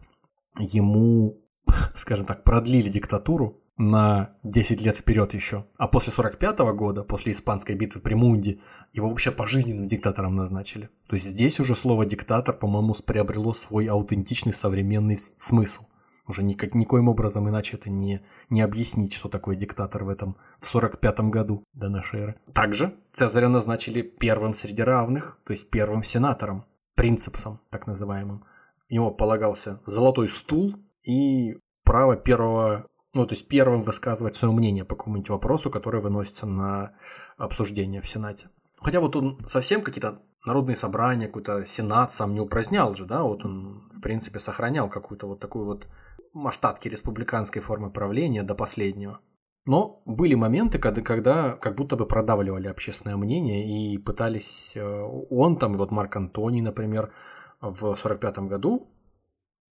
ему 0.58 1.42
скажем 1.96 2.26
так, 2.26 2.44
продлили 2.44 2.90
диктатуру 2.90 3.62
на 3.78 4.32
10 4.44 4.82
лет 4.82 4.98
вперед 4.98 5.34
еще. 5.34 5.66
А 5.78 5.88
после 5.88 6.12
45 6.12 6.60
-го 6.60 6.74
года, 6.74 7.04
после 7.04 7.32
испанской 7.32 7.76
битвы 7.76 8.02
при 8.02 8.16
Мунде, 8.16 8.60
его 8.94 9.10
вообще 9.10 9.32
пожизненным 9.32 9.88
диктатором 9.88 10.36
назначили. 10.36 10.90
То 11.08 11.16
есть 11.16 11.28
здесь 11.28 11.60
уже 11.60 11.76
слово 11.76 12.06
диктатор, 12.06 12.56
по-моему, 12.56 12.95
приобрело 13.06 13.54
свой 13.54 13.86
аутентичный 13.86 14.54
современный 14.54 15.18
смысл. 15.18 15.84
Уже 16.28 16.44
никак, 16.44 16.76
никоим 16.76 17.08
образом 17.08 17.48
иначе 17.48 17.78
это 17.78 17.90
не, 17.90 18.22
не 18.49 18.62
объяснить, 18.62 19.14
что 19.14 19.30
такое 19.30 19.56
диктатор 19.56 20.04
в 20.04 20.10
этом 20.10 20.36
в 20.60 20.68
45 20.68 21.20
году 21.22 21.64
до 21.74 21.88
нашей 21.88 22.20
эры. 22.20 22.36
Также 22.54 22.95
Цезаря 23.14 23.48
назначили 23.48 24.02
первым 24.02 24.54
среди 24.54 24.82
равных, 24.82 25.40
то 25.45 25.54
есть 25.54 25.70
первым 25.70 26.04
сенатором, 26.04 26.66
принципсом 26.95 27.62
так 27.70 27.88
называемым. 27.88 28.44
Ему 28.90 29.12
полагался 29.12 29.80
золотой 29.86 30.28
стул 30.28 30.76
и 31.02 31.58
право 31.86 32.18
первого, 32.18 32.88
ну, 33.18 33.26
то 33.26 33.34
есть 33.34 33.48
первым 33.48 33.81
высказывать 33.81 34.35
свое 34.35 34.53
мнение 34.53 34.85
по 34.85 34.95
какому-нибудь 34.95 35.30
вопросу, 35.30 35.72
который 35.72 36.02
выносится 36.02 36.45
на 36.45 36.94
обсуждение 37.35 37.99
в 37.99 38.07
Сенате. 38.07 38.49
Хотя 38.80 38.99
вот 39.02 39.15
он 39.15 39.39
совсем 39.48 39.81
какие-то 39.81 40.22
народные 40.45 40.76
собрания, 40.76 41.26
какой-то 41.26 41.65
сенат 41.65 42.11
сам 42.11 42.35
не 42.35 42.39
упразднял 42.39 42.94
же, 42.95 43.06
да, 43.06 43.23
вот 43.23 43.44
он, 43.44 43.89
в 43.91 44.02
принципе, 44.02 44.39
сохранял 44.39 44.88
какую-то 44.88 45.27
вот 45.27 45.39
такую 45.39 45.65
вот 45.65 45.88
остатки 46.35 46.88
республиканской 46.88 47.60
формы 47.60 47.89
правления 47.89 48.44
до 48.44 48.53
последнего. 48.53 49.19
Но 49.65 50.02
были 50.06 50.35
моменты, 50.35 50.77
когда, 50.77 51.02
когда 51.02 51.52
как 51.53 51.76
будто 51.76 51.95
бы 51.98 52.07
продавливали 52.07 52.68
общественное 52.68 53.18
мнение 53.18 53.65
и 53.68 53.98
пытались... 53.98 54.77
Э, 54.77 55.02
он 55.30 55.57
там, 55.57 55.76
вот 55.76 55.91
Марк 55.91 56.15
Антоний, 56.15 56.61
например, 56.61 57.11
в 57.60 57.84
1945 57.84 58.39
году 58.48 58.88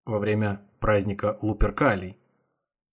во 0.06 0.20
время 0.20 0.62
праздника 0.80 1.40
Луперкалий, 1.42 2.20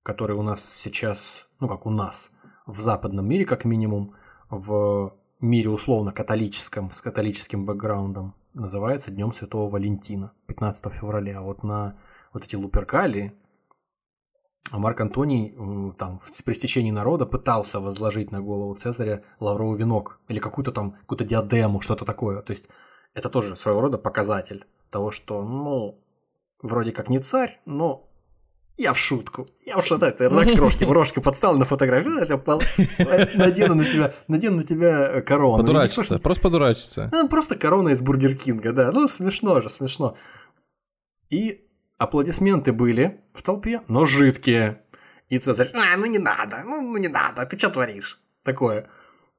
который 0.07 0.37
у 0.37 0.43
нас 0.43 0.65
сейчас, 0.65 1.49
ну 1.59 1.69
как 1.69 1.85
у 1.85 1.91
нас, 1.91 2.31
в 2.65 2.81
западном 2.81 3.29
мире 3.29 3.45
как 3.45 3.65
минимум, 3.65 4.15
в 4.49 5.13
мире 5.41 5.69
условно 5.69 6.13
католическом, 6.13 6.93
с 6.93 7.03
католическим 7.03 7.67
бэкграундом, 7.67 8.37
называется 8.55 9.11
Днем 9.11 9.33
Святого 9.33 9.69
Валентина, 9.69 10.33
15 10.47 10.93
февраля. 10.93 11.41
А 11.41 11.43
вот 11.43 11.65
на 11.65 11.99
вот 12.33 12.45
эти 12.45 12.55
Луперкалии 12.55 13.33
а 14.71 14.79
Марк 14.79 15.01
Антоний 15.01 15.57
там 15.99 16.21
в 16.21 16.45
престечении 16.45 16.93
народа 16.93 17.27
пытался 17.27 17.81
возложить 17.81 18.31
на 18.31 18.41
голову 18.41 18.77
Цезаря 18.77 19.25
лавровый 19.41 19.77
венок 19.77 20.21
или 20.29 20.39
какую-то 20.39 20.71
там 20.71 20.93
какую-то 20.93 21.25
диадему, 21.25 21.81
что-то 21.81 22.05
такое. 22.05 22.43
То 22.43 22.53
есть 22.53 22.69
это 23.13 23.29
тоже 23.29 23.57
своего 23.57 23.81
рода 23.81 23.99
показатель 23.99 24.67
того, 24.91 25.11
что, 25.11 25.43
ну, 25.43 26.01
вроде 26.63 26.93
как 26.93 27.09
не 27.09 27.19
царь, 27.19 27.61
но 27.65 28.09
я 28.77 28.93
в 28.93 28.99
шутку. 28.99 29.47
Я 29.65 29.79
уж 29.79 29.91
это, 29.91 30.07
это 30.07 30.29
рожки, 30.29 30.85
рожки 30.85 31.21
подстал 31.21 31.57
на 31.57 31.65
фотографию, 31.65 32.15
надену 33.35 33.75
на 33.75 33.85
тебя, 33.85 34.15
надену 34.29 34.59
на 34.59 34.63
тебя 34.65 35.23
корону. 35.23 35.59
Подурачиться, 35.59 36.19
просто 36.19 36.43
подурачиться. 36.43 37.09
Ну, 37.13 37.29
просто 37.29 37.57
корона 37.57 37.91
из 37.91 38.01
Бургер 38.01 38.35
Кинга, 38.35 38.73
да. 38.73 38.93
Ну, 38.93 39.09
смешно 39.09 39.61
же, 39.61 39.71
смешно. 39.71 40.17
И 41.31 41.67
аплодисменты 41.99 42.73
были 42.73 43.21
в 43.33 43.43
толпе, 43.43 43.81
но 43.89 44.05
жидкие. 44.07 44.83
И 45.29 45.39
Цезарь, 45.39 45.71
а, 45.75 45.97
ну 45.97 46.07
не 46.07 46.19
надо, 46.19 46.63
ну, 46.65 46.83
ну 46.83 46.97
не 46.99 47.09
надо, 47.09 47.45
ты 47.47 47.59
что 47.59 47.71
творишь? 47.71 48.21
Такое. 48.45 48.89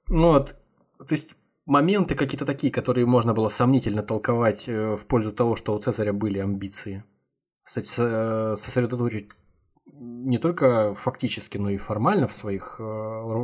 Ну 0.09 0.34
вот, 0.34 0.55
то 0.97 1.15
есть 1.15 1.38
моменты 1.65 2.15
какие-то 2.15 2.45
такие, 2.45 2.73
которые 2.73 3.05
можно 3.05 3.34
было 3.34 3.47
сомнительно 3.49 4.03
толковать 4.03 4.68
э, 4.68 4.95
в 4.95 5.05
пользу 5.05 5.31
того, 5.31 5.55
что 5.55 5.73
у 5.73 5.80
Цезаря 5.80 6.11
были 6.11 6.39
амбиции. 6.39 7.05
Кстати, 7.68 7.95
э, 7.98 8.56
сосредоточить 8.56 9.31
не 9.91 10.38
только 10.38 10.94
фактически, 10.94 11.57
но 11.57 11.69
и 11.69 11.76
формально 11.76 12.30
в 12.30 12.34
своих 12.34 12.77
э, 12.80 12.84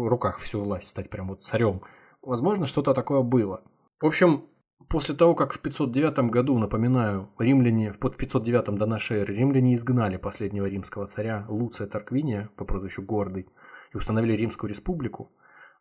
руках 0.08 0.38
всю 0.38 0.62
власть, 0.62 0.88
стать 0.88 1.10
прям 1.10 1.28
вот 1.28 1.44
царем. 1.44 1.82
Возможно, 2.22 2.66
что-то 2.66 2.94
такое 2.94 3.22
было. 3.22 3.66
В 4.00 4.06
общем, 4.06 4.45
после 4.88 5.14
того, 5.14 5.36
как 5.36 5.52
в 5.52 5.60
509 5.60 6.32
году, 6.32 6.58
напоминаю, 6.58 7.32
римляне, 7.38 7.91
в 7.91 8.00
509 8.00 8.74
до 8.78 8.86
нашей 8.86 9.18
эры, 9.18 9.36
римляне 9.36 9.76
изгнали 9.76 10.16
последнего 10.16 10.68
римского 10.68 11.06
царя 11.06 11.45
Луция 11.50 11.88
Тарквиния 11.88 12.50
по 12.56 12.64
прозвищу 12.64 13.02
Гордый 13.02 13.50
и 13.94 13.98
установили 13.98 14.38
Римскую 14.38 14.70
республику, 14.70 15.34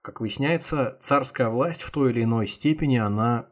как 0.02 0.20
выясняется, 0.20 0.96
царская 0.98 1.48
власть 1.48 1.82
в 1.82 1.92
той 1.92 2.10
или 2.10 2.24
иной 2.24 2.48
степени, 2.48 2.96
она 2.96 3.46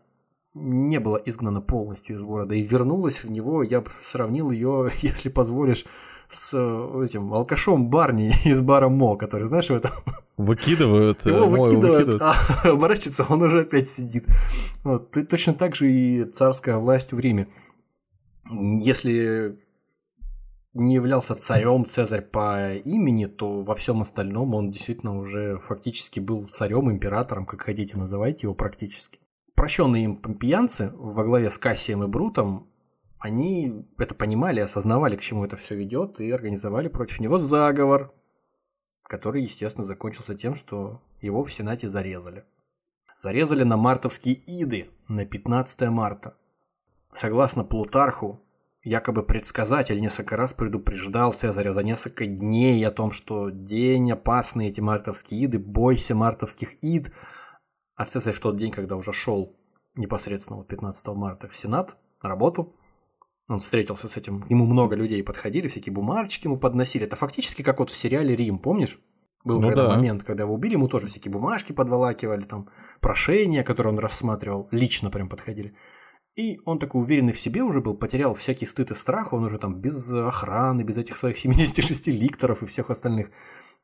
не 0.55 0.99
была 1.01 1.21
изгнана 1.25 1.61
полностью 1.61 2.17
из 2.17 2.23
города 2.23 2.55
и 2.55 2.63
вернулась 2.63 3.25
в 3.25 3.31
него, 3.31 3.63
я 3.63 3.81
бы 3.81 3.91
сравнил 4.03 4.51
ее, 4.51 4.91
если 5.03 5.29
позволишь, 5.29 5.85
с 6.29 6.55
э, 6.55 7.05
этим 7.05 7.35
алкашом 7.35 7.89
Барни 7.91 8.33
из 8.45 8.61
бара 8.61 8.89
Мо, 8.89 9.17
который, 9.17 9.49
знаешь, 9.49 9.69
в 9.69 9.75
этом... 9.75 9.91
Выкидывают. 10.37 11.27
Его 11.27 11.47
выкидывают, 11.47 12.07
выкидывают. 12.07 12.23
а 12.23 12.71
оборачивается, 12.71 13.27
он 13.29 13.43
уже 13.43 13.61
опять 13.61 13.91
сидит. 13.91 14.27
Вот, 14.85 15.11
точно 15.29 15.53
так 15.53 15.75
же 15.75 15.91
и 15.91 16.25
царская 16.25 16.77
власть 16.77 17.13
в 17.13 17.21
Риме. 17.21 17.49
Если 18.51 19.59
не 20.73 20.95
являлся 20.95 21.35
царем 21.35 21.85
Цезарь 21.85 22.23
по 22.23 22.75
имени, 22.75 23.27
то 23.27 23.61
во 23.61 23.75
всем 23.75 24.01
остальном 24.01 24.55
он 24.55 24.71
действительно 24.71 25.19
уже 25.19 25.59
фактически 25.59 26.21
был 26.21 26.47
царем, 26.49 26.91
императором, 26.91 27.45
как 27.45 27.63
хотите 27.63 27.99
называйте 27.99 28.47
его 28.47 28.55
практически. 28.55 29.20
Прощенные 29.61 30.05
им 30.05 30.17
помпеянцы 30.17 30.91
во 30.95 31.23
главе 31.23 31.51
с 31.51 31.59
Кассием 31.59 32.03
и 32.03 32.07
Брутом, 32.07 32.67
они 33.19 33.87
это 33.99 34.15
понимали, 34.15 34.61
осознавали, 34.61 35.17
к 35.17 35.21
чему 35.21 35.45
это 35.45 35.59
все 35.59 35.75
ведет, 35.75 36.19
и 36.19 36.31
организовали 36.31 36.89
против 36.89 37.21
него 37.21 37.37
заговор, 37.37 38.11
который, 39.03 39.43
естественно, 39.43 39.85
закончился 39.85 40.35
тем, 40.35 40.55
что 40.55 41.03
его 41.21 41.45
в 41.45 41.53
Сенате 41.53 41.91
зарезали. 41.91 42.45
Зарезали 43.19 43.63
на 43.65 43.77
мартовские 43.77 44.41
иды 44.47 44.89
на 45.09 45.27
15 45.27 45.91
марта. 45.91 46.39
Согласно 47.13 47.63
Плутарху, 47.63 48.41
якобы 48.83 49.23
предсказатель 49.23 50.01
несколько 50.01 50.39
раз 50.39 50.55
предупреждал 50.55 51.35
Цезаря 51.35 51.75
за 51.75 51.83
несколько 51.83 52.25
дней 52.25 52.83
о 52.87 52.91
том, 52.91 53.13
что 53.13 53.51
день 53.51 54.11
опасный 54.11 54.69
эти 54.69 54.81
мартовские 54.81 55.45
иды, 55.45 55.59
бойся 55.59 56.15
мартовских 56.15 56.83
ид. 56.83 57.13
А 58.01 58.07
Цезарь 58.07 58.33
в 58.33 58.41
тот 58.41 58.57
день, 58.57 58.71
когда 58.71 58.97
уже 58.97 59.13
шел 59.13 59.55
непосредственно 59.95 60.65
15 60.65 61.07
марта 61.09 61.49
в 61.49 61.55
Сенат 61.55 61.99
на 62.23 62.31
работу, 62.31 62.75
он 63.47 63.59
встретился 63.59 64.09
с 64.09 64.17
этим, 64.17 64.43
ему 64.49 64.65
много 64.65 64.97
людей 64.97 65.23
подходили, 65.23 65.69
всякие 65.69 65.93
бумажечки 65.93 66.47
ему 66.47 66.57
подносили. 66.57 67.05
Это 67.05 67.17
фактически 67.17 67.61
как 67.61 67.79
вот 67.79 67.91
в 67.91 67.95
сериале 67.95 68.35
«Рим», 68.35 68.59
помнишь? 68.59 68.99
Был 69.45 69.61
ну 69.61 69.69
когда 69.69 69.83
да. 69.83 69.97
момент, 69.97 70.23
когда 70.23 70.45
его 70.45 70.55
убили, 70.55 70.73
ему 70.73 70.89
тоже 70.89 71.09
всякие 71.09 71.31
бумажки 71.31 71.73
подволакивали, 71.73 72.41
там 72.45 72.71
прошения, 73.03 73.63
которые 73.63 73.93
он 73.93 73.99
рассматривал, 73.99 74.69
лично 74.71 75.11
прям 75.11 75.29
подходили. 75.29 75.75
И 76.37 76.59
он 76.65 76.79
такой 76.79 77.03
уверенный 77.03 77.35
в 77.35 77.39
себе 77.39 77.63
уже 77.63 77.83
был, 77.83 77.99
потерял 77.99 78.33
всякий 78.33 78.65
стыд 78.65 78.93
и 78.93 78.95
страх, 78.95 79.35
он 79.35 79.45
уже 79.45 79.59
там 79.59 79.79
без 79.79 80.11
охраны, 80.11 80.85
без 80.85 80.97
этих 80.97 81.19
своих 81.19 81.37
76 81.37 82.07
ликторов 82.07 82.63
и 82.63 82.67
всех 82.67 82.89
остальных 82.89 83.31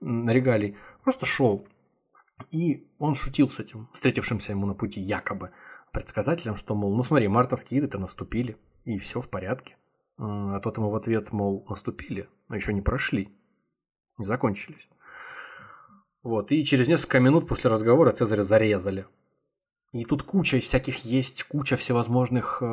регалий, 0.01 0.75
просто 1.05 1.27
шел. 1.27 1.67
И 2.51 2.87
он 2.99 3.15
шутил 3.15 3.49
с 3.49 3.61
этим, 3.61 3.89
встретившимся 3.93 4.53
ему 4.53 4.67
на 4.67 4.75
пути 4.75 5.01
якобы 5.01 5.53
предсказателем, 5.93 6.57
что, 6.57 6.75
мол, 6.75 6.95
ну 6.95 7.03
смотри, 7.03 7.29
мартовские 7.29 7.81
иды-то 7.81 7.99
наступили, 7.99 8.57
и 8.85 8.99
все 8.99 9.21
в 9.21 9.29
порядке. 9.29 9.77
А 10.19 10.61
тот 10.61 10.77
ему 10.77 10.91
в 10.91 10.97
ответ, 10.97 11.33
мол, 11.33 11.65
наступили, 11.69 12.29
но 12.49 12.57
еще 12.57 12.73
не 12.73 12.83
прошли, 12.83 13.31
не 14.19 14.25
закончились. 14.25 14.89
Вот, 16.23 16.53
и 16.53 16.65
через 16.65 16.89
несколько 16.89 17.21
минут 17.21 17.49
после 17.49 17.71
разговора 17.71 18.13
Цезаря 18.13 18.43
зарезали. 18.43 19.07
И 19.93 20.05
тут 20.05 20.25
куча 20.25 20.59
всяких 20.59 21.05
есть, 21.05 21.45
куча 21.45 21.77
всевозможных 21.77 22.59
э, 22.61 22.65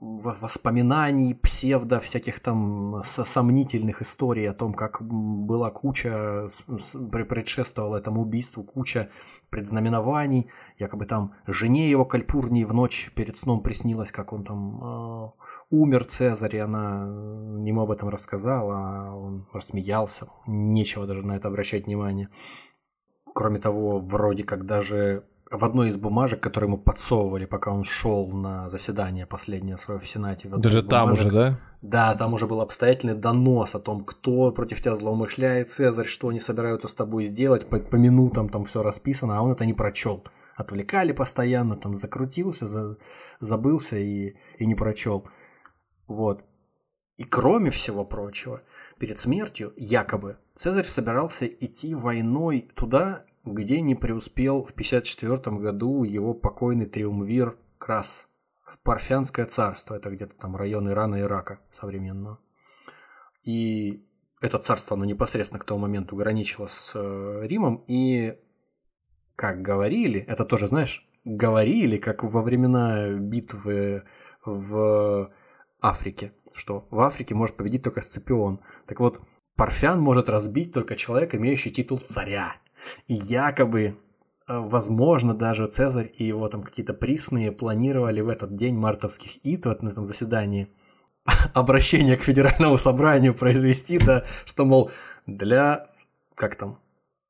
воспоминаний, 0.00 1.34
псевдо, 1.34 1.98
всяких 1.98 2.40
там 2.40 3.02
сомнительных 3.02 4.00
историй 4.00 4.48
о 4.48 4.54
том, 4.54 4.72
как 4.72 5.02
была 5.02 5.70
куча, 5.70 6.48
предшествовала 7.10 7.96
этому 7.96 8.22
убийству, 8.22 8.62
куча 8.62 9.10
предзнаменований. 9.50 10.48
Якобы 10.78 11.04
там 11.06 11.34
жене 11.46 11.90
его 11.90 12.04
Кальпурнии 12.04 12.64
в 12.64 12.72
ночь 12.72 13.10
перед 13.14 13.36
сном 13.36 13.60
приснилось, 13.60 14.12
как 14.12 14.32
он 14.32 14.44
там 14.44 14.80
э, 14.82 15.30
умер, 15.70 16.04
Цезарь, 16.04 16.56
и 16.56 16.60
она 16.60 17.06
ему 17.66 17.82
об 17.82 17.90
этом 17.90 18.08
рассказала, 18.08 18.74
а 18.76 19.14
он 19.14 19.48
рассмеялся. 19.52 20.28
Нечего 20.46 21.06
даже 21.06 21.26
на 21.26 21.36
это 21.36 21.48
обращать 21.48 21.86
внимание. 21.86 22.28
Кроме 23.34 23.58
того, 23.58 23.98
вроде 23.98 24.44
как 24.44 24.64
даже 24.64 25.24
в 25.50 25.64
одной 25.64 25.90
из 25.90 25.96
бумажек, 25.96 26.40
которые 26.40 26.68
ему 26.68 26.78
подсовывали, 26.78 27.44
пока 27.44 27.70
он 27.72 27.84
шел 27.84 28.28
на 28.32 28.68
заседание 28.68 29.26
последнее 29.26 29.78
свое 29.78 30.00
в 30.00 30.06
Сенате. 30.06 30.48
Даже 30.48 30.82
там 30.82 31.12
уже, 31.12 31.30
да? 31.30 31.60
Да, 31.82 32.14
там 32.14 32.34
уже 32.34 32.46
был 32.46 32.60
обстоятельный 32.60 33.14
донос 33.14 33.74
о 33.74 33.78
том, 33.78 34.04
кто 34.04 34.50
против 34.50 34.80
тебя 34.80 34.96
злоумышляет, 34.96 35.70
Цезарь, 35.70 36.06
что 36.06 36.28
они 36.28 36.40
собираются 36.40 36.88
с 36.88 36.94
тобой 36.94 37.26
сделать, 37.26 37.68
по, 37.68 37.78
по 37.78 37.96
минутам 37.96 38.48
там 38.48 38.64
все 38.64 38.82
расписано, 38.82 39.38
а 39.38 39.42
он 39.42 39.52
это 39.52 39.64
не 39.64 39.74
прочел. 39.74 40.24
Отвлекали 40.56 41.12
постоянно, 41.12 41.76
там 41.76 41.94
закрутился, 41.94 42.66
за, 42.66 42.96
забылся 43.38 43.96
и, 43.96 44.34
и 44.58 44.66
не 44.66 44.74
прочел. 44.74 45.28
Вот. 46.08 46.44
И 47.18 47.24
кроме 47.24 47.70
всего 47.70 48.04
прочего, 48.04 48.62
перед 48.98 49.18
смертью, 49.18 49.72
якобы, 49.76 50.38
Цезарь 50.54 50.84
собирался 50.84 51.46
идти 51.46 51.94
войной 51.94 52.68
туда, 52.74 53.22
где 53.46 53.80
не 53.80 53.94
преуспел 53.94 54.64
в 54.64 54.70
1954 54.70 55.56
году 55.56 56.04
его 56.04 56.34
покойный 56.34 56.86
триумвир 56.86 57.56
Крас 57.78 58.28
в 58.64 58.78
Парфянское 58.78 59.46
царство, 59.46 59.94
это 59.94 60.10
где-то 60.10 60.34
там 60.36 60.56
район 60.56 60.90
Ирана 60.90 61.16
и 61.16 61.20
Ирака 61.20 61.60
современного. 61.70 62.40
И 63.44 64.04
это 64.40 64.58
царство, 64.58 64.96
оно 64.96 65.04
непосредственно 65.04 65.60
к 65.60 65.64
тому 65.64 65.80
моменту 65.80 66.16
граничило 66.16 66.66
с 66.66 66.92
э, 66.94 67.46
Римом, 67.46 67.84
и, 67.86 68.38
как 69.36 69.62
говорили, 69.62 70.20
это 70.20 70.44
тоже, 70.44 70.66
знаешь, 70.66 71.08
говорили, 71.24 71.96
как 71.96 72.24
во 72.24 72.42
времена 72.42 73.10
битвы 73.10 74.02
в 74.44 75.32
Африке, 75.80 76.32
что 76.54 76.86
в 76.90 77.00
Африке 77.00 77.34
может 77.34 77.56
победить 77.56 77.82
только 77.82 78.00
Сципион. 78.00 78.60
Так 78.86 79.00
вот, 79.00 79.22
Парфян 79.56 80.00
может 80.00 80.28
разбить 80.28 80.72
только 80.72 80.96
человек, 80.96 81.34
имеющий 81.34 81.70
титул 81.70 81.98
царя. 81.98 82.56
И 83.06 83.14
якобы, 83.14 83.82
э, 83.82 83.92
возможно, 84.48 85.34
даже 85.34 85.66
Цезарь 85.66 86.10
и 86.14 86.24
его 86.24 86.48
там 86.48 86.62
какие-то 86.62 86.94
присные 86.94 87.52
планировали 87.52 88.20
в 88.20 88.28
этот 88.28 88.56
день 88.56 88.76
мартовских 88.76 89.44
ид, 89.44 89.66
вот 89.66 89.82
на 89.82 89.90
этом 89.90 90.04
заседании, 90.04 90.68
обращение 91.54 92.16
к 92.16 92.22
федеральному 92.22 92.78
собранию 92.78 93.34
произвести, 93.34 93.98
да, 93.98 94.24
что, 94.44 94.64
мол, 94.64 94.90
для, 95.26 95.88
как 96.34 96.56
там 96.56 96.78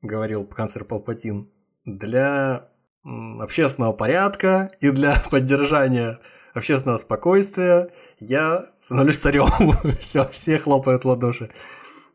говорил 0.03 0.45
канцлер 0.45 0.85
Палпатин, 0.85 1.49
для 1.85 2.69
общественного 3.05 3.93
порядка 3.93 4.73
и 4.81 4.91
для 4.91 5.23
поддержания 5.31 6.19
общественного 6.55 6.99
спокойствия 6.99 7.91
я 8.19 8.71
становлюсь 8.83 9.19
царем. 9.19 9.49
все, 10.01 10.29
все 10.29 10.59
хлопают 10.59 11.05
в 11.05 11.09
ладоши. 11.09 11.51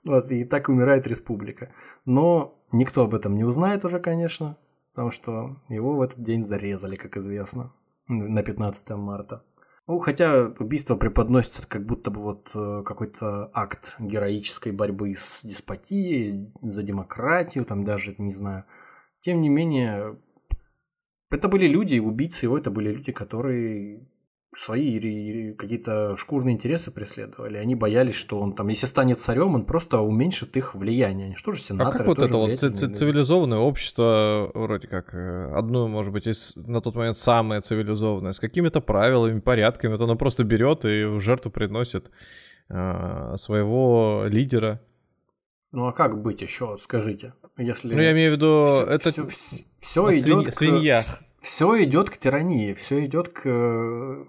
Вот, 0.04 0.32
и 0.32 0.44
так 0.44 0.68
умирает 0.68 1.08
республика. 1.08 1.70
Но 2.06 2.60
никто 2.72 3.04
об 3.04 3.14
этом 3.14 3.36
не 3.36 3.44
узнает 3.44 3.86
уже, 3.86 4.00
конечно, 4.00 4.58
потому 4.94 5.12
что 5.12 5.58
его 5.70 5.96
в 5.96 6.02
этот 6.02 6.22
день 6.22 6.44
зарезали, 6.44 6.96
как 6.96 7.18
известно, 7.18 7.74
на 8.08 8.44
15 8.44 8.90
марта. 8.92 9.44
Ну, 9.88 10.00
хотя 10.00 10.54
убийство 10.60 10.96
преподносится 10.96 11.68
как 11.68 11.86
будто 11.86 12.12
бы 12.12 12.22
вот 12.22 12.52
э, 12.54 12.84
какой-то 12.86 13.50
акт 13.54 13.96
героической 14.00 14.72
борьбы 14.72 15.16
с 15.16 15.42
деспотией, 15.44 16.54
за 16.62 16.84
демократию, 16.84 17.66
там 17.66 17.84
даже, 17.84 18.16
не 18.18 18.32
знаю. 18.32 18.66
Тем 19.22 19.42
не 19.42 19.50
менее, 19.50 20.18
это 21.32 21.48
были 21.48 21.68
люди, 21.68 22.00
убийцы 22.00 22.46
его, 22.46 22.58
это 22.58 22.70
были 22.70 22.92
люди, 22.94 23.12
которые 23.12 24.08
свои 24.54 25.54
какие-то 25.54 26.18
шкурные 26.18 26.56
интересы 26.56 26.92
преследовали. 26.92 27.58
Они 27.58 27.76
боялись, 27.76 28.16
что 28.16 28.40
он 28.40 28.54
там, 28.54 28.68
если 28.68 28.86
станет 28.86 29.20
царем, 29.20 29.56
он 29.56 29.66
просто 29.66 30.02
уменьшит 30.02 30.58
их 30.58 30.76
влияние. 30.76 31.36
Что 31.36 31.52
же 31.52 31.62
сенаторы? 31.62 31.90
А 31.90 31.98
как 31.98 32.08
вот 32.08 32.20
это 32.20 32.36
вот 32.36 32.58
цивилизованное 32.58 33.60
общество, 33.60 34.52
вроде 34.54 34.88
как, 34.88 35.14
э, 35.14 35.54
одно, 35.56 35.88
может 35.88 36.12
быть, 36.12 36.28
из, 36.28 36.56
на 36.58 36.82
тот 36.82 36.96
момент 36.96 37.18
самое 37.18 37.62
цивилизованное, 37.62 38.34
с 38.34 38.40
какими-то 38.40 38.82
правилами, 38.82 39.40
порядками, 39.40 39.94
вот 39.94 40.02
оно 40.02 40.16
просто 40.18 40.44
берет 40.44 40.84
и 40.84 41.06
в 41.06 41.22
жертву 41.22 41.50
приносит 41.50 42.12
э, 42.70 43.34
своего 43.38 44.26
лидера. 44.28 44.82
Ну 45.72 45.88
а 45.88 45.94
как 45.94 46.22
быть 46.22 46.42
еще, 46.42 46.76
скажите? 46.78 47.34
Если... 47.58 47.96
Ну 47.96 48.02
я 48.02 48.12
имею 48.12 48.34
в 48.34 48.36
виду, 48.36 48.66
все, 48.66 48.86
это... 48.86 49.28
Все, 49.28 49.64
все 49.80 50.18
идет 50.18 50.54
свинья. 50.54 51.02
К 51.02 51.31
все 51.42 51.84
идет 51.84 52.12
к 52.12 52.18
тирании, 52.18 52.74
все 52.74 53.04
идет 53.06 53.30
к, 53.30 53.42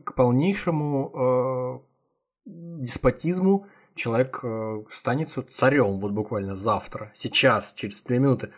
к 0.03 0.15
полнейшему 0.15 1.13
э, 1.15 2.51
деспотизму. 2.83 3.67
Человек 3.95 4.41
э, 4.43 4.83
станет 4.89 5.29
царем 5.29 6.01
вот 6.01 6.13
буквально 6.13 6.57
завтра, 6.57 7.13
сейчас, 7.15 7.75
через 7.75 8.01
две 8.01 8.19
минуты. 8.19 8.51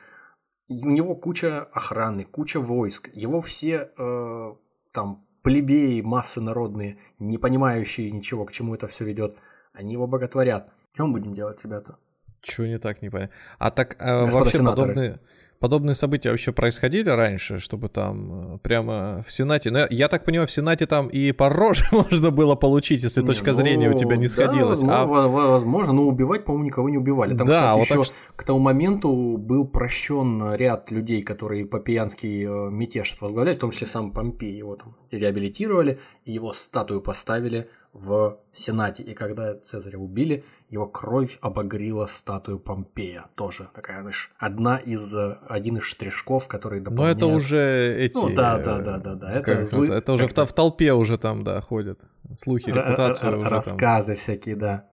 И 0.68 0.86
у 0.86 0.90
него 0.90 1.16
куча 1.16 1.64
охраны, 1.72 2.24
куча 2.24 2.60
войск. 2.60 3.10
Его 3.12 3.40
все 3.40 3.90
э, 3.98 4.55
там 4.93 5.26
плебеи, 5.43 6.01
массы 6.01 6.40
народные, 6.40 6.98
не 7.18 7.39
понимающие 7.39 8.12
ничего, 8.12 8.44
к 8.44 8.52
чему 8.52 8.76
это 8.76 8.86
все 8.86 9.05
ведет, 9.05 9.36
они 9.72 9.93
его 9.93 10.06
боготворят. 10.06 10.70
Чем 10.93 11.12
будем 11.12 11.35
делать, 11.35 11.62
ребята? 11.64 11.98
Чего 12.40 12.68
не 12.68 12.78
так, 12.78 13.02
не 13.02 13.10
понятно. 13.10 13.35
А 13.59 13.70
так 13.72 13.97
э, 14.01 14.31
вообще 14.31 14.59
сенаторы. 14.59 14.94
подобные, 14.94 15.20
подобные 15.65 15.95
события 15.95 16.31
вообще 16.31 16.53
происходили 16.53 17.09
раньше, 17.09 17.59
чтобы 17.59 17.89
там 17.89 18.57
э, 18.57 18.59
прямо 18.59 19.24
в 19.27 19.32
Сенате... 19.32 19.70
Ну, 19.70 19.86
я 19.89 20.09
так 20.09 20.27
понимаю, 20.27 20.47
в 20.47 20.53
Сенате 20.53 20.86
там 20.86 21.09
и 21.09 21.32
по 21.32 21.49
роже 21.49 21.86
можно 21.91 22.31
было 22.31 22.55
получить, 22.55 23.03
если 23.03 23.23
не, 23.23 23.27
точка 23.27 23.53
ну, 23.53 23.55
зрения 23.55 23.89
у 23.89 23.97
тебя 23.97 24.16
не 24.16 24.27
сходилась. 24.28 24.81
Да, 24.81 25.05
а... 25.05 25.07
возможно, 25.07 25.95
но 25.95 26.03
убивать, 26.03 26.45
по-моему, 26.45 26.66
никого 26.66 26.91
не 26.91 26.99
убивали. 26.99 27.35
Там, 27.35 27.47
да, 27.47 27.70
кстати, 27.70 27.97
вот 27.97 28.05
еще 28.05 28.12
так... 28.12 28.36
к 28.36 28.45
тому 28.45 28.59
моменту 28.59 29.39
был 29.39 29.66
прощен 29.66 30.55
ряд 30.55 30.91
людей, 30.91 31.23
которые 31.23 31.65
по 31.65 31.81
пьянский 31.81 32.45
э, 32.45 32.70
мятеж 32.70 33.16
возглавляли, 33.23 33.57
в 33.57 33.61
том 33.61 33.70
числе 33.70 33.86
сам 33.86 34.12
Помпей. 34.12 34.55
Его 34.55 34.77
там 34.77 34.95
реабилитировали, 35.11 35.99
и 36.27 36.32
его 36.32 36.53
статую 36.53 37.01
поставили 37.01 37.70
в 37.95 38.39
Сенате. 38.53 39.03
И 39.03 39.15
когда 39.15 39.55
Цезаря 39.55 39.99
убили, 39.99 40.45
его 40.69 40.87
кровь 40.87 41.39
обогрила 41.41 42.07
статую 42.07 42.59
Помпея. 42.59 43.27
Тоже 43.37 43.69
такая, 43.73 44.01
знаешь, 44.01 44.33
одна 44.37 44.77
из, 44.77 45.15
один 45.49 45.79
из 45.79 45.85
штришков, 45.85 46.49
которые 46.49 46.83
дополняют... 46.83 47.21
Но 47.21 47.27
это 47.27 47.35
уже 47.35 47.97
эти... 47.99 48.15
Ну 48.15 48.35
да, 48.35 48.59
да, 48.59 48.81
да, 48.81 48.99
да, 48.99 49.15
да. 49.15 49.33
Это, 49.33 49.65
злы... 49.65 49.89
это 49.89 50.12
уже 50.12 50.27
в, 50.27 50.33
в 50.33 50.53
толпе 50.53 50.93
уже 50.93 51.16
там, 51.16 51.45
да, 51.45 51.61
ходят. 51.61 52.01
Слухи, 52.39 52.71
репутация 52.71 53.37
уже 53.37 53.49
Рассказы 53.49 54.09
там. 54.09 54.16
всякие, 54.16 54.57
да. 54.57 54.91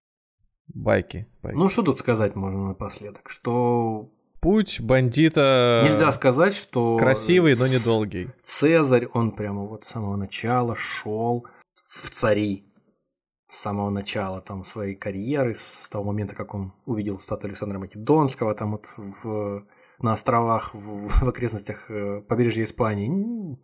Байки, 0.68 1.26
байки. 1.42 1.56
Ну 1.56 1.68
что 1.68 1.82
тут 1.82 1.98
сказать 1.98 2.36
можно 2.36 2.68
напоследок? 2.68 3.28
Что 3.28 4.10
путь 4.40 4.80
бандита... 4.80 5.82
Нельзя 5.84 6.12
сказать, 6.12 6.54
что... 6.54 6.96
Красивый, 6.98 7.56
но 7.56 7.66
недолгий. 7.66 8.28
Цезарь, 8.42 9.06
он 9.12 9.32
прямо 9.32 9.66
вот 9.66 9.84
с 9.84 9.88
самого 9.88 10.16
начала 10.16 10.76
шел 10.76 11.46
в 11.84 12.10
цари 12.10 12.71
с 13.52 13.58
самого 13.58 13.90
начала 13.90 14.40
там 14.40 14.64
своей 14.64 14.94
карьеры, 14.94 15.54
с 15.54 15.86
того 15.90 16.04
момента, 16.04 16.34
как 16.34 16.54
он 16.54 16.72
увидел 16.86 17.18
статую 17.18 17.50
Александра 17.50 17.78
Македонского 17.78 18.54
там 18.54 18.70
вот 18.70 18.86
в, 18.96 19.66
на 20.00 20.14
островах, 20.14 20.74
в, 20.74 21.08
в 21.22 21.28
окрестностях 21.28 21.90
э, 21.90 22.22
побережья 22.26 22.64
Испании, 22.64 23.58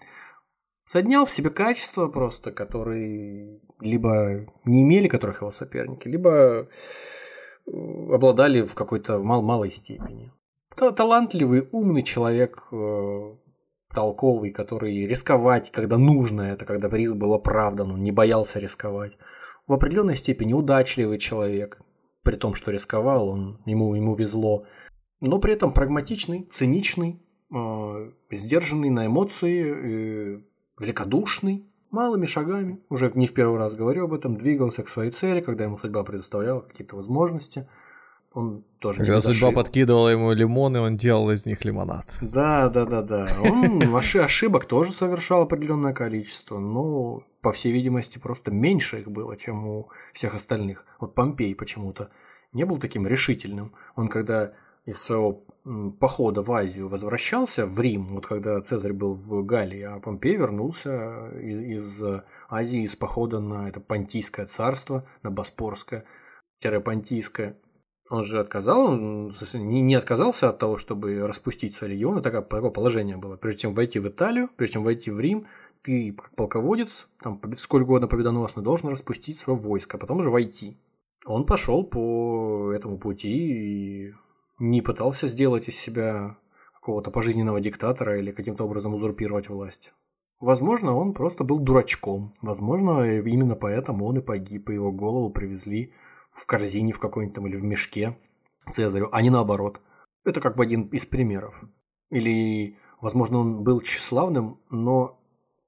соднял 0.84 1.24
в 1.24 1.30
себе 1.30 1.48
качества 1.48 2.08
просто, 2.08 2.52
которые 2.52 3.62
либо 3.80 4.52
не 4.66 4.82
имели 4.82 5.08
которых 5.08 5.40
его 5.40 5.52
соперники, 5.52 6.06
либо 6.06 6.68
э, 7.66 7.70
обладали 8.12 8.60
в 8.66 8.74
какой-то 8.74 9.20
мал 9.20 9.40
малой 9.40 9.70
степени. 9.70 10.30
Талантливый, 10.76 11.66
умный 11.72 12.02
человек, 12.02 12.62
э, 12.72 13.36
толковый, 13.94 14.50
который 14.50 15.06
рисковать, 15.06 15.70
когда 15.70 15.96
нужно 15.96 16.42
это, 16.42 16.66
когда 16.66 16.90
риск 16.90 17.14
был 17.14 17.32
оправдан, 17.32 17.92
он 17.92 18.00
не 18.00 18.12
боялся 18.12 18.58
рисковать 18.58 19.16
в 19.68 19.72
определенной 19.72 20.16
степени 20.16 20.54
удачливый 20.54 21.18
человек, 21.18 21.80
при 22.24 22.36
том, 22.36 22.54
что 22.54 22.72
рисковал, 22.72 23.28
он, 23.28 23.60
ему, 23.66 23.94
ему 23.94 24.14
везло, 24.14 24.64
но 25.20 25.38
при 25.38 25.52
этом 25.52 25.72
прагматичный, 25.72 26.48
циничный, 26.50 27.22
э, 27.54 28.10
сдержанный 28.30 28.90
на 28.90 29.06
эмоции, 29.06 30.36
э, 30.36 30.40
великодушный, 30.80 31.66
малыми 31.90 32.26
шагами, 32.26 32.80
уже 32.88 33.10
не 33.14 33.26
в 33.26 33.34
первый 33.34 33.58
раз 33.58 33.74
говорю 33.74 34.04
об 34.04 34.14
этом, 34.14 34.36
двигался 34.36 34.82
к 34.82 34.88
своей 34.88 35.10
цели, 35.10 35.40
когда 35.40 35.64
ему 35.64 35.78
судьба 35.78 36.02
предоставляла 36.02 36.60
какие-то 36.60 36.96
возможности. 36.96 37.68
Он 38.38 38.62
тоже 38.78 38.98
Когда 38.98 39.16
не 39.16 39.20
судьба 39.20 39.50
подкидывала 39.50 40.10
ему 40.10 40.32
лимоны, 40.32 40.78
он 40.78 40.96
делал 40.96 41.28
из 41.32 41.44
них 41.44 41.64
лимонад. 41.64 42.06
Да, 42.20 42.68
да, 42.68 42.84
да, 42.84 43.02
да. 43.02 43.28
Он 43.42 43.82
ошибок 43.96 44.66
тоже 44.66 44.92
совершал 44.92 45.42
определенное 45.42 45.92
количество, 45.92 46.60
но, 46.60 47.20
по 47.40 47.50
всей 47.50 47.72
видимости, 47.72 48.20
просто 48.20 48.52
меньше 48.52 49.00
их 49.00 49.10
было, 49.10 49.36
чем 49.36 49.66
у 49.66 49.90
всех 50.12 50.36
остальных. 50.36 50.84
Вот 51.00 51.16
Помпей 51.16 51.52
почему-то 51.56 52.10
не 52.52 52.64
был 52.64 52.78
таким 52.78 53.08
решительным. 53.08 53.72
Он 53.96 54.06
когда 54.06 54.52
из 54.84 55.02
своего 55.02 55.44
похода 55.98 56.42
в 56.42 56.52
Азию 56.52 56.88
возвращался 56.88 57.66
в 57.66 57.80
Рим, 57.80 58.06
вот 58.06 58.24
когда 58.24 58.60
Цезарь 58.60 58.92
был 58.92 59.14
в 59.14 59.44
Галлии, 59.44 59.82
а 59.82 59.98
Помпей 59.98 60.36
вернулся 60.36 61.28
из, 61.40 62.00
Азии 62.48 62.84
из 62.84 62.94
похода 62.94 63.40
на 63.40 63.68
это 63.68 63.80
Понтийское 63.80 64.46
царство, 64.46 65.04
на 65.24 65.32
Боспорское, 65.32 66.04
Понтийское. 66.60 67.56
Он 68.10 68.24
же 68.24 68.40
отказал, 68.40 68.86
он 68.86 69.32
не, 69.54 69.82
не 69.82 69.94
отказался 69.94 70.48
от 70.48 70.58
того, 70.58 70.78
чтобы 70.78 71.26
распустить 71.26 71.74
свои 71.74 71.90
легионы, 71.90 72.22
такое, 72.22 72.40
такое 72.40 72.70
положение 72.70 73.16
было. 73.18 73.36
Прежде 73.36 73.62
чем 73.62 73.74
войти 73.74 73.98
в 73.98 74.08
Италию, 74.08 74.48
прежде 74.56 74.74
чем 74.74 74.84
войти 74.84 75.10
в 75.10 75.20
Рим, 75.20 75.46
ты, 75.82 76.12
как 76.12 76.34
полководец, 76.34 77.06
там, 77.22 77.40
сколь 77.58 77.82
угодно 77.82 78.08
победоносный, 78.08 78.62
должен 78.62 78.88
распустить 78.88 79.38
свое 79.38 79.58
войско, 79.58 79.96
а 79.96 80.00
потом 80.00 80.18
уже 80.18 80.30
войти. 80.30 80.78
Он 81.26 81.44
пошел 81.44 81.84
по 81.84 82.72
этому 82.74 82.98
пути 82.98 84.08
и 84.08 84.14
не 84.58 84.80
пытался 84.80 85.28
сделать 85.28 85.68
из 85.68 85.76
себя 85.76 86.38
какого-то 86.74 87.10
пожизненного 87.10 87.60
диктатора 87.60 88.18
или 88.18 88.32
каким-то 88.32 88.64
образом 88.64 88.94
узурпировать 88.94 89.48
власть. 89.48 89.92
Возможно, 90.40 90.96
он 90.96 91.14
просто 91.14 91.44
был 91.44 91.58
дурачком. 91.58 92.32
Возможно, 92.40 93.18
именно 93.20 93.56
поэтому 93.56 94.06
он 94.06 94.18
и 94.18 94.22
погиб, 94.22 94.70
и 94.70 94.74
его 94.74 94.92
голову 94.92 95.30
привезли 95.30 95.92
в 96.38 96.46
корзине 96.46 96.92
в 96.92 97.00
какой-нибудь 97.00 97.34
там 97.34 97.46
или 97.46 97.56
в 97.56 97.64
мешке 97.64 98.16
Цезарю, 98.70 99.08
а 99.12 99.22
не 99.22 99.30
наоборот. 99.30 99.80
Это 100.24 100.40
как 100.40 100.56
бы 100.56 100.62
один 100.62 100.82
из 100.88 101.04
примеров. 101.04 101.64
Или, 102.10 102.76
возможно, 103.00 103.38
он 103.38 103.64
был 103.64 103.80
тщеславным, 103.80 104.60
но 104.70 105.18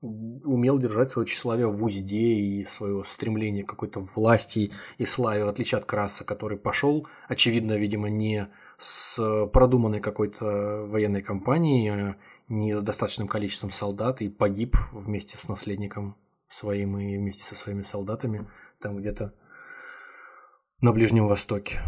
умел 0.03 0.79
держать 0.79 1.11
свое 1.11 1.27
тщеславие 1.27 1.67
в 1.67 1.85
узде 1.85 2.35
и 2.35 2.65
свое 2.65 3.05
стремление 3.05 3.65
к 3.65 3.69
какой-то 3.69 4.01
власти 4.01 4.73
и 4.97 5.05
славе, 5.05 5.45
в 5.45 5.49
отличие 5.49 5.79
от 5.79 5.85
Краса, 5.85 6.25
который 6.25 6.57
пошел, 6.57 7.07
очевидно, 7.29 7.77
видимо, 7.77 8.09
не 8.09 8.49
с 8.79 9.47
продуманной 9.53 10.01
какой-то 10.01 10.87
военной 10.87 11.21
кампанией, 11.21 11.89
а 11.91 12.17
не 12.49 12.75
с 12.75 12.81
достаточным 12.81 13.29
количеством 13.29 13.71
солдат 13.71 14.23
и 14.23 14.31
погиб 14.31 14.75
вместе 14.93 15.37
с 15.37 15.49
наследником 15.49 16.17
своим 16.49 16.99
и 16.99 17.19
вместе 17.19 17.43
со 17.43 17.55
своими 17.55 17.83
солдатами 17.83 18.49
там 18.81 18.97
где-то 18.97 19.35
на 20.81 20.93
Ближнем 20.93 21.27
Востоке. 21.27 21.81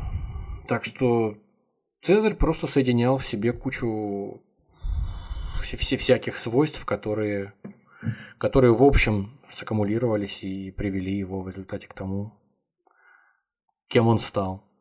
Так 0.68 0.84
что 0.84 1.38
Цезарь 2.02 2.34
просто 2.34 2.66
соединял 2.66 3.18
в 3.18 3.24
себе 3.24 3.52
кучу 3.52 4.42
все, 5.62 5.96
всяких 5.96 6.36
свойств, 6.36 6.84
которые, 6.84 7.54
которые 8.38 8.74
в 8.74 8.82
общем 8.82 9.40
саккумулировались 9.48 10.42
и 10.42 10.70
привели 10.70 11.16
его 11.16 11.42
в 11.42 11.48
результате 11.48 11.86
к 11.86 11.94
тому, 11.94 12.32
кем 13.88 14.08
он 14.08 14.18
стал 14.18 14.72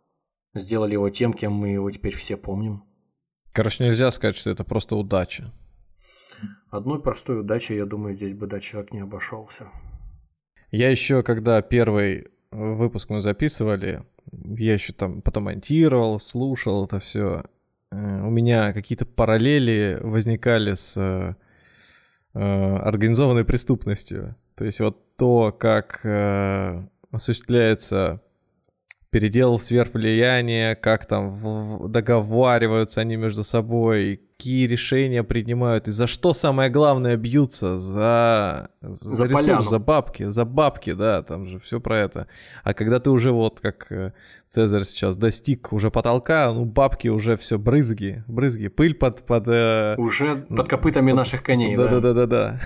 сделали 0.53 0.93
его 0.93 1.09
тем, 1.09 1.33
кем 1.33 1.53
мы 1.53 1.69
его 1.69 1.89
теперь 1.91 2.15
все 2.15 2.38
помним. 2.38 2.83
Короче, 3.53 3.83
нельзя 3.83 4.11
сказать, 4.11 4.35
что 4.35 4.49
это 4.49 4.63
просто 4.63 4.95
удача. 4.95 5.51
Одной 6.69 7.01
простой 7.01 7.41
удачей, 7.41 7.75
я 7.75 7.85
думаю, 7.85 8.15
здесь 8.15 8.33
бы 8.33 8.47
да, 8.47 8.59
человек 8.59 8.93
не 8.93 9.01
обошелся. 9.01 9.67
Я 10.71 10.89
еще, 10.89 11.21
когда 11.21 11.61
первый 11.61 12.29
выпуск 12.52 13.10
мы 13.10 13.22
записывали, 13.22 14.03
я 14.32 14.73
еще 14.73 14.94
там 14.94 15.22
потом 15.22 15.45
монтировал, 15.45 16.19
слушал 16.19 16.86
это 16.86 16.99
все. 16.99 17.44
Э, 17.91 18.22
у 18.23 18.30
меня 18.30 18.73
какие-то 18.73 19.06
параллели 19.06 19.98
возникали 20.02 20.73
с 20.73 20.98
э, 20.98 21.36
э, 22.34 22.40
организованной 22.40 23.45
преступностью. 23.45 24.36
То 24.56 24.65
есть 24.65 24.80
вот 24.80 25.15
то, 25.15 25.52
как 25.52 26.06
осуществляется 27.11 28.22
передел 29.10 29.60
сверхвлияния, 29.60 30.76
как 30.76 31.06
там 31.06 31.91
договариваются 31.91 33.02
они 33.02 33.15
между 33.15 33.44
собой, 33.44 34.22
какие 34.41 34.65
решения 34.65 35.23
принимают 35.23 35.88
и 35.88 35.91
за 35.91 36.07
что 36.07 36.34
самое 36.34 36.72
главное 36.72 37.15
бьются 37.15 37.77
за 37.77 38.69
за, 38.81 39.09
за 39.09 39.26
ресурс, 39.26 39.45
поляну. 39.45 39.61
за 39.61 39.77
бабки, 39.77 40.31
за 40.31 40.45
бабки, 40.45 40.93
да, 40.93 41.22
там 41.22 41.45
же 41.45 41.59
все 41.59 41.80
про 41.80 41.99
это. 41.99 42.27
А 42.63 42.73
когда 42.73 42.99
ты 42.99 43.11
уже 43.11 43.31
вот 43.31 43.59
как 43.59 43.85
э, 43.91 44.13
Цезарь 44.47 44.84
сейчас 44.84 45.15
достиг 45.15 45.72
уже 45.72 45.91
потолка, 45.91 46.51
ну 46.53 46.65
бабки 46.65 47.07
уже 47.07 47.38
все 47.38 47.59
брызги, 47.59 48.23
брызги, 48.27 48.68
пыль 48.69 48.95
под 48.95 49.23
под 49.27 49.47
э, 49.47 49.93
уже 49.99 50.38
под 50.38 50.68
копытами 50.68 51.11
под, 51.11 51.18
наших 51.18 51.43
коней, 51.43 51.77
да, 51.77 51.99
да, 51.99 52.13
да, 52.13 52.26
да. 52.26 52.59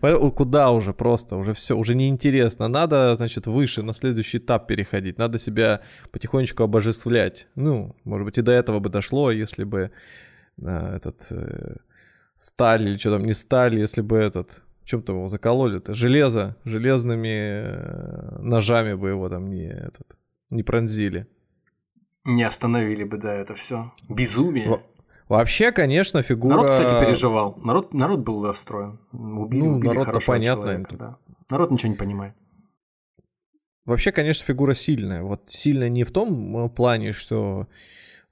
да. 0.00 0.30
Куда 0.30 0.70
уже 0.70 0.94
просто, 0.94 1.36
уже 1.36 1.52
все, 1.52 1.76
уже 1.76 1.94
неинтересно. 1.94 2.68
Надо, 2.68 3.14
значит, 3.16 3.46
выше 3.46 3.82
на 3.82 3.92
следующий 3.92 4.38
этап 4.38 4.66
переходить. 4.66 5.18
Надо 5.18 5.38
себя 5.38 5.82
потихонечку 6.10 6.62
обожествлять. 6.62 7.48
Ну, 7.54 7.94
может 8.04 8.24
быть, 8.24 8.38
и 8.38 8.42
до 8.42 8.52
этого 8.52 8.78
бы 8.78 8.88
дошло, 8.88 9.30
если 9.30 9.64
бы 9.64 9.90
этот 10.66 11.26
э, 11.30 11.76
сталь 12.36 12.88
или 12.88 12.96
что 12.96 13.12
там, 13.12 13.24
не 13.24 13.32
сталь, 13.32 13.78
если 13.78 14.02
бы 14.02 14.16
этот, 14.18 14.62
чем-то 14.84 15.12
его 15.12 15.28
закололи-то, 15.28 15.94
железо, 15.94 16.56
железными 16.64 17.28
э, 17.28 18.38
ножами 18.40 18.94
бы 18.94 19.10
его 19.10 19.28
там 19.28 19.48
не, 19.50 19.68
этот, 19.68 20.16
не 20.50 20.62
пронзили. 20.62 21.26
Не 22.24 22.44
остановили 22.44 23.04
бы, 23.04 23.16
да, 23.16 23.34
это 23.34 23.54
все. 23.54 23.92
Безумие. 24.08 24.68
Во- 24.68 24.82
Вообще, 25.28 25.72
конечно, 25.72 26.20
фигура... 26.22 26.56
Народ, 26.56 26.70
кстати, 26.72 27.06
переживал. 27.06 27.56
Народ, 27.64 27.94
народ 27.94 28.20
был 28.20 28.46
расстроен. 28.46 28.98
Убили, 29.12 29.62
ну, 29.62 29.76
убили 29.76 29.94
народ 29.94 30.24
понятно. 30.26 30.64
Человека, 30.64 30.96
да. 30.96 31.16
Народ 31.48 31.70
ничего 31.70 31.90
не 31.90 31.96
понимает. 31.96 32.34
Вообще, 33.84 34.12
конечно, 34.12 34.44
фигура 34.44 34.74
сильная. 34.74 35.22
Вот 35.22 35.44
сильная 35.48 35.88
не 35.88 36.04
в 36.04 36.12
том 36.12 36.66
э, 36.66 36.68
плане, 36.68 37.12
что 37.12 37.66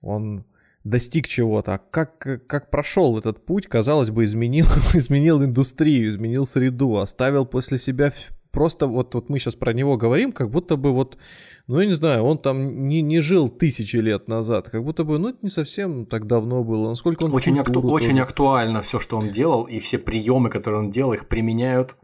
он 0.00 0.44
достиг 0.84 1.28
чего-то, 1.28 1.74
а 1.74 1.78
как, 1.78 2.46
как 2.46 2.70
прошел 2.70 3.18
этот 3.18 3.44
путь, 3.44 3.66
казалось 3.66 4.10
бы, 4.10 4.24
изменил, 4.24 4.66
изменил 4.94 5.42
индустрию, 5.44 6.08
изменил 6.08 6.46
среду, 6.46 6.96
оставил 6.96 7.46
после 7.46 7.78
себя 7.78 8.12
просто 8.50 8.86
вот, 8.86 9.14
вот 9.14 9.28
мы 9.28 9.38
сейчас 9.38 9.54
про 9.54 9.72
него 9.72 9.96
говорим, 9.96 10.32
как 10.32 10.50
будто 10.50 10.76
бы 10.76 10.92
вот, 10.92 11.18
ну 11.66 11.80
я 11.80 11.86
не 11.86 11.92
знаю, 11.92 12.24
он 12.24 12.38
там 12.38 12.88
не, 12.88 13.02
не 13.02 13.20
жил 13.20 13.48
тысячи 13.48 13.96
лет 13.96 14.28
назад, 14.28 14.70
как 14.70 14.82
будто 14.84 15.04
бы, 15.04 15.18
ну 15.18 15.28
это 15.28 15.38
не 15.42 15.50
совсем 15.50 16.06
так 16.06 16.26
давно 16.26 16.64
было, 16.64 16.88
насколько 16.88 17.24
он... 17.24 17.34
Очень, 17.34 17.58
акту- 17.58 17.86
очень 17.88 18.18
актуально 18.20 18.82
все, 18.82 18.98
что 18.98 19.18
он 19.18 19.30
делал, 19.30 19.64
и 19.64 19.78
все 19.78 19.98
приемы, 19.98 20.50
которые 20.50 20.80
он 20.80 20.90
делал, 20.90 21.12
их 21.12 21.28
применяют 21.28 21.96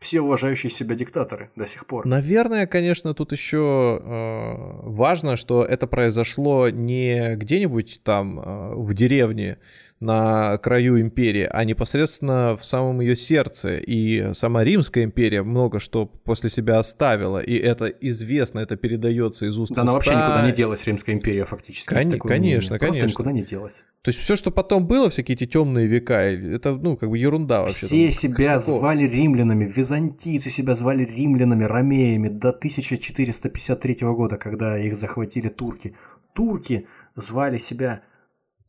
все 0.00 0.22
уважающие 0.22 0.70
себя 0.70 0.96
диктаторы 0.96 1.50
до 1.56 1.66
сих 1.66 1.86
пор. 1.86 2.06
Наверное, 2.06 2.66
конечно, 2.66 3.12
тут 3.14 3.32
еще 3.32 4.00
э, 4.02 4.54
важно, 4.88 5.36
что 5.36 5.62
это 5.62 5.86
произошло 5.86 6.70
не 6.70 7.36
где-нибудь 7.36 8.00
там 8.02 8.40
э, 8.40 8.74
в 8.76 8.94
деревне 8.94 9.58
на 10.00 10.56
краю 10.58 10.98
империи, 10.98 11.46
а 11.50 11.62
непосредственно 11.64 12.56
в 12.56 12.64
самом 12.64 13.00
ее 13.00 13.14
сердце. 13.14 13.76
И 13.76 14.32
сама 14.32 14.64
Римская 14.64 15.04
империя 15.04 15.42
много 15.42 15.78
что 15.78 16.06
после 16.06 16.48
себя 16.48 16.78
оставила, 16.78 17.38
и 17.38 17.54
это 17.54 17.86
известно, 17.86 18.60
это 18.60 18.76
передается 18.76 19.46
из 19.46 19.58
уст 19.58 19.72
Да, 19.74 19.82
она 19.82 19.92
вообще 19.92 20.12
никуда 20.12 20.46
не 20.46 20.52
делась, 20.52 20.84
Римская 20.86 21.14
империя 21.14 21.44
фактически. 21.44 21.92
Кон- 21.92 22.18
конечно, 22.18 22.78
конечно. 22.78 23.06
никуда 23.06 23.32
не 23.32 23.42
делась. 23.42 23.84
То 24.02 24.08
есть 24.08 24.18
все, 24.18 24.34
что 24.34 24.50
потом 24.50 24.86
было, 24.86 25.10
всякие 25.10 25.34
эти 25.34 25.46
темные 25.46 25.86
века, 25.86 26.22
это, 26.22 26.74
ну, 26.74 26.96
как 26.96 27.10
бы 27.10 27.18
ерунда 27.18 27.60
вообще. 27.60 27.84
Все 27.86 28.04
там, 28.06 28.12
себя 28.12 28.58
звали 28.58 29.04
римлянами, 29.04 29.66
византийцы 29.66 30.48
себя 30.48 30.74
звали 30.74 31.04
римлянами, 31.04 31.64
ромеями 31.64 32.28
до 32.28 32.48
1453 32.48 33.96
года, 34.00 34.38
когда 34.38 34.78
их 34.78 34.96
захватили 34.96 35.48
турки. 35.48 35.94
Турки 36.32 36.86
звали 37.14 37.58
себя 37.58 38.00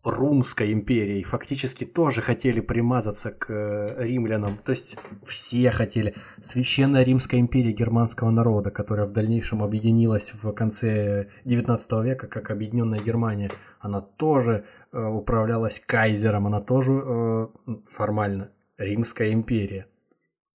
Румской 0.03 0.73
империей 0.73 1.23
фактически 1.23 1.85
тоже 1.85 2.21
хотели 2.21 2.59
примазаться 2.59 3.31
к 3.31 3.49
э, 3.49 4.03
римлянам. 4.03 4.57
То 4.57 4.71
есть 4.71 4.97
все 5.23 5.71
хотели. 5.71 6.15
Священная 6.41 7.03
Римская 7.03 7.39
империя 7.39 7.71
германского 7.71 8.31
народа, 8.31 8.71
которая 8.71 9.05
в 9.05 9.11
дальнейшем 9.11 9.61
объединилась 9.61 10.33
в 10.33 10.51
конце 10.53 11.27
19 11.45 11.91
века 12.03 12.27
как 12.27 12.49
Объединенная 12.49 12.99
Германия, 12.99 13.51
она 13.79 14.01
тоже 14.01 14.65
э, 14.91 15.03
управлялась 15.03 15.79
кайзером, 15.79 16.47
она 16.47 16.61
тоже 16.61 16.93
э, 16.93 17.47
формально 17.85 18.51
Римская 18.79 19.31
империя. 19.33 19.85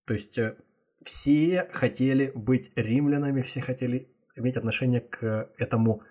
То 0.07 0.15
есть 0.15 0.39
э, 0.39 0.57
все 1.05 1.69
хотели 1.73 2.33
быть 2.35 2.73
римлянами, 2.75 3.43
все 3.43 3.61
хотели 3.61 4.09
иметь 4.35 4.57
отношение 4.57 5.01
к 5.01 5.51
этому 5.57 6.03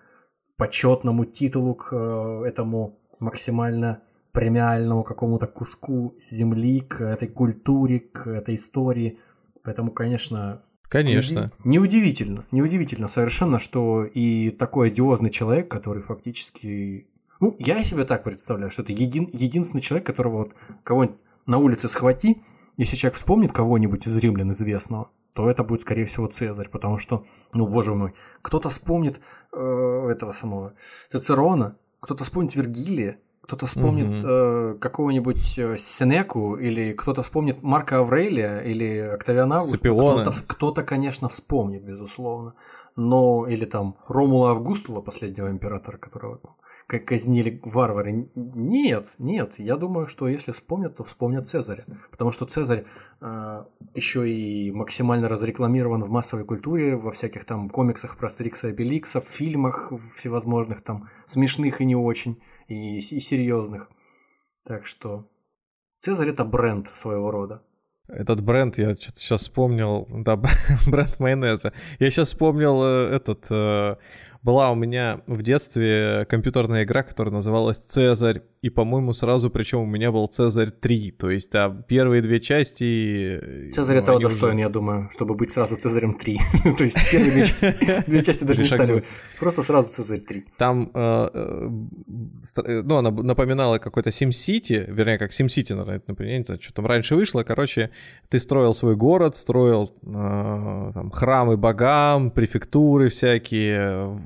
почетному 0.56 1.26
титулу, 1.26 1.74
к 1.74 1.92
э, 1.92 2.44
этому 2.46 2.98
максимально 3.18 4.02
премиальному 4.32 5.02
какому-то 5.02 5.46
куску 5.46 6.14
земли, 6.20 6.80
к 6.80 7.00
этой 7.00 7.28
культуре, 7.28 8.00
к 8.00 8.26
этой 8.26 8.56
истории. 8.56 9.18
Поэтому, 9.62 9.90
конечно, 9.90 10.62
Конечно. 10.88 11.50
Неудивительно, 11.64 12.44
неудивительно 12.52 13.08
совершенно, 13.08 13.58
что 13.58 14.04
и 14.04 14.50
такой 14.50 14.88
одиозный 14.88 15.30
человек, 15.30 15.68
который 15.68 16.02
фактически... 16.02 17.08
Ну, 17.40 17.56
я 17.58 17.82
себе 17.82 18.04
так 18.04 18.22
представляю, 18.22 18.70
что 18.70 18.82
это 18.82 18.92
един, 18.92 19.28
единственный 19.32 19.80
человек, 19.80 20.06
которого 20.06 20.38
вот 20.38 20.54
кого-нибудь 20.84 21.18
на 21.46 21.58
улице 21.58 21.88
схвати, 21.88 22.42
если 22.76 22.96
человек 22.96 23.16
вспомнит 23.16 23.52
кого-нибудь 23.52 24.06
из 24.06 24.16
римлян 24.16 24.52
известного, 24.52 25.10
то 25.32 25.50
это 25.50 25.64
будет, 25.64 25.82
скорее 25.82 26.06
всего, 26.06 26.28
Цезарь, 26.28 26.70
потому 26.70 26.98
что, 26.98 27.26
ну, 27.52 27.66
боже 27.66 27.94
мой, 27.94 28.14
кто-то 28.42 28.68
вспомнит 28.68 29.20
э, 29.52 30.08
этого 30.10 30.32
самого 30.32 30.74
Цицерона, 31.10 31.76
кто-то 32.06 32.22
вспомнит 32.22 32.54
Вергилия, 32.54 33.18
кто-то 33.42 33.66
вспомнит 33.66 34.22
угу. 34.22 34.28
э, 34.30 34.74
какого-нибудь 34.80 35.58
э, 35.58 35.76
Сенеку, 35.76 36.54
или 36.56 36.92
кто-то 36.92 37.22
вспомнит 37.22 37.64
Марка 37.64 37.98
Аврелия, 37.98 38.60
или 38.60 38.98
Октавиана. 38.98 39.60
Кто-то, 40.30 40.46
кто-то, 40.46 40.82
конечно, 40.84 41.28
вспомнит, 41.28 41.82
безусловно. 41.82 42.54
Но, 42.94 43.46
или 43.48 43.64
там 43.64 43.96
Ромула 44.06 44.50
Августула, 44.52 45.00
последнего 45.00 45.50
императора, 45.50 45.98
которого 45.98 46.40
как 46.86 47.04
казнили 47.04 47.60
варвары. 47.64 48.28
Нет, 48.34 49.14
нет, 49.18 49.58
я 49.58 49.76
думаю, 49.76 50.06
что 50.06 50.28
если 50.28 50.52
вспомнят, 50.52 50.96
то 50.96 51.04
вспомнят 51.04 51.48
Цезаря. 51.48 51.84
Потому 52.10 52.30
что 52.30 52.44
Цезарь 52.46 52.84
э, 53.20 53.64
еще 53.94 54.30
и 54.30 54.70
максимально 54.70 55.28
разрекламирован 55.28 56.04
в 56.04 56.10
массовой 56.10 56.44
культуре, 56.44 56.96
во 56.96 57.10
всяких 57.10 57.44
там 57.44 57.68
комиксах 57.70 58.16
про 58.16 58.28
Стрикса 58.28 58.68
и 58.68 58.72
Беликса, 58.72 59.20
в 59.20 59.28
фильмах 59.28 59.92
всевозможных 60.14 60.80
там 60.80 61.08
смешных 61.24 61.80
и 61.80 61.84
не 61.84 61.96
очень, 61.96 62.40
и, 62.68 62.98
и 62.98 63.20
серьезных. 63.20 63.90
Так 64.64 64.86
что 64.86 65.28
Цезарь 65.98 66.28
это 66.28 66.44
бренд 66.44 66.86
своего 66.88 67.32
рода. 67.32 67.62
Этот 68.08 68.40
бренд, 68.40 68.78
я 68.78 68.94
что-то 68.94 69.18
сейчас 69.18 69.40
вспомнил, 69.40 70.06
да, 70.08 70.36
бренд 70.86 71.18
майонеза. 71.18 71.72
Я 71.98 72.10
сейчас 72.10 72.28
вспомнил 72.28 72.80
э, 72.84 73.16
этот 73.16 73.46
э, 73.50 73.96
была 74.46 74.70
у 74.70 74.76
меня 74.76 75.22
в 75.26 75.42
детстве 75.42 76.24
компьютерная 76.30 76.84
игра, 76.84 77.02
которая 77.02 77.34
называлась 77.34 77.78
«Цезарь», 77.78 78.42
и, 78.66 78.70
по-моему, 78.70 79.12
сразу, 79.12 79.48
причем 79.48 79.80
у 79.80 79.86
меня 79.86 80.10
был 80.10 80.26
«Цезарь 80.26 80.70
3», 80.70 81.12
то 81.12 81.30
есть 81.30 81.50
там 81.50 81.84
первые 81.84 82.20
две 82.20 82.40
части... 82.40 83.68
Цезарь 83.70 83.96
ну, 83.96 84.02
этого 84.02 84.20
достоин, 84.20 84.54
уже... 84.54 84.62
я 84.62 84.68
думаю, 84.68 85.08
чтобы 85.12 85.36
быть 85.36 85.52
сразу 85.52 85.76
«Цезарем 85.76 86.16
3», 86.20 86.74
то 86.76 86.84
есть 86.84 86.96
первые 87.12 87.44
две 88.06 88.22
части 88.24 88.44
даже 88.48 88.62
не 88.62 88.68
стали, 88.68 89.04
просто 89.38 89.62
сразу 89.62 89.88
«Цезарь 89.90 90.18
3». 90.18 90.42
Там, 90.58 90.90
э, 90.94 91.28
э, 92.66 92.82
ну, 92.82 92.96
она 92.96 93.10
напоминала 93.10 93.78
какой-то 93.78 94.10
SimCity, 94.10 94.92
вернее, 94.92 95.18
как 95.18 95.30
SimCity, 95.30 95.74
наверное, 95.74 96.02
например, 96.08 96.44
что 96.60 96.74
там 96.74 96.86
раньше 96.86 97.14
вышло, 97.14 97.44
короче, 97.44 97.90
ты 98.28 98.40
строил 98.40 98.74
свой 98.74 98.96
город, 98.96 99.36
строил 99.36 99.92
э, 100.02 100.90
там, 100.92 101.10
храмы 101.12 101.56
богам, 101.56 102.32
префектуры 102.32 103.10
всякие, 103.10 104.18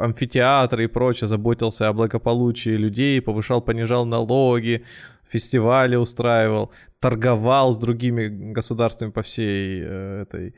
амфитеатры 0.00 0.84
и 0.84 0.88
прочее, 0.88 1.28
заботился 1.28 1.88
о 1.88 1.92
благополучии 1.92 2.70
людей, 2.70 3.20
повышал, 3.20 3.60
понижал 3.84 4.06
налоги, 4.06 4.84
фестивали 5.28 5.96
устраивал, 5.96 6.70
торговал 7.00 7.72
с 7.72 7.78
другими 7.78 8.52
государствами 8.52 9.10
по 9.10 9.22
всей 9.22 9.82
э, 9.84 10.22
этой, 10.22 10.54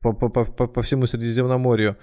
по, 0.00 0.12
по, 0.12 0.28
по, 0.28 0.66
по 0.66 0.82
всему 0.82 1.06
Средиземноморью. 1.06 1.96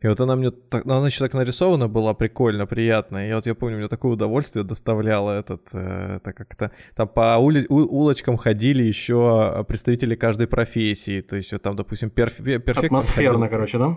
И 0.00 0.08
вот 0.08 0.20
она 0.20 0.34
мне 0.34 0.50
так, 0.50 0.84
она 0.84 1.06
еще 1.06 1.20
так 1.20 1.34
нарисована 1.34 1.88
была 1.88 2.12
прикольно, 2.14 2.66
приятно. 2.66 3.28
И 3.28 3.32
вот 3.32 3.46
я 3.46 3.54
помню, 3.54 3.76
мне 3.76 3.88
такое 3.88 4.12
удовольствие 4.12 4.64
доставляло 4.64 5.38
этот, 5.38 5.68
э, 5.74 6.16
это 6.16 6.32
как-то 6.32 6.70
там 6.96 7.08
по 7.08 7.36
ули, 7.38 7.66
у, 7.68 7.76
улочкам 7.76 8.36
ходили 8.36 8.82
еще 8.82 9.64
представители 9.68 10.16
каждой 10.16 10.46
профессии. 10.46 11.20
То 11.20 11.36
есть 11.36 11.52
вот 11.52 11.62
там, 11.62 11.76
допустим, 11.76 12.10
перф, 12.10 12.36
перфектно. 12.36 12.86
Атмосферно, 12.86 13.40
ходил, 13.40 13.50
короче, 13.50 13.78
да? 13.78 13.96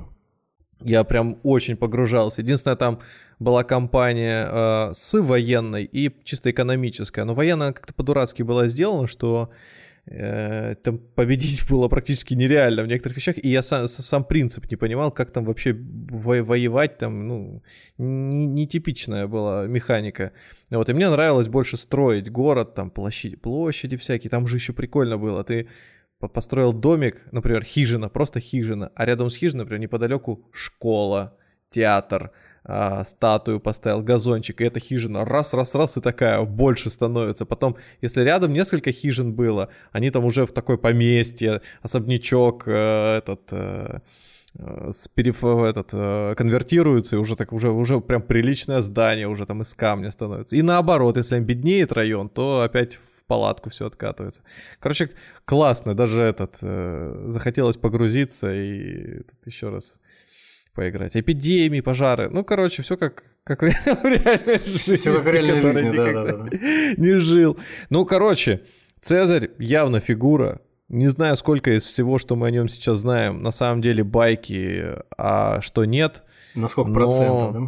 Я 0.81 1.03
прям 1.03 1.39
очень 1.43 1.77
погружался. 1.77 2.41
Единственное, 2.41 2.75
там 2.75 2.99
была 3.39 3.63
компания 3.63 4.47
э, 4.49 4.93
с 4.93 5.19
военной 5.19 5.85
и 5.85 6.11
чисто 6.23 6.51
экономическая. 6.51 7.23
Но 7.23 7.33
военная 7.33 7.71
как-то 7.71 7.93
по-дурацки 7.93 8.43
была 8.43 8.67
сделана, 8.67 9.07
что 9.07 9.49
э, 10.05 10.75
там 10.83 10.97
победить 10.97 11.61
было 11.69 11.87
практически 11.87 12.33
нереально 12.33 12.83
в 12.83 12.87
некоторых 12.87 13.17
вещах. 13.17 13.35
И 13.41 13.49
я 13.49 13.63
сам, 13.63 13.87
сам 13.87 14.25
принцип 14.25 14.69
не 14.69 14.75
понимал, 14.75 15.11
как 15.11 15.31
там 15.31 15.45
вообще 15.45 15.73
во 15.73 16.43
воевать. 16.43 16.97
Там, 16.97 17.27
ну, 17.27 17.63
нетипичная 17.97 19.27
была 19.27 19.67
механика. 19.67 20.33
Вот, 20.71 20.89
и 20.89 20.93
мне 20.93 21.09
нравилось 21.09 21.47
больше 21.47 21.77
строить 21.77 22.29
город, 22.29 22.75
там 22.75 22.89
площади, 22.89 23.37
площади 23.37 23.95
всякие. 23.95 24.29
Там 24.29 24.45
же 24.45 24.57
еще 24.57 24.73
прикольно 24.73 25.17
было. 25.17 25.43
Ты 25.45 25.67
построил 26.19 26.73
домик, 26.73 27.21
например, 27.31 27.63
хижина, 27.63 28.09
просто 28.09 28.39
хижина, 28.39 28.91
а 28.95 29.05
рядом 29.05 29.29
с 29.29 29.35
хижиной, 29.35 29.63
например, 29.63 29.81
неподалеку 29.81 30.45
школа, 30.51 31.37
театр, 31.69 32.31
э, 32.63 33.03
статую 33.05 33.59
поставил, 33.59 34.01
газончик, 34.01 34.61
и 34.61 34.63
эта 34.63 34.79
хижина 34.79 35.25
раз-раз-раз 35.25 35.97
и 35.97 36.01
такая 36.01 36.41
больше 36.43 36.89
становится. 36.89 37.45
Потом, 37.45 37.75
если 38.01 38.23
рядом 38.23 38.53
несколько 38.53 38.91
хижин 38.91 39.33
было, 39.33 39.69
они 39.91 40.09
там 40.09 40.25
уже 40.25 40.45
в 40.45 40.51
такой 40.51 40.77
поместье, 40.77 41.61
особнячок 41.81 42.63
э, 42.67 43.17
этот... 43.17 43.41
Э, 43.51 43.99
с 44.89 45.09
переф... 45.09 45.43
этот, 45.43 45.91
конвертируются, 46.37 47.17
и 47.17 47.19
уже 47.19 47.35
так 47.35 47.51
уже, 47.51 47.71
уже 47.71 47.99
прям 47.99 48.21
приличное 48.21 48.79
здание, 48.79 49.27
уже 49.27 49.45
там 49.45 49.61
из 49.63 49.73
камня 49.73 50.11
становится. 50.11 50.55
И 50.55 50.61
наоборот, 50.61 51.17
если 51.17 51.37
беднеет 51.41 51.91
район, 51.91 52.29
то 52.29 52.61
опять 52.61 52.99
палатку 53.27 53.69
все 53.69 53.87
откатывается. 53.87 54.43
Короче, 54.79 55.11
классно, 55.45 55.95
даже 55.95 56.21
этот, 56.23 56.57
э, 56.61 57.25
захотелось 57.27 57.77
погрузиться 57.77 58.53
и 58.53 59.21
еще 59.45 59.69
раз 59.69 59.99
поиграть. 60.73 61.15
Эпидемии, 61.15 61.81
пожары, 61.81 62.29
ну, 62.29 62.43
короче, 62.43 62.83
все 62.83 62.97
как, 62.97 63.23
как 63.43 63.61
в 63.61 63.65
реальной 63.65 64.57
жизни. 64.57 65.09
В 65.09 65.27
реальной 65.27 65.59
жизни, 65.61 65.95
да, 65.95 66.13
да, 66.13 66.37
да. 66.37 66.49
Не 66.97 67.17
жил. 67.17 67.57
Ну, 67.89 68.05
короче, 68.05 68.61
Цезарь 69.01 69.51
явно 69.59 69.99
фигура, 69.99 70.61
не 70.87 71.07
знаю, 71.07 71.35
сколько 71.35 71.75
из 71.75 71.83
всего, 71.83 72.19
что 72.19 72.35
мы 72.35 72.47
о 72.47 72.51
нем 72.51 72.67
сейчас 72.67 72.99
знаем, 72.99 73.41
на 73.41 73.51
самом 73.51 73.81
деле 73.81 74.03
байки, 74.03 74.95
а 75.17 75.61
что 75.61 75.85
нет. 75.85 76.23
На 76.53 76.67
сколько 76.67 76.91
процентов, 76.91 77.53
да? 77.53 77.59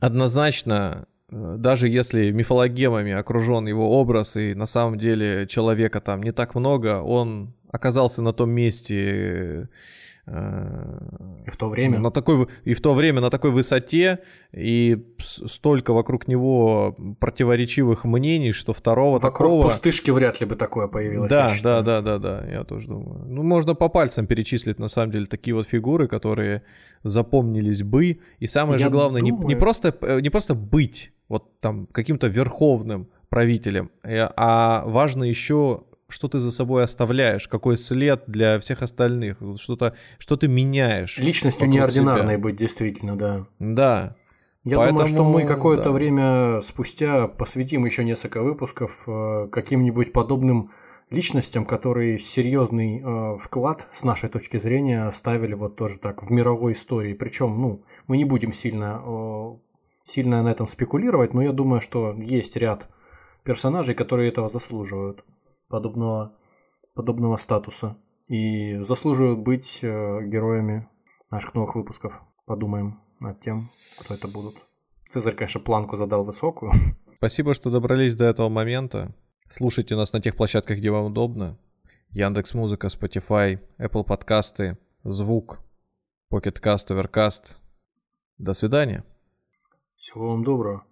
Однозначно 0.00 1.06
даже 1.30 1.88
если 1.88 2.32
мифологемами 2.32 3.12
окружен 3.12 3.66
его 3.66 4.00
образ, 4.00 4.36
и 4.36 4.54
на 4.54 4.66
самом 4.66 4.98
деле 4.98 5.46
человека 5.46 6.00
там 6.00 6.22
не 6.22 6.32
так 6.32 6.54
много, 6.54 7.00
он 7.00 7.54
оказался 7.70 8.20
на 8.20 8.32
том 8.32 8.50
месте 8.50 9.68
э, 10.26 10.98
и 11.46 11.50
в 11.50 11.56
то 11.56 11.68
время. 11.68 12.00
На 12.00 12.10
такой, 12.10 12.48
и 12.64 12.74
в 12.74 12.80
то 12.80 12.94
время 12.94 13.20
на 13.20 13.30
такой 13.30 13.52
высоте, 13.52 14.18
и 14.52 15.06
столько 15.18 15.92
вокруг 15.92 16.26
него 16.26 16.96
противоречивых 17.20 18.04
мнений, 18.04 18.50
что 18.50 18.72
второго 18.72 19.20
вокруг 19.20 19.32
такого... 19.32 19.62
пустышки 19.62 20.10
вряд 20.10 20.40
ли 20.40 20.46
бы 20.46 20.56
такое 20.56 20.88
появилось. 20.88 21.30
Да, 21.30 21.54
да, 21.62 21.82
да, 21.82 22.00
да, 22.00 22.18
да, 22.18 22.44
я 22.50 22.64
тоже 22.64 22.88
думаю. 22.88 23.24
Ну, 23.28 23.44
можно 23.44 23.76
по 23.76 23.88
пальцам 23.88 24.26
перечислить, 24.26 24.80
на 24.80 24.88
самом 24.88 25.12
деле, 25.12 25.26
такие 25.26 25.54
вот 25.54 25.68
фигуры, 25.68 26.08
которые 26.08 26.62
запомнились 27.04 27.84
бы. 27.84 28.18
И 28.40 28.48
самое 28.48 28.80
я 28.80 28.86
же 28.86 28.90
главное, 28.90 29.20
думаю... 29.20 29.46
не, 29.46 29.54
не, 29.54 29.56
просто, 29.56 29.96
э, 30.02 30.20
не 30.20 30.30
просто 30.30 30.56
быть 30.56 31.12
вот 31.30 31.58
там 31.60 31.86
каким-то 31.86 32.26
верховным 32.26 33.08
правителем, 33.30 33.90
э, 34.02 34.28
а 34.36 34.84
важно 34.84 35.24
еще 35.24 35.84
что 36.12 36.26
ты 36.26 36.40
за 36.40 36.50
собой 36.50 36.82
оставляешь, 36.82 37.46
какой 37.46 37.76
след 37.76 38.24
для 38.26 38.58
всех 38.58 38.82
остальных, 38.82 39.36
что-то, 39.58 39.94
что 40.18 40.36
ты 40.36 40.48
меняешь. 40.48 41.18
Личностью 41.18 41.68
неординарной 41.68 42.34
себя. 42.34 42.38
быть, 42.38 42.56
действительно, 42.56 43.16
да. 43.16 43.46
Да. 43.60 44.16
Я 44.64 44.78
Поэтому, 44.78 44.98
думаю, 44.98 45.14
что 45.14 45.24
мы 45.24 45.44
какое-то 45.44 45.84
да. 45.84 45.90
время 45.92 46.60
спустя 46.62 47.28
посвятим 47.28 47.86
еще 47.86 48.02
несколько 48.02 48.42
выпусков 48.42 49.04
э, 49.06 49.48
каким-нибудь 49.52 50.12
подобным 50.12 50.72
личностям, 51.10 51.64
которые 51.64 52.18
серьезный 52.18 53.00
э, 53.02 53.36
вклад 53.38 53.88
с 53.92 54.02
нашей 54.02 54.28
точки 54.28 54.58
зрения 54.58 55.04
оставили 55.04 55.54
вот 55.54 55.76
тоже 55.76 55.98
так 55.98 56.22
в 56.22 56.30
мировой 56.30 56.74
истории. 56.74 57.14
Причем, 57.14 57.60
ну, 57.60 57.84
мы 58.06 58.16
не 58.16 58.24
будем 58.24 58.52
сильно 58.52 59.00
сильно 60.04 60.42
на 60.42 60.50
этом 60.50 60.66
спекулировать, 60.66 61.34
но 61.34 61.42
я 61.42 61.52
думаю, 61.52 61.80
что 61.80 62.14
есть 62.14 62.56
ряд 62.56 62.88
персонажей, 63.44 63.94
которые 63.94 64.28
этого 64.28 64.48
заслуживают, 64.48 65.24
подобного, 65.68 66.36
подобного 66.94 67.36
статуса. 67.36 67.96
И 68.28 68.76
заслуживают 68.78 69.40
быть 69.40 69.80
э, 69.82 70.20
героями 70.24 70.88
наших 71.30 71.54
новых 71.54 71.74
выпусков. 71.74 72.22
Подумаем 72.46 73.00
над 73.20 73.40
тем, 73.40 73.72
кто 73.98 74.14
это 74.14 74.28
будут. 74.28 74.56
Цезарь, 75.08 75.34
конечно, 75.34 75.60
планку 75.60 75.96
задал 75.96 76.24
высокую. 76.24 76.72
Спасибо, 77.16 77.54
что 77.54 77.70
добрались 77.70 78.14
до 78.14 78.24
этого 78.24 78.48
момента. 78.48 79.14
Слушайте 79.48 79.96
нас 79.96 80.12
на 80.12 80.20
тех 80.20 80.36
площадках, 80.36 80.78
где 80.78 80.90
вам 80.90 81.06
удобно. 81.06 81.58
Яндекс 82.10 82.54
Музыка, 82.54 82.86
Spotify, 82.86 83.58
Apple 83.78 84.04
подкасты, 84.04 84.78
Звук, 85.02 85.60
Pocket 86.32 86.60
Cast, 86.62 86.88
Overcast. 86.88 87.56
До 88.38 88.52
свидания. 88.52 89.04
Всего 90.00 90.28
вам 90.30 90.44
доброго. 90.44 90.86